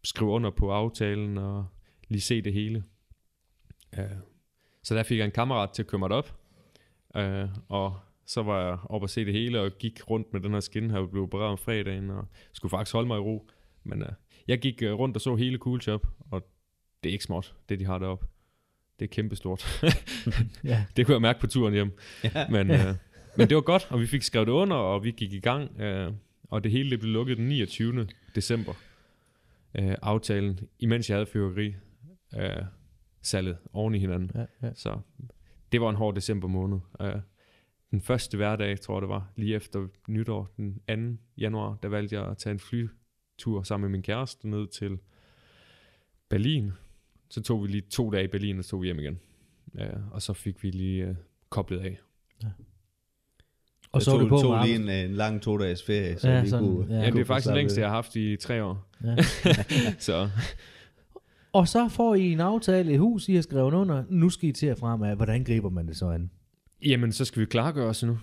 skrive 0.04 0.30
under 0.30 0.50
på 0.50 0.72
aftalen 0.72 1.38
og 1.38 1.66
lige 2.08 2.20
se 2.20 2.42
det 2.42 2.52
hele. 2.52 2.84
Uh, 3.98 4.04
så 4.82 4.94
der 4.94 5.02
fik 5.02 5.18
jeg 5.18 5.24
en 5.24 5.30
kammerat 5.30 5.70
til 5.70 5.82
at 5.82 5.87
køre 5.87 5.98
mig 5.98 6.11
op. 6.11 6.38
Uh, 7.14 7.48
og 7.68 7.98
så 8.26 8.42
var 8.42 8.66
jeg 8.68 8.78
op 8.84 9.02
og 9.02 9.11
se 9.11 9.24
det 9.24 9.32
hele 9.32 9.61
og 9.61 9.72
gik 9.78 10.11
rundt 10.11 10.32
med 10.32 10.40
den 10.40 10.52
her 10.52 10.61
skin 10.61 10.90
her 10.90 11.06
blev 11.06 11.22
opereret 11.22 11.50
om 11.50 11.58
fredagen 11.58 12.11
og 12.11 12.24
skulle 12.52 12.70
faktisk 12.70 12.92
holde 12.92 13.08
mig 13.08 13.16
i 13.16 13.20
ro. 13.20 13.48
Men 13.84 14.02
uh, 14.02 14.08
jeg 14.48 14.58
gik 14.58 14.82
uh, 14.82 14.88
rundt 14.88 15.16
og 15.16 15.20
så 15.20 15.37
hele 15.37 15.58
Cool 15.58 15.80
Shop, 15.80 16.06
og 16.30 16.42
det 17.04 17.11
er 17.11 17.12
ikke 17.12 17.24
småt, 17.24 17.54
det 17.68 17.80
de 17.80 17.84
har 17.84 17.98
deroppe. 17.98 18.26
Det 18.98 19.04
er 19.04 19.08
kæmpestort. 19.08 19.84
ja. 20.64 20.84
det 20.96 21.06
kunne 21.06 21.14
jeg 21.14 21.22
mærke 21.22 21.40
på 21.40 21.46
turen 21.46 21.74
hjem. 21.74 21.98
Ja. 22.24 22.48
Men, 22.48 22.70
øh, 22.70 22.94
men 23.37 23.48
det 23.48 23.54
var 23.54 23.61
godt, 23.61 23.87
og 23.90 24.00
vi 24.00 24.06
fik 24.06 24.22
skrevet 24.22 24.46
det 24.46 24.52
under, 24.52 24.76
og 24.76 25.04
vi 25.04 25.11
gik 25.11 25.32
i 25.32 25.40
gang. 25.40 25.80
Øh, 25.80 26.12
og 26.50 26.64
det 26.64 26.72
hele 26.72 26.90
det 26.90 27.00
blev 27.00 27.12
lukket 27.12 27.37
den 27.37 27.48
29. 27.48 28.08
december. 28.34 28.72
Øh, 29.74 29.94
aftalen, 30.02 30.61
imens 30.78 31.11
jeg 31.11 31.16
havde 31.16 31.26
fyrværkeri. 31.26 31.74
Øh, 32.37 32.62
salget 33.22 33.59
oven 33.72 33.94
i 33.94 33.98
hinanden. 33.98 34.31
Ja, 34.35 34.46
ja. 34.62 34.74
Så 34.74 35.00
det 35.72 35.81
var 35.81 35.90
en 35.90 35.96
hård 35.96 36.14
december 36.14 36.48
måned. 36.48 36.78
Øh, 37.00 37.20
den 37.90 38.00
første 38.00 38.37
hverdag, 38.37 38.81
tror 38.81 38.94
jeg 38.94 39.02
det 39.02 39.09
var, 39.09 39.33
lige 39.37 39.54
efter 39.54 39.88
nytår, 40.09 40.48
den 40.57 41.16
2. 41.16 41.22
januar, 41.38 41.78
der 41.83 41.88
valgte 41.88 42.16
jeg 42.16 42.26
at 42.26 42.38
tage 42.38 42.52
en 42.52 42.59
flytur 42.59 43.62
sammen 43.62 43.90
med 43.90 43.98
min 43.98 44.02
kæreste 44.02 44.48
ned 44.48 44.66
til 44.66 44.98
Berlin. 46.28 46.72
Så 47.31 47.42
tog 47.42 47.62
vi 47.62 47.68
lige 47.68 47.81
to 47.90 48.11
dage 48.11 48.24
i 48.24 48.28
Berlin, 48.28 48.59
og 48.59 48.64
så 48.64 48.70
tog 48.70 48.83
vi 48.83 48.87
hjem 48.87 48.98
igen. 48.98 49.20
Øh, 49.74 50.12
og 50.12 50.22
så 50.22 50.33
fik 50.33 50.62
vi 50.62 50.70
lige 50.70 51.07
øh, 51.07 51.14
koblet 51.50 51.78
af. 51.78 51.98
Og 53.92 54.03
så 54.03 54.11
tog, 54.11 54.20
er 54.20 54.22
du 54.22 54.29
på 54.29 54.38
tog 54.38 54.64
lige 54.64 54.77
en, 54.77 54.88
en 54.88 55.14
lang 55.14 55.42
to-dages 55.42 55.83
ferie, 55.83 56.18
så 56.18 56.29
Ja, 56.29 56.42
vi 56.42 56.48
sådan, 56.48 56.66
kunne... 56.66 56.94
ja. 56.94 57.01
Ja, 57.01 57.11
det 57.11 57.20
er 57.20 57.24
faktisk 57.24 57.46
få 57.46 57.51
den 57.51 57.57
længste, 57.57 57.74
slappet 57.74 57.83
jeg 57.83 57.88
har 57.88 57.94
haft 57.94 58.16
i 58.16 58.37
tre 58.37 58.64
år. 58.64 58.88
Ja. 59.05 59.16
Så 59.98 60.29
Og 61.53 61.68
så 61.68 61.88
får 61.88 62.14
I 62.14 62.33
en 62.33 62.40
aftale 62.40 62.92
i 62.92 62.96
hus, 62.96 63.29
I 63.29 63.35
har 63.35 63.42
skrevet 63.42 63.74
under. 63.74 64.05
Nu 64.09 64.31
skal 64.31 64.48
I 64.48 64.53
til 64.53 64.66
at 64.66 64.79
frem 64.79 65.03
af, 65.03 65.16
hvordan 65.16 65.44
griber 65.44 65.70
man 65.70 65.88
det 65.88 65.96
så 65.96 66.11
an? 66.11 66.31
Jamen, 66.87 67.12
så 67.12 67.24
skal 67.24 67.40
vi 67.40 67.46
klargøre 67.46 67.87
os 67.87 68.03
nu. 68.03 68.18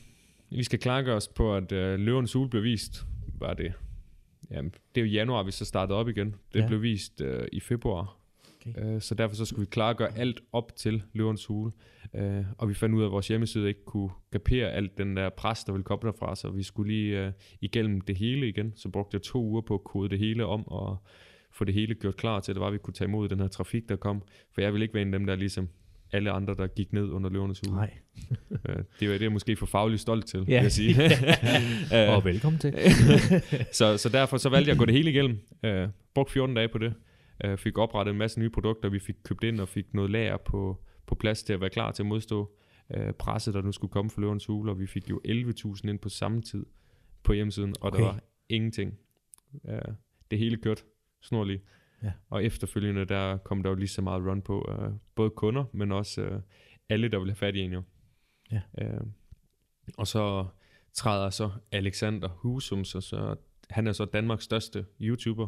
Vi 0.50 0.64
skal 0.64 0.80
klargøre 0.80 1.16
os 1.16 1.28
på, 1.28 1.56
at 1.56 1.72
øh, 1.72 2.00
Løvens 2.00 2.34
Hule 2.34 2.50
blev 2.50 2.64
vist. 2.64 3.06
Var 3.40 3.54
det? 3.54 3.74
Jamen, 4.52 4.72
det 4.96 5.02
er 5.02 5.06
jo 5.06 5.12
januar, 5.12 5.44
vi 5.44 5.52
så 5.52 5.66
startede 5.66 5.98
op 5.98 6.10
igen. 6.10 6.36
Det 6.54 6.60
ja. 6.60 6.68
blev 6.68 6.82
vist 6.82 7.22
øh, 7.22 7.48
i 7.52 7.60
februar. 7.60 8.18
Okay. 8.70 8.96
Øh, 8.96 9.02
så 9.02 9.16
derfor 9.16 9.36
så 9.36 9.46
skulle 9.46 9.66
vi 9.66 9.70
klargøre 9.72 10.18
alt 10.18 10.42
op 10.54 10.76
til 10.76 11.04
Løvens 11.14 11.46
Hule. 11.46 11.72
Øh, 12.16 12.44
og 12.58 12.70
vi 12.70 12.74
fandt 12.74 12.96
ud 12.96 13.02
af, 13.02 13.06
at 13.06 13.12
vores 13.12 13.28
hjemmeside 13.28 13.68
ikke 13.68 13.86
kunne 13.86 14.10
kapere 14.32 14.72
alt 14.72 14.98
den 14.98 15.18
der 15.18 15.30
pres, 15.30 15.64
der 15.64 15.72
ville 15.72 15.84
komme 15.84 16.02
derfra. 16.12 16.36
Så 16.36 16.50
vi 16.50 16.64
skulle 16.64 16.94
lige 16.94 17.26
øh, 17.26 17.32
igennem 17.62 18.02
det 18.02 18.18
hele 18.18 18.50
igen. 18.50 18.74
Så 18.76 18.90
brugte 18.90 19.16
jeg 19.16 19.22
to 19.22 19.44
uger 19.44 19.62
på 19.62 19.74
at 19.74 19.84
kode 19.84 20.10
det 20.10 20.20
hele 20.20 20.46
om 20.46 20.68
og 20.68 20.98
få 21.52 21.66
det 21.66 21.74
hele 21.74 21.96
gjort 21.96 22.16
klar 22.18 22.40
til, 22.40 22.52
at 22.52 22.56
det 22.56 22.62
var, 22.62 22.68
at 22.68 22.74
vi 22.74 22.78
kunne 22.78 22.94
tage 22.94 23.08
imod 23.08 23.30
den 23.30 23.40
her 23.40 23.48
trafik, 23.48 23.90
der 23.90 23.96
kom. 23.96 24.22
For 24.54 24.62
jeg 24.62 24.74
ville 24.74 24.84
ikke 24.86 24.94
være 24.94 25.02
en 25.04 25.14
af 25.14 25.20
dem, 25.20 25.26
der 25.28 25.36
ligesom 25.36 25.70
alle 26.12 26.32
andre, 26.32 26.56
der 26.56 26.68
gik 26.68 26.94
ned 26.94 27.10
under 27.10 27.30
Løvernes 27.30 27.60
Hule. 27.68 27.78
Nej. 27.78 27.94
Øh, 28.70 28.76
det 29.00 29.08
er 29.08 29.12
det 29.12 29.22
jeg 29.22 29.32
måske 29.32 29.56
for 29.56 29.66
fagligt 29.66 30.02
stolt 30.02 30.26
til, 30.26 30.38
Ja. 30.40 30.44
vil 30.44 30.54
jeg 30.64 30.72
sige. 30.72 30.96
Øh, 32.08 32.16
Og 32.16 32.26
velkommen 32.26 32.60
til. 32.60 32.74
så, 33.72 33.98
så 33.98 34.10
derfor 34.10 34.38
så 34.38 34.50
valgte 34.50 34.70
jeg 34.70 34.74
at 34.74 34.80
gå 34.80 34.86
det 34.86 34.94
hele 34.94 35.10
igennem. 35.10 35.40
Uh, 35.64 35.90
brugte 36.14 36.34
14 36.34 36.56
dage 36.56 36.68
på 36.68 36.78
det. 36.78 36.94
Uh, 37.46 37.58
fik 37.58 37.78
oprettet 37.78 38.12
en 38.12 38.18
masse 38.18 38.40
nye 38.40 38.50
produkter, 38.50 38.90
vi 38.90 39.00
fik 39.00 39.16
købt 39.24 39.44
ind 39.44 39.60
og 39.60 39.68
fik 39.68 39.94
noget 39.94 40.12
lager 40.12 40.38
på, 40.38 40.84
på 41.06 41.16
plads 41.16 41.44
til 41.44 41.54
at 41.54 41.62
være 41.62 41.70
klar 41.70 41.92
til 41.92 42.04
at 42.04 42.08
modstå 42.08 42.58
uh, 42.98 43.12
presset, 43.20 43.54
der 43.54 43.62
nu 43.62 43.72
skulle 43.72 43.92
komme 43.92 44.12
for 44.12 44.22
løvens 44.22 44.46
hule, 44.46 44.72
og 44.72 44.80
vi 44.80 44.88
fik 44.88 45.10
jo 45.10 45.22
11.000 45.28 45.90
ind 45.90 46.00
på 46.00 46.10
samme 46.10 46.42
tid 46.42 46.66
på 47.24 47.34
hjemmesiden, 47.34 47.74
og 47.82 47.88
Okay. 47.88 48.00
der 48.00 48.06
var 48.06 48.20
ingenting. 48.50 48.98
Uh, 49.54 49.94
det 50.32 50.40
hele 50.40 50.58
kørte 50.58 50.84
snorligt. 51.22 51.64
Ja. 52.04 52.12
Og 52.30 52.44
efterfølgende, 52.44 53.06
der 53.06 53.38
kom 53.38 53.64
der 53.64 53.70
jo 53.70 53.76
lige 53.76 53.88
så 53.88 54.02
meget 54.02 54.26
run 54.26 54.42
på, 54.42 54.78
uh, 54.80 54.94
både 55.16 55.30
kunder, 55.30 55.66
men 55.74 55.92
også 55.92 56.30
uh, 56.30 56.42
alle, 56.90 57.08
der 57.08 57.20
ville 57.20 57.32
have 57.32 57.38
fat 57.38 57.56
i 57.56 57.60
en 57.60 57.74
jo. 57.74 57.84
Ja. 58.52 58.62
Uh, 58.82 59.08
og 59.98 60.08
så 60.08 60.46
træder 60.94 61.30
så 61.30 61.52
Alexander 61.72 62.28
Husum, 62.30 62.84
så, 62.84 63.02
så 63.02 63.36
han 63.70 63.88
er 63.88 63.92
så 63.92 64.06
Danmarks 64.06 64.44
største 64.44 64.86
YouTuber, 65.02 65.48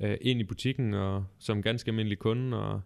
øh, 0.00 0.18
ind 0.20 0.40
i 0.40 0.44
butikken 0.44 0.94
og 0.94 1.24
som 1.38 1.62
ganske 1.62 1.88
almindelig 1.88 2.18
kunde, 2.18 2.62
og 2.62 2.80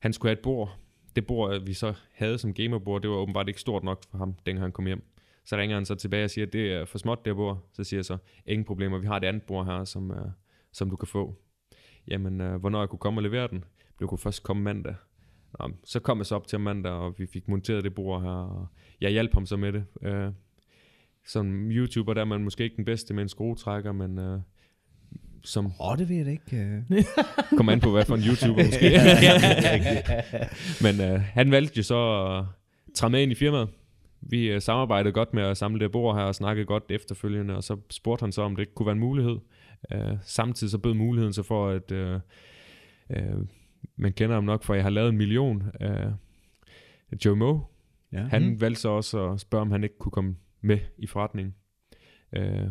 han 0.00 0.12
skulle 0.12 0.30
have 0.30 0.38
et 0.38 0.42
bord. 0.42 0.78
Det 1.16 1.26
bord, 1.26 1.54
øh, 1.54 1.66
vi 1.66 1.72
så 1.72 1.94
havde 2.12 2.38
som 2.38 2.54
gamerbord, 2.54 3.02
det 3.02 3.10
var 3.10 3.16
åbenbart 3.16 3.48
ikke 3.48 3.60
stort 3.60 3.84
nok 3.84 4.02
for 4.10 4.18
ham, 4.18 4.34
dengang 4.46 4.64
han 4.64 4.72
kom 4.72 4.86
hjem. 4.86 5.02
Så 5.44 5.56
ringer 5.56 5.76
han 5.76 5.86
så 5.86 5.94
tilbage 5.94 6.24
og 6.24 6.30
siger, 6.30 6.46
at 6.46 6.52
det 6.52 6.72
er 6.72 6.84
for 6.84 6.98
småt, 6.98 7.24
det 7.24 7.30
her 7.30 7.36
bord. 7.36 7.68
Så 7.72 7.84
siger 7.84 7.98
jeg 7.98 8.04
så, 8.04 8.16
ingen 8.46 8.64
problemer, 8.64 8.98
vi 8.98 9.06
har 9.06 9.16
et 9.16 9.24
andet 9.24 9.42
bord 9.42 9.66
her, 9.66 9.84
som, 9.84 10.10
øh, 10.10 10.26
som 10.72 10.90
du 10.90 10.96
kan 10.96 11.08
få. 11.08 11.34
Jamen, 12.08 12.40
øh, 12.40 12.56
hvornår 12.56 12.80
jeg 12.80 12.88
kunne 12.88 12.98
komme 12.98 13.18
og 13.18 13.22
levere 13.22 13.48
den? 13.48 13.64
Det 13.98 14.08
kunne 14.08 14.18
først 14.18 14.42
komme 14.42 14.62
mandag. 14.62 14.94
Nå, 15.58 15.70
så 15.84 16.00
kom 16.00 16.18
jeg 16.18 16.26
så 16.26 16.34
op 16.34 16.46
til 16.46 16.60
mandag, 16.60 16.92
og 16.92 17.14
vi 17.18 17.26
fik 17.26 17.48
monteret 17.48 17.84
det 17.84 17.94
bord 17.94 18.22
her, 18.22 18.30
og 18.30 18.66
jeg 19.00 19.10
hjalp 19.10 19.34
ham 19.34 19.46
så 19.46 19.56
med 19.56 19.72
det. 19.72 19.84
Øh, 20.02 20.32
som 21.26 21.70
YouTuber, 21.70 22.14
der 22.14 22.20
er 22.20 22.24
man 22.24 22.44
måske 22.44 22.64
ikke 22.64 22.76
den 22.76 22.84
bedste 22.84 23.14
med 23.14 23.22
en 23.22 23.28
skruetrækker, 23.28 23.92
men 23.92 24.18
øh, 24.18 24.40
som 25.44 25.66
Åh, 25.66 25.72
oh, 25.78 25.98
det 25.98 26.08
ved 26.08 26.16
jeg 26.16 26.26
da 26.26 26.30
ikke. 26.30 26.56
øh. 26.56 27.04
kommer 27.56 27.72
an 27.72 27.80
på, 27.80 27.90
hvad 27.90 28.04
for 28.04 28.14
en 28.14 28.22
YouTuber 28.22 28.64
måske. 28.64 28.90
men 30.84 31.00
øh, 31.12 31.20
han 31.20 31.50
valgte 31.50 31.76
jo 31.76 31.82
så 31.82 32.26
at 32.26 32.44
træde 32.94 33.10
med 33.10 33.22
ind 33.22 33.32
i 33.32 33.34
firmaet. 33.34 33.68
Vi 34.20 34.46
øh, 34.50 34.60
samarbejdede 34.60 35.12
godt 35.12 35.34
med 35.34 35.42
at 35.42 35.56
samle 35.56 35.80
det 35.80 35.92
bord 35.92 36.16
her 36.16 36.22
og 36.22 36.34
snakkede 36.34 36.66
godt 36.66 36.84
efterfølgende, 36.90 37.56
og 37.56 37.64
så 37.64 37.76
spurgte 37.90 38.22
han 38.22 38.32
så, 38.32 38.42
om 38.42 38.56
det 38.56 38.62
ikke 38.62 38.74
kunne 38.74 38.86
være 38.86 38.92
en 38.92 39.00
mulighed. 39.00 39.36
Øh, 39.92 40.12
samtidig 40.22 40.70
så 40.70 40.78
bød 40.78 40.94
muligheden 40.94 41.32
så 41.32 41.42
for, 41.42 41.68
at 41.68 41.92
øh, 41.92 42.20
øh, 43.10 43.34
man 43.96 44.12
kender 44.12 44.34
ham 44.34 44.44
nok, 44.44 44.62
for 44.64 44.74
jeg 44.74 44.82
har 44.82 44.90
lavet 44.90 45.08
en 45.08 45.16
million. 45.16 45.62
Øh, 45.80 46.06
Joe 47.24 47.36
Moe, 47.36 47.60
Ja. 48.12 48.18
han 48.22 48.42
mm. 48.48 48.60
valgte 48.60 48.80
så 48.80 48.88
også 48.88 49.30
at 49.30 49.40
spørge, 49.40 49.62
om 49.62 49.70
han 49.70 49.82
ikke 49.82 49.98
kunne 49.98 50.12
komme 50.12 50.36
med 50.60 50.78
i 50.98 51.06
forretningen. 51.06 51.54
Øh, 52.36 52.66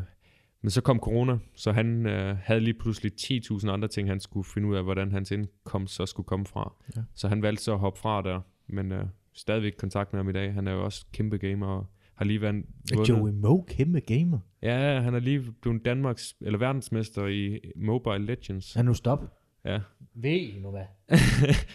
men 0.62 0.70
så 0.70 0.82
kom 0.82 1.00
corona, 1.00 1.38
så 1.56 1.72
han 1.72 2.06
øh, 2.06 2.38
havde 2.44 2.60
lige 2.60 2.74
pludselig 2.74 3.12
10.000 3.22 3.70
andre 3.70 3.88
ting, 3.88 4.10
han 4.10 4.20
skulle 4.20 4.46
finde 4.46 4.68
ud 4.68 4.76
af, 4.76 4.84
hvordan 4.84 5.12
hans 5.12 5.32
indkomst 5.32 5.96
så 5.96 6.06
skulle 6.06 6.28
komme 6.28 6.46
fra. 6.46 6.74
Ja. 6.96 7.02
Så 7.14 7.28
han 7.28 7.42
valgte 7.42 7.64
så 7.64 7.74
at 7.74 7.80
hoppe 7.80 8.00
fra 8.00 8.22
der, 8.22 8.42
men 8.68 8.92
øh, 8.92 9.06
stadigvæk 9.34 9.74
kontakt 9.78 10.14
med 10.14 10.20
ham 10.20 10.30
i 10.30 10.34
dag. 10.34 10.54
Han 10.54 10.68
er 10.68 10.72
jo 10.72 10.86
også 10.86 11.06
kæmpe 11.14 11.38
gamer 11.38 11.68
og 11.68 11.86
har 12.16 12.26
lige 12.26 12.42
været 12.42 12.64
vundet. 12.94 13.10
Joey 13.10 13.32
Moe, 13.32 13.64
kæmpe 13.68 14.00
gamer. 14.00 14.40
Ja, 14.62 15.00
han 15.02 15.16
er 15.16 15.20
lige 15.20 15.44
blevet 15.62 15.86
Danmarks, 15.86 16.36
eller 16.42 16.60
verdensmester 16.60 17.28
i 17.28 17.60
Mobile 17.76 18.26
Legends. 18.26 18.76
Ja, 18.76 18.82
nu 18.82 18.94
stop. 18.94 19.24
Ja, 19.66 19.80
Ved 20.14 20.32
I 20.32 20.60
nu 20.60 20.72
hvad? 20.72 20.86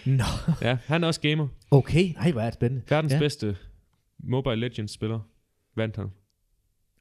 Nå, 0.18 0.25
ja 0.62 0.79
han 0.85 1.03
er 1.05 1.07
også 1.07 1.20
gamer. 1.20 1.49
okay. 1.70 2.14
Ej, 2.16 2.33
hvor 2.33 2.40
er 2.40 2.44
det 2.44 2.55
spændende. 2.55 2.83
Verdens 2.88 3.12
ja. 3.12 3.18
bedste 3.18 3.57
Mobile 4.18 4.57
Legends 4.57 4.92
spiller 4.92 5.20
vandt 5.77 5.97
han. 5.97 6.09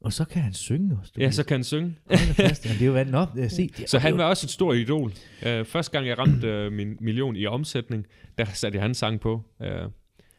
Og 0.03 0.13
så 0.13 0.25
kan 0.25 0.41
han 0.41 0.53
synge 0.53 0.97
også. 1.01 1.13
Ja, 1.17 1.31
så 1.31 1.45
kan 1.45 1.55
han 1.57 1.63
synge. 1.63 1.95
Fast. 2.09 2.65
Jamen, 2.65 2.77
det 2.79 2.81
er 2.81 2.85
jo 2.87 2.91
vandt 2.93 3.15
op. 3.15 3.35
Uh, 3.37 3.47
se, 3.49 3.67
det, 3.77 3.89
Så 3.89 3.99
han 3.99 4.17
var 4.17 4.23
også 4.25 4.45
et 4.45 4.49
stort 4.51 4.77
idol. 4.77 5.11
Uh, 5.45 5.65
første 5.65 5.91
gang 5.91 6.07
jeg 6.07 6.17
ramte 6.17 6.67
uh, 6.67 6.73
min 6.73 6.97
million 7.01 7.35
i 7.35 7.45
omsætning, 7.45 8.05
der 8.37 8.45
satte 8.45 8.75
jeg 8.75 8.83
hans 8.83 8.97
sang 8.97 9.19
på. 9.19 9.43
Uh, 9.59 9.65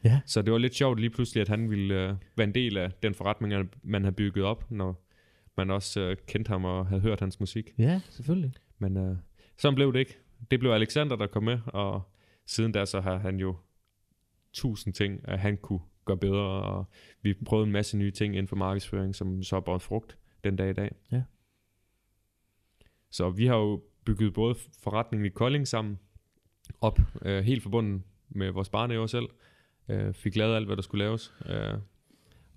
Ja. 0.03 0.19
Så 0.25 0.41
det 0.41 0.51
var 0.53 0.57
lidt 0.57 0.75
sjovt 0.75 0.99
lige 0.99 1.09
pludselig, 1.09 1.41
at 1.41 1.47
han 1.47 1.69
ville 1.69 2.09
uh, 2.09 2.15
være 2.37 2.47
en 2.47 2.55
del 2.55 2.77
af 2.77 2.91
den 3.03 3.13
forretning, 3.13 3.53
han- 3.55 3.69
man 3.83 4.03
har 4.03 4.11
bygget 4.11 4.45
op, 4.45 4.71
når 4.71 5.05
man 5.57 5.69
også 5.71 6.09
uh, 6.09 6.15
kendte 6.27 6.49
ham 6.49 6.65
og 6.65 6.87
havde 6.87 7.01
hørt 7.01 7.19
hans 7.19 7.39
musik. 7.39 7.69
Ja, 7.77 8.01
selvfølgelig. 8.09 8.53
Men 8.79 8.97
uh, 8.97 9.17
sådan 9.57 9.75
blev 9.75 9.93
det 9.93 9.99
ikke. 9.99 10.17
Det 10.51 10.59
blev 10.59 10.71
Alexander, 10.71 11.15
der 11.15 11.27
kom 11.27 11.43
med, 11.43 11.57
og 11.65 12.01
siden 12.47 12.71
da 12.71 12.85
så 12.85 13.01
har 13.01 13.17
han 13.17 13.37
jo 13.39 13.55
tusind 14.53 14.93
ting, 14.93 15.19
at 15.23 15.39
han 15.39 15.57
kunne 15.57 15.79
gøre 16.05 16.17
bedre, 16.17 16.63
og 16.63 16.85
vi 17.21 17.33
prøvede 17.45 17.65
en 17.65 17.71
masse 17.71 17.97
nye 17.97 18.11
ting 18.11 18.33
inden 18.33 18.47
for 18.47 18.55
markedsføring, 18.55 19.15
som 19.15 19.43
så 19.43 19.55
har 19.55 19.61
båret 19.61 19.81
frugt 19.81 20.17
den 20.43 20.55
dag 20.55 20.69
i 20.69 20.73
dag. 20.73 20.95
Ja. 21.11 21.23
Så 23.11 23.29
vi 23.29 23.45
har 23.45 23.55
jo 23.55 23.83
bygget 24.05 24.33
både 24.33 24.55
forretningen 24.83 25.25
i 25.25 25.29
Kolding 25.29 25.67
sammen, 25.67 25.99
op, 26.81 26.99
øh, 27.21 27.43
helt 27.43 27.63
forbundet 27.63 28.01
med 28.29 28.51
vores 28.51 28.69
barnehave 28.69 29.07
selv, 29.07 29.29
øh, 29.89 30.13
fik 30.13 30.35
lavet 30.35 30.55
alt, 30.55 30.65
hvad 30.65 30.75
der 30.75 30.81
skulle 30.81 31.05
laves, 31.05 31.33
øh, 31.45 31.79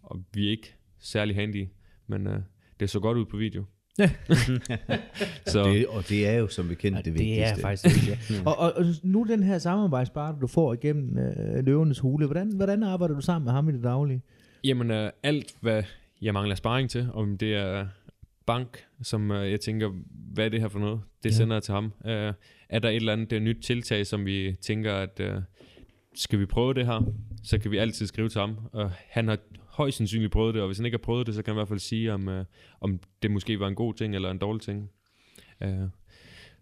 og 0.02 0.24
vi 0.32 0.46
er 0.46 0.50
ikke 0.50 0.74
særlig 0.98 1.36
handy, 1.36 1.68
men 2.06 2.26
øh, 2.26 2.40
det 2.80 2.90
så 2.90 3.00
godt 3.00 3.18
ud 3.18 3.24
på 3.24 3.36
video. 3.36 3.64
Så 5.46 5.64
Det, 5.64 5.86
og 5.86 6.08
det 6.08 6.28
er 6.28 6.32
jo 6.38 6.48
som 6.48 6.68
bekendt 6.68 6.96
Ja, 6.96 6.98
det 6.98 7.04
det 7.04 7.14
vigtigste. 7.14 7.42
er 7.42 7.56
faktisk 7.60 7.94
det, 7.94 8.08
ja. 8.08 8.18
og, 8.50 8.58
og, 8.58 8.72
og, 8.76 8.84
nu 9.02 9.26
den 9.28 9.42
her 9.42 9.58
samarbejdspartner, 9.58 10.40
du 10.40 10.46
får 10.46 10.74
igennem 10.74 11.18
øh, 11.18 11.64
Løvenes 11.64 11.98
Hule, 11.98 12.26
hvordan, 12.26 12.52
hvordan 12.56 12.82
arbejder 12.82 13.14
du 13.14 13.20
sammen 13.20 13.44
med 13.44 13.52
ham 13.52 13.68
i 13.68 13.72
det 13.72 13.82
daglige? 13.82 14.22
Jamen, 14.64 14.90
øh, 14.90 15.10
alt 15.22 15.54
hvad 15.60 15.82
jeg 16.22 16.34
mangler 16.34 16.54
sparring 16.54 16.90
til, 16.90 17.08
om 17.14 17.38
det 17.38 17.54
er 17.54 17.86
bank, 18.46 18.84
som 19.02 19.30
øh, 19.30 19.50
jeg 19.50 19.60
tænker, 19.60 19.90
hvad 20.34 20.44
er 20.44 20.48
det 20.48 20.60
her 20.60 20.68
for 20.68 20.78
noget? 20.78 21.00
Det 21.22 21.30
Ja. 21.30 21.34
sender 21.34 21.56
jeg 21.56 21.62
til 21.62 21.74
ham. 21.74 21.92
Øh, 22.06 22.32
er 22.68 22.78
der 22.78 22.88
et 22.88 22.96
eller 22.96 23.12
andet 23.12 23.30
det 23.30 23.36
er 23.36 23.40
nyt 23.40 23.58
tiltag, 23.62 24.06
som 24.06 24.26
vi 24.26 24.56
tænker, 24.60 24.94
at 24.94 25.20
øh, 25.20 25.34
skal 26.14 26.38
vi 26.40 26.46
prøve 26.46 26.74
det 26.74 26.86
her, 26.86 27.12
så 27.44 27.58
kan 27.58 27.70
vi 27.70 27.76
altid 27.76 28.06
skrive 28.06 28.28
til 28.28 28.40
ham. 28.40 28.56
Og 28.72 28.90
han 29.08 29.28
har 29.28 29.38
højst 29.66 29.96
sandsynligt 29.96 30.32
prøvet 30.32 30.54
det, 30.54 30.62
og 30.62 30.68
hvis 30.68 30.78
han 30.78 30.84
ikke 30.86 30.96
har 30.98 31.02
prøvet 31.04 31.26
det, 31.26 31.34
så 31.34 31.42
kan 31.42 31.52
han 31.52 31.56
i 31.56 31.58
hvert 31.60 31.68
fald 31.68 31.78
sige, 31.78 32.12
om, 32.12 32.28
øh, 32.28 32.44
om 32.80 33.00
det 33.22 33.30
måske 33.30 33.60
var 33.60 33.68
en 33.68 33.74
god 33.74 33.94
ting 33.94 34.14
eller 34.14 34.30
en 34.30 34.38
dårlig 34.38 34.62
ting. 34.62 34.90
Øh, 35.62 35.78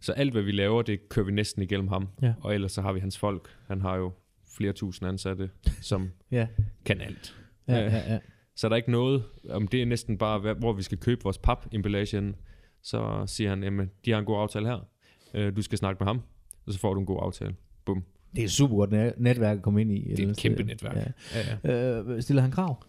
så 0.00 0.12
alt, 0.12 0.32
hvad 0.32 0.42
vi 0.42 0.52
laver, 0.52 0.82
det 0.82 1.08
kører 1.08 1.26
vi 1.26 1.32
næsten 1.32 1.62
igennem 1.62 1.88
ham. 1.88 2.08
Ja. 2.22 2.34
Og 2.40 2.54
ellers 2.54 2.72
så 2.72 2.82
har 2.82 2.92
vi 2.92 3.00
hans 3.00 3.18
folk. 3.18 3.48
Han 3.66 3.80
har 3.80 3.96
jo 3.96 4.12
flere 4.56 4.72
tusind 4.72 5.08
ansatte, 5.08 5.50
som 5.80 6.10
Ja, 6.30 6.46
kan 6.84 7.00
alt. 7.00 7.36
ja, 7.68 7.86
Øh, 7.86 7.92
ja. 7.92 8.12
ja. 8.12 8.18
Så 8.56 8.66
er 8.66 8.68
der 8.68 8.76
ikke 8.76 8.90
noget, 8.90 9.24
om 9.50 9.68
det 9.68 9.82
er 9.82 9.86
næsten 9.86 10.18
bare, 10.18 10.38
hvad- 10.38 10.54
hvor 10.54 10.72
vi 10.72 10.82
skal 10.82 10.98
købe 10.98 11.22
vores 11.22 11.38
papemballage. 11.38 12.34
Så 12.82 13.24
siger 13.26 13.50
han, 13.50 13.62
jamen, 13.62 13.90
de 14.04 14.10
har 14.10 14.18
en 14.18 14.24
god 14.24 14.40
aftale 14.42 14.66
her. 14.66 14.88
Øh, 15.34 15.56
Du 15.56 15.62
skal 15.62 15.78
snakke 15.78 15.98
med 16.00 16.06
ham, 16.06 16.22
og 16.66 16.72
så 16.72 16.78
får 16.78 16.94
du 16.94 17.00
en 17.00 17.06
god 17.06 17.18
aftale. 17.22 17.54
Bum. 17.84 18.04
Det 18.36 18.42
er 18.42 18.46
et 18.46 18.50
super 18.50 18.76
godt 18.76 18.90
net- 18.92 19.14
netværk 19.18 19.56
at 19.56 19.62
komme 19.62 19.80
ind 19.80 19.92
i. 19.92 20.14
Det 20.14 20.24
er 20.24 20.30
et 20.30 20.36
kæmpe 20.36 20.62
netværk. 20.62 20.96
Ja. 20.96 21.04
Ja, 21.34 21.58
ja. 21.64 22.00
Øh, 22.02 22.22
stiller 22.22 22.42
han 22.42 22.50
krav? 22.50 22.84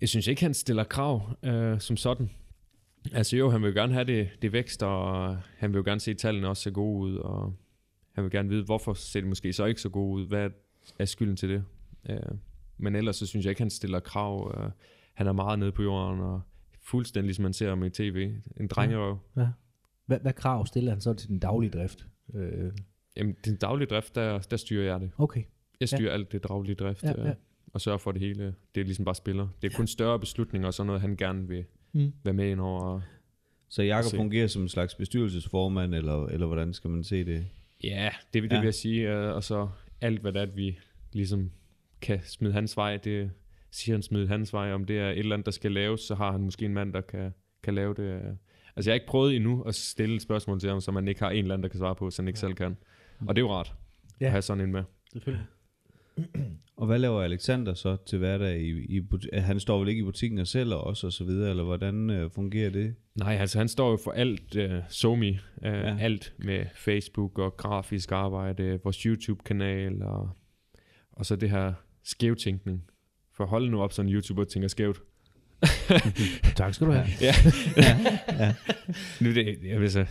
Jeg 0.00 0.08
synes 0.08 0.26
ikke, 0.26 0.42
han 0.42 0.54
stiller 0.54 0.84
krav 0.84 1.36
øh, 1.42 1.80
som 1.80 1.96
sådan. 1.96 2.30
Altså 3.12 3.36
jo, 3.36 3.50
han 3.50 3.62
vil 3.62 3.74
gerne 3.74 3.92
have 3.92 4.04
det, 4.04 4.28
det 4.42 4.52
vækst, 4.52 4.82
og 4.82 5.36
han 5.56 5.72
vil 5.72 5.78
jo 5.78 5.82
gerne 5.84 6.00
se 6.00 6.10
at 6.10 6.18
tallene 6.18 6.48
også 6.48 6.62
se 6.62 6.70
gode 6.70 6.98
ud, 7.10 7.16
og 7.16 7.54
han 8.12 8.24
vil 8.24 8.30
gerne 8.30 8.48
vide, 8.48 8.64
hvorfor 8.64 8.94
ser 8.94 9.20
det 9.20 9.28
måske 9.28 9.52
så 9.52 9.64
ikke 9.64 9.80
så 9.80 9.88
gode 9.88 10.22
ud. 10.22 10.28
Hvad 10.28 10.50
er 10.98 11.04
skylden 11.04 11.36
til 11.36 11.48
det? 11.48 11.64
Øh, 12.10 12.16
men 12.78 12.96
ellers 12.96 13.16
så 13.16 13.26
synes 13.26 13.44
jeg 13.46 13.50
ikke, 13.50 13.60
han 13.60 13.70
stiller 13.70 14.00
krav. 14.00 14.54
Øh, 14.58 14.70
han 15.14 15.26
er 15.26 15.32
meget 15.32 15.58
nede 15.58 15.72
på 15.72 15.82
jorden, 15.82 16.20
og 16.20 16.40
fuldstændig 16.82 17.34
som 17.34 17.42
man 17.42 17.52
ser 17.52 17.68
ham 17.68 17.84
i 17.84 17.90
tv. 17.90 18.30
En 18.60 18.66
drengerøv. 18.66 19.18
Hvad, 20.06 20.18
hvad 20.20 20.32
krav 20.32 20.66
stiller 20.66 20.90
han 20.92 21.00
så 21.00 21.12
til 21.14 21.28
den 21.28 21.38
daglige 21.38 21.70
drift? 21.70 22.06
Øh, 22.34 22.72
Jamen, 23.16 23.36
den 23.44 23.56
daglige 23.56 23.86
drift, 23.86 24.14
der, 24.14 24.38
der 24.38 24.56
styrer 24.56 24.84
jeg 24.84 25.00
det. 25.00 25.10
okay. 25.18 25.42
Jeg 25.80 25.88
styrer 25.88 26.08
ja. 26.08 26.14
alt 26.14 26.32
det 26.32 26.42
daglige 26.48 26.74
drift, 26.74 27.02
Ja, 27.02 27.12
ja, 27.18 27.26
ja. 27.26 27.34
og 27.72 27.80
sørger 27.80 27.98
for 27.98 28.12
det 28.12 28.20
hele. 28.20 28.54
Det 28.74 28.80
er 28.80 28.84
ligesom 28.84 29.04
bare 29.04 29.14
spiller. 29.14 29.48
Det 29.62 29.72
er 29.72 29.76
kun 29.76 29.86
større 29.86 30.18
beslutninger, 30.20 30.66
og 30.66 30.74
sådan 30.74 30.86
noget, 30.86 31.00
han 31.00 31.16
gerne 31.16 31.48
vil 31.48 31.64
Mm. 31.92 32.12
være 32.24 32.34
med 32.34 32.50
ind 32.50 32.60
over. 32.60 33.00
Så 33.68 33.82
Jakob 33.82 34.10
fungerer 34.16 34.46
som 34.46 34.62
en 34.62 34.68
slags 34.68 34.94
bestyrelsesformand, 34.94 35.94
eller, 35.94 36.26
eller 36.26 36.46
hvordan 36.46 36.72
skal 36.72 36.90
man 36.90 37.04
se 37.04 37.24
det? 37.24 37.46
Ja, 37.84 38.10
det, 38.34 38.42
det 38.42 38.48
Ja. 38.50 38.54
ja. 38.54 38.60
vil 38.60 38.66
jeg 38.66 38.74
sige. 38.74 39.12
øh, 39.14 39.34
Og 39.34 39.44
så 39.44 39.68
alt, 40.00 40.20
hvad 40.20 40.32
det 40.32 40.38
er, 40.38 40.42
at 40.46 40.56
vi 40.56 40.78
ligesom 41.12 41.50
kan 42.00 42.20
smide 42.24 42.52
hans 42.52 42.76
vej, 42.76 42.96
det 42.96 43.30
siger 43.70 43.96
han 43.96 44.02
smide 44.02 44.28
hans 44.28 44.52
vej. 44.52 44.72
Om 44.72 44.84
det 44.84 44.98
er 44.98 45.10
et 45.10 45.18
eller 45.18 45.34
andet, 45.36 45.46
der 45.46 45.52
skal 45.52 45.72
laves, 45.72 46.00
så 46.00 46.14
har 46.14 46.32
han 46.32 46.40
måske 46.40 46.64
en 46.64 46.74
mand, 46.74 46.92
der 46.92 47.00
kan, 47.00 47.30
kan 47.62 47.74
lave 47.74 47.94
det. 47.94 48.02
øh. 48.02 48.20
Altså 48.76 48.90
jeg 48.90 48.92
har 48.92 48.94
ikke 48.94 49.06
prøvet 49.06 49.36
endnu 49.36 49.62
at 49.62 49.74
stille 49.74 50.14
et 50.16 50.22
spørgsmål 50.22 50.60
til 50.60 50.68
ham, 50.70 50.80
som 50.80 50.94
man 50.94 51.08
ikke 51.08 51.20
har 51.20 51.30
en 51.30 51.38
eller 51.38 51.54
anden, 51.54 51.62
der 51.62 51.68
kan 51.68 51.78
svare 51.78 51.94
på, 51.94 52.10
så 52.10 52.22
han 52.22 52.28
ikke 52.28 52.40
selv 52.40 52.54
kan. 52.54 52.76
Og 53.20 53.36
det 53.36 53.42
er 53.42 53.46
jo 53.46 53.52
rart 53.52 53.74
Ja. 54.20 54.24
at 54.26 54.30
have 54.30 54.42
sådan 54.42 54.64
en 54.64 54.72
med. 54.72 54.82
Selvfølgelig. 55.12 55.46
Og 56.76 56.86
hvad 56.86 56.98
laver 56.98 57.22
Alexander 57.22 57.74
så 57.74 57.96
til 58.06 58.18
hverdag? 58.18 58.60
I, 58.60 58.70
i 58.96 59.00
buti- 59.00 59.38
han 59.40 59.60
står 59.60 59.78
vel 59.78 59.88
ikke 59.88 60.00
i 60.00 60.04
butikken 60.04 60.38
og 60.38 60.46
sælger 60.46 60.74
også 60.74 61.06
og 61.06 61.12
så 61.12 61.24
videre, 61.24 61.50
eller 61.50 61.64
hvordan 61.64 62.10
øh, 62.10 62.30
fungerer 62.30 62.70
det? 62.70 62.94
Nej, 63.14 63.34
altså 63.34 63.58
han 63.58 63.68
står 63.68 63.90
jo 63.90 63.98
for 64.04 64.10
alt 64.10 64.56
uh, 64.56 64.70
SoMe, 64.88 65.26
uh, 65.30 65.38
Ja. 65.62 65.70
ja. 65.88 65.96
alt 66.00 66.34
med 66.38 66.66
Facebook 66.74 67.38
og 67.38 67.56
grafisk 67.56 68.12
arbejde, 68.12 68.78
vores 68.84 68.96
YouTube-kanal 69.02 70.02
og, 70.02 70.30
og 71.12 71.26
så 71.26 71.36
det 71.36 71.50
her 71.50 71.72
skævtænkning. 72.04 72.84
For 73.36 73.46
hold 73.46 73.70
nu 73.70 73.82
op, 73.82 73.92
sådan 73.92 74.08
en 74.08 74.14
YouTuber 74.14 74.44
tænker 74.44 74.68
skævt. 74.68 75.00
Tak 76.56 76.74
skal 76.74 76.86
du 76.86 76.92
have. 76.92 77.06
Ja. 77.20 77.32
nu 79.20 79.28
er 79.30 79.34
det, 79.34 79.58
jeg 79.64 79.80
vil 79.80 79.90
så, 79.90 80.06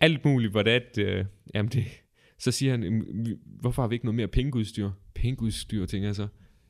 alt 0.00 0.24
muligt, 0.24 0.50
hvor 0.50 0.62
det 0.62 0.70
at, 0.70 0.98
øh, 0.98 1.24
jamen 1.54 1.72
det, 1.72 1.84
så 2.38 2.50
siger 2.50 2.72
han, 2.72 2.82
"Jamen, 2.82 3.26
vi- 3.26 3.36
hvorfor 3.44 3.82
har 3.82 3.88
vi 3.88 3.94
ikke 3.94 4.04
noget 4.04 4.14
mere 4.16 4.28
pengeudstyr? 4.28 4.90
Pengeudstyr, 5.14 5.86
tænker 5.86 6.08
jeg 6.08 6.14
så. 6.16 6.26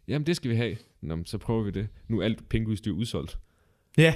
Jamen 0.08 0.26
det 0.26 0.36
skal 0.36 0.50
vi 0.50 0.56
have. 0.56 0.76
Nå, 1.00 1.18
så 1.24 1.38
prøver 1.38 1.62
vi 1.64 1.70
det. 1.70 1.88
Nu 2.08 2.20
er 2.20 2.24
alt 2.24 2.48
pengeudstyr 2.48 2.92
udsolgt. 2.92 3.38
Ja. 3.98 4.14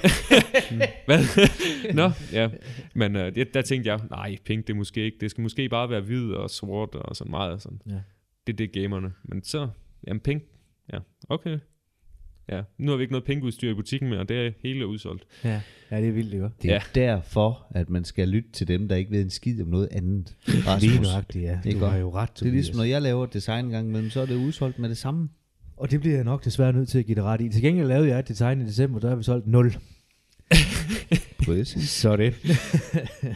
Hvad? 1.05 1.19
Nå, 1.99 2.11
ja. 2.33 2.49
Men 2.95 3.15
øh, 3.15 3.35
det, 3.35 3.53
der 3.53 3.61
tænkte 3.61 3.89
jeg, 3.91 3.99
nej, 4.09 4.37
pink 4.45 4.67
det 4.67 4.73
er 4.73 4.77
måske 4.77 5.05
ikke. 5.05 5.17
Det 5.21 5.31
skal 5.31 5.41
måske 5.41 5.69
bare 5.69 5.89
være 5.89 6.01
hvid 6.01 6.31
og 6.31 6.49
sort 6.49 6.95
og 6.95 7.15
sådan 7.15 7.31
meget. 7.31 7.61
Sådan. 7.61 7.81
Ja. 7.89 7.99
Det 8.47 8.53
er 8.53 8.57
det 8.57 8.71
gamerne. 8.71 9.13
Men 9.23 9.43
så, 9.43 9.67
jamen 10.07 10.19
pink, 10.21 10.43
ja, 10.93 10.99
okay. 11.29 11.59
Ja, 12.51 12.61
nu 12.77 12.91
har 12.91 12.97
vi 12.97 13.03
ikke 13.03 13.11
noget 13.13 13.23
pengeudstyr 13.25 13.71
i 13.71 13.73
butikken 13.73 14.09
mere, 14.09 14.19
og 14.19 14.29
det 14.29 14.45
er 14.47 14.51
hele 14.63 14.87
udsolgt. 14.87 15.23
ja. 15.43 15.61
Ja, 15.91 16.01
det 16.01 16.07
er 16.07 16.11
vildt, 16.11 16.33
ikke? 16.33 16.49
Det 16.61 16.69
er 16.71 16.73
Ja. 16.73 16.79
derfor, 16.95 17.65
at 17.75 17.89
man 17.89 18.03
skal 18.05 18.27
lytte 18.29 18.49
til 18.53 18.67
dem, 18.67 18.87
der 18.87 18.95
ikke 18.95 19.11
ved 19.11 19.21
en 19.21 19.29
skid 19.29 19.61
om 19.61 19.67
noget 19.67 19.87
andet. 19.91 20.35
Lige 20.81 21.01
nøjagtigt, 21.01 21.43
ja. 21.43 21.59
Det 21.63 21.75
er 21.75 21.79
Du 21.79 21.85
har 21.85 21.97
jo 21.97 22.13
ret, 22.13 22.29
Det 22.39 22.47
er 22.47 22.51
ligesom, 22.51 22.75
når 22.75 22.83
jeg 22.83 23.01
laver 23.01 23.23
et 23.23 23.33
design 23.33 23.69
gang 23.69 23.87
imellem, 23.89 24.09
så 24.09 24.21
er 24.21 24.25
det 24.25 24.35
udsolgt 24.35 24.79
med 24.79 24.89
det 24.89 24.97
samme. 24.97 25.29
Og 25.77 25.91
det 25.91 25.99
bliver 25.99 26.15
jeg 26.15 26.23
nok 26.23 26.45
desværre 26.45 26.73
nødt 26.73 26.89
til 26.89 26.99
at 26.99 27.05
give 27.05 27.15
dig 27.15 27.23
ret 27.23 27.41
i. 27.41 27.49
Til 27.49 27.61
gengæld 27.61 27.87
lavede 27.87 28.07
jeg 28.09 28.19
et 28.19 28.27
design 28.27 28.61
i 28.61 28.65
december, 28.65 28.99
der 28.99 29.09
har 29.09 29.15
vi 29.15 29.23
solgt 29.23 29.47
0. 29.47 29.73
Præcis. 31.45 31.89
Så 31.89 32.15
det. 32.15 32.33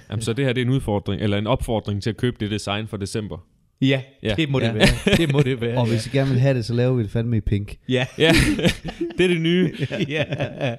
Jamen, 0.09 0.21
så 0.21 0.33
det 0.33 0.45
her 0.45 0.53
det 0.53 0.61
er 0.61 0.65
en 0.65 0.71
udfordring, 0.71 1.21
eller 1.21 1.37
en 1.37 1.47
opfordring 1.47 2.03
til 2.03 2.09
at 2.09 2.17
købe 2.17 2.37
det 2.39 2.51
design 2.51 2.87
for 2.87 2.97
december. 2.97 3.47
Ja, 3.81 4.01
Ja. 4.23 4.33
det 4.37 4.49
må 4.49 4.59
det 4.59 4.65
Ja. 4.65 4.73
være. 4.73 5.15
Det 5.17 5.31
må 5.33 5.41
det 5.41 5.61
være. 5.61 5.77
Og 5.77 5.87
hvis 5.87 6.07
I 6.07 6.09
gerne 6.09 6.29
vil 6.29 6.39
have 6.39 6.53
det, 6.57 6.65
så 6.65 6.73
laver 6.73 6.93
vi 6.93 7.03
det 7.03 7.11
fandme 7.11 7.37
i 7.37 7.41
pink. 7.41 7.75
Ja. 7.89 8.05
Ja, 8.17 8.31
det 9.17 9.23
er 9.23 9.27
det 9.27 9.41
nye. 9.41 9.73
ja. 10.07 10.23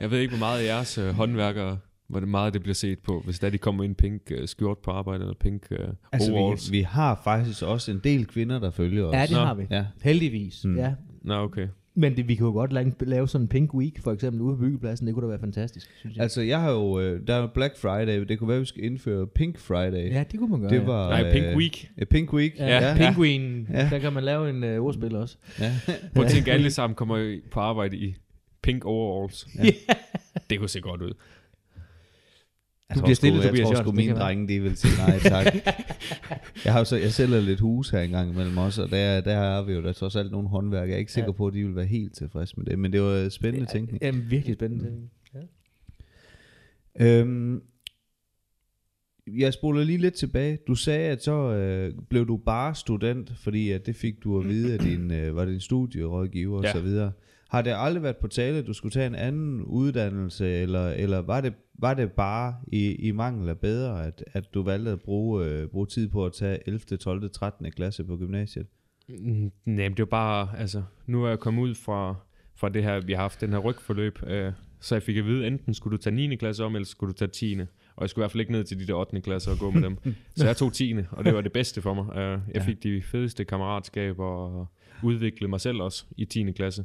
Jeg 0.01 0.11
ved 0.11 0.19
ikke, 0.21 0.31
hvor 0.37 0.39
meget 0.47 0.65
jeres 0.65 0.99
øh, 0.99 1.09
håndværkere, 1.09 1.79
hvor 2.09 2.21
det 2.21 2.29
meget 2.29 2.53
det 2.55 2.63
bliver 2.63 2.75
set 2.75 2.99
på, 2.99 3.23
hvis 3.25 3.39
der 3.39 3.51
de 3.51 3.59
kommer 3.59 3.83
i 3.83 3.87
en 3.87 3.95
pink 3.95 4.23
øh, 4.31 4.49
skjort 4.49 4.79
på 4.79 4.91
arbejde, 4.91 5.21
eller 5.23 5.35
pink 5.41 5.63
øh, 5.71 5.79
Altså, 6.13 6.33
overalls. 6.33 6.73
vi, 6.73 6.77
vi 6.77 6.83
har 6.83 7.21
faktisk 7.25 7.63
også 7.63 7.91
en 7.91 8.01
del 8.05 8.27
kvinder, 8.27 8.59
der 8.59 8.71
følger 8.71 9.05
os. 9.05 9.15
ja, 9.15 9.23
det 9.23 9.31
Nå. 9.31 9.39
har 9.39 9.55
vi. 9.55 9.65
Ja. 9.71 9.85
Heldigvis. 10.03 10.65
Mm. 10.65 10.77
Ja. 10.79 10.93
Nå, 11.23 11.35
okay. 11.35 11.67
Men 11.99 12.17
det, 12.17 12.29
vi 12.29 12.35
kan 12.35 12.47
jo 12.47 12.53
godt 12.53 12.73
lave, 12.73 12.93
lave 13.01 13.29
sådan 13.29 13.45
en 13.45 13.49
pink 13.49 13.75
week, 13.75 14.03
for 14.03 14.13
eksempel 14.13 14.41
ude 14.43 14.57
på 14.57 14.61
byggepladsen. 14.63 15.07
Det 15.07 15.15
kunne 15.15 15.23
da 15.25 15.29
være 15.29 15.39
fantastisk, 15.41 15.91
synes 15.99 16.17
jeg. 16.17 16.23
Altså, 16.23 16.41
jeg 16.43 16.61
har 16.61 16.71
jo, 16.73 17.01
øh, 17.01 17.27
der 17.27 17.35
er 17.35 17.47
Black 17.47 17.77
Friday, 17.79 18.25
det 18.29 18.39
kunne 18.39 18.49
være, 18.49 18.57
at 18.57 18.61
vi 18.61 18.67
skal 18.67 18.85
indføre 18.85 19.27
Pink 19.27 19.59
Friday. 19.59 20.11
ja, 20.13 20.25
det 20.33 20.39
kunne 20.41 20.51
man 20.51 20.61
gøre. 20.61 20.71
det 20.71 20.87
var, 20.87 21.09
Nej, 21.09 21.33
Pink 21.33 21.45
øh, 21.45 21.57
Week. 21.57 21.91
Ja, 21.99 22.05
Pink 22.05 22.33
Week. 22.33 22.59
Ja, 22.59 22.67
Ja. 22.67 22.89
ja. 22.89 22.97
Penguin, 22.97 23.69
Ja. 23.73 23.83
ja. 23.83 23.89
der 23.91 23.99
kan 23.99 24.13
man 24.13 24.25
lave 24.25 24.51
en 24.51 24.79
uh, 24.79 24.87
ordspil 24.87 25.17
også. 25.17 25.37
ja. 25.61 25.73
Prøv 26.15 26.25
at 26.25 26.31
tænke, 26.31 26.53
alle 26.53 26.71
sammen 26.71 26.95
kommer 26.95 27.39
på 27.51 27.61
arbejde 27.61 27.97
i 27.97 28.15
pink 28.63 28.85
overalls. 28.85 29.47
Ja. 29.59 29.71
Det 30.51 30.59
kunne 30.59 30.69
se 30.69 30.81
godt 30.81 31.03
ud. 31.03 31.13
Jeg 32.89 32.97
tror 32.97 33.05
bliver 33.05 33.15
stille, 33.15 33.39
jeg 33.39 33.49
Tobias 33.49 33.67
tror 33.69 33.75
sgu, 33.75 33.93
mine 33.93 34.15
drenge, 34.15 34.49
de 34.49 34.61
vil 34.61 34.77
sige 34.77 34.93
nej 35.07 35.19
tak. 35.19 35.55
jeg, 36.65 36.73
har 36.73 36.79
jo 36.79 36.85
så, 36.85 36.97
jeg 36.97 37.13
sælger 37.13 37.41
lidt 37.41 37.61
hus 37.61 37.91
her 37.91 38.01
engang 38.01 38.31
imellem 38.33 38.59
også, 38.59 38.83
og 38.83 38.91
der, 38.91 39.21
der 39.21 39.35
har 39.35 39.63
vi 39.63 39.73
jo 39.73 39.83
da 39.83 39.93
trods 39.93 40.17
alt 40.17 40.31
nogle 40.33 40.49
håndværk. 40.49 40.89
Jeg 40.89 40.95
er 40.95 40.99
ikke 40.99 41.13
sikker 41.13 41.29
Ja. 41.29 41.33
på, 41.37 41.47
at 41.47 41.55
de 41.55 41.65
vil 41.65 41.77
være 41.77 41.87
helt 41.87 42.15
tilfredse 42.15 42.55
med 42.57 42.65
det, 42.67 42.79
men 42.79 42.93
det 42.93 43.03
var 43.03 43.29
spændende 43.29 43.67
tænkning. 43.73 44.03
Ja, 44.03 44.11
virkelig 44.11 44.55
spændende 44.55 44.85
ting. 44.85 45.11
Øhm, 47.01 47.63
jeg 49.39 49.53
spoler 49.53 49.85
lige 49.85 49.99
lidt 49.99 50.15
tilbage. 50.15 50.59
Du 50.67 50.75
sagde, 50.75 51.09
at 51.11 51.23
så 51.25 51.33
øh, 51.53 51.93
blev 52.11 52.27
du 52.29 52.37
bare 52.37 52.75
student, 52.75 53.33
fordi 53.39 53.71
at 53.71 53.87
det 53.87 53.97
fik 53.97 54.15
du 54.25 54.41
at 54.41 54.49
vide 54.49 54.73
af 54.73 54.79
din, 54.79 55.11
øh, 55.11 55.37
var 55.37 55.45
det 55.45 55.53
din 55.53 55.61
studierådgiver 55.61 56.63
Ja. 56.63 56.69
og 56.69 56.77
så 56.77 56.83
videre. 56.83 57.13
Har 57.49 57.63
det 57.63 57.75
aldrig 57.77 58.03
været 58.03 58.17
på 58.17 58.29
tale, 58.29 58.59
at 58.59 58.67
du 58.67 58.73
skulle 58.73 58.93
tage 58.93 59.07
en 59.07 59.15
anden 59.15 59.63
uddannelse, 59.63 60.49
eller, 60.49 60.89
eller 60.89 61.19
var, 61.19 61.41
det, 61.41 61.55
var 61.79 61.95
det 61.95 62.13
bare 62.13 62.55
i, 62.73 62.93
i 62.95 63.11
mangel 63.11 63.49
af 63.49 63.59
bedre, 63.59 64.07
at, 64.07 64.25
at 64.33 64.55
du 64.55 64.63
valgte 64.63 64.91
at 64.91 65.01
bruge, 65.01 65.45
øh, 65.47 65.69
bruge 65.69 65.87
tid 65.87 66.09
på 66.09 66.27
at 66.27 66.33
tage 66.33 66.59
11., 66.67 66.79
12., 66.97 67.31
13. 67.31 67.71
klasse 67.71 68.05
på 68.05 68.17
gymnasiet? 68.17 68.67
Mm, 69.09 69.53
Nej, 69.65 69.85
men 69.89 69.91
det 69.93 69.99
jo 69.99 70.07
bare, 70.07 70.49
altså, 70.59 70.83
nu 71.07 71.25
er 71.25 71.29
jeg 71.29 71.39
kommet 71.39 71.63
ud 71.63 71.75
fra, 71.75 72.15
fra 72.55 72.69
det 72.69 72.83
her, 72.83 73.01
vi 73.01 73.13
har 73.13 73.21
haft 73.23 73.41
den 73.41 73.51
her 73.51 73.59
rygforløb, 73.59 74.19
øh, 74.27 74.53
så 74.81 74.95
jeg 74.95 75.03
fik 75.03 75.17
at 75.17 75.25
vide, 75.25 75.47
enten 75.47 75.75
skulle 75.75 75.97
du 75.99 76.03
tage 76.03 76.17
9. 76.17 76.37
klasse 76.37 76.65
om, 76.65 76.75
eller 76.75 76.87
skulle 76.87 77.13
du 77.13 77.17
tage 77.19 77.29
10. 77.31 77.59
og 77.97 78.01
jeg 78.03 78.11
skulle 78.11 78.23
i 78.23 78.25
hvert 78.25 78.31
fald 78.33 78.41
ikke 78.41 78.53
ned 78.53 78.65
til 78.65 78.79
de 78.79 78.87
der 78.87 78.95
8. 78.95 79.21
klasser 79.21 79.53
og 79.53 79.59
gå 79.59 79.71
med 79.71 79.83
dem. 79.83 79.97
Så 80.37 80.47
jeg 80.47 80.57
tog 80.57 80.73
10. 80.73 80.95
og 81.11 81.25
det 81.25 81.35
var 81.35 81.41
det 81.41 81.53
bedste 81.53 81.83
for 81.83 81.95
mig. 81.95 82.17
Øh, 82.17 82.39
Jeg 82.55 82.63
fik 82.63 82.83
de 82.83 83.03
fedeste 83.03 83.45
kammeratskaber 83.45 84.25
og 84.25 84.67
udviklede 85.03 85.51
mig 85.51 85.61
selv 85.61 85.81
også 85.83 86.05
i 86.17 86.25
10. 86.25 86.53
klasse. 86.53 86.85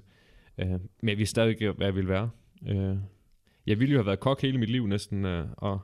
Øh, 0.61 0.67
Men 0.69 1.09
jeg 1.09 1.17
vidste 1.17 1.31
stadig 1.31 1.49
ikke, 1.49 1.71
hvad 1.71 1.87
jeg 1.87 1.95
ville 1.95 2.09
være. 2.09 2.29
Øh, 2.67 2.97
Jeg 3.67 3.79
ville 3.79 3.91
jo 3.91 3.97
have 3.97 4.05
været 4.05 4.19
kok 4.19 4.41
hele 4.41 4.57
mit 4.57 4.69
liv 4.69 4.87
næsten, 4.87 5.25
øh, 5.25 5.45
og 5.57 5.79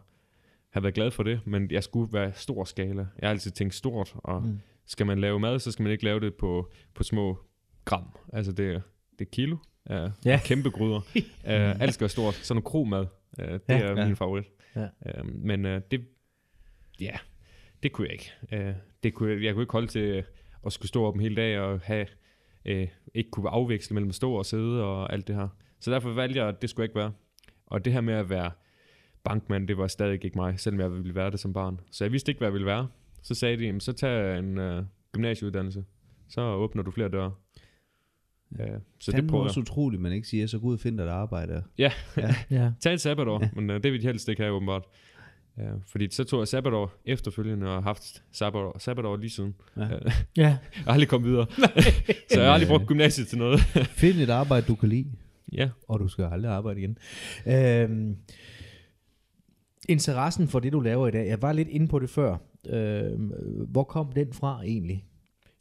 have 0.70 0.84
været 0.84 0.96
glad 0.96 1.12
for 1.12 1.24
det, 1.24 1.40
men 1.46 1.72
jeg 1.72 1.84
skulle 1.84 2.14
være 2.14 2.34
stor 2.34 2.64
skala. 2.64 3.06
Jeg 3.20 3.28
har 3.28 3.30
altid 3.30 3.52
tænkt 3.52 3.74
stort, 3.76 4.12
og 4.16 4.44
Mm. 4.44 4.60
skal 4.86 5.06
man 5.06 5.20
lave 5.20 5.40
mad, 5.40 5.60
så 5.60 5.72
skal 5.72 5.84
man 5.84 5.92
ikke 5.92 6.04
lave 6.04 6.20
det 6.20 6.36
på, 6.36 6.72
på 6.94 7.04
små 7.04 7.38
gram. 7.86 8.16
Altså 8.34 8.52
det, 8.52 8.70
er- 8.76 8.82
det 9.20 9.26
er 9.26 9.30
kilo 9.32 9.58
af 9.86 10.10
Ja. 10.26 10.40
kæmpe 10.46 10.70
gryder. 10.70 10.98
uh, 10.98 11.22
alt 11.82 11.94
skal 11.94 12.02
være 12.04 12.10
stort. 12.10 12.34
Sådan 12.34 12.56
noget 12.56 12.66
kromad, 12.66 13.06
uh, 13.40 13.46
det 13.46 13.62
Ja. 13.70 13.78
ja, 13.78 13.84
er 13.84 14.00
Ja. 14.00 14.06
min 14.08 14.16
favorit. 14.16 14.46
Ja. 14.76 14.88
Uh, 15.22 15.36
men 15.36 15.66
uh, 15.66 15.72
det, 15.92 16.06
ja, 17.00 17.18
det 17.84 17.92
kunne 17.92 18.08
jeg 18.08 18.14
ikke. 18.14 18.32
Uh, 18.70 18.76
det 19.04 19.14
kunne, 19.14 19.34
jeg- 19.34 19.44
jeg 19.44 19.54
kunne 19.54 19.64
ikke 19.64 19.72
holde 19.74 19.88
til 19.88 20.24
at 20.66 20.74
skulle 20.74 20.90
stå 20.90 21.04
op 21.06 21.16
en 21.16 21.22
hel 21.22 21.36
dag 21.36 21.60
og 21.60 21.80
have, 21.84 22.08
uh, 22.72 22.88
ikke 23.14 23.30
kunne 23.30 23.50
afveksle 23.50 23.94
mellem 23.94 24.10
at 24.10 24.16
stå 24.16 24.34
og 24.34 24.46
sidde 24.46 24.84
og 24.84 25.14
alt 25.14 25.28
det 25.28 25.36
her. 25.36 25.48
Så 25.80 25.92
derfor 25.92 26.10
valgte 26.14 26.40
jeg, 26.40 26.48
at 26.48 26.62
det 26.62 26.70
skulle 26.70 26.86
ikke 26.86 26.96
være. 26.96 27.12
Og 27.66 27.86
det 27.86 27.94
her 27.94 28.02
med 28.02 28.14
at 28.14 28.30
være 28.30 28.52
bankmand, 29.24 29.68
det 29.68 29.78
var 29.78 29.88
stadig 29.88 30.26
ikke 30.26 30.38
mig, 30.38 30.60
selvom 30.60 30.80
jeg 30.80 30.92
ville 30.92 31.16
være 31.16 31.32
det 31.32 31.40
som 31.40 31.54
barn. 31.54 31.80
Så 31.92 32.04
jeg 32.04 32.12
vidste 32.12 32.32
ikke, 32.32 32.40
hvad 32.40 32.48
jeg 32.48 32.54
ville 32.54 32.66
være. 32.68 32.88
Så 33.22 33.36
sagde 33.36 33.58
de, 33.58 33.66
"Jamen, 33.66 33.80
så 33.82 33.94
tag 33.94 34.40
en 34.40 34.58
uh, 34.58 34.84
gymnasieuddannelse. 35.12 35.86
Så 36.30 36.42
åbner 36.42 36.84
du 36.84 36.92
flere 36.92 37.10
døre. 37.10 37.34
Uh, 38.52 38.60
så 39.00 39.12
det 39.12 39.28
prøvede 39.28 39.44
jeg. 39.44 39.50
også 39.50 39.60
utroligt, 39.60 40.02
man 40.02 40.12
ikke 40.12 40.28
siger, 40.28 40.48
så 40.48 40.60
gå 40.60 40.68
ud 40.68 40.74
og 40.74 40.80
find 40.80 40.98
dig 40.98 41.04
et 41.04 41.10
arbejde. 41.10 41.64
Ja. 41.78 41.92
Tag 42.80 42.94
et 42.94 43.02
sabbatår, 43.02 43.40
ja. 43.44 43.50
men 43.54 43.70
uh, 43.70 43.76
det 43.76 43.92
vil 43.92 44.02
de 44.02 44.08
helst 44.08 44.30
ikke 44.30 44.42
have 44.42 44.56
åbenbart. 44.56 44.84
Uh, 45.58 45.82
fordi 45.88 46.08
så 46.12 46.24
tog 46.24 46.40
jeg 46.40 46.48
sabbatår 46.48 46.92
efterfølgende 47.06 47.68
og 47.68 47.74
har 47.74 47.82
haft 47.82 48.24
sabbatår, 48.32 48.78
sabbatår 48.80 49.18
lige 49.18 49.30
siden. 49.30 49.56
Ja. 49.78 49.82
Ja. 49.84 49.88
Ja. 50.38 50.44
Jeg 50.76 50.84
har 50.86 50.92
aldrig 50.92 51.10
kommet 51.10 51.30
videre. 51.32 51.46
så 52.30 52.40
jeg 52.40 52.46
har 52.46 52.54
aldrig 52.54 52.68
brugt 52.68 52.88
gymnasiet 52.88 53.28
til 53.28 53.38
noget. 53.38 53.60
Find 54.02 54.18
et 54.20 54.30
arbejde, 54.30 54.66
du 54.68 54.76
kan 54.76 54.90
lide. 54.90 55.06
ja. 55.54 55.70
Og 55.88 56.00
du 56.00 56.08
skal 56.08 56.26
aldrig 56.26 56.52
arbejde 56.52 56.80
igen. 56.80 56.98
Øhm, 57.48 58.16
interessen 59.90 60.48
for 60.48 60.60
det, 60.60 60.74
du 60.74 60.80
laver 60.80 61.08
i 61.08 61.12
dag, 61.12 61.28
jeg 61.28 61.42
var 61.42 61.54
lidt 61.54 61.68
inde 61.68 61.88
på 61.88 62.00
det 62.00 62.10
før. 62.10 62.38
Øhm, 62.70 63.32
hvor 63.68 63.84
kom 63.84 64.12
den 64.12 64.34
fra 64.34 64.62
egentlig? 64.64 65.06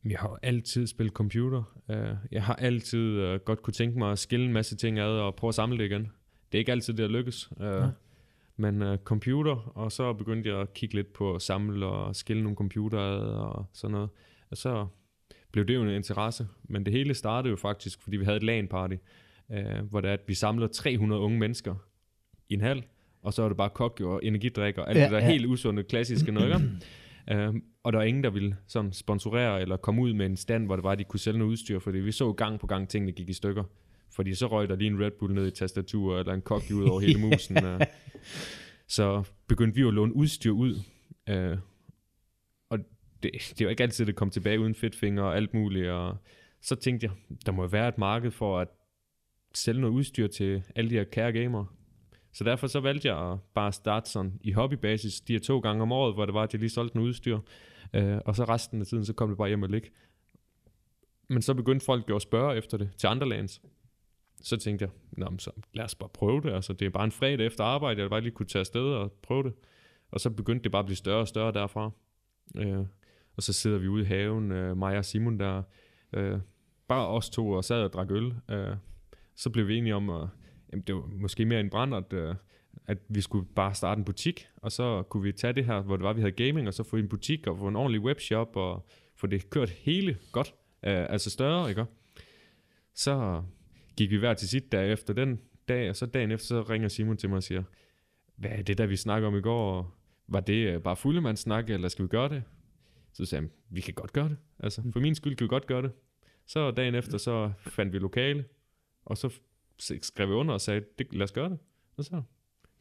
Jeg 0.04 0.18
har 0.18 0.38
altid 0.42 0.86
spillet 0.86 1.14
computer. 1.14 1.62
Uh, 1.88 1.96
jeg 2.32 2.42
har 2.44 2.54
altid 2.54 3.22
uh, 3.32 3.40
godt 3.40 3.62
kunne 3.62 3.74
tænke 3.74 3.98
mig 3.98 4.12
at 4.12 4.18
skille 4.18 4.46
en 4.46 4.52
masse 4.52 4.76
ting 4.76 4.98
ad 4.98 5.04
og 5.08 5.34
prøve 5.34 5.48
at 5.48 5.54
samle 5.54 5.78
det 5.78 5.84
igen. 5.84 6.02
Det 6.52 6.54
er 6.54 6.58
ikke 6.58 6.72
altid, 6.72 6.94
det 6.94 7.00
har 7.00 7.08
lykkes. 7.18 7.50
Uh, 7.56 7.66
Ja. 7.66 7.86
Men 8.56 8.82
uh, 8.82 8.96
computer, 8.96 9.72
og 9.74 9.92
så 9.92 10.12
begyndte 10.12 10.50
jeg 10.50 10.60
at 10.60 10.74
kigge 10.74 10.94
lidt 10.94 11.12
på 11.12 11.34
at 11.34 11.42
samle 11.42 11.86
og 11.86 12.16
skille 12.16 12.42
nogle 12.42 12.56
computer 12.56 12.98
ad 12.98 13.20
og 13.20 13.66
sådan 13.72 13.92
noget. 13.92 14.08
Og 14.50 14.56
så 14.56 14.86
blev 15.52 15.66
det 15.66 15.74
jo 15.74 15.82
en 15.82 15.88
interesse. 15.88 16.48
Men 16.64 16.84
det 16.84 16.92
hele 16.92 17.14
startede 17.14 17.50
jo 17.50 17.56
faktisk, 17.56 18.02
fordi 18.02 18.16
vi 18.16 18.24
havde 18.24 18.36
et 18.36 18.42
LAN-party, 18.42 18.96
uh, 19.48 19.88
hvor 19.90 20.00
det 20.00 20.08
er, 20.08 20.14
at 20.14 20.24
vi 20.26 20.34
samlede 20.34 20.72
300 20.72 21.22
unge 21.22 21.38
mennesker 21.38 21.74
i 22.48 22.54
en 22.54 22.60
hal, 22.60 22.84
og 23.22 23.32
så 23.32 23.42
var 23.42 23.48
det 23.48 23.56
bare 23.56 23.70
kok 23.70 24.00
og 24.00 24.24
energidrik 24.24 24.78
og 24.78 24.88
alt 24.88 24.98
Ja, 24.98 25.04
det 25.04 25.12
der 25.12 25.18
ja. 25.18 25.30
helt 25.30 25.46
usunde, 25.46 25.82
klassiske 25.82 26.32
noget. 26.32 26.54
Uh, 27.32 27.54
og 27.82 27.92
der 27.92 27.98
var 27.98 28.04
ingen, 28.04 28.24
der 28.24 28.30
ville 28.30 28.56
sådan 28.66 28.92
sponsorere 28.92 29.60
eller 29.62 29.76
komme 29.76 30.02
ud 30.02 30.12
med 30.12 30.26
en 30.26 30.36
stand, 30.36 30.66
hvor 30.66 30.76
det 30.76 30.82
var, 30.82 30.90
at 30.90 30.98
de 30.98 31.04
kunne 31.04 31.20
sælge 31.20 31.38
noget 31.38 31.52
udstyr, 31.52 31.78
fordi 31.78 31.98
vi 31.98 32.12
så 32.12 32.32
gang 32.32 32.60
på 32.60 32.66
gang 32.66 32.88
tingene 32.88 33.12
gik 33.12 33.28
i 33.28 33.32
stykker. 33.32 33.64
Fordi 34.10 34.34
så 34.34 34.46
røg 34.46 34.68
der 34.68 34.76
lige 34.76 34.90
en 34.90 35.00
Red 35.00 35.10
Bull 35.10 35.34
ned 35.34 35.46
i 35.46 35.50
tastaturet, 35.50 36.20
eller 36.20 36.34
en 36.34 36.42
kok 36.42 36.62
ud 36.74 36.84
over 36.84 37.00
hele 37.00 37.20
musen. 37.26 37.64
uh. 37.64 37.80
Så 38.88 39.22
begyndte 39.46 39.74
vi 39.74 39.80
jo 39.80 39.88
at 39.88 39.94
låne 39.94 40.16
udstyr 40.16 40.50
ud. 40.50 40.74
Uh, 41.30 41.58
og 42.68 42.78
det, 43.22 43.30
det 43.58 43.66
var 43.66 43.70
ikke 43.70 43.82
altid, 43.82 44.06
det 44.06 44.16
kom 44.16 44.30
tilbage 44.30 44.60
uden 44.60 44.74
fedtfinger 44.74 45.22
og 45.22 45.36
alt 45.36 45.54
muligt. 45.54 45.88
Og 45.88 46.16
så 46.60 46.74
tænkte 46.74 47.06
jeg, 47.06 47.38
der 47.46 47.52
må 47.52 47.66
være 47.66 47.88
et 47.88 47.98
marked 47.98 48.30
for 48.30 48.58
at 48.58 48.68
sælge 49.54 49.80
noget 49.80 49.94
udstyr 49.94 50.26
til 50.26 50.62
alle 50.74 50.90
de 50.90 50.94
her 50.94 51.04
kære 51.04 51.32
gamere. 51.32 51.66
Så 52.32 52.44
derfor 52.44 52.66
så 52.66 52.80
valgte 52.80 53.08
jeg 53.08 53.32
at 53.32 53.38
bare 53.54 53.72
starte 53.72 54.10
sådan 54.10 54.38
i 54.40 54.52
hobbybasis, 54.52 55.20
de 55.20 55.32
her 55.32 55.40
to 55.40 55.58
gange 55.58 55.82
om 55.82 55.92
året, 55.92 56.14
hvor 56.14 56.24
det 56.26 56.34
var, 56.34 56.42
at 56.42 56.52
jeg 56.52 56.60
lige 56.60 56.70
solgte 56.70 56.96
noget 56.96 57.08
udstyr. 57.08 57.38
Øh, 57.94 58.18
og 58.24 58.36
så 58.36 58.44
resten 58.44 58.80
af 58.80 58.86
tiden, 58.86 59.04
så 59.04 59.12
kom 59.12 59.28
det 59.28 59.38
bare 59.38 59.48
hjem 59.48 59.62
og 59.62 59.68
ligge. 59.68 59.90
Men 61.28 61.42
så 61.42 61.54
begyndte 61.54 61.86
folk 61.86 62.08
jo 62.08 62.16
at 62.16 62.22
spørge 62.22 62.56
efter 62.56 62.78
det 62.78 62.90
til 62.96 63.06
andre 63.06 63.28
lands. 63.28 63.62
Så 64.46 64.56
tænkte 64.56 64.82
jeg, 64.82 64.90
Nå, 65.12 65.30
men 65.30 65.38
så 65.38 65.50
lad 65.74 65.84
os 65.84 65.94
bare 65.94 66.08
prøve 66.08 66.40
det. 66.40 66.52
Altså, 66.52 66.72
det 66.72 66.86
er 66.86 66.90
bare 66.90 67.04
en 67.04 67.12
fredag 67.12 67.46
efter 67.46 67.64
arbejde, 67.64 68.02
jeg 68.02 68.10
bare 68.10 68.20
lige 68.20 68.32
kunne 68.32 68.46
tage 68.46 68.60
afsted 68.60 68.82
og 68.82 69.12
prøve 69.12 69.42
det. 69.42 69.52
Og 70.10 70.20
så 70.20 70.30
begyndte 70.30 70.64
det 70.64 70.72
bare 70.72 70.80
at 70.80 70.86
blive 70.86 70.96
større 70.96 71.20
og 71.20 71.28
større 71.28 71.52
derfra. 71.52 71.90
Øh, 72.56 72.84
og 73.36 73.42
så 73.42 73.52
sidder 73.52 73.78
vi 73.78 73.88
ude 73.88 74.02
i 74.02 74.06
haven, 74.06 74.52
øh, 74.52 74.76
mig 74.76 74.98
og 74.98 75.04
Simon 75.04 75.40
der, 75.40 75.62
øh, 76.12 76.38
bare 76.88 77.08
os 77.08 77.30
to 77.30 77.50
og 77.50 77.64
sad 77.64 77.82
og 77.82 77.92
drak 77.92 78.10
øl. 78.10 78.34
Øh, 78.50 78.76
så 79.34 79.50
blev 79.50 79.68
vi 79.68 79.76
enige 79.76 79.94
om, 79.94 80.10
at 80.10 80.28
jamen, 80.72 80.82
det 80.86 80.94
var 80.94 81.06
måske 81.06 81.44
mere 81.44 81.60
en 81.60 81.70
brand, 81.70 81.94
at, 81.94 82.12
øh, 82.12 82.34
at 82.86 82.98
vi 83.08 83.20
skulle 83.20 83.46
bare 83.56 83.74
starte 83.74 83.98
en 83.98 84.04
butik, 84.04 84.48
og 84.56 84.72
så 84.72 85.02
kunne 85.02 85.22
vi 85.22 85.32
tage 85.32 85.52
det 85.52 85.64
her, 85.64 85.80
hvor 85.80 85.96
det 85.96 86.04
var, 86.04 86.12
vi 86.12 86.20
havde 86.20 86.44
gaming, 86.44 86.68
og 86.68 86.74
så 86.74 86.82
få 86.82 86.96
en 86.96 87.08
butik 87.08 87.46
og 87.46 87.58
få 87.58 87.68
en 87.68 87.76
ordentlig 87.76 88.00
webshop, 88.00 88.56
og 88.56 88.86
få 89.16 89.26
det 89.26 89.50
kørt 89.50 89.70
hele 89.70 90.18
godt, 90.32 90.54
øh, 90.82 91.06
altså 91.10 91.30
større, 91.30 91.68
ikke? 91.68 91.84
Så 92.94 93.42
gik 93.96 94.10
vi 94.10 94.16
hver 94.16 94.34
til 94.34 94.48
sit 94.48 94.72
dag 94.72 94.92
efter 94.92 95.14
den 95.14 95.40
dag, 95.68 95.90
og 95.90 95.96
så 95.96 96.06
dagen 96.06 96.30
efter, 96.30 96.46
så 96.46 96.62
ringer 96.62 96.88
Simon 96.88 97.16
til 97.16 97.28
mig 97.28 97.36
og 97.36 97.42
siger, 97.42 97.62
hvad 98.36 98.50
er 98.50 98.62
det 98.62 98.78
der, 98.78 98.86
vi 98.86 98.96
snakker 98.96 99.28
om 99.28 99.36
i 99.36 99.40
går? 99.40 99.96
Var 100.28 100.40
det 100.40 100.74
øh, 100.74 100.82
bare 100.82 100.96
fuldemandssnak, 100.96 101.70
eller 101.70 101.88
skal 101.88 102.02
vi 102.02 102.08
gøre 102.08 102.28
det? 102.28 102.42
Så 103.12 103.24
sagde 103.24 103.42
han, 103.42 103.50
vi 103.70 103.80
kan 103.80 103.94
godt 103.94 104.12
gøre 104.12 104.28
det. 104.28 104.36
Altså, 104.58 104.82
for 104.92 105.00
min 105.00 105.14
skyld 105.14 105.36
kan 105.36 105.44
vi 105.44 105.48
godt 105.48 105.66
gøre 105.66 105.82
det. 105.82 105.92
Så 106.46 106.70
dagen 106.70 106.94
efter, 106.94 107.18
så 107.18 107.52
fandt 107.58 107.92
vi 107.92 107.98
lokale, 107.98 108.44
og 109.04 109.18
så 109.18 109.38
skrev 109.78 110.28
vi 110.28 110.32
under 110.32 110.54
og 110.54 110.60
sagde, 110.60 110.84
det, 110.98 111.06
lad 111.12 111.24
os 111.24 111.32
gøre 111.32 111.50
det. 111.50 111.58
Og 111.96 112.04
så 112.04 112.22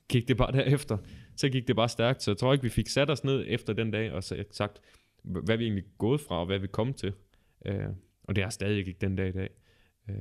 gik 0.10 0.28
det 0.28 0.38
bare 0.38 0.52
derefter. 0.52 0.98
Så 1.36 1.50
gik 1.50 1.68
det 1.68 1.76
bare 1.76 1.90
stærkt, 1.90 2.24
så 2.24 2.32
jeg 2.32 2.38
tror 2.38 2.54
ikke, 2.54 2.64
vi 2.64 2.70
fik 2.70 2.88
sat 2.88 3.10
os 3.10 3.24
ned 3.24 3.46
efter 3.48 3.74
den 3.74 3.92
dag, 3.92 4.12
og 4.12 4.24
så 4.24 4.44
sagt, 4.52 4.82
hvad 5.24 5.58
vi 5.58 5.64
egentlig 5.64 5.84
gået 5.98 6.22
fra, 6.22 6.40
og 6.40 6.46
hvad 6.46 6.60
vi 6.60 6.68
kom 6.68 6.94
til. 6.94 7.14
Øh, 7.66 7.88
og 8.24 8.36
det 8.36 8.44
er 8.44 8.50
stadig 8.50 8.78
ikke 8.78 8.96
den 9.02 9.16
dag 9.16 9.30
i 9.30 9.32
dag. 9.32 9.50
Øh, 10.10 10.16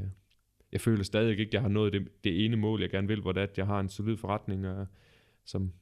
jeg 0.75 0.81
føler 0.81 1.05
stadig 1.05 1.31
ikke, 1.31 1.43
at 1.43 1.55
jeg 1.55 1.63
har 1.63 1.69
nået 1.69 1.93
det, 1.93 2.09
det 2.25 2.45
ene 2.45 2.57
mål, 2.57 2.81
jeg 2.81 2.91
gerne 2.91 3.09
vil, 3.09 3.21
hvor 3.21 3.33
det 3.33 3.41
er, 3.41 3.47
at 3.47 3.59
jeg 3.59 3.67
har 3.67 3.81
en 3.81 3.89
solid 3.89 4.17
forretning, 4.17 4.65
øh, 4.65 4.87
som, 5.45 5.73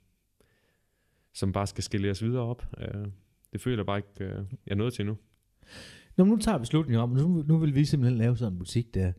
som 1.32 1.52
bare 1.52 1.66
skal 1.66 1.84
skaleres 1.84 2.22
videre 2.22 2.42
op. 2.42 2.66
Øh, 2.78 3.06
det 3.52 3.60
føler 3.60 3.78
jeg 3.78 3.86
bare 3.86 3.98
ikke, 3.98 4.24
øh, 4.24 4.44
jeg 4.66 4.72
er 4.72 4.74
nået 4.74 4.92
til 4.92 5.06
nu. 5.06 5.16
Nå, 6.16 6.24
nu 6.24 6.36
tager 6.36 6.58
vi 6.58 6.66
slutningen 6.66 7.02
om, 7.02 7.10
nu, 7.10 7.44
nu 7.46 7.58
vil 7.58 7.74
vi 7.74 7.84
simpelthen 7.84 8.18
lave 8.18 8.36
sådan 8.36 8.52
en 8.52 8.58
butik 8.58 8.94
der. 8.94 9.12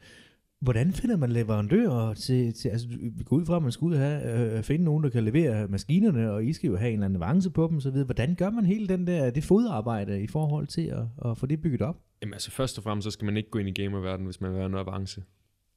Hvordan 0.59 0.93
finder 0.93 1.17
man 1.17 1.31
leverandører 1.31 2.13
til, 2.13 2.53
til 2.53 2.69
altså 2.69 2.87
vi 2.89 3.23
går 3.23 3.35
ud 3.35 3.45
fra, 3.45 3.55
at 3.55 3.61
man 3.63 3.71
skal 3.71 3.85
ud 3.85 3.93
og 3.93 3.99
have, 3.99 4.57
øh, 4.57 4.63
finde 4.63 4.85
nogen, 4.85 5.03
der 5.03 5.09
kan 5.09 5.23
levere 5.23 5.67
maskinerne, 5.67 6.31
og 6.31 6.45
I 6.45 6.53
skal 6.53 6.67
jo 6.67 6.75
have 6.75 6.89
en 6.89 6.93
eller 6.93 7.05
anden 7.05 7.23
avance 7.23 7.51
på 7.51 7.67
dem, 7.71 7.79
så 7.79 7.91
videre. 7.91 8.05
Hvordan 8.05 8.35
gør 8.35 8.49
man 8.49 8.65
hele 8.65 8.87
den 8.87 9.07
der, 9.07 9.29
det 9.29 9.43
fodarbejde 9.43 10.23
i 10.23 10.27
forhold 10.27 10.67
til 10.67 10.81
at, 10.81 11.05
at 11.25 11.37
få 11.37 11.45
det 11.45 11.61
bygget 11.61 11.81
op? 11.81 12.01
Jamen 12.21 12.33
altså 12.33 12.51
først 12.51 12.77
og 12.77 12.83
fremmest, 12.83 13.03
så 13.03 13.11
skal 13.11 13.25
man 13.25 13.37
ikke 13.37 13.49
gå 13.49 13.59
ind 13.59 13.69
i 13.69 13.81
gamerverdenen, 13.81 14.25
hvis 14.25 14.41
man 14.41 14.51
vil 14.51 14.59
have 14.59 14.69
noget 14.69 14.87
avance. 14.87 15.23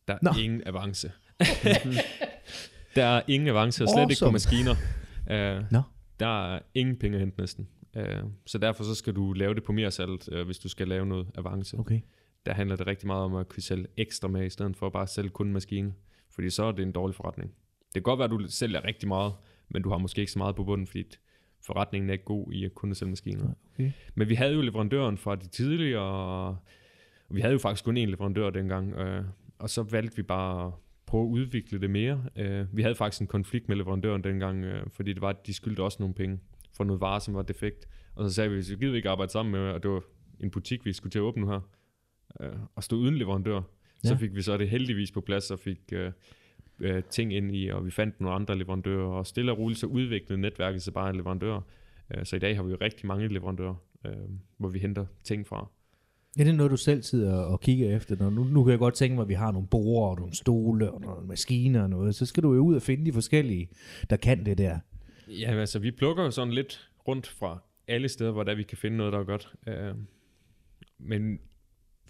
Der 0.08 0.14
er 0.14 0.18
Nå. 0.22 0.30
Ingen 0.40 0.62
avance. 0.66 1.12
der 2.96 3.04
er 3.04 3.22
ingen 3.28 3.48
avance, 3.48 3.84
og 3.84 3.88
slet 3.88 4.02
awesome. 4.02 4.12
ikke 4.12 4.24
på 4.24 4.30
maskiner. 4.30 4.74
Uh, 5.30 5.72
Nå. 5.72 5.82
Der 6.20 6.54
er 6.54 6.60
ingen 6.74 6.96
penge 6.96 7.16
at 7.16 7.20
hente 7.20 7.40
næsten. 7.40 7.68
Uh, 7.96 8.02
så 8.46 8.58
derfor 8.58 8.84
så 8.84 8.94
skal 8.94 9.14
du 9.14 9.32
lave 9.32 9.54
det 9.54 9.62
på 9.64 9.72
mere 9.72 9.90
salg, 9.90 10.32
uh, 10.32 10.42
hvis 10.46 10.58
du 10.58 10.68
skal 10.68 10.88
lave 10.88 11.06
noget 11.06 11.26
avance. 11.34 11.78
Okay. 11.78 12.00
Der 12.46 12.54
handler 12.54 12.76
det 12.76 12.86
rigtig 12.86 13.06
meget 13.06 13.24
om 13.24 13.34
at 13.34 13.48
kunne 13.48 13.62
sælge 13.62 13.86
ekstra 13.96 14.28
med, 14.28 14.46
i 14.46 14.50
stedet 14.50 14.76
for 14.76 14.86
at 14.86 14.92
bare 14.92 15.06
sælge 15.06 15.30
kun 15.30 15.52
maskinen. 15.52 15.94
Fordi 16.30 16.50
så 16.50 16.64
er 16.64 16.72
det 16.72 16.82
en 16.82 16.92
dårlig 16.92 17.14
forretning. 17.14 17.50
Det 17.50 17.92
kan 17.94 18.02
godt 18.02 18.18
være, 18.18 18.24
at 18.24 18.30
du 18.30 18.44
sælger 18.48 18.84
rigtig 18.84 19.08
meget, 19.08 19.32
men 19.68 19.82
du 19.82 19.90
har 19.90 19.98
måske 19.98 20.20
ikke 20.20 20.32
så 20.32 20.38
meget 20.38 20.56
på 20.56 20.64
bunden, 20.64 20.86
fordi 20.86 21.04
forretningen 21.66 22.10
er 22.10 22.12
ikke 22.12 22.24
god 22.24 22.52
i 22.52 22.64
at 22.64 22.74
kunne 22.74 22.94
sælge 22.94 23.10
maskiner. 23.10 23.48
okay. 23.74 23.92
Men 24.14 24.28
vi 24.28 24.34
havde 24.34 24.52
jo 24.52 24.60
leverandøren 24.60 25.18
fra 25.18 25.36
de 25.36 25.48
tidligere, 25.48 26.02
og 26.02 26.56
vi 27.28 27.40
havde 27.40 27.52
jo 27.52 27.58
faktisk 27.58 27.84
kun 27.84 27.96
én 27.96 28.00
leverandør 28.00 28.50
dengang, 28.50 28.94
øh, 28.94 29.24
og 29.58 29.70
så 29.70 29.82
valgte 29.82 30.16
vi 30.16 30.22
bare 30.22 30.66
at 30.66 30.72
prøve 31.06 31.24
at 31.24 31.30
udvikle 31.30 31.80
det 31.80 31.90
mere. 31.90 32.24
Øh, 32.36 32.76
vi 32.76 32.82
havde 32.82 32.94
faktisk 32.94 33.20
en 33.20 33.26
konflikt 33.26 33.68
med 33.68 33.76
leverandøren 33.76 34.24
dengang, 34.24 34.64
øh, 34.64 34.86
fordi 34.90 35.12
det 35.12 35.22
var, 35.22 35.28
at 35.28 35.46
de 35.46 35.54
skyldte 35.54 35.82
også 35.82 35.96
nogle 36.00 36.14
penge 36.14 36.38
for 36.76 36.84
noget 36.84 37.00
varer, 37.00 37.18
som 37.18 37.34
var 37.34 37.42
defekt. 37.42 37.88
Og 38.14 38.28
så 38.28 38.34
sagde 38.34 38.50
vi, 38.50 38.56
vi 38.56 38.76
gider 38.76 38.94
ikke 38.94 39.10
arbejde 39.10 39.32
sammen 39.32 39.52
med, 39.52 39.60
og 39.60 39.82
det 39.82 39.90
var 39.90 40.02
en 40.40 40.50
butik, 40.50 40.84
vi 40.84 40.92
skulle 40.92 41.10
til 41.10 41.18
at 41.18 41.22
åbne 41.22 41.42
nu 41.42 41.50
her, 41.50 41.60
øh, 42.40 42.52
og 42.74 42.84
stå 42.84 42.96
uden 42.96 43.16
leverandør. 43.16 43.54
Ja. 44.04 44.08
Så 44.08 44.16
fik 44.16 44.34
vi 44.34 44.42
så 44.42 44.56
det 44.56 44.68
heldigvis 44.68 45.12
på 45.12 45.20
plads, 45.20 45.50
og 45.50 45.58
fik 45.58 45.80
øh, 45.92 46.12
øh, 46.80 47.02
ting 47.02 47.34
ind 47.34 47.56
i, 47.56 47.68
og 47.68 47.86
vi 47.86 47.90
fandt 47.90 48.20
nogle 48.20 48.34
andre 48.34 48.58
leverandører, 48.58 49.06
og 49.08 49.26
stille 49.26 49.52
og 49.52 49.58
roligt 49.58 49.80
så 49.80 49.86
udviklede 49.86 50.40
netværket 50.40 50.82
sig 50.82 50.94
bare 50.94 51.10
en 51.10 51.16
leverandør. 51.16 51.60
Øh, 52.14 52.26
Så 52.26 52.36
i 52.36 52.38
dag 52.38 52.56
har 52.56 52.62
vi 52.62 52.70
jo 52.70 52.76
rigtig 52.80 53.06
mange 53.06 53.28
leverandører, 53.28 53.74
øh, 54.06 54.12
hvor 54.56 54.68
vi 54.68 54.78
henter 54.78 55.06
ting 55.24 55.46
fra. 55.46 55.70
Ja, 56.38 56.44
det 56.44 56.50
er 56.50 56.56
noget, 56.56 56.70
du 56.70 56.76
selv 56.76 57.02
sidder 57.02 57.34
og 57.34 57.60
kigger 57.60 57.96
efter. 57.96 58.16
Når 58.16 58.30
nu, 58.30 58.44
nu 58.44 58.64
kan 58.64 58.70
jeg 58.70 58.78
godt 58.78 58.94
tænke 58.94 59.14
mig, 59.14 59.22
at 59.22 59.28
vi 59.28 59.34
har 59.34 59.52
nogle 59.52 59.68
borer 59.68 60.10
og 60.10 60.16
nogle 60.16 60.34
stole 60.34 60.90
og 60.92 61.00
nogle 61.00 61.26
maskiner 61.26 61.82
og 61.82 61.90
noget. 61.90 62.14
Så 62.14 62.26
skal 62.26 62.42
du 62.42 62.54
jo 62.54 62.60
ud 62.60 62.74
og 62.74 62.82
finde 62.82 63.06
de 63.06 63.12
forskellige, 63.12 63.68
der 64.10 64.16
kan 64.16 64.46
det 64.46 64.58
der. 64.58 64.78
Ja, 65.28 65.60
altså 65.60 65.78
vi 65.78 65.90
plukker 65.90 66.24
jo 66.24 66.30
sådan 66.30 66.54
lidt 66.54 66.90
rundt 67.08 67.26
fra 67.26 67.58
alle 67.88 68.08
steder, 68.08 68.30
hvor 68.30 68.42
der 68.42 68.54
vi 68.54 68.62
kan 68.62 68.78
finde 68.78 68.96
noget, 68.96 69.12
der 69.12 69.18
er 69.18 69.24
godt. 69.24 69.52
Øh, 69.66 69.94
men 70.98 71.38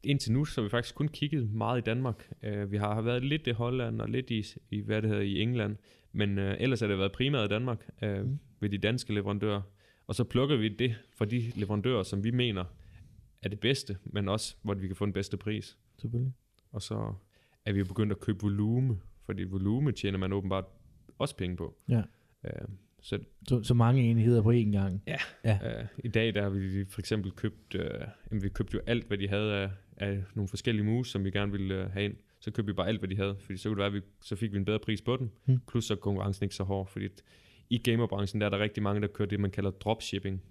indtil 0.02 0.32
nu, 0.32 0.44
så 0.44 0.60
har 0.60 0.62
vi 0.62 0.70
faktisk 0.70 0.94
kun 0.94 1.08
kigget 1.08 1.52
meget 1.52 1.78
i 1.78 1.82
Danmark. 1.82 2.30
Øh, 2.42 2.72
vi 2.72 2.76
har 2.76 3.00
været 3.00 3.24
lidt 3.24 3.46
i 3.46 3.50
Holland 3.50 4.00
og 4.00 4.08
lidt 4.08 4.30
i, 4.30 4.44
i 4.70 4.80
hvad 4.80 5.02
det 5.02 5.10
hedder, 5.10 5.24
i 5.24 5.40
England. 5.40 5.76
Men 6.12 6.38
øh, 6.38 6.56
ellers 6.60 6.80
har 6.80 6.86
det 6.86 6.98
været 6.98 7.12
primært 7.12 7.44
i 7.44 7.48
Danmark 7.54 7.88
øh, 8.02 8.24
mm. 8.24 8.38
ved 8.60 8.70
de 8.70 8.78
danske 8.78 9.14
leverandører. 9.14 9.62
Og 10.06 10.14
så 10.14 10.24
plukker 10.24 10.56
vi 10.56 10.68
det 10.68 10.94
fra 11.16 11.24
de 11.24 11.52
leverandører, 11.54 12.02
som 12.02 12.24
vi 12.24 12.30
mener 12.30 12.64
er 13.46 13.50
det 13.50 13.60
bedste, 13.60 13.96
men 14.04 14.28
også 14.28 14.56
hvor 14.62 14.74
vi 14.74 14.86
kan 14.86 14.96
få 14.96 15.04
den 15.04 15.12
bedste 15.12 15.36
pris. 15.36 15.78
Selvfølgelig. 15.98 16.32
Og 16.72 16.82
så 16.82 17.14
er 17.64 17.72
vi 17.72 17.78
jo 17.78 17.84
begyndt 17.84 18.12
at 18.12 18.20
købe 18.20 18.38
volume, 18.42 18.98
fordi 19.24 19.44
volume 19.44 19.92
tjener 19.92 20.18
man 20.18 20.32
åbenbart 20.32 20.64
også 21.18 21.36
penge 21.36 21.56
på. 21.56 21.76
Ja. 21.88 22.02
Øh, 22.44 22.68
så 23.02 23.18
Så, 23.48 23.62
så 23.62 23.74
mange 23.74 24.02
enheder 24.02 24.42
på 24.42 24.52
én 24.52 24.70
gang. 24.72 25.02
Ja. 25.06 25.16
ja. 25.44 25.80
Øh, 25.80 25.86
I 26.04 26.08
dag 26.08 26.34
der 26.34 26.42
har 26.42 26.50
vi 26.50 26.84
for 26.84 27.00
eksempel 27.00 27.32
købt, 27.32 27.74
øh, 27.74 28.00
jamen, 28.30 28.42
vi 28.42 28.48
købte 28.48 28.74
jo 28.74 28.80
alt, 28.86 29.06
hvad 29.06 29.18
de 29.18 29.28
havde 29.28 29.54
af, 29.54 29.70
af 29.96 30.22
nogle 30.34 30.48
forskellige 30.48 30.84
mus, 30.84 31.10
som 31.10 31.24
vi 31.24 31.30
gerne 31.30 31.52
ville 31.52 31.74
øh, 31.74 31.90
have 31.90 32.04
ind. 32.04 32.16
Så 32.40 32.50
købte 32.50 32.66
vi 32.66 32.72
bare 32.72 32.88
alt, 32.88 32.98
hvad 32.98 33.08
de 33.08 33.16
havde, 33.16 33.36
fordi 33.40 33.56
så 33.58 33.68
kunne 33.68 33.74
det 33.74 33.78
være, 33.78 33.86
at 33.86 33.92
vi, 33.94 34.00
så 34.20 34.36
fik 34.36 34.52
vi 34.52 34.58
en 34.58 34.64
bedre 34.64 34.78
pris 34.78 35.02
på 35.02 35.16
den. 35.16 35.30
Hmm. 35.44 35.60
Plus 35.68 35.84
så 35.84 35.96
konkurrencen 35.96 36.44
ikke 36.44 36.54
så 36.54 36.64
hård, 36.64 36.86
fordi 36.86 37.08
i 37.70 37.78
gamerbranchen 37.78 38.40
der 38.40 38.46
er 38.46 38.50
der 38.50 38.58
rigtig 38.58 38.82
mange, 38.82 39.00
der 39.00 39.06
kører 39.06 39.28
det, 39.28 39.40
man 39.40 39.50
kalder 39.50 39.70
dropshipping. 39.70 40.42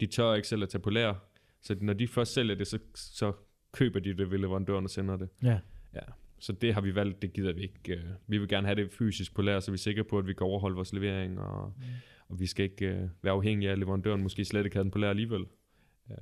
De 0.00 0.06
tør 0.06 0.34
ikke 0.34 0.48
selv 0.48 0.62
at 0.62 0.68
tage 0.68 0.82
på 0.82 0.90
lager, 0.90 1.14
så 1.62 1.76
når 1.80 1.92
de 1.92 2.08
først 2.08 2.32
sælger 2.34 2.54
det, 2.54 2.66
så, 2.66 2.78
så 2.94 3.32
køber 3.72 4.00
de 4.00 4.14
det 4.16 4.30
ved 4.30 4.38
leverandøren 4.38 4.84
og 4.84 4.90
sender 4.90 5.16
det. 5.16 5.28
Ja. 5.42 5.58
Ja, 5.94 6.00
så 6.38 6.52
det 6.52 6.74
har 6.74 6.80
vi 6.80 6.94
valgt, 6.94 7.22
det 7.22 7.32
gider 7.32 7.52
vi 7.52 7.62
ikke. 7.62 7.94
øh. 7.96 8.04
Vi 8.26 8.38
vil 8.38 8.48
gerne 8.48 8.66
have 8.66 8.76
det 8.82 8.92
fysisk 8.92 9.34
på 9.34 9.42
lager, 9.42 9.60
så 9.60 9.70
vi 9.70 9.74
er 9.74 9.78
sikre 9.78 10.04
på, 10.04 10.18
at 10.18 10.26
vi 10.26 10.32
kan 10.34 10.46
overholde 10.46 10.74
vores 10.74 10.92
levering, 10.92 11.40
og, 11.40 11.72
mm. 11.76 11.82
og 12.28 12.40
vi 12.40 12.46
skal 12.46 12.64
ikke 12.64 12.86
øh, 12.86 13.08
være 13.22 13.32
afhængige 13.34 13.70
af, 13.70 13.78
leverandøren 13.78 14.22
måske 14.22 14.44
slet 14.44 14.64
ikke 14.64 14.76
havde 14.76 14.84
den 14.84 14.90
på 14.90 14.98
lager 14.98 15.10
alligevel. 15.10 15.44
Ja. 16.10 16.14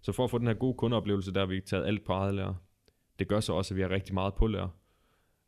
Så 0.00 0.12
for 0.12 0.24
at 0.24 0.30
få 0.30 0.38
den 0.38 0.46
her 0.46 0.54
gode 0.54 0.74
kundeoplevelse, 0.74 1.32
der 1.34 1.40
har 1.40 1.46
vi 1.46 1.60
taget 1.60 1.86
alt 1.86 2.04
på 2.04 2.12
eget 2.12 2.34
lager. 2.34 2.54
Det 3.18 3.28
gør 3.28 3.40
så 3.40 3.52
også, 3.52 3.74
at 3.74 3.76
vi 3.76 3.82
har 3.82 3.90
rigtig 3.90 4.14
meget 4.14 4.34
på 4.34 4.46
lager, 4.46 4.68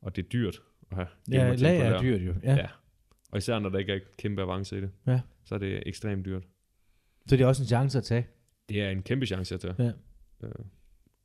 og 0.01 0.17
det 0.17 0.25
er 0.25 0.29
dyrt 0.29 0.63
at 0.91 0.97
have 0.97 1.09
Ja, 1.31 1.55
lager 1.55 1.85
er 1.85 2.01
dyrt 2.03 2.21
jo. 2.23 2.35
Ja. 2.43 2.55
Ja. 2.55 2.69
Og 3.33 3.39
især 3.39 3.59
når 3.59 3.69
der 3.69 3.79
ikke 3.79 3.93
er 3.93 3.99
kæmpe 4.19 4.43
avance 4.43 4.79
i 4.79 4.81
det, 4.81 4.91
Ja. 5.07 5.21
så 5.45 5.55
er 5.55 5.59
det 5.59 5.83
ekstremt 5.87 6.25
dyrt. 6.25 6.43
Så 7.27 7.37
det 7.37 7.45
er 7.45 7.47
også 7.47 7.63
en 7.63 7.67
chance 7.67 7.99
at 7.99 8.05
tage. 8.05 8.27
Det 8.69 8.83
er 8.83 8.91
en 8.91 9.03
kæmpe 9.03 9.27
chance 9.27 9.55
at 9.55 9.61
tage. 9.61 9.75
Ja. 9.79 9.91
Øh, 10.47 10.53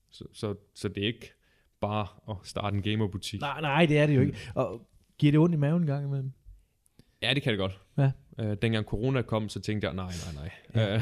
Så, 0.10 0.26
så, 0.34 0.56
så 0.76 0.88
det 0.88 1.04
er 1.04 1.08
ikke 1.08 1.34
bare 1.82 2.08
at 2.30 2.36
starte 2.44 2.76
en 2.76 2.82
gamerbutik. 2.82 3.42
Nej, 3.42 3.62
nej, 3.62 3.86
det 3.86 3.98
er 3.98 4.06
det 4.08 4.16
jo 4.16 4.22
ikke. 4.22 4.38
Og 4.56 4.88
giver 5.18 5.32
det 5.32 5.40
ondt 5.40 5.56
i 5.56 5.58
maven 5.58 5.82
en 5.82 5.88
gang 5.88 6.06
imellem? 6.06 6.32
Ja, 7.22 7.34
det 7.34 7.44
kan 7.44 7.52
det 7.54 7.60
godt. 7.60 7.80
Ja. 7.98 8.12
Øh, 8.40 8.58
dengang 8.62 8.86
corona 8.86 9.22
kom, 9.22 9.50
så 9.50 9.60
tænkte 9.62 9.88
jeg, 9.88 9.96
nej, 9.96 10.06
nej, 10.36 10.44
nej. 10.44 10.52
Ja. 10.84 10.96
Øh, 10.96 11.02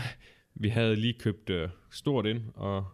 vi 0.56 0.70
havde 0.70 0.96
lige 0.96 1.14
købt 1.20 1.50
øh, 1.50 1.70
stort 1.92 2.26
ind, 2.26 2.42
og 2.54 2.86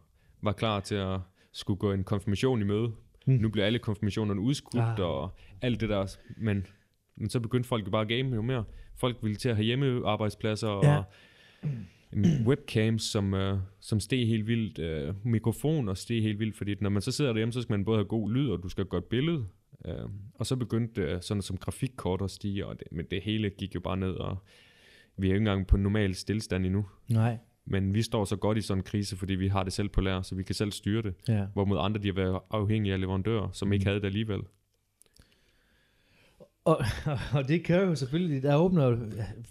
var 0.41 0.51
klar 0.51 0.79
til 0.79 0.95
at 0.95 1.19
skulle 1.51 1.77
gå 1.79 1.91
en 1.91 2.03
konfirmation 2.03 2.61
i 2.61 2.65
møde. 2.65 2.91
Hmm. 3.25 3.35
Nu 3.35 3.49
bliver 3.49 3.65
alle 3.65 3.79
konfirmationerne 3.79 4.41
udskudt, 4.41 4.81
ah. 4.83 4.99
og 4.99 5.31
alt 5.61 5.81
det 5.81 5.89
der. 5.89 6.17
Men, 6.37 6.67
men 7.15 7.29
så 7.29 7.39
begyndte 7.39 7.69
folk 7.69 7.85
jo 7.85 7.91
bare 7.91 8.01
at 8.01 8.07
game 8.07 8.35
jo 8.35 8.41
mere. 8.41 8.63
Folk 8.95 9.17
ville 9.21 9.37
til 9.37 9.49
at 9.49 9.55
have 9.55 9.65
hjemmearbejdspladser, 9.65 10.67
Ja. 10.83 10.97
og 10.97 11.03
mm, 12.13 12.23
webcams, 12.47 13.01
som, 13.03 13.33
øh, 13.33 13.57
som 13.79 13.99
steg 13.99 14.27
helt 14.27 14.47
vildt. 14.47 14.79
Øh, 14.79 15.13
mikrofoner 15.25 15.93
steg 15.93 16.21
helt 16.21 16.39
vildt, 16.39 16.55
fordi 16.57 16.75
når 16.81 16.89
man 16.89 17.01
så 17.01 17.11
sidder 17.11 17.33
derhjemme, 17.33 17.51
så 17.53 17.61
skal 17.61 17.73
man 17.73 17.85
både 17.85 17.97
have 17.97 18.05
god 18.05 18.31
lyd, 18.31 18.49
og 18.49 18.63
du 18.63 18.69
skal 18.69 18.83
have 18.83 18.89
godt 18.89 19.09
billede. 19.09 19.45
Øh, 19.85 19.93
og 20.35 20.45
så 20.45 20.55
begyndte 20.55 21.01
øh, 21.01 21.21
sådan 21.21 21.41
som 21.41 21.57
grafikkort 21.57 22.21
at 22.21 22.31
stige, 22.31 22.65
og 22.65 22.79
det, 22.79 22.87
men 22.91 23.05
det 23.11 23.21
hele 23.21 23.49
gik 23.49 23.75
jo 23.75 23.79
bare 23.79 23.97
ned, 23.97 24.11
og 24.11 24.37
vi 25.17 25.27
er 25.27 25.31
jo 25.31 25.35
ikke 25.35 25.41
engang 25.49 25.67
på 25.67 25.77
normal 25.77 26.15
stillstand 26.15 26.65
endnu. 26.65 26.85
Nej. 27.09 27.37
Men 27.65 27.93
vi 27.93 28.01
står 28.01 28.25
så 28.25 28.35
godt 28.35 28.57
i 28.57 28.61
sådan 28.61 28.79
en 28.79 28.83
krise, 28.83 29.15
fordi 29.17 29.33
vi 29.35 29.47
har 29.47 29.63
det 29.63 29.73
selv 29.73 29.89
på 29.89 30.01
lager, 30.01 30.21
så 30.21 30.35
vi 30.35 30.43
kan 30.43 30.55
selv 30.55 30.71
styre 30.71 31.01
det. 31.01 31.13
Ja. 31.27 31.45
Hvorimod 31.53 31.77
andre, 31.81 32.01
de 32.01 32.07
har 32.07 32.13
været 32.13 32.39
afhængige 32.51 32.93
af 32.93 32.99
leverandører, 32.99 33.49
som 33.53 33.73
ikke 33.73 33.83
Mm. 33.83 33.87
havde 33.87 33.99
det 33.99 34.05
alligevel. 34.05 34.39
Og, 36.67 36.77
og 37.37 37.47
det 37.47 37.63
kan 37.63 37.83
jo 37.83 37.95
selvfølgelig, 37.95 38.43
der 38.43 38.55
åbner 38.55 38.97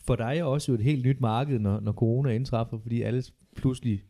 for 0.04 0.16
dig 0.16 0.44
også 0.44 0.72
jo 0.72 0.74
et 0.78 0.84
helt 0.84 1.06
nyt 1.06 1.20
marked, 1.20 1.58
når, 1.58 1.80
når 1.80 1.92
corona 1.92 2.30
indtræffer, 2.30 2.78
fordi 2.78 3.02
alle 3.02 3.22
pludselig 3.56 4.02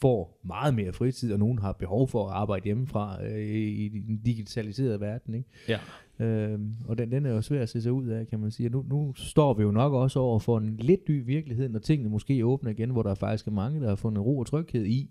får 0.00 0.40
meget 0.44 0.74
mere 0.74 0.92
fritid, 0.92 1.32
og 1.32 1.38
nogen 1.38 1.58
har 1.58 1.72
behov 1.72 2.08
for 2.08 2.28
at 2.28 2.34
arbejde 2.34 2.64
hjemmefra 2.64 3.24
øh, 3.24 3.48
i, 3.48 3.88
den 3.88 4.18
digitaliserede 4.24 5.00
verden. 5.00 5.34
Ikke? 5.34 5.48
Ja. 5.68 5.78
Øhm, 6.24 6.74
og 6.84 6.98
den, 6.98 7.12
den 7.12 7.26
er 7.26 7.30
jo 7.30 7.42
svær 7.42 7.62
at 7.62 7.68
se 7.68 7.82
sig 7.82 7.92
ud 7.92 8.06
af, 8.06 8.28
kan 8.28 8.40
man 8.40 8.50
sige. 8.50 8.68
Nu, 8.68 8.84
nu 8.88 9.14
står 9.16 9.54
vi 9.54 9.62
jo 9.62 9.70
nok 9.70 9.92
også 9.92 10.18
over 10.20 10.38
for 10.38 10.58
en 10.58 10.76
lidt 10.76 11.08
ny 11.08 11.24
virkelighed, 11.26 11.68
når 11.68 11.78
tingene 11.78 12.10
måske 12.10 12.46
åbner 12.46 12.70
igen, 12.70 12.90
hvor 12.90 13.02
der 13.02 13.14
faktisk 13.14 13.46
er 13.46 13.50
mange, 13.50 13.80
der 13.80 13.88
har 13.88 13.96
fundet 13.96 14.24
ro 14.24 14.38
og 14.38 14.46
tryghed 14.46 14.84
i 14.84 15.10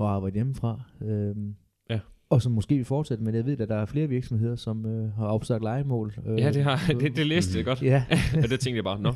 at 0.00 0.06
arbejde 0.06 0.34
hjemmefra. 0.34 0.82
Øhm. 1.00 1.54
Og 2.30 2.42
som 2.42 2.52
måske 2.52 2.76
vil 2.76 2.84
fortsætte 2.84 3.24
det. 3.24 3.34
Jeg 3.34 3.46
ved, 3.46 3.60
at 3.60 3.68
der 3.68 3.76
er 3.76 3.86
flere 3.86 4.06
virksomheder, 4.08 4.56
som 4.56 4.86
øh, 4.86 5.12
har 5.12 5.26
opsagt 5.26 5.62
legemål. 5.62 6.14
Øh, 6.26 6.38
Ja, 6.38 6.52
det, 6.52 6.62
har, 6.64 6.92
det, 7.00 7.16
det 7.16 7.26
læste 7.26 7.58
jeg 7.58 7.64
godt. 7.64 7.82
Ja, 7.82 8.04
Og 8.42 8.50
det 8.50 8.60
tænkte 8.60 8.76
jeg 8.76 8.84
bare, 8.84 9.00
nå, 9.00 9.12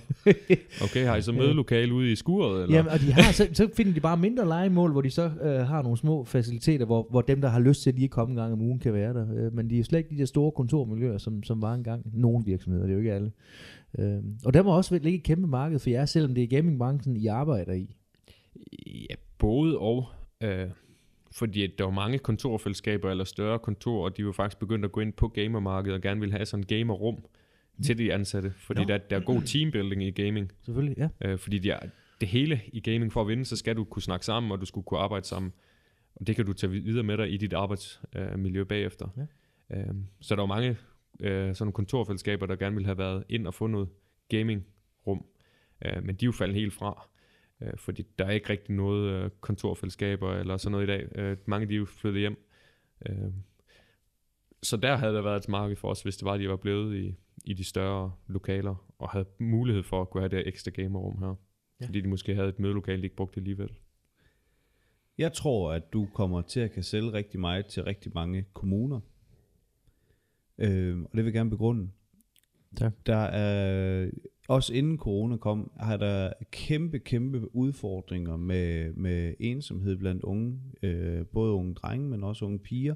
okay, 0.82 1.06
har 1.06 1.16
I 1.16 1.22
så 1.22 1.32
mødelokale 1.32 1.94
ude 1.94 2.12
i 2.12 2.16
skuret? 2.16 2.62
Eller? 2.62 2.76
Jamen, 2.76 2.92
og 2.92 3.00
de 3.00 3.12
har, 3.12 3.32
så, 3.32 3.48
så 3.52 3.68
finder 3.76 3.92
de 3.92 4.00
bare 4.00 4.16
mindre 4.16 4.44
legemål, 4.46 4.92
hvor 4.92 5.00
de 5.00 5.10
så 5.10 5.22
øh, 5.42 5.66
har 5.66 5.82
nogle 5.82 5.98
små 5.98 6.24
faciliteter, 6.24 6.86
hvor, 6.86 7.06
hvor 7.10 7.20
dem, 7.20 7.40
der 7.40 7.48
har 7.48 7.60
lyst 7.60 7.82
til 7.82 7.90
at 7.90 7.96
lige 7.96 8.08
komme 8.08 8.32
en 8.32 8.36
gang 8.36 8.52
om 8.52 8.60
ugen, 8.60 8.78
kan 8.78 8.92
være 8.94 9.14
der. 9.14 9.26
Øh, 9.46 9.54
men 9.54 9.70
de 9.70 9.78
er 9.78 9.84
slet 9.84 9.98
ikke 9.98 10.10
de 10.10 10.18
der 10.18 10.24
store 10.26 10.52
kontormiljøer, 10.52 11.18
som, 11.18 11.42
som 11.42 11.62
var 11.62 11.74
engang. 11.74 12.02
Nogle 12.12 12.44
virksomheder, 12.44 12.84
det 12.86 12.90
er 12.90 12.94
jo 12.94 13.00
ikke 13.00 13.12
alle. 13.12 13.32
Øh, 13.98 14.22
og 14.44 14.54
der 14.54 14.62
må 14.62 14.76
også 14.76 14.94
ligge 14.98 15.18
et 15.18 15.22
kæmpe 15.24 15.46
marked 15.46 15.78
for 15.78 15.90
jer, 15.90 16.04
selvom 16.04 16.34
det 16.34 16.42
er 16.44 16.48
gamingbranchen, 16.48 17.16
I 17.16 17.26
arbejder 17.26 17.72
i. 17.72 17.96
Ja, 18.86 19.14
både 19.38 19.78
og. 19.78 20.06
Øh, 20.42 20.66
fordi 21.34 21.66
der 21.66 21.84
var 21.84 21.90
mange 21.90 22.18
kontorfællesskaber 22.18 23.10
eller 23.10 23.24
større 23.24 23.58
kontorer, 23.58 24.04
og 24.04 24.16
de 24.16 24.26
var 24.26 24.32
faktisk 24.32 24.58
begyndt 24.58 24.84
at 24.84 24.92
gå 24.92 25.00
ind 25.00 25.12
på 25.12 25.28
gamermarkedet 25.28 25.94
og 25.94 26.02
gerne 26.02 26.20
ville 26.20 26.32
have 26.32 26.46
sådan 26.46 26.62
et 26.62 26.68
gamerrum 26.68 27.24
til 27.84 27.98
de 27.98 28.12
ansatte. 28.12 28.52
Fordi 28.56 28.80
Nå. 28.80 28.86
der, 28.86 28.98
der 28.98 29.16
er 29.16 29.20
god 29.20 29.42
teambuilding 29.42 30.02
i 30.02 30.10
gaming. 30.10 30.52
Selvfølgelig, 30.62 30.98
ja. 30.98 31.08
Øh, 31.28 31.38
fordi 31.38 31.58
de 31.58 31.70
er, 31.70 31.80
det 32.20 32.28
hele 32.28 32.60
i 32.72 32.80
gaming, 32.80 33.12
for 33.12 33.20
at 33.20 33.28
vinde, 33.28 33.44
så 33.44 33.56
skal 33.56 33.76
du 33.76 33.84
kunne 33.84 34.02
snakke 34.02 34.26
sammen, 34.26 34.52
og 34.52 34.60
du 34.60 34.66
skulle 34.66 34.84
kunne 34.84 35.00
arbejde 35.00 35.26
sammen. 35.26 35.52
Og 36.16 36.26
det 36.26 36.36
kan 36.36 36.46
du 36.46 36.52
tage 36.52 36.70
videre 36.70 37.02
med 37.02 37.18
dig 37.18 37.32
i 37.32 37.36
dit 37.36 37.52
arbejdsmiljø 37.52 38.60
øh, 38.60 38.66
bagefter. 38.66 39.08
Ja. 39.70 39.76
Øh, 39.76 39.94
så 40.20 40.34
der 40.34 40.42
var 40.42 40.46
mange 40.46 40.76
øh, 41.20 41.54
sådan 41.54 41.72
kontorfællesskaber, 41.72 42.46
der 42.46 42.56
gerne 42.56 42.74
ville 42.74 42.86
have 42.86 42.98
været 42.98 43.24
ind 43.28 43.46
og 43.46 43.54
få 43.54 43.66
noget 43.66 43.88
gaming-rum. 44.28 45.24
Øh, 45.84 46.04
men 46.04 46.14
de 46.14 46.24
er 46.24 46.26
jo 46.26 46.32
faldet 46.32 46.56
helt 46.56 46.72
fra. 46.72 47.08
Øh, 47.60 47.72
fordi 47.76 48.02
der 48.18 48.24
er 48.24 48.30
ikke 48.30 48.50
rigtig 48.50 48.74
noget 48.74 49.10
øh, 49.10 49.30
kontorfællesskaber 49.40 50.34
eller 50.34 50.56
sådan 50.56 50.72
noget 50.72 50.84
i 50.84 50.86
dag. 50.86 51.08
Øh, 51.14 51.36
mange 51.46 51.66
de 51.66 51.74
er 51.74 51.78
jo 51.78 51.84
flyttet 51.84 52.20
hjem. 52.20 52.48
Øh, 53.08 53.32
så 54.62 54.76
der 54.76 54.96
havde 54.96 55.14
der 55.14 55.22
været 55.22 55.42
et 55.42 55.48
marked 55.48 55.76
for 55.76 55.88
os, 55.88 56.02
hvis 56.02 56.16
det 56.16 56.24
var, 56.24 56.32
at 56.32 56.40
de 56.40 56.48
var 56.48 56.56
blevet 56.56 56.96
i, 56.96 57.14
i 57.44 57.54
de 57.54 57.64
større 57.64 58.12
lokaler, 58.26 58.86
og 58.98 59.10
havde 59.10 59.26
mulighed 59.38 59.82
for 59.82 60.00
at 60.00 60.10
kunne 60.10 60.20
have 60.20 60.28
det 60.28 60.38
her 60.38 60.44
ekstra 60.46 60.70
gamerrum 60.70 61.18
her. 61.18 61.34
Ja. 61.80 61.86
Fordi 61.86 62.00
de 62.00 62.08
måske 62.08 62.34
havde 62.34 62.48
et 62.48 62.58
mødelokale, 62.58 62.98
de 62.98 63.04
ikke 63.06 63.16
brugte 63.16 63.36
alligevel. 63.36 63.70
Jeg 65.18 65.32
tror, 65.32 65.72
at 65.72 65.92
du 65.92 66.08
kommer 66.14 66.42
til 66.42 66.60
at 66.60 66.72
kan 66.72 66.82
sælge 66.82 67.12
rigtig 67.12 67.40
meget 67.40 67.66
til 67.66 67.84
rigtig 67.84 68.12
mange 68.14 68.44
kommuner. 68.52 69.00
Øh, 70.58 70.98
og 71.00 71.10
det 71.10 71.16
vil 71.16 71.24
jeg 71.24 71.32
gerne 71.32 71.50
begrunde. 71.50 71.90
Tak. 72.76 72.92
Der 73.06 73.16
er, 73.16 74.10
også 74.48 74.74
inden 74.74 74.98
corona 74.98 75.36
kom, 75.36 75.70
har 75.80 75.96
der 75.96 76.32
kæmpe, 76.50 76.98
kæmpe 76.98 77.54
udfordringer 77.54 78.36
med, 78.36 78.92
med 78.92 79.34
ensomhed 79.40 79.96
blandt 79.96 80.22
unge, 80.22 80.60
øh, 80.82 81.26
både 81.26 81.52
unge 81.52 81.74
drenge, 81.74 82.08
men 82.08 82.24
også 82.24 82.44
unge 82.44 82.58
piger, 82.58 82.94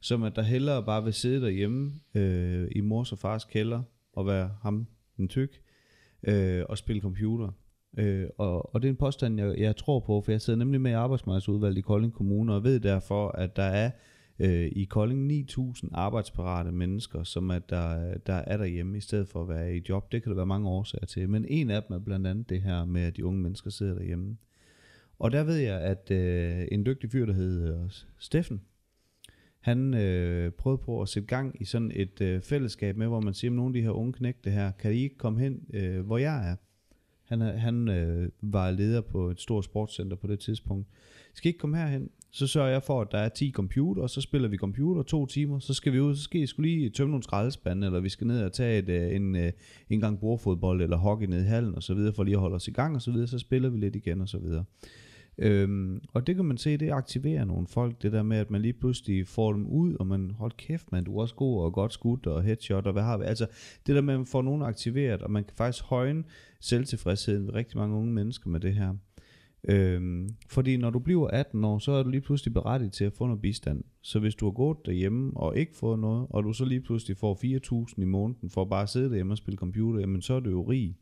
som 0.00 0.22
at 0.22 0.36
der 0.36 0.42
hellere 0.42 0.84
bare 0.84 1.04
vil 1.04 1.12
sidde 1.12 1.40
derhjemme 1.40 1.92
øh, 2.14 2.68
i 2.72 2.80
mors 2.80 3.12
og 3.12 3.18
fars 3.18 3.44
kælder 3.44 3.82
og 4.12 4.26
være 4.26 4.50
ham, 4.62 4.86
den 5.16 5.28
tyk, 5.28 5.60
øh, 6.22 6.64
og 6.68 6.78
spille 6.78 7.02
computer. 7.02 7.50
Øh, 7.98 8.26
og, 8.38 8.74
og 8.74 8.82
det 8.82 8.88
er 8.88 8.92
en 8.92 8.96
påstand, 8.96 9.40
jeg, 9.40 9.58
jeg 9.58 9.76
tror 9.76 10.00
på, 10.00 10.20
for 10.20 10.32
jeg 10.32 10.40
sidder 10.40 10.58
nemlig 10.58 10.80
med 10.80 10.90
i 10.90 10.94
arbejdsmarkedsudvalget 10.94 11.78
i 11.78 11.80
Kolding 11.80 12.12
Kommune, 12.12 12.54
og 12.54 12.64
ved 12.64 12.80
derfor, 12.80 13.28
at 13.28 13.56
der 13.56 13.62
er 13.62 13.90
øh, 14.38 14.66
i 14.66 14.84
Kolding 14.84 15.32
9.000 15.50 15.88
arbejdsparate 15.92 16.72
mennesker, 16.72 17.22
som 17.22 17.50
at 17.50 17.70
der, 17.70 18.14
der 18.18 18.34
er 18.34 18.56
derhjemme, 18.56 18.96
i 18.96 19.00
stedet 19.00 19.28
for 19.28 19.42
at 19.42 19.48
være 19.48 19.76
i 19.76 19.82
job. 19.88 20.12
Det 20.12 20.22
kan 20.22 20.30
der 20.30 20.36
være 20.36 20.46
mange 20.46 20.68
årsager 20.68 21.06
til, 21.06 21.28
men 21.28 21.44
en 21.48 21.70
af 21.70 21.82
dem 21.82 21.96
er 21.96 22.00
blandt 22.00 22.26
andet 22.26 22.48
det 22.48 22.62
her 22.62 22.84
med, 22.84 23.02
at 23.02 23.16
de 23.16 23.24
unge 23.24 23.40
mennesker 23.40 23.70
sidder 23.70 23.94
derhjemme. 23.94 24.36
Og 25.18 25.32
der 25.32 25.44
ved 25.44 25.56
jeg, 25.56 25.80
at 25.80 26.10
øh, 26.10 26.66
en 26.72 26.86
dygtig 26.86 27.10
fyr, 27.10 27.26
der 27.26 27.32
hedder 27.32 27.88
Steffen, 28.18 28.60
han 29.60 29.94
øh, 29.94 30.52
prøvede 30.52 30.82
på 30.84 31.02
at 31.02 31.08
sætte 31.08 31.26
gang 31.26 31.62
i 31.62 31.64
sådan 31.64 31.92
et 31.94 32.20
øh, 32.20 32.40
fællesskab 32.40 32.96
med, 32.96 33.06
hvor 33.06 33.20
man 33.20 33.34
siger, 33.34 33.50
at 33.50 33.54
nogle 33.54 33.68
af 33.70 33.72
de 33.72 33.82
her 33.82 33.90
unge 33.90 34.12
knægte 34.12 34.50
her, 34.50 34.70
kan 34.70 34.92
I 34.92 34.96
ikke 34.96 35.18
komme 35.18 35.40
hen, 35.40 35.66
øh, 35.74 36.06
hvor 36.06 36.18
jeg 36.18 36.50
er? 36.50 36.56
Han, 37.24 37.42
øh, 37.42 37.54
han 37.54 37.88
øh, 37.88 38.28
var 38.40 38.70
leder 38.70 39.00
på 39.00 39.30
et 39.30 39.40
stort 39.40 39.64
sportscenter 39.64 40.16
på 40.16 40.26
det 40.26 40.40
tidspunkt. 40.40 40.88
Skal 41.34 41.48
I 41.48 41.50
ikke 41.50 41.58
komme 41.58 41.76
herhen? 41.76 42.10
Så 42.34 42.46
sørger 42.46 42.70
jeg 42.70 42.82
for, 42.82 43.00
at 43.00 43.08
der 43.12 43.18
er 43.18 43.28
10 43.28 43.50
computer, 43.50 44.02
og 44.02 44.10
så 44.10 44.20
spiller 44.20 44.48
vi 44.48 44.56
computer 44.56 45.02
to 45.02 45.26
timer. 45.26 45.58
Så 45.58 45.74
skal 45.74 45.92
vi 45.92 46.00
ud, 46.00 46.16
så 46.16 46.22
skal 46.22 46.40
I 46.40 46.46
skulle 46.46 46.70
lige 46.70 46.90
tømme 46.90 47.10
nogle 47.10 47.22
skraldespande, 47.22 47.86
eller 47.86 48.00
vi 48.00 48.08
skal 48.08 48.26
ned 48.26 48.44
og 48.44 48.52
tage 48.52 48.78
et, 48.78 48.88
øh, 48.88 49.16
en, 49.16 49.36
øh, 49.36 49.52
en 49.90 50.00
gang 50.00 50.20
bordfodbold 50.20 50.82
eller 50.82 50.96
hockey 50.96 51.26
ned 51.26 51.40
i 51.40 51.46
hallen 51.46 51.74
og 51.74 51.82
så 51.82 51.94
videre, 51.94 52.12
for 52.12 52.22
lige 52.22 52.34
at 52.34 52.40
holde 52.40 52.54
os 52.54 52.68
i 52.68 52.70
gang 52.70 52.94
og 52.94 53.02
så 53.02 53.10
videre. 53.10 53.26
Så 53.26 53.38
spiller 53.38 53.68
vi 53.68 53.78
lidt 53.78 53.96
igen 53.96 54.20
og 54.20 54.28
så 54.28 54.38
videre. 54.38 54.64
Øhm, 55.38 56.00
og 56.12 56.26
det 56.26 56.36
kan 56.36 56.44
man 56.44 56.56
se, 56.58 56.76
det 56.76 56.90
aktiverer 56.90 57.44
nogle 57.44 57.66
folk, 57.66 58.02
det 58.02 58.12
der 58.12 58.22
med, 58.22 58.36
at 58.36 58.50
man 58.50 58.62
lige 58.62 58.72
pludselig 58.72 59.28
får 59.28 59.52
dem 59.52 59.66
ud, 59.66 59.94
og 59.94 60.06
man, 60.06 60.30
hold 60.30 60.52
kæft 60.56 60.92
man, 60.92 61.04
du 61.04 61.16
er 61.16 61.20
også 61.20 61.34
god 61.34 61.64
og 61.64 61.72
godt 61.72 61.92
skudt 61.92 62.26
og 62.26 62.42
headshot, 62.42 62.86
og 62.86 62.92
hvad 62.92 63.02
har 63.02 63.18
vi? 63.18 63.24
Altså, 63.24 63.46
det 63.86 63.94
der 63.94 64.00
med, 64.00 64.14
at 64.14 64.20
man 64.20 64.26
får 64.26 64.42
nogen 64.42 64.62
aktiveret, 64.62 65.22
og 65.22 65.30
man 65.30 65.44
kan 65.44 65.56
faktisk 65.56 65.84
højne 65.84 66.24
selvtilfredsheden 66.60 67.46
ved 67.46 67.54
rigtig 67.54 67.78
mange 67.78 67.96
unge 67.96 68.12
mennesker 68.12 68.50
med 68.50 68.60
det 68.60 68.74
her. 68.74 68.94
Øhm, 69.68 70.28
fordi 70.48 70.76
når 70.76 70.90
du 70.90 70.98
bliver 70.98 71.28
18 71.28 71.64
år, 71.64 71.78
så 71.78 71.92
er 71.92 72.02
du 72.02 72.08
lige 72.08 72.20
pludselig 72.20 72.54
berettiget 72.54 72.92
til 72.92 73.04
at 73.04 73.12
få 73.12 73.26
noget 73.26 73.40
bistand. 73.40 73.84
Så 74.02 74.18
hvis 74.18 74.34
du 74.34 74.44
har 74.44 74.52
gået 74.52 74.76
derhjemme 74.86 75.36
og 75.36 75.56
ikke 75.56 75.76
fået 75.76 75.98
noget, 75.98 76.26
og 76.30 76.44
du 76.44 76.52
så 76.52 76.64
lige 76.64 76.80
pludselig 76.80 77.16
får 77.16 77.86
4.000 77.88 78.02
i 78.02 78.04
måneden 78.04 78.50
for 78.50 78.62
at 78.62 78.70
bare 78.70 78.86
sidde 78.86 79.08
derhjemme 79.08 79.32
og 79.32 79.38
spille 79.38 79.58
computer, 79.58 80.00
jamen 80.00 80.22
så 80.22 80.34
er 80.34 80.40
du 80.40 80.50
jo 80.50 80.62
rig 80.62 80.96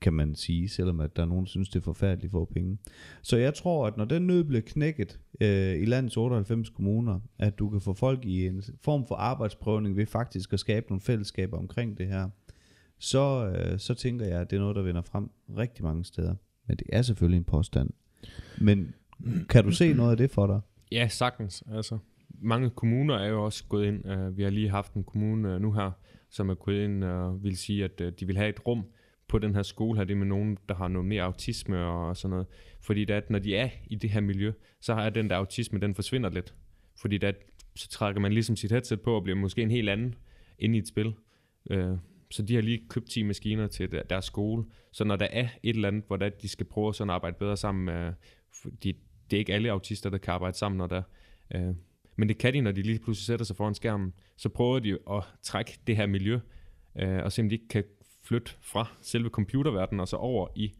kan 0.00 0.12
man 0.12 0.34
sige, 0.34 0.68
selvom 0.68 1.00
at 1.00 1.16
der 1.16 1.22
er 1.22 1.26
nogen, 1.26 1.44
der 1.44 1.48
synes, 1.48 1.68
det 1.68 1.76
er 1.76 1.84
forfærdeligt 1.84 2.30
for 2.30 2.44
penge. 2.44 2.78
Så 3.22 3.36
jeg 3.36 3.54
tror, 3.54 3.86
at 3.86 3.96
når 3.96 4.04
den 4.04 4.26
nød 4.26 4.44
bliver 4.44 4.60
knækket 4.66 5.20
øh, 5.40 5.82
i 5.82 5.84
landets 5.84 6.16
98 6.16 6.70
kommuner, 6.70 7.20
at 7.38 7.58
du 7.58 7.70
kan 7.70 7.80
få 7.80 7.92
folk 7.92 8.24
i 8.24 8.46
en 8.46 8.62
form 8.82 9.06
for 9.06 9.14
arbejdsprøvning 9.14 9.96
ved 9.96 10.06
faktisk 10.06 10.52
at 10.52 10.60
skabe 10.60 10.86
nogle 10.88 11.00
fællesskaber 11.00 11.58
omkring 11.58 11.98
det 11.98 12.06
her, 12.06 12.28
så, 12.98 13.52
øh, 13.56 13.78
så 13.78 13.94
tænker 13.94 14.26
jeg, 14.26 14.40
at 14.40 14.50
det 14.50 14.56
er 14.56 14.60
noget, 14.60 14.76
der 14.76 14.82
vender 14.82 15.02
frem 15.02 15.30
rigtig 15.56 15.84
mange 15.84 16.04
steder. 16.04 16.34
Men 16.66 16.76
det 16.76 16.86
er 16.92 17.02
selvfølgelig 17.02 17.38
en 17.38 17.44
påstand. 17.44 17.90
Men 18.60 18.94
kan 19.48 19.64
du 19.64 19.70
se 19.70 19.92
noget 19.92 20.10
af 20.10 20.16
det 20.16 20.30
for 20.30 20.46
dig? 20.46 20.60
Ja, 20.92 21.08
sagtens. 21.08 21.64
Altså, 21.72 21.98
mange 22.40 22.70
kommuner 22.70 23.14
er 23.14 23.28
jo 23.28 23.44
også 23.44 23.64
gået 23.68 23.86
ind. 23.86 24.10
Uh, 24.10 24.36
vi 24.36 24.42
har 24.42 24.50
lige 24.50 24.70
haft 24.70 24.94
en 24.94 25.04
kommune 25.04 25.54
uh, 25.54 25.62
nu 25.62 25.72
her, 25.72 25.90
som 26.30 26.50
er 26.50 26.54
gået 26.54 26.84
ind 26.84 27.04
og 27.04 27.44
vil 27.44 27.56
sige, 27.56 27.84
at 27.84 28.00
uh, 28.00 28.06
de 28.20 28.26
vil 28.26 28.36
have 28.36 28.48
et 28.48 28.66
rum 28.66 28.84
på 29.28 29.38
den 29.38 29.54
her 29.54 29.62
skole 29.62 29.98
her, 29.98 30.04
det 30.04 30.16
med 30.16 30.26
nogen, 30.26 30.58
der 30.68 30.74
har 30.74 30.88
noget 30.88 31.08
mere 31.08 31.22
autisme 31.22 31.84
og 31.84 32.16
sådan 32.16 32.30
noget. 32.30 32.46
Fordi 32.80 33.10
at 33.10 33.30
når 33.30 33.38
de 33.38 33.56
er 33.56 33.68
i 33.86 33.94
det 33.94 34.10
her 34.10 34.20
miljø, 34.20 34.52
så 34.80 34.94
har 34.94 35.10
den 35.10 35.30
der 35.30 35.36
autisme, 35.36 35.78
den 35.78 35.94
forsvinder 35.94 36.30
lidt. 36.30 36.54
Fordi 36.96 37.24
at, 37.24 37.36
så 37.76 37.88
trækker 37.88 38.20
man 38.20 38.32
ligesom 38.32 38.56
sit 38.56 38.72
headset 38.72 39.00
på 39.00 39.16
og 39.16 39.22
bliver 39.22 39.36
måske 39.36 39.62
en 39.62 39.70
helt 39.70 39.88
anden 39.88 40.14
inde 40.58 40.76
i 40.76 40.78
et 40.78 40.88
spil. 40.88 41.14
Uh, 41.70 41.98
så 42.34 42.42
de 42.42 42.54
har 42.54 42.62
lige 42.62 42.82
købt 42.88 43.10
10 43.10 43.22
maskiner 43.22 43.66
til 43.66 43.92
der, 43.92 44.02
deres 44.02 44.24
skole. 44.24 44.64
Så 44.92 45.04
når 45.04 45.16
der 45.16 45.26
er 45.30 45.48
et 45.62 45.76
eller 45.76 45.88
andet, 45.88 46.04
hvor 46.06 46.16
der, 46.16 46.28
de 46.28 46.48
skal 46.48 46.66
prøve 46.66 46.94
sådan 46.94 47.10
at 47.10 47.14
arbejde 47.14 47.36
bedre 47.38 47.56
sammen, 47.56 47.84
med, 47.84 48.12
fordi 48.62 48.92
det 49.30 49.36
er 49.36 49.38
ikke 49.38 49.54
alle 49.54 49.70
autister, 49.70 50.10
der 50.10 50.18
kan 50.18 50.34
arbejde 50.34 50.56
sammen, 50.56 50.78
når 50.78 50.86
der 50.86 51.02
øh, 51.54 51.74
men 52.16 52.28
det 52.28 52.38
kan 52.38 52.54
de, 52.54 52.60
når 52.60 52.72
de 52.72 52.82
lige 52.82 52.98
pludselig 52.98 53.26
sætter 53.26 53.44
sig 53.44 53.56
foran 53.56 53.74
skærmen. 53.74 54.14
Så 54.36 54.48
prøver 54.48 54.78
de 54.78 54.98
at 55.10 55.24
trække 55.42 55.78
det 55.86 55.96
her 55.96 56.06
miljø, 56.06 56.40
øh, 56.98 57.22
og 57.24 57.32
se 57.32 57.42
om 57.42 57.48
de 57.48 57.54
ikke 57.54 57.68
kan 57.68 57.84
flytte 58.22 58.52
fra 58.60 58.86
selve 59.00 59.28
computerverdenen 59.28 60.00
og 60.00 60.08
så 60.08 60.16
over 60.16 60.48
i 60.56 60.74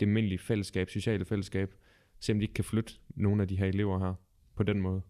det 0.00 0.06
almindelige 0.06 0.38
fællesskab, 0.38 0.90
sociale 0.90 1.24
fællesskab. 1.24 1.74
Se 2.20 2.32
om 2.32 2.38
de 2.38 2.44
ikke 2.44 2.54
kan 2.54 2.64
flytte 2.64 2.92
nogle 3.14 3.42
af 3.42 3.48
de 3.48 3.56
her 3.56 3.66
elever 3.66 3.98
her 3.98 4.14
på 4.56 4.62
den 4.62 4.80
måde. 4.80 5.02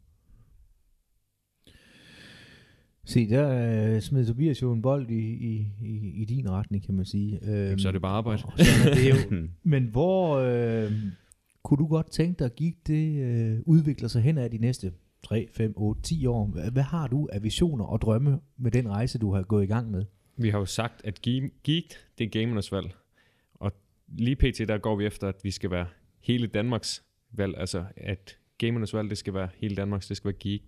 Se, 3.05 3.29
der 3.31 3.95
uh, 3.95 4.01
smed 4.01 4.27
Tobias 4.27 4.63
jo 4.63 4.73
en 4.73 4.83
bold 4.83 5.11
i, 5.11 5.33
i, 5.33 5.67
i, 5.81 6.23
i 6.23 6.25
din 6.25 6.51
retning, 6.51 6.85
kan 6.85 6.95
man 6.95 7.05
sige. 7.05 7.39
Øhm, 7.43 7.79
så 7.79 7.89
er 7.89 7.93
det 7.93 8.03
bare 8.03 8.17
arbejde. 8.17 8.43
er 8.59 8.95
det 8.95 9.11
jo. 9.11 9.37
Men 9.73 9.85
hvor 9.85 10.37
øh, 10.37 10.93
kunne 11.63 11.79
du 11.79 11.87
godt 11.87 12.11
tænke 12.11 12.39
dig, 12.39 12.45
at 12.45 12.57
gik 12.57 12.87
det 12.87 13.23
øh, 13.23 13.59
udvikler 13.67 14.09
sig 14.09 14.23
hen 14.23 14.39
ad 14.39 14.51
de 14.51 14.59
næste 14.59 14.93
3, 15.23 15.49
5, 15.53 15.73
8, 15.77 16.03
10 16.03 16.27
år? 16.27 16.47
Hvad, 16.47 16.71
hvad 16.71 16.83
har 16.83 17.07
du 17.07 17.29
af 17.33 17.43
visioner 17.43 17.85
og 17.85 18.01
drømme 18.01 18.41
med 18.57 18.71
den 18.71 18.89
rejse, 18.89 19.19
du 19.19 19.35
har 19.35 19.43
gået 19.43 19.65
i 19.65 19.67
gang 19.67 19.91
med? 19.91 20.05
Vi 20.37 20.51
har 20.51 20.59
jo 20.59 20.67
sagt, 20.67 21.01
at 21.05 21.23
Geek, 21.23 21.95
det 22.19 22.25
er 22.25 22.29
gamernes 22.29 22.73
valg. 22.73 22.95
Og 23.55 23.73
lige 24.09 24.37
pt. 24.37 24.59
der 24.69 24.79
går 24.79 24.97
vi 24.97 25.07
efter, 25.07 25.29
at 25.29 25.37
vi 25.43 25.51
skal 25.51 25.71
være 25.71 25.87
hele 26.21 26.47
Danmarks 26.47 27.05
valg. 27.33 27.55
Altså, 27.59 27.85
at 27.97 28.39
gamernes 28.59 28.95
valg, 28.95 29.11
det 29.11 29.19
skal 29.19 29.35
være 29.35 29.49
hele 29.57 29.77
Danmarks, 29.77 30.09
det 30.09 30.17
skal 30.17 30.29
være 30.29 30.39
Geek. 30.39 30.63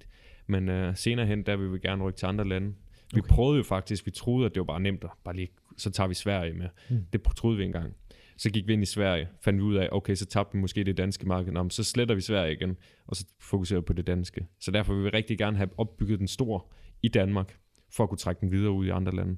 Men 0.46 0.68
uh, 0.68 0.96
senere 0.96 1.26
hen, 1.26 1.42
der 1.42 1.56
vil 1.56 1.72
vi 1.72 1.78
gerne 1.78 2.04
rykke 2.04 2.16
til 2.16 2.26
andre 2.26 2.48
lande. 2.48 2.74
Vi 3.14 3.20
okay. 3.20 3.28
prøvede 3.28 3.56
jo 3.56 3.62
faktisk, 3.62 4.06
vi 4.06 4.10
troede, 4.10 4.46
at 4.46 4.54
det 4.54 4.60
var 4.60 4.64
bare 4.64 4.80
nemt, 4.80 5.04
at 5.04 5.10
bare 5.24 5.36
lige, 5.36 5.48
så 5.76 5.90
tager 5.90 6.08
vi 6.08 6.14
Sverige 6.14 6.52
med. 6.52 6.68
Mm. 6.90 7.04
Det 7.12 7.22
troede 7.36 7.56
vi 7.56 7.64
engang. 7.64 7.94
Så 8.36 8.50
gik 8.50 8.66
vi 8.66 8.72
ind 8.72 8.82
i 8.82 8.86
Sverige, 8.86 9.28
fandt 9.44 9.58
vi 9.58 9.62
ud 9.62 9.74
af, 9.74 9.88
okay, 9.92 10.14
så 10.14 10.26
tabte 10.26 10.52
vi 10.52 10.60
måske 10.60 10.84
det 10.84 10.96
danske 10.96 11.28
marked. 11.28 11.52
Nå, 11.52 11.68
så 11.68 11.84
sletter 11.84 12.14
vi 12.14 12.20
Sverige 12.20 12.52
igen, 12.52 12.76
og 13.06 13.16
så 13.16 13.26
fokuserer 13.40 13.80
vi 13.80 13.84
på 13.84 13.92
det 13.92 14.06
danske. 14.06 14.46
Så 14.60 14.70
derfor 14.70 14.94
vil 14.94 15.04
vi 15.04 15.08
rigtig 15.08 15.38
gerne 15.38 15.56
have 15.56 15.68
opbygget 15.78 16.18
den 16.18 16.28
stor 16.28 16.72
i 17.02 17.08
Danmark, 17.08 17.58
for 17.90 18.02
at 18.02 18.08
kunne 18.08 18.18
trække 18.18 18.40
den 18.40 18.52
videre 18.52 18.70
ud 18.70 18.86
i 18.86 18.88
andre 18.88 19.14
lande. 19.16 19.36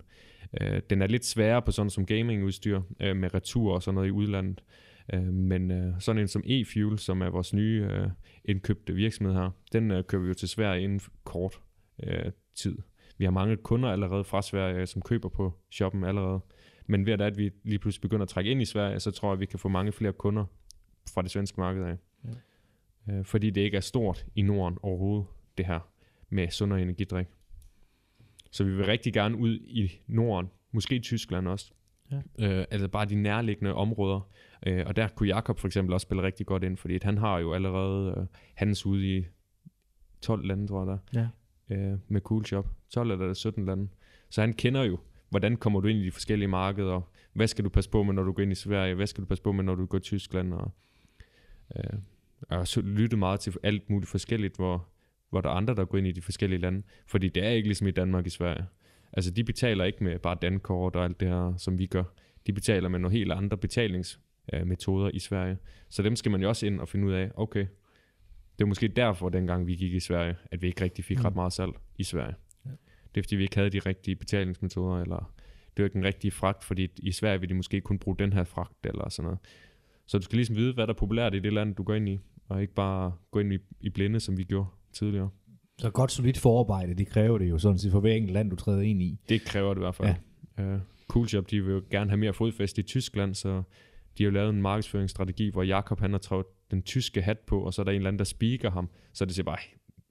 Uh, 0.61 0.79
den 0.91 1.03
er 1.03 1.07
lidt 1.07 1.25
sværere 1.25 1.63
på 1.63 1.73
sådan 1.73 1.91
som 1.91 2.07
gamingudstyr, 2.07 2.77
uh, 2.77 3.17
med 3.17 3.35
retur 3.35 3.75
og 3.75 3.83
sådan 3.83 3.95
noget 3.95 4.09
i 4.09 4.13
udlandet. 4.13 4.63
Uh, 5.15 5.23
men 5.23 5.71
uh, 5.71 5.95
sådan 5.99 6.23
en 6.23 6.29
som 6.29 6.43
e-fuel, 6.47 6.99
som 6.99 7.23
er 7.23 7.31
vores 7.31 7.55
nye 7.55 7.85
uh, 7.85 8.11
indkøbte 8.45 8.95
virksomhed 8.95 9.35
her, 9.35 9.51
den 9.73 9.91
uh, 9.91 10.03
kører 10.03 10.23
vi 10.23 10.29
jo 10.29 10.35
til 10.35 10.49
Sverige 10.49 10.83
inden 10.83 11.01
kort 11.25 11.61
uh, 12.07 12.33
tid. 12.55 12.79
Vi 13.19 13.25
har 13.25 13.33
mange 13.33 13.57
kunder 13.57 13.89
allerede 13.89 14.25
fra 14.25 14.43
Sverige, 14.43 14.87
som 14.87 15.03
køber 15.03 15.29
på 15.29 15.53
shoppen 15.71 16.05
allerede. 16.05 16.41
Men 16.87 17.07
ved 17.07 17.21
at 17.21 17.39
vi 17.39 17.51
lige 17.65 17.79
pludselig 17.79 18.03
begynder 18.03 18.23
at 18.23 18.29
trække 18.29 18.51
ind 18.51 18.63
i 18.63 18.65
Sverige, 18.65 19.01
så 19.01 19.11
tror 19.11 19.29
jeg, 19.29 19.33
at 19.33 19.41
vi 19.41 19.47
kan 19.47 19.59
få 19.59 19.69
mange 19.69 19.93
flere 19.93 20.13
kunder 20.13 20.45
fra 21.15 21.23
det 21.23 21.31
svenske 21.31 21.61
marked 21.61 21.85
af. 21.85 21.97
Ja. 23.09 23.19
Uh, 23.19 23.25
fordi 23.25 23.51
det 23.51 23.61
ikke 23.61 23.77
er 23.77 23.81
stort 23.81 24.27
i 24.35 24.43
Norden 24.43 24.79
overhovedet, 24.83 25.27
det 25.59 25.67
her 25.67 25.81
med 26.31 26.51
sund 26.51 26.73
og 26.73 26.83
energidrik. 26.83 27.27
Så 28.51 28.65
vi 28.65 28.77
vil 28.77 28.85
rigtig 28.85 29.13
gerne 29.13 29.37
ud 29.37 29.59
i 29.59 30.01
Norden, 30.07 30.51
måske 30.73 30.97
i 30.97 31.01
Tyskland 31.01 31.49
også. 31.49 31.73
Ja. 32.11 32.17
Øh, 32.39 32.67
altså 32.71 32.89
bare 32.89 33.07
de 33.07 33.15
nærliggende 33.15 33.75
områder. 33.75 34.29
Øh, 34.67 34.85
og 34.87 34.97
der 34.97 35.09
kunne 35.09 35.29
Jakob 35.29 35.59
for 35.59 35.69
eksempel 35.69 35.95
også 35.95 36.05
spille 36.05 36.23
rigtig 36.23 36.47
godt 36.47 36.63
ind, 36.63 36.77
fordi 36.77 36.95
at 36.95 37.05
han 37.05 37.19
har 37.19 37.39
jo 37.39 37.53
allerede 37.53 38.15
øh, 38.19 38.27
hans 38.55 38.87
ude 38.87 39.17
i 39.17 39.25
12 40.21 40.47
lande, 40.47 40.67
tror 40.67 40.81
jeg 40.81 40.99
der, 41.15 41.29
ja. 41.71 41.77
øh, 41.77 41.99
med 42.09 42.21
Cool 42.21 42.47
Shop. 42.47 42.69
12 42.91 43.11
eller 43.11 43.35
17 43.35 43.65
lande. 43.65 43.89
Så 44.31 44.41
han 44.41 44.53
kender 44.53 44.83
jo, 44.83 44.99
hvordan 45.29 45.57
kommer 45.57 45.81
du 45.81 45.89
ind 45.89 45.99
i 45.99 46.07
de 46.07 46.13
forskellige 46.13 46.49
markeder, 46.49 47.01
hvad 47.33 47.47
skal 47.47 47.65
du 47.65 47.69
passe 47.69 47.91
på 47.91 48.03
med, 48.03 48.15
når 48.15 48.23
du 48.23 48.33
går 48.33 48.43
ind 48.43 48.53
i 48.53 48.55
Sverige, 48.55 48.95
hvad 48.95 49.07
skal 49.07 49.23
du 49.23 49.27
passe 49.27 49.43
på 49.43 49.53
med, 49.53 49.65
når 49.65 49.75
du 49.75 49.87
går 49.87 49.99
til 49.99 50.05
Tyskland, 50.05 50.55
og, 50.55 50.71
øh, 51.77 51.99
og 52.49 52.69
så 52.69 52.81
lytte 52.81 53.17
meget 53.17 53.41
til 53.41 53.55
alt 53.63 53.91
muligt 53.91 54.11
forskelligt, 54.11 54.57
hvor, 54.57 54.89
hvor 55.31 55.41
der 55.41 55.51
er 55.51 55.55
andre, 55.55 55.75
der 55.75 55.85
går 55.85 55.99
ind 55.99 56.07
i 56.07 56.13
de 56.13 56.23
forskellige 56.23 56.61
lande. 56.61 56.83
Fordi 57.07 57.29
det 57.29 57.45
er 57.45 57.51
ikke 57.51 57.69
ligesom 57.69 57.87
i 57.87 57.91
Danmark 57.91 58.27
i 58.27 58.31
Sverige. 58.31 58.67
Altså 59.13 59.31
de 59.31 59.45
betaler 59.45 59.85
ikke 59.85 60.05
med 60.05 60.19
bare 60.19 60.37
dankort 60.43 60.97
og 60.97 61.05
alt 61.05 61.21
det 61.21 61.29
her, 61.29 61.55
som 61.57 61.79
vi 61.79 61.87
gør. 61.87 62.05
De 62.47 62.53
betaler 62.53 62.89
med 62.89 62.99
nogle 62.99 63.17
helt 63.19 63.33
andre 63.33 63.57
betalingsmetoder 64.47 65.11
i 65.15 65.19
Sverige. 65.19 65.59
Så 65.89 66.03
dem 66.03 66.17
skal 66.17 66.31
man 66.31 66.43
jo 66.43 66.49
også 66.49 66.67
ind 66.67 66.81
og 66.81 66.89
finde 66.89 67.07
ud 67.07 67.13
af, 67.13 67.31
okay, 67.35 67.67
det 68.59 68.65
er 68.65 68.67
måske 68.67 68.89
derfor, 68.89 69.29
dengang 69.29 69.67
vi 69.67 69.75
gik 69.75 69.95
i 69.95 70.01
Sverige, 70.01 70.37
at 70.53 70.63
vi 70.63 70.67
ikke 70.67 70.85
rigtig 70.85 71.05
fik 71.05 71.25
ret 71.25 71.33
mm. 71.33 71.37
meget 71.37 71.53
salg 71.53 71.73
i 71.97 72.05
Sverige. 72.05 72.35
Ja. 72.67 72.71
Det 73.15 73.21
er 73.21 73.23
fordi, 73.23 73.37
vi 73.37 73.43
ikke 73.43 73.57
havde 73.57 73.71
de 73.71 73.79
rigtige 73.79 74.17
betalingsmetoder, 74.17 75.01
eller 75.03 75.33
det 75.77 75.83
var 75.83 75.85
ikke 75.85 75.95
den 75.95 76.05
rigtige 76.05 76.31
fragt, 76.31 76.65
fordi 76.65 76.89
i 76.99 77.13
Sverige 77.13 77.41
vil 77.41 77.49
de 77.49 77.55
måske 77.55 77.81
kun 77.81 77.99
bruge 77.99 78.17
den 78.19 78.33
her 78.33 78.45
fragt, 78.45 78.87
eller 78.87 79.09
sådan 79.09 79.25
noget. 79.25 79.39
Så 80.07 80.19
du 80.19 80.25
skal 80.25 80.37
ligesom 80.37 80.57
vide, 80.57 80.75
hvad 80.75 80.87
der 80.87 80.93
er 80.93 80.99
populært 80.99 81.35
i 81.35 81.39
det 81.39 81.53
land, 81.53 81.75
du 81.75 81.83
går 81.83 81.95
ind 81.95 82.09
i, 82.09 82.21
og 82.49 82.63
ikke 82.63 82.75
bare 82.75 83.13
gå 83.31 83.39
ind 83.39 83.53
i, 83.53 83.59
i 83.81 83.89
blinde, 83.89 84.21
som 84.21 84.39
vi 84.39 84.45
gjorde 84.45 84.67
tidligere. 84.93 85.31
Så 85.79 85.91
godt 85.91 86.13
solidt 86.13 86.39
forarbejde, 86.39 86.95
det 86.95 87.07
kræver 87.07 87.39
det 87.39 87.51
jo 87.51 87.59
sådan 87.59 87.79
set 87.79 87.93
for 87.93 88.01
hver 88.01 88.13
enkelt 88.13 88.33
land, 88.33 88.51
du 88.51 88.57
træder 88.57 88.81
ind 88.81 89.03
i. 89.03 89.21
Det 89.29 89.43
kræver 89.43 89.75
det 89.75 89.81
i 89.81 89.85
hvert 89.85 89.95
fald. 89.95 90.15
Ja. 90.59 90.75
Uh, 90.75 90.81
Coolshop, 91.09 91.51
de 91.51 91.65
vil 91.65 91.73
jo 91.73 91.83
gerne 91.91 92.11
have 92.11 92.19
mere 92.19 92.33
fodfæste 92.33 92.81
i 92.81 92.83
Tyskland, 92.83 93.35
så 93.35 93.63
de 94.19 94.23
har 94.23 94.31
jo 94.31 94.35
lavet 94.35 94.51
en 94.51 94.63
markedsføringsstrategi, 94.63 95.51
hvor 95.51 95.63
Jakob 95.63 96.01
han 96.01 96.13
har 96.13 96.19
trådt 96.19 96.47
den 96.71 96.83
tyske 96.83 97.23
hat 97.23 97.39
på, 97.39 97.61
og 97.61 97.75
så 97.75 97.83
er 97.83 97.85
der 97.85 97.93
en 97.93 97.97
eller 97.97 98.09
anden, 98.09 98.19
der 98.19 98.25
speaker 98.25 98.71
ham, 98.71 98.89
så 99.13 99.25
det 99.25 99.35
ser 99.35 99.43
bare, 99.43 99.59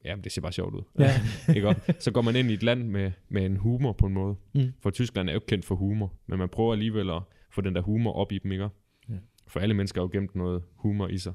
jamen 0.06 0.24
det 0.24 0.32
ser 0.32 0.42
bare 0.42 0.52
sjovt 0.52 0.76
ud. 0.76 0.82
Ja. 1.00 1.12
ikke 1.56 1.62
godt? 1.62 2.04
Så 2.04 2.12
går 2.12 2.22
man 2.22 2.36
ind 2.36 2.52
i 2.52 2.54
et 2.54 2.64
land 2.64 2.84
med, 2.84 3.12
med 3.30 3.46
en 3.46 3.58
humor 3.58 3.92
på 3.92 4.06
en 4.06 4.14
måde. 4.14 4.36
Mm. 4.54 4.74
For 4.82 4.90
Tyskland 4.90 5.30
er 5.30 5.34
jo 5.34 5.42
kendt 5.48 5.66
for 5.66 5.76
humor, 5.76 6.14
men 6.28 6.40
man 6.40 6.50
prøver 6.50 6.74
alligevel 6.74 7.10
at 7.10 7.22
få 7.52 7.62
den 7.62 7.76
der 7.76 7.82
humor 7.82 8.14
op 8.14 8.32
i 8.32 8.38
dem, 8.38 8.52
ikke? 8.52 8.70
Ja. 9.10 9.14
For 9.48 9.60
alle 9.60 9.74
mennesker 9.74 10.02
har 10.02 10.04
jo 10.04 10.10
gemt 10.12 10.36
noget 10.36 10.64
humor 10.76 11.08
i 11.08 11.18
sig. 11.18 11.34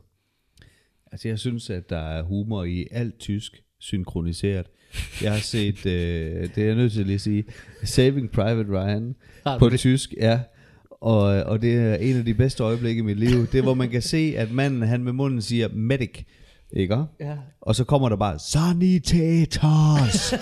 Altså 1.12 1.28
jeg 1.28 1.38
synes, 1.38 1.70
at 1.70 1.90
der 1.90 1.98
er 1.98 2.22
humor 2.22 2.64
i 2.64 2.86
alt 2.90 3.18
tysk 3.18 3.62
synkroniseret. 3.78 4.66
Jeg 5.22 5.32
har 5.32 5.38
set, 5.38 5.86
øh, 5.86 5.92
det 6.54 6.58
er 6.58 6.66
jeg 6.66 6.74
nødt 6.74 6.92
til 6.92 7.00
at 7.00 7.06
lige 7.06 7.18
sige, 7.18 7.44
Saving 7.84 8.30
Private 8.30 8.70
Ryan 8.70 9.16
på 9.58 9.70
tysk, 9.76 10.14
ja. 10.16 10.40
Og, 11.00 11.22
og 11.22 11.62
det 11.62 11.74
er 11.74 11.94
en 11.94 12.16
af 12.16 12.24
de 12.24 12.34
bedste 12.34 12.62
øjeblikke 12.62 12.98
i 12.98 13.02
mit 13.02 13.18
liv. 13.18 13.46
Det 13.46 13.58
er, 13.58 13.62
hvor 13.62 13.74
man 13.74 13.90
kan 13.90 14.02
se, 14.02 14.34
at 14.36 14.50
manden, 14.52 14.82
han 14.82 15.04
med 15.04 15.12
munden 15.12 15.42
siger, 15.42 15.68
medic, 15.74 16.18
ikke? 16.72 16.96
Ja. 17.20 17.34
Og 17.60 17.74
så 17.76 17.84
kommer 17.84 18.08
der 18.08 18.16
bare, 18.16 18.38
sanitators. 18.38 20.34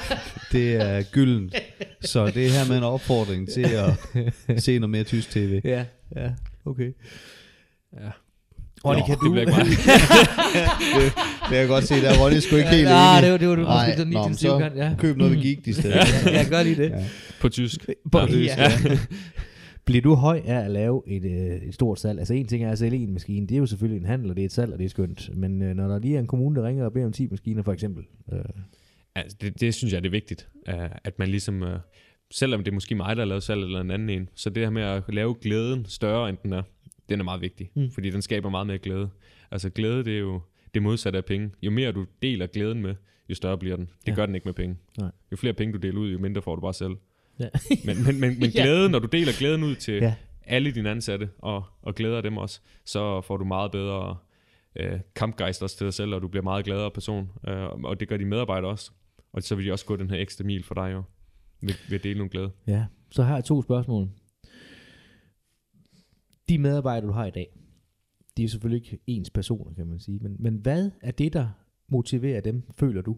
det 0.52 0.74
er 0.76 1.02
gyldent. 1.12 1.54
Så 2.00 2.26
det 2.26 2.46
er 2.46 2.50
her 2.50 2.68
med 2.68 2.76
en 2.76 2.82
opfordring 2.82 3.48
til 3.48 3.61
at 3.61 4.62
se 4.62 4.78
noget 4.78 4.90
mere 4.90 5.04
tysk 5.04 5.30
tv. 5.30 5.61
Ja, 5.64 5.84
ja, 6.16 6.30
okay. 6.64 6.90
Ja. 7.94 8.09
Ronny, 8.84 9.00
Nå, 9.00 9.06
kan 9.06 9.14
Det 9.14 9.22
du... 9.24 9.30
bliver 9.30 9.46
ikke 9.46 9.52
det, 9.62 11.04
det 11.04 11.48
kan 11.48 11.56
jeg 11.59 11.68
godt 11.68 11.84
se, 11.84 11.94
der 12.02 12.11
er 12.11 12.18
Ronny 12.24 12.38
sgu 12.38 12.56
ikke 12.56 12.68
helt 12.68 12.88
Ja, 12.88 13.18
enig. 13.18 13.22
det 13.22 13.32
var, 13.32 13.38
det 13.38 13.48
var, 13.48 13.54
det 13.56 13.64
var 13.64 13.70
Nej, 13.70 14.28
måske 14.28 14.40
sådan 14.40 14.61
lige 14.61 14.70
til 14.70 14.78
ja. 14.78 14.94
Køb 14.98 15.16
noget 15.16 15.32
ved 15.36 15.42
Geek 15.42 15.66
i 15.68 15.72
stedet. 15.72 15.94
Ja, 15.94 16.30
jeg 16.38 16.46
godt 16.50 16.66
lide 16.66 16.82
det. 16.82 16.90
Ja. 16.90 17.04
På 17.40 17.48
tysk. 17.48 17.86
På, 18.12 18.18
Ja. 18.18 18.26
ja. 18.34 18.72
Bliver 19.89 20.03
du 20.03 20.14
høj 20.14 20.43
af 20.45 20.64
at 20.64 20.70
lave 20.70 21.03
et, 21.07 21.24
øh, 21.24 21.68
et 21.68 21.74
stort 21.74 22.01
salg? 22.01 22.18
Altså 22.18 22.34
en 22.34 22.47
ting 22.47 22.64
er 22.64 22.70
at 22.70 22.78
sælge 22.78 22.99
en 22.99 23.12
maskine, 23.12 23.47
det 23.47 23.55
er 23.55 23.59
jo 23.59 23.66
selvfølgelig 23.66 24.01
en 24.01 24.07
handel, 24.07 24.30
og 24.30 24.36
det 24.36 24.43
er 24.43 24.47
et 24.47 24.53
salg, 24.53 24.72
og 24.72 24.78
det 24.78 24.84
er 24.84 24.89
skønt. 24.89 25.30
Men 25.36 25.62
øh, 25.62 25.74
når 25.74 25.89
der 25.89 25.99
lige 25.99 26.16
er 26.16 26.20
en 26.20 26.26
kommune, 26.26 26.57
der 26.57 26.66
ringer 26.66 26.84
og 26.84 26.93
beder 26.93 27.07
om 27.07 27.12
10 27.12 27.28
maskiner 27.30 27.62
for 27.62 27.72
eksempel, 27.72 28.05
øh, 28.32 28.41
Altså, 29.14 29.36
det, 29.41 29.61
det 29.61 29.74
synes 29.74 29.95
jeg, 29.95 30.03
det 30.03 30.09
er 30.09 30.11
vigtigt, 30.11 30.49
uh, 30.68 30.74
at 31.05 31.18
man 31.18 31.28
ligesom, 31.28 31.62
uh, 31.62 31.68
selvom 32.30 32.64
det 32.64 32.70
er 32.70 32.74
måske 32.74 32.95
mig, 32.95 33.16
der 33.16 33.22
har 33.22 33.26
lavet 33.26 33.43
salg 33.43 33.62
eller 33.62 33.80
en 33.80 33.91
anden 33.91 34.11
en, 34.11 34.28
så 34.34 34.51
det 34.51 34.62
her 34.62 34.70
med 34.70 34.82
at 34.82 35.03
lave 35.09 35.34
glæden 35.41 35.84
større, 35.84 36.28
end 36.28 36.39
den 36.43 36.53
er, 36.53 36.62
den 37.09 37.20
er 37.20 37.24
meget 37.24 37.41
vigtig, 37.41 37.70
Mm. 37.74 37.91
fordi 37.91 38.11
den 38.11 38.22
skaber 38.22 38.51
meget 38.51 38.66
mere 38.66 38.78
glæde. 38.78 39.09
Altså 39.51 39.70
glæde, 39.70 40.05
det 40.05 40.14
er 40.14 40.18
jo 40.18 40.41
det 40.74 40.82
modsatte 40.82 41.16
af 41.16 41.24
penge. 41.24 41.51
Jo 41.62 41.70
mere 41.70 41.93
du 41.93 42.07
deler 42.22 42.47
glæden 42.47 42.82
med, 42.82 42.95
jo 43.28 43.34
større 43.34 43.59
bliver 43.59 43.76
den. 43.76 43.84
Det 43.84 44.09
ja. 44.09 44.14
gør 44.14 44.26
den 44.26 44.34
ikke 44.34 44.45
med 44.45 44.55
penge. 44.55 44.76
Nej. 44.99 45.11
Jo 45.32 45.36
flere 45.36 45.55
penge 45.55 45.72
du 45.72 45.78
deler 45.78 45.99
ud, 45.99 46.11
jo 46.11 46.18
mindre 46.18 46.43
får 46.43 46.55
du 46.55 46.61
bare 46.61 46.74
selv. 46.74 46.93
Ja. 47.41 47.49
men, 47.86 48.05
men, 48.05 48.20
men, 48.20 48.39
men 48.41 48.51
Ja. 48.51 48.62
glæden, 48.62 48.91
når 48.93 48.99
du 48.99 49.07
deler 49.07 49.32
glæden 49.39 49.62
ud 49.64 49.74
til 49.74 49.95
Ja. 49.95 50.05
ja. 50.05 50.14
alle 50.47 50.70
dine 50.70 50.91
ansatte, 50.91 51.30
og, 51.39 51.64
og 51.82 51.95
glæder 51.95 52.20
dem 52.20 52.36
også, 52.36 52.61
så 52.84 53.20
får 53.20 53.36
du 53.36 53.45
meget 53.45 53.72
bedre 53.72 54.16
øh, 54.76 55.01
kampgejst 55.14 55.62
også 55.62 55.76
til 55.76 55.84
dig 55.84 55.95
selv, 55.95 56.14
og 56.14 56.22
du 56.22 56.28
bliver 56.28 56.43
meget 56.43 56.64
gladere 56.64 56.91
person. 56.91 57.28
Øh, 57.49 57.66
og 57.68 58.01
det 58.01 58.09
gør 58.09 58.16
de 58.16 58.24
medarbejdere 58.24 58.70
også. 58.70 58.91
Og 59.32 59.43
så 59.43 59.55
vil 59.55 59.66
de 59.66 59.72
også 59.72 59.86
gå 59.86 59.97
den 59.97 60.11
her 60.11 60.16
ekstra 60.18 60.45
mil 60.45 60.64
for 60.64 60.74
dig 60.74 60.93
jo, 60.93 61.03
ved, 61.61 61.74
ved 61.89 61.99
at 61.99 62.05
dele 62.05 62.18
nogle 62.18 62.30
glæde. 62.30 62.51
ja. 62.66 62.84
Så 63.11 63.22
har 63.22 63.34
jeg 63.34 63.45
to 63.45 63.62
spørgsmål. 63.62 64.09
De 66.49 66.59
medarbejdere, 66.59 67.07
du 67.09 67.12
har 67.12 67.26
i 67.26 67.30
dag, 67.30 67.47
de 68.36 68.45
er 68.45 68.49
selvfølgelig 68.49 68.84
ikke 68.93 69.03
ens 69.07 69.30
personer, 69.30 69.74
kan 69.74 69.86
man 69.86 70.01
sige. 70.01 70.18
Men, 70.22 70.36
men 70.39 70.55
hvad 70.55 70.91
er 71.03 71.11
det, 71.11 71.32
der 71.32 71.49
motiverer 71.89 72.41
dem, 72.41 72.62
føler 72.78 73.03
du? 73.03 73.16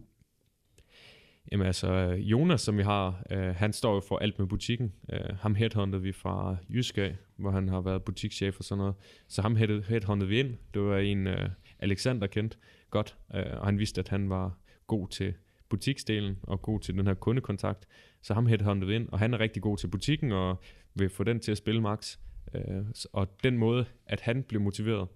Jamen 1.51 1.67
altså, 1.67 1.93
Jonas, 2.19 2.61
som 2.61 2.77
vi 2.77 2.83
har, 2.83 3.23
øh, 3.31 3.55
han 3.55 3.73
står 3.73 3.93
jo 3.93 3.99
for 4.07 4.17
alt 4.17 4.39
med 4.39 4.47
butikken. 4.47 4.93
Øh, 5.13 5.37
ham 5.39 5.55
headhuntede 5.55 6.01
vi 6.01 6.11
fra 6.11 6.55
Jysk 6.69 6.97
af, 6.97 7.15
hvor 7.37 7.51
han 7.51 7.69
har 7.69 7.81
været 7.81 8.03
butikschef 8.03 8.57
og 8.57 8.63
sådan 8.63 8.77
noget. 8.79 8.95
Så 9.27 9.41
ham 9.41 9.55
head- 9.55 9.87
headhuntede 9.89 10.29
vi 10.29 10.39
ind. 10.39 10.57
Det 10.73 10.81
var 10.81 10.97
en, 10.97 11.27
øh, 11.27 11.49
Alexander 11.79 12.27
kendt 12.27 12.57
godt, 12.89 13.17
øh, 13.35 13.43
og 13.59 13.65
han 13.65 13.79
vidste, 13.79 14.01
at 14.01 14.09
han 14.09 14.29
var 14.29 14.57
god 14.87 15.07
til 15.07 15.33
butiksdelen 15.69 16.37
og 16.43 16.61
god 16.61 16.79
til 16.79 16.95
den 16.97 17.07
her 17.07 17.13
kundekontakt. 17.13 17.87
Så 18.21 18.33
ham 18.33 18.45
headhuntede 18.45 18.87
vi 18.87 18.95
ind, 18.95 19.09
og 19.09 19.19
han 19.19 19.33
er 19.33 19.39
rigtig 19.39 19.61
god 19.61 19.77
til 19.77 19.87
butikken 19.87 20.31
og 20.31 20.61
vil 20.95 21.09
få 21.09 21.23
den 21.23 21.39
til 21.39 21.51
at 21.51 21.57
spille 21.57 21.81
max. 21.81 22.17
Øh, 22.53 22.85
og 23.13 23.27
den 23.43 23.57
måde, 23.57 23.85
at 24.05 24.21
han 24.21 24.43
blev 24.43 24.61
motiveret, 24.61 25.07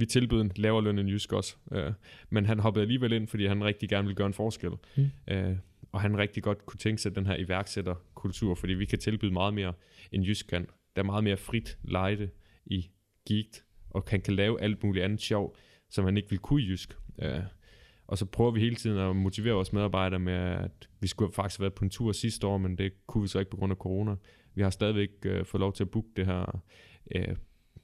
vi 0.00 0.06
tilbød 0.06 0.40
en 0.40 0.52
lavere 0.56 0.84
løn 0.84 0.98
end 0.98 1.08
Jysk 1.08 1.32
også, 1.32 1.56
øh, 1.72 1.92
men 2.30 2.46
han 2.46 2.58
hoppede 2.58 2.82
alligevel 2.82 3.12
ind, 3.12 3.28
fordi 3.28 3.46
han 3.46 3.64
rigtig 3.64 3.88
gerne 3.88 4.06
ville 4.06 4.16
gøre 4.16 4.26
en 4.26 4.34
forskel. 4.34 4.70
Mm. 4.96 5.10
Øh, 5.28 5.56
og 5.92 6.00
han 6.00 6.18
rigtig 6.18 6.42
godt 6.42 6.66
kunne 6.66 6.78
tænke 6.78 7.02
sig 7.02 7.16
den 7.16 7.26
her 7.26 7.36
iværksætterkultur, 7.36 8.54
fordi 8.54 8.72
vi 8.72 8.84
kan 8.84 8.98
tilbyde 8.98 9.32
meget 9.32 9.54
mere 9.54 9.72
end 10.12 10.24
Jysk 10.24 10.46
kan. 10.46 10.66
Der 10.96 11.02
er 11.02 11.06
meget 11.06 11.24
mere 11.24 11.36
frit 11.36 11.78
lejde 11.82 12.30
i 12.66 12.90
Geekt, 13.28 13.64
og 13.90 14.04
han 14.08 14.20
kan 14.20 14.34
lave 14.34 14.60
alt 14.60 14.82
muligt 14.82 15.04
andet 15.04 15.20
sjov, 15.20 15.56
som 15.90 16.04
han 16.04 16.16
ikke 16.16 16.30
vil 16.30 16.38
kunne 16.38 16.62
i 16.62 16.68
Jysk. 16.68 16.96
Øh, 17.22 17.40
og 18.06 18.18
så 18.18 18.26
prøver 18.26 18.50
vi 18.50 18.60
hele 18.60 18.76
tiden 18.76 18.98
at 18.98 19.16
motivere 19.16 19.54
vores 19.54 19.72
medarbejdere 19.72 20.20
med, 20.20 20.34
at 20.34 20.88
vi 21.00 21.06
skulle 21.06 21.32
faktisk 21.32 21.58
have 21.58 21.62
været 21.62 21.74
på 21.74 21.84
en 21.84 21.90
tur 21.90 22.12
sidste 22.12 22.46
år, 22.46 22.58
men 22.58 22.78
det 22.78 22.92
kunne 23.06 23.22
vi 23.22 23.28
så 23.28 23.38
ikke 23.38 23.50
på 23.50 23.56
grund 23.56 23.70
af 23.70 23.76
corona. 23.76 24.14
Vi 24.54 24.62
har 24.62 24.70
stadigvæk 24.70 25.10
øh, 25.24 25.44
fået 25.44 25.60
lov 25.60 25.72
til 25.72 25.84
at 25.84 25.90
booke 25.90 26.08
det 26.16 26.26
her, 26.26 26.62
øh, 27.14 27.36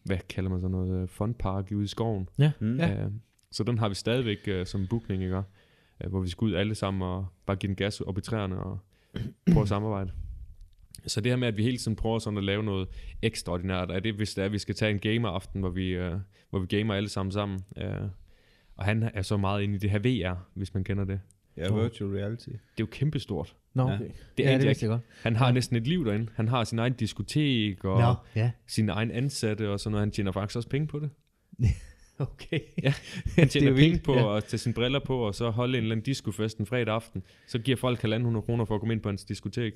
hvad 0.04 0.18
kalder 0.28 0.50
man 0.50 0.60
sådan 0.60 0.70
noget, 0.70 1.02
øh, 1.02 1.08
fundpark 1.08 1.72
ude 1.74 1.84
i 1.84 1.86
skoven. 1.86 2.28
Ja. 2.38 2.52
Mm. 2.60 2.76
Ja. 2.76 2.88
Ja. 2.88 3.06
så 3.50 3.64
den 3.64 3.78
har 3.78 3.88
vi 3.88 3.94
stadigvæk 3.94 4.38
øh, 4.46 4.66
som 4.66 4.86
bookning, 4.86 5.22
ikke? 5.22 5.42
Øh, 6.04 6.10
hvor 6.10 6.20
vi 6.20 6.28
skal 6.28 6.44
ud 6.44 6.54
alle 6.54 6.74
sammen 6.74 7.02
og 7.02 7.26
bare 7.46 7.56
give 7.56 7.68
den 7.68 7.76
gas 7.76 8.00
op 8.00 8.18
i 8.18 8.20
træerne 8.20 8.56
og 8.56 8.78
prøve 9.52 9.62
at 9.62 9.68
samarbejde. 9.68 10.12
Så 11.06 11.20
det 11.20 11.32
her 11.32 11.36
med, 11.36 11.48
at 11.48 11.56
vi 11.56 11.62
hele 11.62 11.76
tiden 11.76 11.96
prøver 11.96 12.18
sådan 12.18 12.38
at 12.38 12.44
lave 12.44 12.62
noget 12.62 12.88
ekstraordinært, 13.22 13.90
er 13.90 14.00
det, 14.00 14.14
hvis 14.14 14.34
det 14.34 14.42
er, 14.42 14.46
at 14.46 14.52
vi 14.52 14.58
skal 14.58 14.74
tage 14.74 14.90
en 14.90 14.98
gamer-aften, 14.98 15.60
hvor 15.60 15.70
vi, 15.70 15.88
øh, 15.88 16.14
hvor 16.50 16.58
vi 16.58 16.66
gamer 16.66 16.94
alle 16.94 17.08
sammen 17.08 17.32
sammen. 17.32 17.60
Øh, 17.78 18.08
og 18.76 18.84
han 18.84 19.10
er 19.14 19.22
så 19.22 19.36
meget 19.36 19.62
inde 19.62 19.74
i 19.74 19.78
det 19.78 19.90
her 19.90 19.98
VR, 19.98 20.36
hvis 20.54 20.74
man 20.74 20.84
kender 20.84 21.04
det. 21.04 21.20
Ja, 21.56 21.74
virtual 21.74 22.10
reality. 22.10 22.48
Det 22.48 22.54
er 22.56 22.60
jo 22.80 22.86
kæmpestort. 22.86 23.56
Nå, 23.74 23.88
Ja. 23.88 23.94
okay. 23.94 24.04
Det 24.38 24.44
ja, 24.44 24.52
det 24.54 24.58
jeg 24.58 24.66
vidste 24.68 24.84
jeg 24.86 24.90
godt. 24.90 25.02
Han 25.22 25.36
har 25.36 25.46
Ja. 25.46 25.52
næsten 25.52 25.76
et 25.76 25.86
liv 25.86 26.04
derinde. 26.04 26.26
Han 26.34 26.48
har 26.48 26.64
sin 26.64 26.78
egen 26.78 26.92
diskotek 26.92 27.84
og 27.84 28.00
Nå, 28.00 28.14
ja. 28.40 28.50
sin 28.66 28.88
egen 28.88 29.10
ansatte 29.10 29.70
og 29.70 29.80
sådan 29.80 29.90
noget. 29.92 30.02
Han 30.02 30.10
tjener 30.10 30.32
faktisk 30.32 30.56
også 30.56 30.68
penge 30.68 30.86
på 30.86 30.98
det. 30.98 31.10
Okay. 32.18 32.60
Ja, 32.82 32.94
det 33.24 33.32
Han 33.34 33.44
er 33.44 33.48
tjener 33.48 33.66
penge 33.70 33.80
vildt, 33.90 34.02
på 34.02 34.14
ja. 34.14 34.36
at 34.36 34.44
tage 34.44 34.58
sine 34.58 34.74
briller 34.74 34.98
på, 35.06 35.18
og 35.26 35.34
så 35.34 35.50
holde 35.50 35.78
en 35.78 35.84
eller 35.84 35.94
anden 35.94 36.04
discofest 36.04 36.58
en 36.58 36.66
fredag 36.66 36.94
aften. 36.94 37.22
Så 37.48 37.58
giver 37.58 37.76
folk 37.76 37.98
1.500 38.04 38.40
kroner 38.40 38.64
for 38.64 38.74
at 38.74 38.80
komme 38.80 38.94
ind 38.94 39.00
på 39.02 39.08
hans 39.08 39.24
diskotek. 39.24 39.72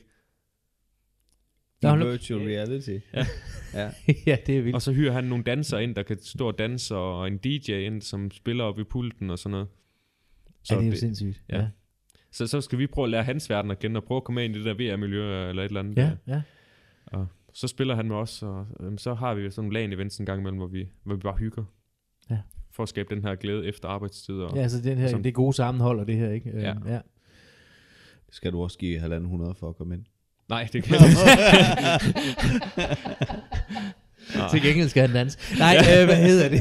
Hold 1.84 2.01
nu- 2.01 2.11
virtual 2.11 2.40
reality. 2.49 2.99
Ja. 3.14 3.26
ja. 3.74 3.90
ja, 4.26 4.36
det 4.47 4.59
er 4.59 4.62
vildt. 4.62 4.74
Og 4.74 4.82
så 4.82 4.92
hyrer 4.92 5.12
han 5.12 5.24
nogle 5.24 5.44
dansere 5.44 5.82
ind, 5.82 5.94
der 5.94 6.03
kan 6.03 6.18
stå 6.22 6.47
og 6.49 6.59
danse, 6.59 6.97
og 6.97 7.26
en 7.26 7.38
DJ 7.38 7.72
ind, 7.72 8.03
som 8.03 8.30
spiller 8.30 8.64
op 8.64 8.78
i 8.78 8.84
pulten 8.84 9.30
og 9.30 9.38
sådan 9.38 9.51
noget. 9.51 9.68
Så 10.62 10.74
ja, 10.74 10.78
det 10.80 10.82
er 10.82 10.86
jo 10.86 10.90
det- 10.92 11.01
sindssygt. 11.01 11.42
ja. 11.49 11.57
Ja, 11.61 11.66
så, 12.37 12.47
så 12.47 12.61
skal 12.61 12.78
vi 12.78 12.87
prøve 12.87 13.05
at 13.05 13.11
lære 13.11 13.24
hans 13.24 13.51
verden 13.51 13.70
at 13.70 13.78
kende, 13.78 13.99
og 13.99 14.05
prøve 14.05 14.16
at 14.16 14.24
komme 14.24 14.45
ind 14.45 14.57
i 14.57 14.62
det 14.62 14.78
der 14.78 14.93
VR-miljø 14.95 15.49
eller 15.49 15.62
et 15.62 15.66
eller 15.68 15.80
andet. 15.80 15.97
ja. 15.97 16.03
der. 16.03 16.34
ja. 16.37 16.41
Og 17.07 17.26
så 17.53 17.68
spiller 17.68 17.95
han 17.95 18.09
med 18.09 18.16
os, 18.16 18.43
og 18.43 18.66
øhm, 18.80 18.99
så 18.99 19.14
har 19.14 19.34
vi 19.34 19.51
sådan 19.51 19.64
nogle 19.68 19.80
LAN 19.80 19.93
events 19.93 20.18
en 20.18 20.26
gang 20.26 20.41
imellem, 20.41 20.59
hvor 20.59 20.66
vi, 20.66 20.89
hvor 21.05 21.14
vi 21.14 21.20
bare 21.20 21.37
hygger. 21.37 21.64
Ja. 22.30 22.39
For 22.72 22.82
at 22.82 22.89
skabe 22.89 23.14
den 23.14 23.24
her 23.24 23.34
glæde 23.34 23.66
efter 23.66 23.89
arbejdstid. 23.89 24.34
Og, 24.34 24.57
Ja, 24.57 24.62
altså 24.62 24.80
den 24.82 24.99
her, 24.99 25.09
Som- 25.09 25.22
det 25.22 25.34
gode 25.34 25.53
sammenhold 25.53 26.01
og 26.01 26.07
det 26.07 26.16
her, 26.16 26.30
ikke? 26.30 26.51
Ja. 26.61 26.70
Øhm, 26.70 26.87
ja. 26.89 26.99
Skal 28.30 28.53
du 28.53 28.62
også 28.62 28.78
give 28.78 29.01
1.500 29.16 29.53
for 29.61 29.68
at 29.68 29.76
komme 29.76 29.95
ind? 29.95 30.05
Nej, 30.49 30.68
det 30.72 30.82
kan 30.84 30.97
jeg 31.01 31.09
ikke. 31.09 31.18
Til 34.51 34.62
gengæld 34.62 34.89
skal 34.89 35.01
han 35.01 35.12
danse. 35.12 35.39
Nej, 35.59 35.76
øh, 36.01 36.05
hvad 36.05 36.16
hedder 36.16 36.49
det? 36.49 36.61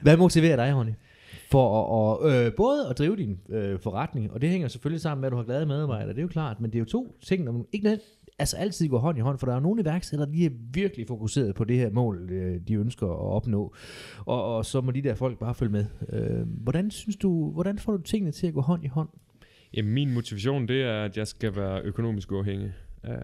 Hvad 0.00 0.16
motiverer 0.16 0.56
dig, 0.56 0.76
Ronny? 0.76 0.92
For 1.50 2.24
at, 2.24 2.46
øh, 2.46 2.52
både 2.56 2.88
at 2.90 2.98
drive 2.98 3.16
din 3.16 3.40
øh, 3.48 3.78
forretning, 3.78 4.32
og 4.32 4.40
det 4.40 4.50
hænger 4.50 4.68
selvfølgelig 4.68 5.00
sammen 5.00 5.20
med, 5.20 5.26
at 5.26 5.32
du 5.32 5.36
har 5.36 5.44
glade 5.44 5.66
medarbejdere, 5.66 6.08
det 6.08 6.18
er 6.18 6.22
jo 6.22 6.28
klart, 6.28 6.60
men 6.60 6.70
det 6.70 6.76
er 6.76 6.80
jo 6.80 6.84
to 6.84 7.18
ting, 7.22 7.46
der 7.46 7.62
ikke 7.72 7.88
nød- 7.88 8.00
altså 8.38 8.56
altid 8.56 8.88
går 8.88 8.98
hånd 8.98 9.18
i 9.18 9.20
hånd, 9.20 9.38
for 9.38 9.46
der 9.46 9.54
er 9.54 9.60
nogle 9.60 9.82
iværksættere, 9.82 10.32
de 10.32 10.44
er 10.44 10.50
virkelig 10.72 11.06
fokuseret 11.06 11.54
på 11.54 11.64
det 11.64 11.76
her 11.76 11.90
mål, 11.90 12.30
øh, 12.30 12.60
de 12.68 12.74
ønsker 12.74 13.06
at 13.06 13.18
opnå, 13.18 13.74
og, 14.26 14.56
og 14.56 14.66
så 14.66 14.80
må 14.80 14.90
de 14.90 15.02
der 15.02 15.14
folk 15.14 15.38
bare 15.38 15.54
følge 15.54 15.72
med. 15.72 15.86
Øh, 16.12 16.46
hvordan 16.62 16.90
synes 16.90 17.16
du, 17.16 17.50
hvordan 17.52 17.78
får 17.78 17.96
du 17.96 18.02
tingene 18.02 18.32
til 18.32 18.46
at 18.46 18.54
gå 18.54 18.60
hånd 18.60 18.84
i 18.84 18.88
hånd? 18.88 19.08
Jamen, 19.74 19.92
min 19.92 20.14
motivation, 20.14 20.68
det 20.68 20.82
er, 20.82 21.04
at 21.04 21.16
jeg 21.16 21.26
skal 21.26 21.56
være 21.56 21.82
økonomisk 21.82 22.32
uafhængig. 22.32 22.72
Uh, 23.04 23.14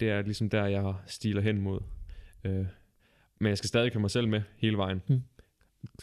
det 0.00 0.10
er 0.10 0.22
ligesom 0.22 0.48
der, 0.48 0.66
jeg 0.66 0.94
stiler 1.06 1.40
hen 1.40 1.60
mod. 1.60 1.80
Uh, 2.44 2.66
men 3.40 3.48
jeg 3.48 3.58
skal 3.58 3.68
stadig 3.68 3.92
have 3.92 4.00
mig 4.00 4.10
selv 4.10 4.28
med 4.28 4.42
hele 4.56 4.76
vejen. 4.76 5.02
Mm. 5.08 5.20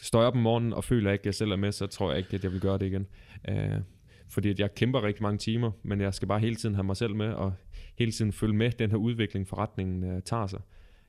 Står 0.00 0.18
jeg 0.20 0.26
op 0.26 0.34
om 0.34 0.40
morgenen 0.42 0.72
og 0.72 0.84
føler 0.84 1.12
ikke, 1.12 1.22
at 1.22 1.26
jeg 1.26 1.34
selv 1.34 1.50
er 1.50 1.56
med, 1.56 1.72
så 1.72 1.86
tror 1.86 2.10
jeg 2.10 2.18
ikke, 2.18 2.34
at 2.34 2.44
jeg 2.44 2.52
vil 2.52 2.60
gøre 2.60 2.78
det 2.78 2.86
igen. 2.86 3.06
Uh, 3.50 3.82
fordi 4.28 4.48
at 4.50 4.60
jeg 4.60 4.74
kæmper 4.74 5.02
rigtig 5.02 5.22
mange 5.22 5.38
timer, 5.38 5.70
men 5.82 6.00
jeg 6.00 6.14
skal 6.14 6.28
bare 6.28 6.40
hele 6.40 6.56
tiden 6.56 6.74
have 6.74 6.84
mig 6.84 6.96
selv 6.96 7.14
med, 7.14 7.32
og 7.32 7.52
hele 7.98 8.12
tiden 8.12 8.32
følge 8.32 8.54
med 8.54 8.70
den 8.70 8.90
her 8.90 8.96
udvikling, 8.96 9.48
forretningen 9.48 10.16
uh, 10.16 10.22
tager 10.22 10.46
sig. 10.46 10.60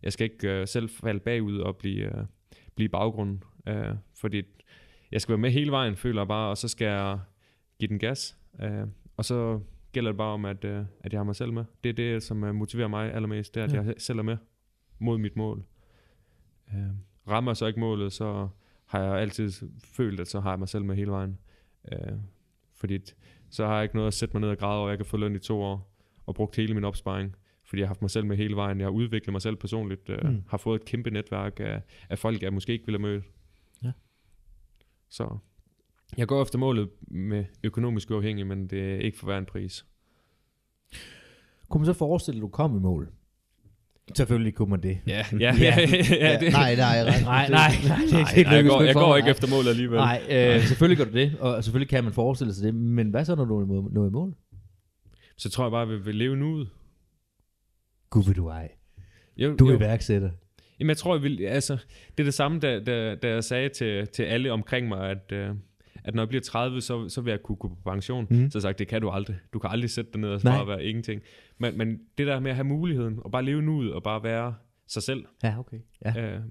Jeg 0.03 0.13
skal 0.13 0.23
ikke 0.31 0.59
uh, 0.61 0.67
selv 0.67 0.89
falde 0.89 1.19
bagud 1.19 1.57
og 1.57 1.77
blive, 1.77 2.07
uh, 2.17 2.25
blive 2.75 2.89
baggrunden, 2.89 3.43
uh, 3.69 3.95
fordi 4.19 4.41
jeg 5.11 5.21
skal 5.21 5.33
være 5.33 5.41
med 5.41 5.51
hele 5.51 5.71
vejen, 5.71 5.95
føler 5.95 6.21
jeg 6.21 6.27
bare, 6.27 6.49
og 6.49 6.57
så 6.57 6.67
skal 6.67 6.85
jeg 6.85 7.19
give 7.79 7.87
den 7.89 7.99
gas. 7.99 8.37
Uh, 8.63 8.87
og 9.17 9.25
så 9.25 9.59
gælder 9.91 10.11
det 10.11 10.17
bare 10.17 10.33
om, 10.33 10.45
at, 10.45 10.65
uh, 10.65 10.71
at 11.01 11.13
jeg 11.13 11.19
har 11.19 11.23
mig 11.23 11.35
selv 11.35 11.53
med. 11.53 11.65
Det 11.83 11.89
er 11.89 11.93
det, 11.93 12.23
som 12.23 12.43
uh, 12.43 12.55
motiverer 12.55 12.87
mig 12.87 13.13
allermest, 13.13 13.55
det 13.55 13.61
er, 13.61 13.65
at 13.65 13.73
Ja. 13.73 13.81
jeg 13.81 13.93
selv 13.97 14.19
er 14.19 14.23
med 14.23 14.37
mod 14.99 15.17
mit 15.17 15.35
mål. 15.35 15.63
Uh, 16.67 16.77
rammer 17.27 17.53
så 17.53 17.65
ikke 17.65 17.79
målet, 17.79 18.13
så 18.13 18.47
har 18.91 19.03
jeg 19.03 19.21
altid 19.21 19.51
følt, 19.83 20.19
at 20.19 20.27
så 20.27 20.39
har 20.39 20.49
jeg 20.49 20.59
mig 20.59 20.69
selv 20.69 20.85
med 20.85 20.95
hele 20.95 21.11
vejen. 21.11 21.37
Uh, 21.91 22.17
fordi 22.73 22.99
så 23.49 23.65
har 23.65 23.75
jeg 23.75 23.83
ikke 23.83 23.95
noget 23.95 24.07
at 24.07 24.13
sætte 24.13 24.33
mig 24.33 24.41
ned 24.41 24.49
og 24.49 24.57
græde 24.57 24.79
over, 24.79 24.89
jeg 24.89 24.97
kan 24.97 25.05
få 25.05 25.17
løn 25.17 25.35
i 25.35 25.39
to 25.39 25.61
år, 25.61 25.93
og 26.25 26.35
brugt 26.35 26.55
hele 26.55 26.73
min 26.73 26.83
opsparing, 26.83 27.35
fordi 27.63 27.79
jeg 27.79 27.87
har 27.87 27.89
haft 27.89 28.01
mig 28.01 28.11
selv 28.11 28.25
med 28.25 28.37
hele 28.37 28.55
vejen. 28.55 28.79
Jeg 28.79 28.85
har 28.85 28.91
udviklet 28.91 29.31
mig 29.31 29.41
selv 29.41 29.55
personligt, 29.55 30.09
Mm. 30.09 30.29
mm. 30.29 30.43
har 30.47 30.57
fået 30.57 30.79
et 30.81 30.85
kæmpe 30.85 31.09
netværk 31.09 31.59
af, 31.59 31.81
af 32.09 32.19
folk, 32.19 32.41
jeg 32.41 32.53
måske 32.53 32.73
ikke 32.73 32.85
ville 32.85 32.99
have 32.99 33.11
mødt. 33.11 33.23
Ja. 33.83 33.91
Så 35.09 35.37
jeg 36.17 36.27
går 36.27 36.41
efter 36.41 36.59
målet 36.59 36.89
med 37.01 37.45
økonomisk 37.63 38.11
uafhængig, 38.11 38.47
men 38.47 38.67
det 38.67 38.93
er 38.93 38.97
ikke 38.99 39.17
for 39.17 39.25
hver 39.25 39.37
en 39.37 39.45
pris. 39.45 39.85
Kunne 41.69 41.79
man 41.81 41.85
så 41.85 41.93
forestille, 41.93 42.37
at 42.37 42.41
du 42.41 42.47
kom 42.47 42.75
i 42.75 42.79
mål? 42.79 43.11
Selvfølgelig 44.15 44.53
kunne 44.55 44.69
man 44.69 44.83
det. 44.83 44.97
Ja, 45.07 45.25
ja, 45.39 45.55
ja, 45.59 45.75
ja, 46.27 46.37
det, 46.39 46.51
Nej, 46.51 46.75
nej, 46.75 47.03
nej. 47.03 47.21
Nej, 47.21 47.47
nej, 47.49 47.49
nej, 47.49 47.69
det, 48.01 48.13
Nej, 48.13 48.23
det 48.35 48.45
nej, 48.45 48.55
jeg 48.55 48.65
går, 48.65 48.81
jeg 48.81 48.93
går 48.93 49.17
ikke 49.17 49.29
efter 49.29 49.47
målet 49.49 49.69
alligevel. 49.69 49.97
Nej, 49.97 50.21
øh, 50.29 50.61
selvfølgelig 50.67 50.97
gør 50.97 51.11
du 51.11 51.17
det, 51.17 51.35
og 51.39 51.63
selvfølgelig 51.63 51.89
kan 51.89 52.03
man 52.03 52.13
forestille 52.13 52.53
sig 52.53 52.63
det, 52.65 52.75
men 52.75 53.09
hvad 53.09 53.25
så, 53.25 53.35
når 53.35 53.45
du 53.45 53.61
er 53.61 53.93
nået 53.93 54.09
i 54.09 54.11
mål? 54.13 54.33
Så 55.37 55.49
tror 55.49 55.63
jeg 55.63 55.71
bare, 55.71 55.81
at 55.81 55.89
vi 55.89 55.97
vil 55.97 56.15
leve 56.15 56.35
nu 56.35 56.53
ud. 56.53 56.65
Gud 58.09 58.23
vil 58.23 58.35
du 58.35 58.47
ej. 58.47 58.69
Jo, 59.37 59.55
Du 59.55 59.67
er 59.67 59.71
jo. 59.71 59.77
iværksætter. 59.77 60.29
Jamen, 60.79 60.89
jeg 60.89 60.97
tror, 60.97 61.15
jeg 61.15 61.23
vil, 61.23 61.41
altså, 61.45 61.73
det 62.17 62.19
er 62.19 62.23
det 62.23 62.33
samme, 62.33 62.59
da, 62.59 62.79
da, 62.79 63.15
da 63.15 63.29
jeg 63.29 63.43
sagde 63.43 63.69
til, 63.69 64.07
til 64.07 64.23
alle 64.23 64.51
omkring 64.51 64.87
mig, 64.87 65.09
at, 65.09 65.31
øh, 65.31 65.49
at 66.03 66.15
når 66.15 66.23
jeg 66.23 66.29
bliver 66.29 66.41
30, 66.41 66.81
så, 66.81 67.09
så 67.09 67.21
vil 67.21 67.31
jeg 67.31 67.43
kunne 67.43 67.55
gå 67.55 67.67
på 67.67 67.75
pension. 67.91 68.27
Mm. 68.29 68.49
Så 68.51 68.57
jeg 68.57 68.61
sagt, 68.61 68.79
det 68.79 68.87
kan 68.87 69.01
du 69.01 69.09
aldrig. 69.09 69.35
Du 69.53 69.59
kan 69.59 69.69
aldrig 69.69 69.89
sætte 69.89 70.11
dig 70.11 70.21
ned 70.21 70.29
og 70.29 70.41
bare 70.43 70.67
være 70.67 70.83
ingenting. 70.85 71.21
Men, 71.57 71.77
men 71.77 71.99
det 72.17 72.27
der 72.27 72.39
med 72.39 72.51
at 72.51 72.55
have 72.55 72.65
muligheden, 72.65 73.19
og 73.25 73.31
bare 73.31 73.43
leve 73.45 73.61
nuet, 73.61 73.93
og 73.93 74.03
bare 74.03 74.23
være 74.23 74.55
sig 74.87 75.03
selv. 75.03 75.25
Ja, 75.43 75.59
okay. 75.59 75.77
Ja. 76.05 76.33
Øh, 76.35 76.41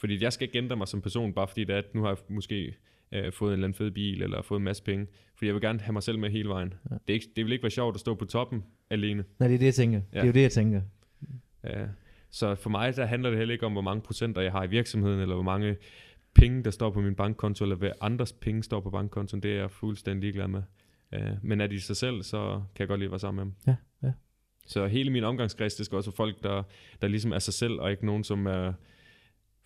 fordi 0.00 0.22
jeg 0.22 0.32
skal 0.32 0.46
ikke 0.48 0.58
ændre 0.58 0.76
mig 0.76 0.88
som 0.88 1.00
person, 1.02 1.32
bare 1.32 1.48
fordi 1.48 1.64
det 1.64 1.74
er, 1.74 1.78
at 1.78 1.94
nu 1.94 2.00
har 2.02 2.08
jeg 2.08 2.16
måske 2.28 2.74
øh, 3.12 3.32
fået 3.32 3.48
en 3.48 3.52
eller 3.52 3.64
anden 3.66 3.76
fed 3.76 3.90
bil, 3.90 4.22
eller 4.22 4.42
fået 4.42 4.58
en 4.58 4.64
masse 4.64 4.82
penge. 4.82 5.06
Fordi 5.36 5.46
jeg 5.46 5.54
vil 5.54 5.62
gerne 5.62 5.80
have 5.80 5.92
mig 5.92 6.02
selv 6.02 6.18
med 6.18 6.30
hele 6.30 6.48
vejen. 6.48 6.74
Ja. 6.90 6.94
Det, 6.94 7.00
er 7.08 7.12
ikke, 7.14 7.26
det 7.36 7.44
vil 7.44 7.52
ikke 7.52 7.62
være 7.62 7.70
sjovt 7.70 7.94
at 7.96 8.00
stå 8.00 8.14
på 8.14 8.24
toppen 8.24 8.64
alene. 8.90 9.24
Nej, 9.38 9.48
det 9.48 9.54
er 9.54 9.58
det, 9.58 9.66
jeg 9.66 9.74
tænker. 9.74 9.98
Ja. 9.98 10.04
Det 10.10 10.16
er 10.16 10.20
Ja. 10.20 10.26
jo 10.26 10.32
det, 10.32 10.42
jeg 10.42 10.52
tænker. 10.52 10.80
Øh, 11.66 11.86
så 12.30 12.54
for 12.54 12.70
mig, 12.70 12.96
der 12.96 13.06
handler 13.06 13.30
det 13.30 13.38
heller 13.38 13.52
ikke 13.52 13.66
om, 13.66 13.72
hvor 13.72 13.80
mange 13.80 14.02
procenter 14.02 14.42
jeg 14.42 14.52
har 14.52 14.64
i 14.64 14.68
virksomheden, 14.70 15.20
eller 15.20 15.34
hvor 15.34 15.44
mange 15.44 15.76
penge, 16.34 16.64
der 16.64 16.70
står 16.70 16.90
på 16.90 17.00
min 17.00 17.14
bankkonto, 17.14 17.64
eller 17.64 17.76
hvad 17.76 17.90
andres 18.00 18.32
penge 18.32 18.62
står 18.62 18.80
på 18.80 18.90
bankkontoen. 18.90 19.42
Det 19.42 19.52
er 19.52 19.56
jeg 19.56 19.70
fuldstændig 19.70 20.20
ligeglad 20.20 20.48
med. 20.48 20.62
Øh, 21.14 21.32
men 21.42 21.60
er 21.60 21.66
de 21.66 21.80
sig 21.80 21.96
selv, 21.96 22.22
så 22.22 22.62
kan 22.74 22.80
jeg 22.80 22.88
godt 22.88 23.00
lide 23.00 23.06
at 23.06 23.10
være 23.10 23.18
sammen 23.18 23.44
med 23.44 23.52
dem. 23.52 23.76
Ja, 24.02 24.06
ja. 24.08 24.12
Så 24.66 24.86
hele 24.86 25.10
min 25.10 25.24
omgangskreds, 25.24 25.74
det 25.74 25.86
skal 25.86 25.96
også 25.96 26.10
være 26.10 26.16
folk, 26.16 26.42
der, 26.42 26.62
der 27.02 27.08
ligesom 27.08 27.32
er 27.32 27.38
sig 27.38 27.54
selv, 27.54 27.72
og 27.72 27.90
ikke 27.90 28.06
nogen, 28.06 28.24
som 28.24 28.46
er, 28.46 28.72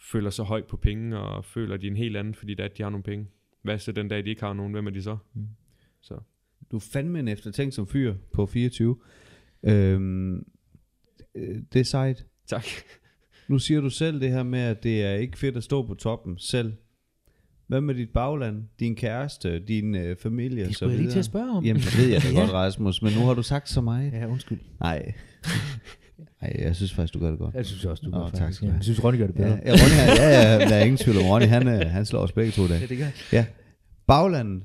føler 0.00 0.30
sig 0.30 0.44
højt 0.44 0.66
på 0.66 0.76
penge, 0.76 1.18
og 1.18 1.44
føler, 1.44 1.74
at 1.74 1.80
de 1.80 1.86
er 1.86 1.90
en 1.90 1.96
helt 1.96 2.16
anden, 2.16 2.34
fordi 2.34 2.54
det 2.54 2.60
er, 2.60 2.68
at 2.68 2.78
de 2.78 2.82
har 2.82 2.90
nogle 2.90 3.02
penge. 3.02 3.26
Hvad 3.62 3.78
så 3.78 3.92
den 3.92 4.08
dag, 4.08 4.24
de 4.24 4.30
ikke 4.30 4.42
har 4.42 4.52
nogen? 4.52 4.72
Hvem 4.72 4.86
er 4.86 4.90
de 4.90 5.02
så? 5.02 5.16
Mm. 5.34 5.48
Så. 6.00 6.18
Du 6.70 6.78
fandme 6.78 7.18
en 7.18 7.28
eftertænkt 7.28 7.74
som 7.74 7.86
fyr 7.86 8.14
på 8.32 8.46
24. 8.46 8.96
Øhm, 9.62 10.46
øh, 11.34 11.62
det 11.72 11.80
er 11.80 11.84
sejt. 11.84 12.26
Tak. 12.46 12.64
Nu 13.48 13.58
siger 13.58 13.80
du 13.80 13.90
selv 13.90 14.20
det 14.20 14.30
her 14.30 14.42
med, 14.42 14.60
at 14.60 14.82
det 14.82 15.02
er 15.04 15.14
ikke 15.14 15.38
fedt 15.38 15.56
at 15.56 15.64
stå 15.64 15.86
på 15.86 15.94
toppen 15.94 16.38
selv. 16.38 16.72
Hvad 17.66 17.80
med 17.80 17.94
dit 17.94 18.10
bagland, 18.10 18.62
din 18.80 18.94
kæreste, 18.96 19.58
din 19.58 19.94
øh, 19.94 20.16
familie 20.16 20.64
Det 20.66 20.74
skulle 20.74 20.92
jeg 20.92 21.00
lige 21.00 21.10
til 21.12 21.18
at 21.18 21.24
spørge 21.24 21.50
om. 21.50 21.64
Jamen, 21.64 21.82
det 21.82 21.98
ved 21.98 22.08
jeg 22.08 22.22
da 22.22 22.28
Ja. 22.34 22.40
godt, 22.40 22.52
Rasmus, 22.52 23.02
men 23.02 23.12
nu 23.12 23.20
har 23.20 23.34
du 23.34 23.42
sagt 23.42 23.68
så 23.68 23.80
meget. 23.80 24.12
Ja, 24.12 24.26
undskyld. 24.26 24.58
Nej. 24.80 25.12
Nej, 26.42 26.56
jeg 26.58 26.76
synes 26.76 26.94
faktisk, 26.94 27.14
du 27.14 27.18
gør 27.18 27.30
det 27.30 27.38
godt. 27.38 27.54
Jeg 27.54 27.66
synes 27.66 27.84
også, 27.84 28.02
du 28.06 28.10
gør 28.10 28.28
tak 28.28 28.38
faktisk. 28.38 28.56
skal 28.56 28.68
du 28.68 28.72
Ja. 28.72 28.76
Jeg 28.76 28.84
synes, 28.84 29.04
Ronny 29.04 29.18
gør 29.18 29.26
det 29.26 29.34
bedre. 29.34 29.48
Ja, 29.48 29.54
ja, 29.64 29.70
Ronny, 29.72 29.94
han- 29.94 30.16
ja, 30.16 30.52
ja, 30.52 30.58
der 30.68 30.74
er 30.74 30.82
ingen 30.84 30.96
tvivl 30.96 31.16
om 31.18 31.24
Ronny, 31.24 31.46
han, 31.46 31.68
øh, 31.68 31.80
han 31.90 32.04
slår 32.06 32.20
os 32.20 32.32
begge 32.32 32.52
to 32.52 32.64
i 32.64 32.68
dag. 32.68 32.80
Ja, 32.80 32.86
det 32.86 32.98
gør 32.98 33.06
Ja. 33.32 33.46
Baglandet, 34.06 34.62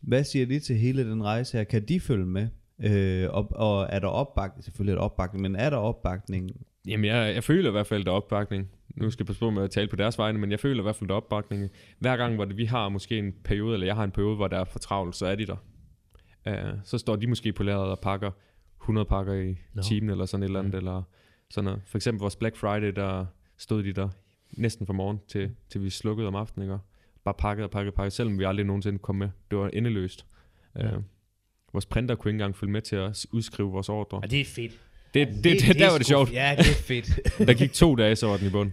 hvad 0.00 0.24
siger 0.24 0.46
de 0.46 0.58
til 0.60 0.76
hele 0.76 1.10
den 1.10 1.22
rejse 1.24 1.56
her? 1.56 1.64
Kan 1.64 1.82
de 1.88 2.00
følge 2.00 2.26
med? 2.26 2.46
Øh, 2.82 3.28
og, 3.30 3.48
og 3.52 3.86
er 3.90 3.98
der 3.98 4.06
opbakning? 4.08 4.64
Selvfølgelig 4.64 4.92
er 4.92 4.96
der 4.96 5.02
opbakning, 5.02 5.42
men 5.42 5.56
er 5.56 5.70
der 5.70 5.76
opbakning? 5.76 6.50
Jamen, 6.86 7.04
jeg, 7.04 7.34
jeg 7.34 7.44
føler 7.44 7.68
i 7.68 7.72
hvert 7.72 7.86
fald, 7.86 8.04
der 8.04 8.10
er 8.10 8.14
opbakning. 8.16 8.70
Nu 8.96 9.10
skal 9.10 9.22
jeg 9.22 9.26
passe 9.26 9.40
på 9.40 9.50
med 9.50 9.62
at 9.62 9.70
tale 9.70 9.88
på 9.88 9.96
deres 9.96 10.18
vegne, 10.18 10.38
men 10.38 10.50
jeg 10.50 10.60
føler 10.60 10.80
i 10.80 10.82
hvert 10.82 10.96
fald, 10.96 11.08
der 11.08 11.14
er 11.14 11.16
opbakning. 11.16 11.70
Hver 11.98 12.16
gang, 12.16 12.34
hvor 12.34 12.44
det, 12.44 12.56
vi 12.56 12.64
har 12.64 12.88
måske 12.88 13.18
en 13.18 13.32
periode, 13.44 13.74
eller 13.74 13.86
jeg 13.86 13.94
har 13.94 14.04
en 14.04 14.10
periode, 14.10 14.36
hvor 14.36 14.48
der 14.48 14.58
er 14.58 14.64
for 14.64 14.78
travlt, 14.78 15.16
så 15.16 15.26
er 15.26 15.34
de 15.34 15.46
der. 15.46 15.56
Uh, 16.50 16.78
så 16.84 16.98
står 16.98 17.16
de 17.16 17.26
måske 17.26 17.52
på 17.52 17.62
lageret 17.62 17.90
og 17.90 18.00
pakker 18.00 18.30
100 18.82 19.04
pakker 19.04 19.34
i 19.34 19.56
no. 19.74 19.82
timen, 19.82 20.10
eller 20.10 20.26
sådan 20.26 20.42
et 20.42 20.46
eller 20.46 20.58
andet. 20.58 20.74
Eller 20.74 21.02
sådan 21.50 21.64
noget. 21.64 21.82
For 21.86 21.98
eksempel 21.98 22.20
vores 22.20 22.36
Black 22.36 22.56
Friday, 22.56 22.92
der 22.96 23.26
stod 23.58 23.82
de 23.82 23.92
der 23.92 24.08
næsten 24.52 24.86
fra 24.86 24.92
morgen, 24.92 25.18
til, 25.28 25.50
til 25.70 25.82
vi 25.84 25.90
slukkede 25.90 26.28
om 26.28 26.34
aftenen. 26.34 26.68
Ikke? 26.68 26.78
Bare 27.24 27.34
pakket 27.38 27.64
og 27.64 27.70
pakket 27.70 27.90
og 27.90 27.94
pakket, 27.94 28.12
selvom 28.12 28.38
vi 28.38 28.44
aldrig 28.44 28.66
nogensinde 28.66 28.98
kom 28.98 29.16
med. 29.16 29.28
Det 29.50 29.58
var 29.58 29.68
endeløst. 29.68 30.26
Uh, 30.74 30.84
Ja. 30.84 30.90
Vores 31.72 31.86
printer 31.86 32.14
kunne 32.14 32.30
ikke 32.30 32.34
engang 32.34 32.56
følge 32.56 32.72
med 32.72 32.82
til 32.82 32.96
at 32.96 33.26
udskrive 33.32 33.70
vores 33.70 33.88
ordre. 33.88 34.20
Ja, 34.22 34.26
det 34.26 34.40
er 34.40 34.44
fedt. 34.44 34.80
Det, 35.14 35.28
det, 35.28 35.44
det, 35.44 35.60
det, 35.60 35.78
der 35.78 35.90
var 35.90 35.98
det 35.98 36.06
sjovt. 36.06 36.32
Ja, 36.32 36.54
det 36.58 36.70
er 36.70 36.74
fedt. 36.74 37.20
Der 37.48 37.54
gik 37.54 37.72
to 37.72 37.94
dage, 37.94 38.16
så 38.16 38.26
var 38.26 38.36
den 38.36 38.46
i 38.46 38.50
bund. 38.50 38.72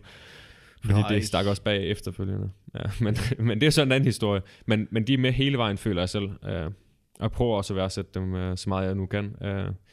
Fordi 0.85 0.97
Nice. 0.99 1.13
det 1.13 1.25
stak 1.25 1.45
også 1.45 1.61
bag 1.61 1.89
efterfølgende. 1.89 2.49
Ja, 2.75 2.83
men, 3.05 3.17
men 3.39 3.61
det 3.61 3.67
er 3.67 3.69
så 3.69 3.81
en 3.81 3.91
anden 3.91 4.07
historie. 4.07 4.41
Men, 4.65 4.87
men 4.91 5.07
de 5.07 5.13
er 5.13 5.17
med 5.17 5.31
hele 5.31 5.57
vejen, 5.57 5.77
føler 5.77 6.01
jeg 6.01 6.09
selv. 6.09 6.25
Uh, 6.25 6.49
og 6.49 7.21
jeg 7.21 7.31
prøver 7.31 7.57
også 7.57 7.73
at 7.73 7.77
værdsætte 7.77 8.11
dem 8.13 8.33
uh, 8.33 8.55
så 8.55 8.69
meget 8.69 8.87
jeg 8.87 8.95
nu 8.95 9.05
kan. 9.05 9.25
Uh, 9.25 9.47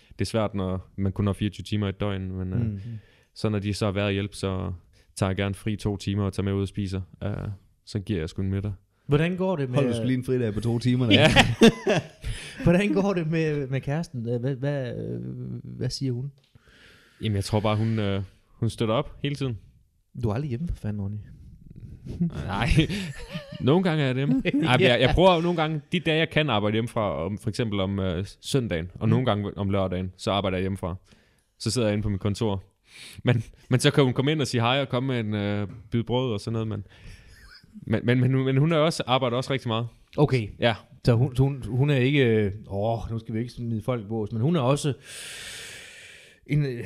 det 0.09 0.21
er 0.21 0.25
svært, 0.25 0.55
når 0.55 0.93
man 0.97 1.13
kun 1.13 1.27
har 1.27 1.33
24 1.33 1.65
timer 1.65 1.87
i 1.87 1.89
et 1.89 2.01
døgn. 2.01 2.33
Men 2.33 2.53
uh, 2.53 2.61
mm. 2.61 2.81
så 3.35 3.49
når 3.49 3.59
de 3.59 3.75
så 3.75 3.85
har 3.85 3.93
været 3.93 4.13
hjælp, 4.13 4.35
så 4.35 4.73
tager 5.17 5.31
jeg 5.31 5.37
gerne 5.37 5.55
fri 5.55 5.77
to 5.77 5.97
timer 5.97 6.25
og 6.25 6.33
tager 6.33 6.45
med 6.45 6.53
ud 6.53 6.63
og 6.63 6.69
spiser. 6.69 7.01
Uh, 7.25 7.49
så 7.87 7.99
giver 7.99 8.19
jeg 8.19 8.29
sgu 8.29 8.43
en 8.43 8.51
middag. 8.51 8.73
Hvordan 9.07 9.37
går 9.37 9.57
det 9.57 9.71
med, 9.71 9.79
Hold 9.79 10.01
du 10.01 10.07
lige 10.07 10.19
en 10.19 10.25
fridag 10.25 10.55
på 10.55 10.61
to 10.61 10.79
timer. 10.79 11.07
Der. 11.11 11.13
Ja. 11.13 11.29
hvordan 12.63 12.93
går 12.93 13.15
det 13.15 13.31
med, 13.31 13.67
med 13.67 13.81
kæresten? 13.81 14.29
Øh, 14.29 14.41
Hvad, 14.41 14.55
hvad, 14.55 14.97
øh, 14.97 15.21
hvad 15.63 15.91
siger 15.91 16.13
hun? 16.13 16.33
Jamen, 17.23 17.37
jeg 17.37 17.45
tror 17.45 17.61
bare, 17.61 17.77
hun, 17.77 17.99
uh, 17.99 18.23
hun 18.49 18.71
støtter 18.71 18.95
op 18.95 19.17
hele 19.23 19.35
tiden. 19.35 19.59
Du 20.23 20.29
er 20.29 20.35
aldrig 20.35 20.49
hjemme, 20.49 20.69
for 20.69 20.77
fanden, 20.77 21.03
Ronny. 21.03 21.17
Nej, 22.47 22.69
nogle 23.61 23.83
gange 23.83 24.03
er 24.03 24.07
jeg 24.07 24.17
hjemme. 24.17 24.43
Ej, 24.69 24.77
jeg, 24.81 25.01
jeg 25.01 25.11
prøver 25.15 25.43
nogle 25.43 25.57
gange, 25.57 25.81
de 25.93 26.01
dage 26.01 26.19
jeg 26.19 26.31
kan 26.31 26.51
arbejde 26.51 26.73
hjemmefra, 26.73 27.25
om, 27.25 27.39
for 27.39 27.49
eksempel 27.49 27.81
om 27.81 27.99
øh, 27.99 28.27
søndagen, 28.41 28.91
og 28.95 29.09
nogle 29.09 29.27
gange 29.27 29.57
om 29.57 29.71
lørdagen, 29.71 30.13
så 30.17 30.31
arbejder 30.31 30.57
jeg 30.57 30.63
hjemmefra. 30.63 30.95
Så 31.59 31.71
sidder 31.71 31.89
jeg 31.89 31.93
inde 31.93 32.03
på 32.03 32.09
mit 32.09 32.21
kontor. 32.21 32.63
Men, 33.25 33.43
men 33.69 33.81
så 33.81 33.91
kan 33.91 34.05
hun 34.05 34.13
komme 34.13 34.33
ind 34.33 34.41
og 34.41 34.47
sige 34.47 34.61
hej 34.61 34.81
og 34.81 34.89
komme 34.89 35.07
med 35.07 35.21
en 35.21 35.35
øh, 35.35 35.69
bid 35.91 36.03
brød 36.03 36.33
og 36.33 36.41
sådan 36.41 36.53
noget. 36.53 36.69
Men, 36.69 36.85
men, 37.87 38.01
men, 38.07 38.21
men, 38.21 38.35
hun- 38.35 38.45
men 38.45 38.57
hun 38.57 38.73
er 38.73 38.77
også, 38.77 39.03
arbejder 39.07 39.37
også 39.37 39.53
rigtig 39.53 39.69
meget. 39.69 39.87
Okay, 40.17 40.49
Ja, 40.59 40.75
så 41.05 41.15
hun, 41.15 41.35
hun, 41.39 41.63
hun 41.67 41.91
er 41.91 41.97
ikke... 41.97 42.25
øh, 42.27 42.53
Åh, 42.71 43.11
nu 43.11 43.19
skal 43.19 43.35
vi 43.35 43.39
ikke 43.41 43.53
smide 43.53 43.83
folk 43.83 44.03
i 44.05 44.07
bås, 44.09 44.33
men 44.33 44.43
hun 44.43 44.57
er 44.57 44.61
også... 44.61 44.93
En, 46.47 46.67
øh, 46.67 46.85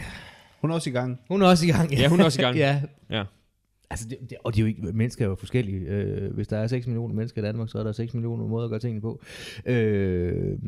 Hun 0.61 0.71
er 0.71 0.75
også 0.75 0.91
i 0.91 0.93
gang. 0.93 1.19
hun 1.29 1.43
er 1.43 1.47
også 1.47 1.67
i 1.67 1.71
gang. 1.71 1.93
Ja, 1.93 2.09
hun 2.09 2.21
er 2.21 2.25
også 2.25 2.41
i 2.41 2.45
gang. 2.45 2.57
ja. 2.67 2.83
Ja. 3.11 3.25
Altså, 3.91 4.09
det, 4.09 4.19
det, 4.31 4.39
og 4.45 4.55
de 4.55 4.61
er 4.61 4.63
jo 4.63 4.67
ikke, 4.67 4.83
mennesker 4.93 5.25
er 5.25 5.29
jo 5.29 5.35
forskellige. 5.35 5.81
Øh, 5.81 6.35
hvis 6.35 6.49
der 6.49 6.59
er 6.59 6.67
6 6.67 6.87
millioner 6.87 7.15
mennesker 7.15 7.43
i 7.43 7.45
Danmark, 7.45 7.69
så 7.71 7.79
er 7.79 7.83
der 7.83 7.93
6 7.93 8.15
millioner 8.15 8.47
måder 8.47 8.65
at 8.65 8.71
gøre 8.71 8.81
tingene 8.81 9.01
på. 9.01 9.23
Øh, 9.67 10.59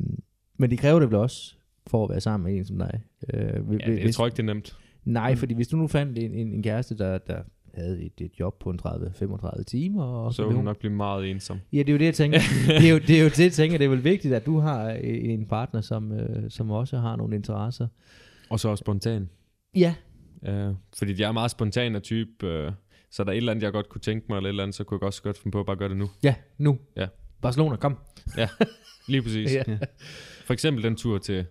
men 0.58 0.70
det 0.70 0.78
kræver 0.78 1.00
det 1.00 1.08
vel 1.08 1.16
også, 1.18 1.54
for 1.86 2.04
at 2.04 2.10
være 2.10 2.20
sammen 2.20 2.50
med 2.52 2.58
en 2.58 2.64
som 2.64 2.78
dig. 2.78 3.00
Øh, 3.34 3.40
ja 3.40 3.58
hvis, 3.58 3.80
det, 3.86 3.98
jeg 4.04 4.14
tror 4.14 4.26
ikke, 4.26 4.36
det 4.36 4.42
er 4.42 4.46
nemt. 4.46 4.76
Nej, 5.04 5.36
fordi 5.36 5.54
hvis 5.54 5.68
du 5.68 5.76
nu 5.76 5.86
fandt 5.86 6.18
en, 6.18 6.34
en, 6.34 6.52
en 6.52 6.62
kæreste, 6.62 6.98
der, 6.98 7.18
der 7.18 7.42
havde 7.74 8.02
et, 8.02 8.12
et 8.20 8.32
job 8.40 8.58
på 8.60 8.70
en 8.70 8.80
30-35 8.86 9.62
timer, 9.62 10.04
og 10.04 10.34
Så 10.34 10.42
ville 10.42 10.48
vil 10.48 10.56
hun 10.56 10.64
nok 10.64 10.78
blive 10.78 10.92
meget 10.92 11.30
ensom. 11.30 11.58
Ja, 11.72 11.78
det 11.78 11.88
er 11.88 11.92
jo 11.92 11.98
det, 11.98 12.04
jeg 12.04 12.14
tænker. 12.14 12.38
det, 12.80 12.86
er 12.88 12.92
jo, 12.92 12.98
det 12.98 13.18
er 13.18 13.22
jo 13.22 13.28
det, 13.28 13.40
jeg 13.40 13.52
tænker. 13.52 13.78
Det 13.78 13.84
er 13.84 13.88
vel 13.88 14.04
vigtigt, 14.04 14.34
at 14.34 14.46
du 14.46 14.58
har 14.58 14.90
en 14.90 15.46
partner, 15.46 15.80
som, 15.80 16.12
øh, 16.12 16.50
som 16.50 16.70
også 16.70 16.98
har 16.98 17.16
nogle 17.16 17.36
interesser. 17.36 17.88
Og 18.50 18.60
så 18.60 18.68
også 18.68 18.82
spontan. 18.82 19.28
Ja. 19.76 19.94
Øh, 20.46 20.74
fordi 20.98 21.20
jeg 21.20 21.28
er 21.28 21.32
meget 21.32 21.50
spontan 21.50 21.94
af 21.94 22.02
type, 22.02 22.46
øh, 22.46 22.72
så 23.10 23.22
er 23.22 23.24
der 23.24 23.32
et 23.32 23.36
eller 23.36 23.52
andet, 23.52 23.62
jeg 23.62 23.72
godt 23.72 23.88
kunne 23.88 24.00
tænke 24.00 24.26
mig, 24.28 24.36
eller 24.36 24.48
et 24.48 24.52
eller 24.52 24.62
andet, 24.62 24.74
så 24.74 24.84
kunne 24.84 24.98
jeg 25.00 25.06
også 25.06 25.22
godt 25.22 25.38
finde 25.38 25.52
på 25.52 25.60
at 25.60 25.66
bare 25.66 25.76
gøre 25.76 25.88
det 25.88 25.96
nu. 25.96 26.10
Ja, 26.22 26.34
nu. 26.58 26.78
Ja. 26.96 27.06
Barcelona, 27.42 27.76
kom. 27.76 27.98
Lige 29.08 29.22
præcis. 29.22 29.54
Ja. 29.54 29.62
For 30.44 30.52
eksempel 30.52 30.84
den 30.84 30.96
tur 30.96 31.18
til, 31.18 31.44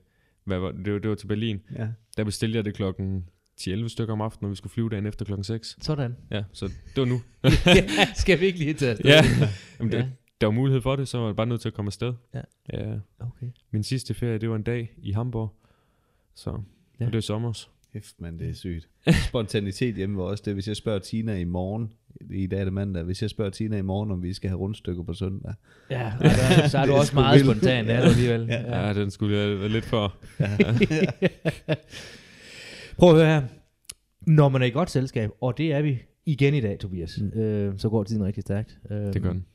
hvad 0.45 0.59
var, 0.59 0.71
det, 0.71 0.93
var, 0.93 0.99
det 0.99 1.09
var 1.09 1.15
til 1.15 1.27
Berlin. 1.27 1.61
Ja. 1.77 1.87
Der 2.17 2.23
bestilte 2.23 2.57
jeg 2.57 2.65
det 2.65 2.73
klokken 2.73 3.25
10-11 3.61 3.87
stykker 3.87 4.13
om 4.13 4.21
aftenen, 4.21 4.45
og 4.47 4.51
vi 4.51 4.55
skulle 4.55 4.71
flyve 4.73 4.89
dagen 4.89 5.05
efter 5.05 5.25
klokken 5.25 5.43
6. 5.43 5.77
Sådan. 5.81 6.15
Ja, 6.31 6.43
så 6.53 6.65
det 6.65 6.97
var 6.97 7.05
nu. 7.05 7.21
ja, 7.43 8.07
skal 8.15 8.39
vi 8.39 8.45
ikke 8.45 8.59
lige 8.59 8.73
tage 8.73 8.91
afsted? 8.91 9.05
Ja, 9.09 9.21
Jamen, 9.79 9.91
det, 9.91 9.97
Ja. 9.97 10.05
der 10.41 10.47
var 10.47 10.51
mulighed 10.53 10.81
for 10.81 10.95
det, 10.95 11.07
så 11.07 11.17
var 11.17 11.25
jeg 11.25 11.35
bare 11.35 11.47
nødt 11.47 11.61
til 11.61 11.69
at 11.69 11.73
komme 11.73 11.89
afsted. 11.89 12.13
Ja. 12.33 12.41
ja. 12.73 12.93
Okay. 13.19 13.47
Min 13.71 13.83
sidste 13.83 14.13
ferie, 14.13 14.37
det 14.37 14.49
var 14.49 14.55
en 14.55 14.63
dag 14.63 14.91
i 14.97 15.11
Hamburg. 15.11 15.55
Så 16.35 16.49
Ja. 16.49 16.55
ja. 16.99 17.05
det 17.05 17.13
var 17.13 17.21
sommers. 17.21 17.69
Hæft, 17.93 18.21
man, 18.21 18.39
det 18.39 18.49
er 18.49 18.53
sygt. 18.53 18.87
Spontanitet 19.27 19.95
hjemme 19.95 20.17
var 20.17 20.23
også 20.23 20.43
det. 20.45 20.53
Hvis 20.53 20.67
jeg 20.67 20.75
spørger 20.75 20.99
Tina 20.99 21.35
i 21.37 21.43
morgen, 21.43 21.93
i 22.31 22.47
dag 22.47 22.59
er 22.59 22.63
det 22.63 22.73
mandag, 22.73 23.03
hvis 23.03 23.21
jeg 23.21 23.29
spørger 23.29 23.51
Tina 23.51 23.77
i 23.77 23.81
morgen, 23.81 24.11
om 24.11 24.23
vi 24.23 24.33
skal 24.33 24.49
have 24.49 24.57
rundstykker 24.59 25.03
på 25.03 25.13
søndag. 25.13 25.53
Ja, 25.89 26.11
og 26.19 26.23
der, 26.23 26.67
så 26.67 26.77
er 26.77 26.85
du 26.85 26.87
Det 26.91 26.95
er 26.95 26.99
også 26.99 27.15
meget 27.15 27.39
vildt. 27.39 27.57
spontan, 27.57 27.85
ja. 27.85 27.91
er 27.93 28.01
du 28.03 28.09
alligevel. 28.09 28.45
Ja, 28.47 28.87
ja 28.87 28.93
den 28.93 29.11
skulle 29.11 29.37
jeg 29.37 29.59
være 29.59 29.69
lidt 29.69 29.85
for. 29.85 30.15
Prøv 32.99 33.09
at 33.09 33.15
høre 33.15 33.41
her. 33.41 33.47
Når 34.27 34.49
man 34.49 34.61
er 34.61 34.65
i 34.65 34.69
godt 34.69 34.89
selskab, 34.89 35.29
og 35.41 35.57
det 35.57 35.73
er 35.73 35.81
vi 35.81 35.99
igen 36.25 36.53
i 36.53 36.61
dag, 36.61 36.79
Tobias, 36.79 37.21
mm. 37.21 37.39
øh, 37.39 37.77
så 37.77 37.89
går 37.89 38.03
tiden 38.03 38.23
rigtig 38.23 38.41
stærkt. 38.43 38.79
Øh, 38.91 39.13
Det 39.13 39.21
gør 39.21 39.33
den. 39.33 39.45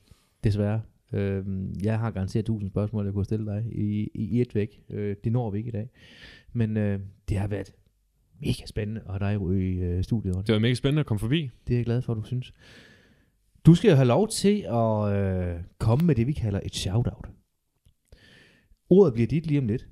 Desværre. 0.45 0.83
Øh, 1.13 1.45
jeg 1.85 1.99
har 1.99 2.11
garanteret 2.11 2.45
tusind 2.47 2.71
spørgsmål, 2.71 3.05
jeg 3.05 3.15
kunne 3.15 3.25
stille 3.25 3.47
dig 3.47 3.65
i, 3.73 4.11
i 4.15 4.41
et 4.41 4.55
væk. 4.55 4.81
Øh, 4.91 5.17
det 5.25 5.33
når 5.33 5.51
vi 5.51 5.59
ikke 5.59 5.69
i 5.69 5.73
dag. 5.73 5.91
Men 6.53 6.77
øh, 6.77 7.01
det 7.29 7.37
har 7.37 7.49
været 7.49 7.73
mega 8.41 8.67
spændende 8.67 9.01
at 9.09 9.23
have 9.23 9.49
dig 9.49 9.59
i 9.59 9.79
øh, 9.79 10.05
studiet. 10.05 10.47
Det 10.47 10.53
var 10.53 10.59
mega 10.59 10.75
spændende 10.75 11.01
at 11.01 11.07
komme 11.07 11.19
forbi. 11.19 11.51
Det 11.67 11.75
er 11.75 11.79
jeg 11.79 11.85
glad 11.85 12.03
for, 12.03 12.13
at 12.13 12.17
du 12.17 12.23
synes. 12.23 12.53
Du 13.67 13.75
skal 13.75 13.89
jo 13.89 13.95
have 13.95 14.09
lov 14.09 14.29
til 14.29 14.65
at 14.69 15.17
øh, 15.17 15.61
komme 15.79 16.07
med 16.07 16.15
det, 16.15 16.27
vi 16.27 16.33
kalder 16.33 16.61
et 16.65 16.75
shout-out. 16.75 17.29
Ordet 18.91 19.15
bliver 19.15 19.27
dit 19.27 19.47
lige 19.47 19.59
om 19.59 19.67
lidt. 19.67 19.89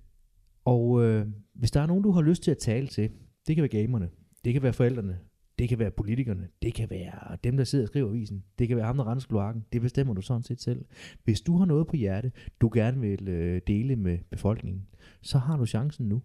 Og 0.64 1.05
øh, 1.05 1.26
hvis 1.55 1.70
der 1.70 1.80
er 1.80 1.86
nogen, 1.86 2.03
du 2.03 2.11
har 2.11 2.22
lyst 2.22 2.42
til 2.42 2.50
at 2.50 2.59
tale 2.59 2.86
til, 2.86 3.11
det 3.47 3.57
kan 3.57 3.62
være 3.62 3.82
gamerne, 3.82 4.09
det 4.45 4.53
kan 4.53 4.62
være 4.62 4.72
forældrene, 4.72 5.18
det 5.59 5.68
kan 5.68 5.78
være 5.78 5.90
politikerne, 5.90 6.49
det 6.62 6.74
kan 6.74 6.90
være 6.90 7.36
dem, 7.45 7.57
der 7.57 7.64
sidder 7.64 7.84
og 7.84 7.88
skriver 7.88 8.09
avisen, 8.09 8.45
det 8.59 8.68
kan 8.68 8.76
være 8.76 8.86
ham, 8.86 8.97
der 8.97 9.11
render 9.11 9.24
kloakken, 9.28 9.64
det 9.72 9.80
bestemmer 9.80 10.14
du 10.14 10.22
sådan 10.22 10.43
set 10.43 10.61
selv. 10.62 10.84
Hvis 11.24 11.40
du 11.40 11.57
har 11.59 11.64
noget 11.64 11.86
på 11.86 11.97
hjerte, 11.97 12.32
du 12.61 12.70
gerne 12.74 13.01
vil 13.01 13.28
øh, 13.28 13.61
dele 13.66 13.97
med 13.97 14.18
befolkningen, 14.30 14.82
så 15.22 15.38
har 15.38 15.57
du 15.57 15.66
chancen 15.66 16.09
nu. 16.09 16.22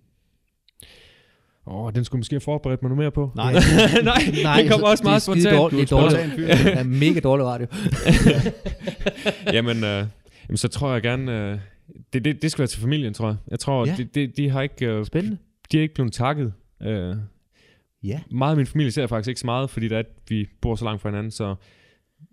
Åh, 1.67 1.91
den 1.95 2.03
skulle 2.05 2.19
måske 2.19 2.33
have 2.33 2.41
forberedt 2.41 2.81
mig 2.81 2.89
noget 2.89 2.97
mere 3.03 3.11
på. 3.11 3.31
Nej. 3.35 3.53
Nej, 3.53 3.61
Nej 4.43 4.61
det 4.61 4.71
kommer 4.71 4.87
også 4.87 5.03
meget 5.03 5.21
det 5.25 5.27
er 5.27 5.33
spontant. 5.33 5.55
dårligt. 5.57 5.89
Det 5.89 5.95
er 5.95 6.01
dårligt. 6.01 6.37
Det 6.65 6.73
er 6.79 6.83
mega 6.83 7.19
dårlig 7.19 7.45
radio. 7.45 7.67
jamen, 9.55 9.77
øh, 9.77 10.05
jamen, 10.47 10.57
så 10.57 10.67
tror 10.67 10.93
jeg 10.93 11.01
gerne... 11.01 11.51
Øh, 11.51 11.59
det, 12.13 12.25
det, 12.25 12.41
det 12.41 12.51
skal 12.51 12.59
være 12.59 12.67
til 12.67 12.81
familien, 12.81 13.13
tror 13.13 13.27
jeg. 13.27 13.35
Jeg 13.47 13.59
tror, 13.59 13.85
Ja. 13.85 13.91
ja. 13.91 13.97
de, 13.97 14.03
de, 14.03 14.27
de, 14.37 14.49
har 14.49 14.61
ikke, 14.61 14.85
øh, 14.85 15.05
Spændende. 15.05 15.37
de 15.71 15.77
er 15.77 15.81
ikke 15.81 15.93
blevet 15.93 16.13
takket. 16.13 16.53
Øh, 16.83 17.15
Ja. 18.03 18.19
meget 18.31 18.51
af 18.51 18.57
min 18.57 18.65
familie 18.65 18.91
ser 18.91 19.01
jeg 19.01 19.09
faktisk 19.09 19.29
ikke 19.29 19.39
så 19.39 19.45
meget, 19.45 19.69
fordi 19.69 19.87
der 19.87 19.95
er, 19.95 19.99
at 19.99 20.05
vi 20.29 20.47
bor 20.61 20.75
så 20.75 20.85
langt 20.85 21.01
fra 21.01 21.09
hinanden, 21.09 21.31
så 21.31 21.55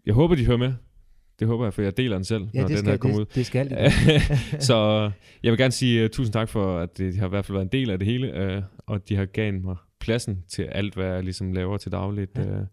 jeg 0.07 0.14
håber, 0.14 0.34
de 0.34 0.47
hører 0.47 0.59
med. 0.59 0.72
Det 1.38 1.47
håber 1.49 1.64
jeg, 1.64 1.74
for 1.74 1.82
jeg 1.82 1.97
deler 1.97 2.16
den 2.16 2.24
selv, 2.24 2.49
Ja, 2.55 2.61
når 2.61 2.68
det 2.68 2.76
den 2.78 2.86
her 2.86 2.92
skal, 2.92 2.99
kommer 2.99 3.18
ud. 3.18 3.24
det, 3.24 3.34
det 3.34 3.47
skal 3.47 3.70
de. 3.70 3.90
så 4.68 5.11
jeg 5.42 5.53
vil 5.53 5.59
gerne 5.59 5.72
sige 5.72 6.05
uh, 6.05 6.11
tusind 6.11 6.32
tak 6.32 6.49
for, 6.49 6.78
at 6.78 6.99
de 6.99 7.18
har 7.18 7.26
i 7.26 7.28
hvert 7.28 7.45
fald 7.45 7.55
været 7.57 7.64
en 7.64 7.72
del 7.80 7.90
af 7.90 7.99
det 7.99 8.09
hele, 8.09 8.57
uh, 8.57 8.62
og 8.86 9.09
de 9.09 9.16
har 9.16 9.24
gavet 9.24 9.64
mig 9.64 9.76
pladsen 10.01 10.45
til 10.49 10.62
alt, 10.62 10.95
hvad 10.95 11.07
jeg 11.07 11.22
ligesom 11.24 11.53
laver 11.53 11.76
til 11.76 11.92
dagligt. 11.92 12.38
Ja. 12.38 12.61
Uh, 12.61 12.66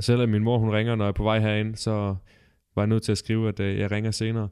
selvom 0.00 0.28
min 0.28 0.42
mor 0.44 0.58
hun 0.58 0.70
ringer, 0.70 0.94
når 0.94 1.04
jeg 1.04 1.08
er 1.08 1.12
på 1.12 1.22
vej 1.22 1.40
herind, 1.40 1.74
så 1.74 1.90
var 2.74 2.82
jeg 2.82 2.86
nødt 2.86 3.02
til 3.02 3.12
at 3.12 3.18
skrive, 3.18 3.48
at 3.48 3.60
uh, 3.60 3.78
jeg 3.78 3.90
ringer 3.90 4.10
senere. 4.10 4.48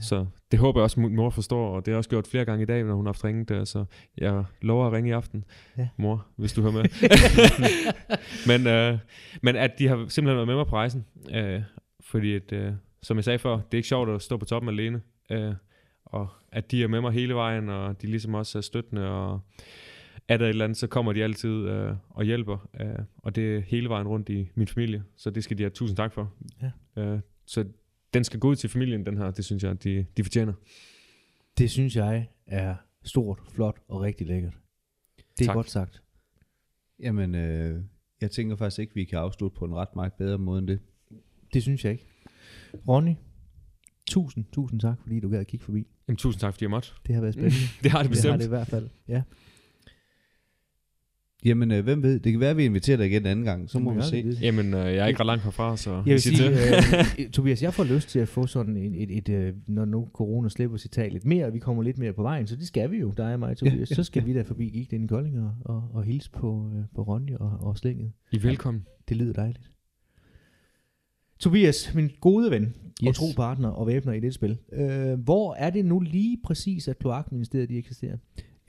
Så 0.00 0.26
det 0.50 0.58
håber 0.58 0.80
jeg 0.80 0.84
også, 0.84 1.00
min 1.00 1.16
mor 1.16 1.30
forstår, 1.30 1.76
og 1.76 1.86
det 1.86 1.92
har 1.92 1.94
jeg 1.94 1.98
også 1.98 2.10
gjort 2.10 2.26
flere 2.26 2.44
gange 2.44 2.62
i 2.62 2.66
dag, 2.66 2.84
når 2.84 2.94
hun 2.94 3.06
har 3.06 3.12
haft 3.12 3.24
ringet 3.24 3.48
der, 3.48 3.64
så 3.64 3.84
jeg 4.18 4.44
lover 4.62 4.86
at 4.86 4.92
ringe 4.92 5.10
i 5.10 5.12
aften, 5.12 5.44
Ja. 5.78 5.88
mor, 5.96 6.26
hvis 6.36 6.52
du 6.52 6.60
hører 6.62 6.72
med. 6.72 6.84
men, 8.50 8.92
uh, 8.92 8.98
men 9.42 9.56
at 9.56 9.78
de 9.78 9.88
har 9.88 9.96
simpelthen 9.96 10.36
været 10.36 10.46
med 10.46 10.54
mig 10.56 10.66
på 10.66 10.76
rejsen, 10.76 11.04
uh, 11.28 11.62
fordi 12.00 12.34
at, 12.34 12.52
uh, 12.52 12.74
som 13.02 13.16
jeg 13.16 13.24
sagde 13.24 13.38
før, 13.38 13.54
det 13.54 13.72
er 13.72 13.76
ikke 13.76 13.88
sjovt 13.88 14.10
at 14.10 14.22
stå 14.22 14.36
på 14.36 14.44
toppen 14.44 14.68
alene. 14.68 15.00
Uh, 15.34 15.54
og 16.04 16.28
at 16.52 16.70
de 16.70 16.82
er 16.82 16.88
med 16.88 17.00
mig 17.00 17.12
hele 17.12 17.34
vejen, 17.34 17.68
og 17.68 18.02
de 18.02 18.06
ligesom 18.06 18.34
også 18.34 18.58
er 18.58 18.62
støttende, 18.62 19.08
og 19.08 19.40
er 20.28 20.36
der 20.36 20.44
et 20.44 20.48
eller 20.48 20.64
andet, 20.64 20.78
så 20.78 20.86
kommer 20.86 21.12
de 21.12 21.22
altid 21.24 21.50
øh, 21.50 21.94
og 22.10 22.24
hjælper, 22.24 22.68
øh, 22.80 22.88
og 23.16 23.36
det 23.36 23.56
er 23.56 23.60
hele 23.60 23.88
vejen 23.88 24.08
rundt 24.08 24.28
i 24.28 24.50
min 24.54 24.66
familie, 24.66 25.02
så 25.16 25.30
det 25.30 25.44
skal 25.44 25.58
de 25.58 25.62
have 25.62 25.70
tusind 25.70 25.96
tak 25.96 26.12
for. 26.12 26.32
Ja. 26.62 27.02
Øh, 27.02 27.20
så 27.46 27.64
den 28.14 28.24
skal 28.24 28.40
gå 28.40 28.48
ud 28.48 28.56
til 28.56 28.70
familien, 28.70 29.06
den 29.06 29.16
her, 29.16 29.30
det 29.30 29.44
synes 29.44 29.62
jeg, 29.62 29.84
de, 29.84 30.06
de 30.16 30.24
fortjener. 30.24 30.52
Det 31.58 31.70
synes 31.70 31.96
jeg 31.96 32.28
er 32.46 32.74
stort, 33.04 33.38
flot 33.54 33.80
og 33.88 34.00
rigtig 34.00 34.26
lækkert. 34.26 34.52
Det 35.16 35.24
er 35.40 35.46
Tak. 35.46 35.54
godt 35.54 35.70
sagt. 35.70 36.02
Jamen, 36.98 37.34
øh, 37.34 37.82
jeg 38.20 38.30
tænker 38.30 38.56
faktisk 38.56 38.78
ikke, 38.78 38.94
vi 38.94 39.04
kan 39.04 39.18
afslutte 39.18 39.58
på 39.58 39.64
en 39.64 39.74
ret 39.74 39.96
meget 39.96 40.12
bedre 40.12 40.38
måde 40.38 40.58
end 40.58 40.68
det. 40.68 40.80
Det 41.54 41.62
synes 41.62 41.84
jeg 41.84 41.92
ikke. 41.92 42.06
Ronny, 42.88 43.14
tusind, 44.06 44.44
tusind 44.52 44.80
tak, 44.80 44.98
fordi 45.02 45.20
du 45.20 45.28
gad 45.28 45.38
at 45.40 45.46
kigge 45.46 45.64
forbi. 45.64 45.86
Jamen, 46.08 46.16
tusind 46.16 46.40
tak, 46.40 46.54
fordi 46.54 46.64
jeg 46.64 46.70
måtte. 46.70 46.88
Det 47.06 47.14
har 47.14 47.22
været 47.22 47.34
spændende. 47.34 47.56
Det 47.82 47.90
har 47.90 48.02
det 48.02 48.10
det 48.10 48.16
har 48.22 48.32
bestemt. 48.32 48.38
det 48.38 48.44
i 48.44 48.48
hvert 48.48 48.66
fald. 48.66 48.88
Ja. 49.08 49.22
Jamen, 51.44 51.70
øh, 51.70 51.84
hvem 51.84 52.02
ved? 52.02 52.20
Det 52.20 52.32
kan 52.32 52.40
være, 52.40 52.50
at 52.50 52.56
vi 52.56 52.64
inviterer 52.64 52.96
dig 52.96 53.06
igen 53.06 53.22
en 53.22 53.26
anden 53.26 53.44
gang. 53.44 53.70
Så 53.70 53.78
må 53.78 53.90
vi 53.90 53.96
Ja, 53.96 54.02
se. 54.06 54.22
det- 54.22 54.42
Jamen, 54.42 54.74
øh, 54.74 54.80
jeg 54.80 54.96
er 54.96 55.06
ikke 55.06 55.20
ret 55.20 55.26
langt 55.26 55.44
herfra, 55.44 55.76
så 55.76 55.90
Jeg 55.94 56.04
vil 56.04 56.20
sig 56.20 56.36
sige, 56.36 56.48
til. 56.48 57.24
øh, 57.24 57.30
Tobias, 57.34 57.62
jeg 57.62 57.74
får 57.74 57.84
lyst 57.84 58.08
til 58.08 58.18
at 58.18 58.28
få 58.28 58.46
sådan 58.46 58.76
et, 58.76 59.02
et, 59.02 59.16
et, 59.18 59.28
et 59.28 59.54
når 59.66 59.84
nu 59.84 60.08
corona 60.12 60.48
slipper 60.48 60.76
sit 60.76 60.90
tag 60.90 61.10
lidt 61.12 61.24
mere, 61.24 61.46
og 61.46 61.52
vi 61.54 61.58
kommer 61.58 61.82
lidt 61.82 61.98
mere 61.98 62.12
på 62.12 62.22
vejen, 62.22 62.46
så 62.46 62.56
det 62.56 62.66
skal 62.66 62.90
vi 62.90 62.98
jo, 62.98 63.12
dig 63.16 63.32
og 63.32 63.38
mig, 63.38 63.56
Tobias. 63.56 63.88
Så 63.98 64.04
skal 64.04 64.26
vi 64.26 64.34
da 64.34 64.42
forbi 64.42 64.64
gik 64.68 64.90
den 64.90 65.04
i 65.04 65.06
Kolding 65.06 65.40
og, 65.40 65.52
og, 65.64 65.88
og 65.92 66.04
hilse 66.04 66.30
på, 66.30 66.70
øh, 66.76 66.82
på 66.94 67.02
Ronny 67.02 67.34
og, 67.36 67.50
og 67.60 67.78
Slinget. 67.78 68.12
I 68.32 68.36
er 68.36 68.40
velkommen. 68.40 68.86
Det 69.08 69.16
lyder 69.16 69.32
dejligt. 69.32 69.70
Tobias, 71.38 71.94
min 71.94 72.10
gode 72.20 72.50
ven 72.50 72.62
yes. 72.62 73.08
og 73.08 73.14
tro 73.14 73.26
partner 73.36 73.68
og 73.68 73.86
væbner 73.86 74.12
i 74.12 74.20
det 74.20 74.34
spil. 74.34 74.58
Øh, 74.72 75.20
hvor 75.20 75.54
er 75.54 75.70
det 75.70 75.84
nu 75.84 76.00
lige 76.00 76.38
præcis, 76.44 76.88
at 76.88 76.98
kloakministeriet 76.98 77.68
de 77.68 77.76
eksisterer? 77.78 78.16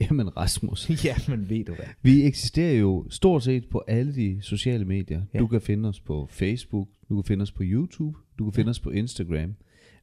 Jamen, 0.00 0.36
Rasmus. 0.36 0.90
ja, 1.04 1.14
men 1.28 1.50
ved 1.50 1.64
du 1.64 1.74
hvad. 1.74 1.84
Vi 2.02 2.26
eksisterer 2.26 2.78
jo 2.78 3.06
stort 3.10 3.42
set 3.42 3.68
på 3.68 3.84
alle 3.88 4.14
de 4.14 4.38
sociale 4.40 4.84
medier. 4.84 5.18
Ja. 5.18 5.24
Ja. 5.34 5.38
Du 5.38 5.46
kan 5.46 5.60
finde 5.60 5.88
os 5.88 6.00
på 6.00 6.28
Facebook, 6.30 6.88
du 7.08 7.22
kan 7.22 7.24
finde 7.24 7.42
os 7.42 7.52
på 7.52 7.62
YouTube, 7.64 8.18
du 8.38 8.44
kan 8.44 8.52
finde 8.52 8.70
os 8.70 8.80
på 8.80 8.90
Instagram. 8.90 9.54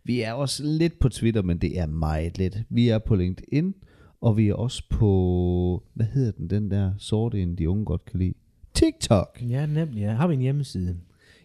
Vi 0.03 0.21
er 0.21 0.33
også 0.33 0.63
lidt 0.63 0.99
på 0.99 1.09
Twitter, 1.09 1.41
men 1.41 1.57
det 1.57 1.79
er 1.79 1.85
meget 1.85 2.37
lidt. 2.37 2.57
Vi 2.69 2.89
er 2.89 2.99
på 2.99 3.15
LinkedIn, 3.15 3.73
og 4.21 4.37
vi 4.37 4.47
er 4.47 4.53
også 4.53 4.83
på, 4.89 5.83
hvad 5.93 6.05
hedder 6.05 6.31
den, 6.31 6.49
den 6.49 6.71
der 6.71 6.93
sorte 6.97 7.41
en, 7.41 7.55
de 7.55 7.69
unge 7.69 7.85
godt 7.85 8.05
kan 8.05 8.19
lide? 8.19 8.33
TikTok. 8.73 9.43
Ja, 9.49 9.65
nemlig. 9.65 10.01
Ja. 10.01 10.13
Har 10.13 10.27
vi 10.27 10.33
en 10.33 10.41
hjemmeside? 10.41 10.97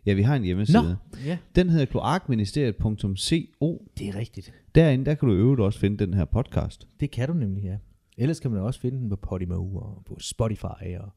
Ja, 0.07 0.13
vi 0.13 0.23
har 0.23 0.37
en 0.37 0.43
hjemmeside. 0.43 0.97
Nå, 1.13 1.19
ja. 1.27 1.39
Den 1.57 1.71
hedder 1.71 1.85
kloakministeriet.co. 1.85 3.91
Det 3.99 4.09
er 4.09 4.17
rigtigt. 4.17 4.53
Derinde, 4.75 5.05
der 5.05 5.15
kan 5.15 5.29
du 5.29 5.35
øvrigt 5.35 5.61
også 5.61 5.79
finde 5.79 6.07
den 6.07 6.15
her 6.15 6.25
podcast. 6.25 6.87
Det 7.01 7.11
kan 7.11 7.29
du 7.29 7.35
nemlig, 7.35 7.65
ja. 7.65 7.77
Ellers 8.17 8.41
kan 8.41 8.51
man 8.51 8.61
også 8.61 8.81
finde 8.81 8.99
den 8.99 9.09
på 9.09 9.17
Podimo 9.17 9.75
og 9.77 10.03
på 10.07 10.17
Spotify 10.21 10.65
og 11.01 11.13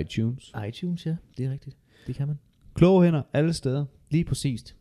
iTunes. 0.00 0.52
iTunes, 0.68 1.06
ja. 1.06 1.16
Det 1.38 1.46
er 1.46 1.50
rigtigt. 1.50 1.76
Det 2.06 2.14
kan 2.14 2.26
man. 2.28 2.38
Kloge 2.74 3.04
hænder 3.04 3.22
alle 3.32 3.52
steder. 3.52 3.86
Lige 4.10 4.24
præcist. 4.24 4.76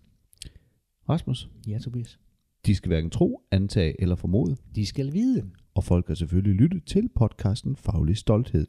Rasmus, 1.09 1.49
Ja, 1.67 1.79
Tobias. 1.79 2.19
de 2.65 2.75
skal 2.75 2.87
hverken 2.89 3.09
tro, 3.09 3.47
antage 3.51 4.01
eller 4.01 4.15
formode. 4.15 4.55
De 4.75 4.85
skal 4.85 5.13
vide. 5.13 5.49
Og 5.75 5.83
folk 5.83 6.05
kan 6.05 6.15
selvfølgelig 6.15 6.55
lytte 6.55 6.79
til 6.79 7.09
podcasten 7.15 7.75
Faglig 7.75 8.17
Stolthed. 8.17 8.67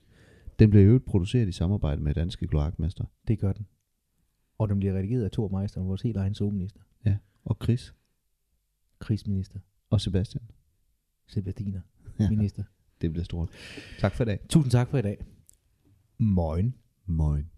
Den 0.59 0.71
bliver 0.71 0.87
øvrigt 0.87 1.05
produceret 1.05 1.49
i 1.49 1.53
samarbejde 1.53 2.03
med 2.03 2.15
Danske 2.15 2.47
Kloakmester. 2.47 3.05
Det 3.29 3.39
gør 3.39 3.53
den. 3.53 3.67
Og 4.59 4.69
den 4.69 4.79
bliver 4.79 4.95
redigeret 4.95 5.25
af 5.25 5.31
Thor 5.31 5.49
Meister, 5.59 5.81
vores 5.83 6.03
helt 6.03 6.17
egen 6.17 6.35
zoomminister. 6.35 6.81
Ja, 7.07 7.17
og 7.45 7.57
Chris 7.63 7.95
Krigsminister. 8.99 9.59
og 9.91 10.01
Sebastian. 10.01 10.43
Sebastianer. 11.27 11.81
Ja, 12.19 12.31
Minister. 12.31 12.63
det 13.01 13.11
bliver 13.11 13.25
stort. 13.25 13.49
Tak 13.99 14.15
for 14.15 14.25
i 14.25 14.27
dag. 14.27 14.39
Tusind 14.49 14.71
tak 14.71 14.89
for 14.89 14.99
i 14.99 15.03
dag. 15.03 15.25
Moin. 16.19 16.75
Moin. 17.07 17.51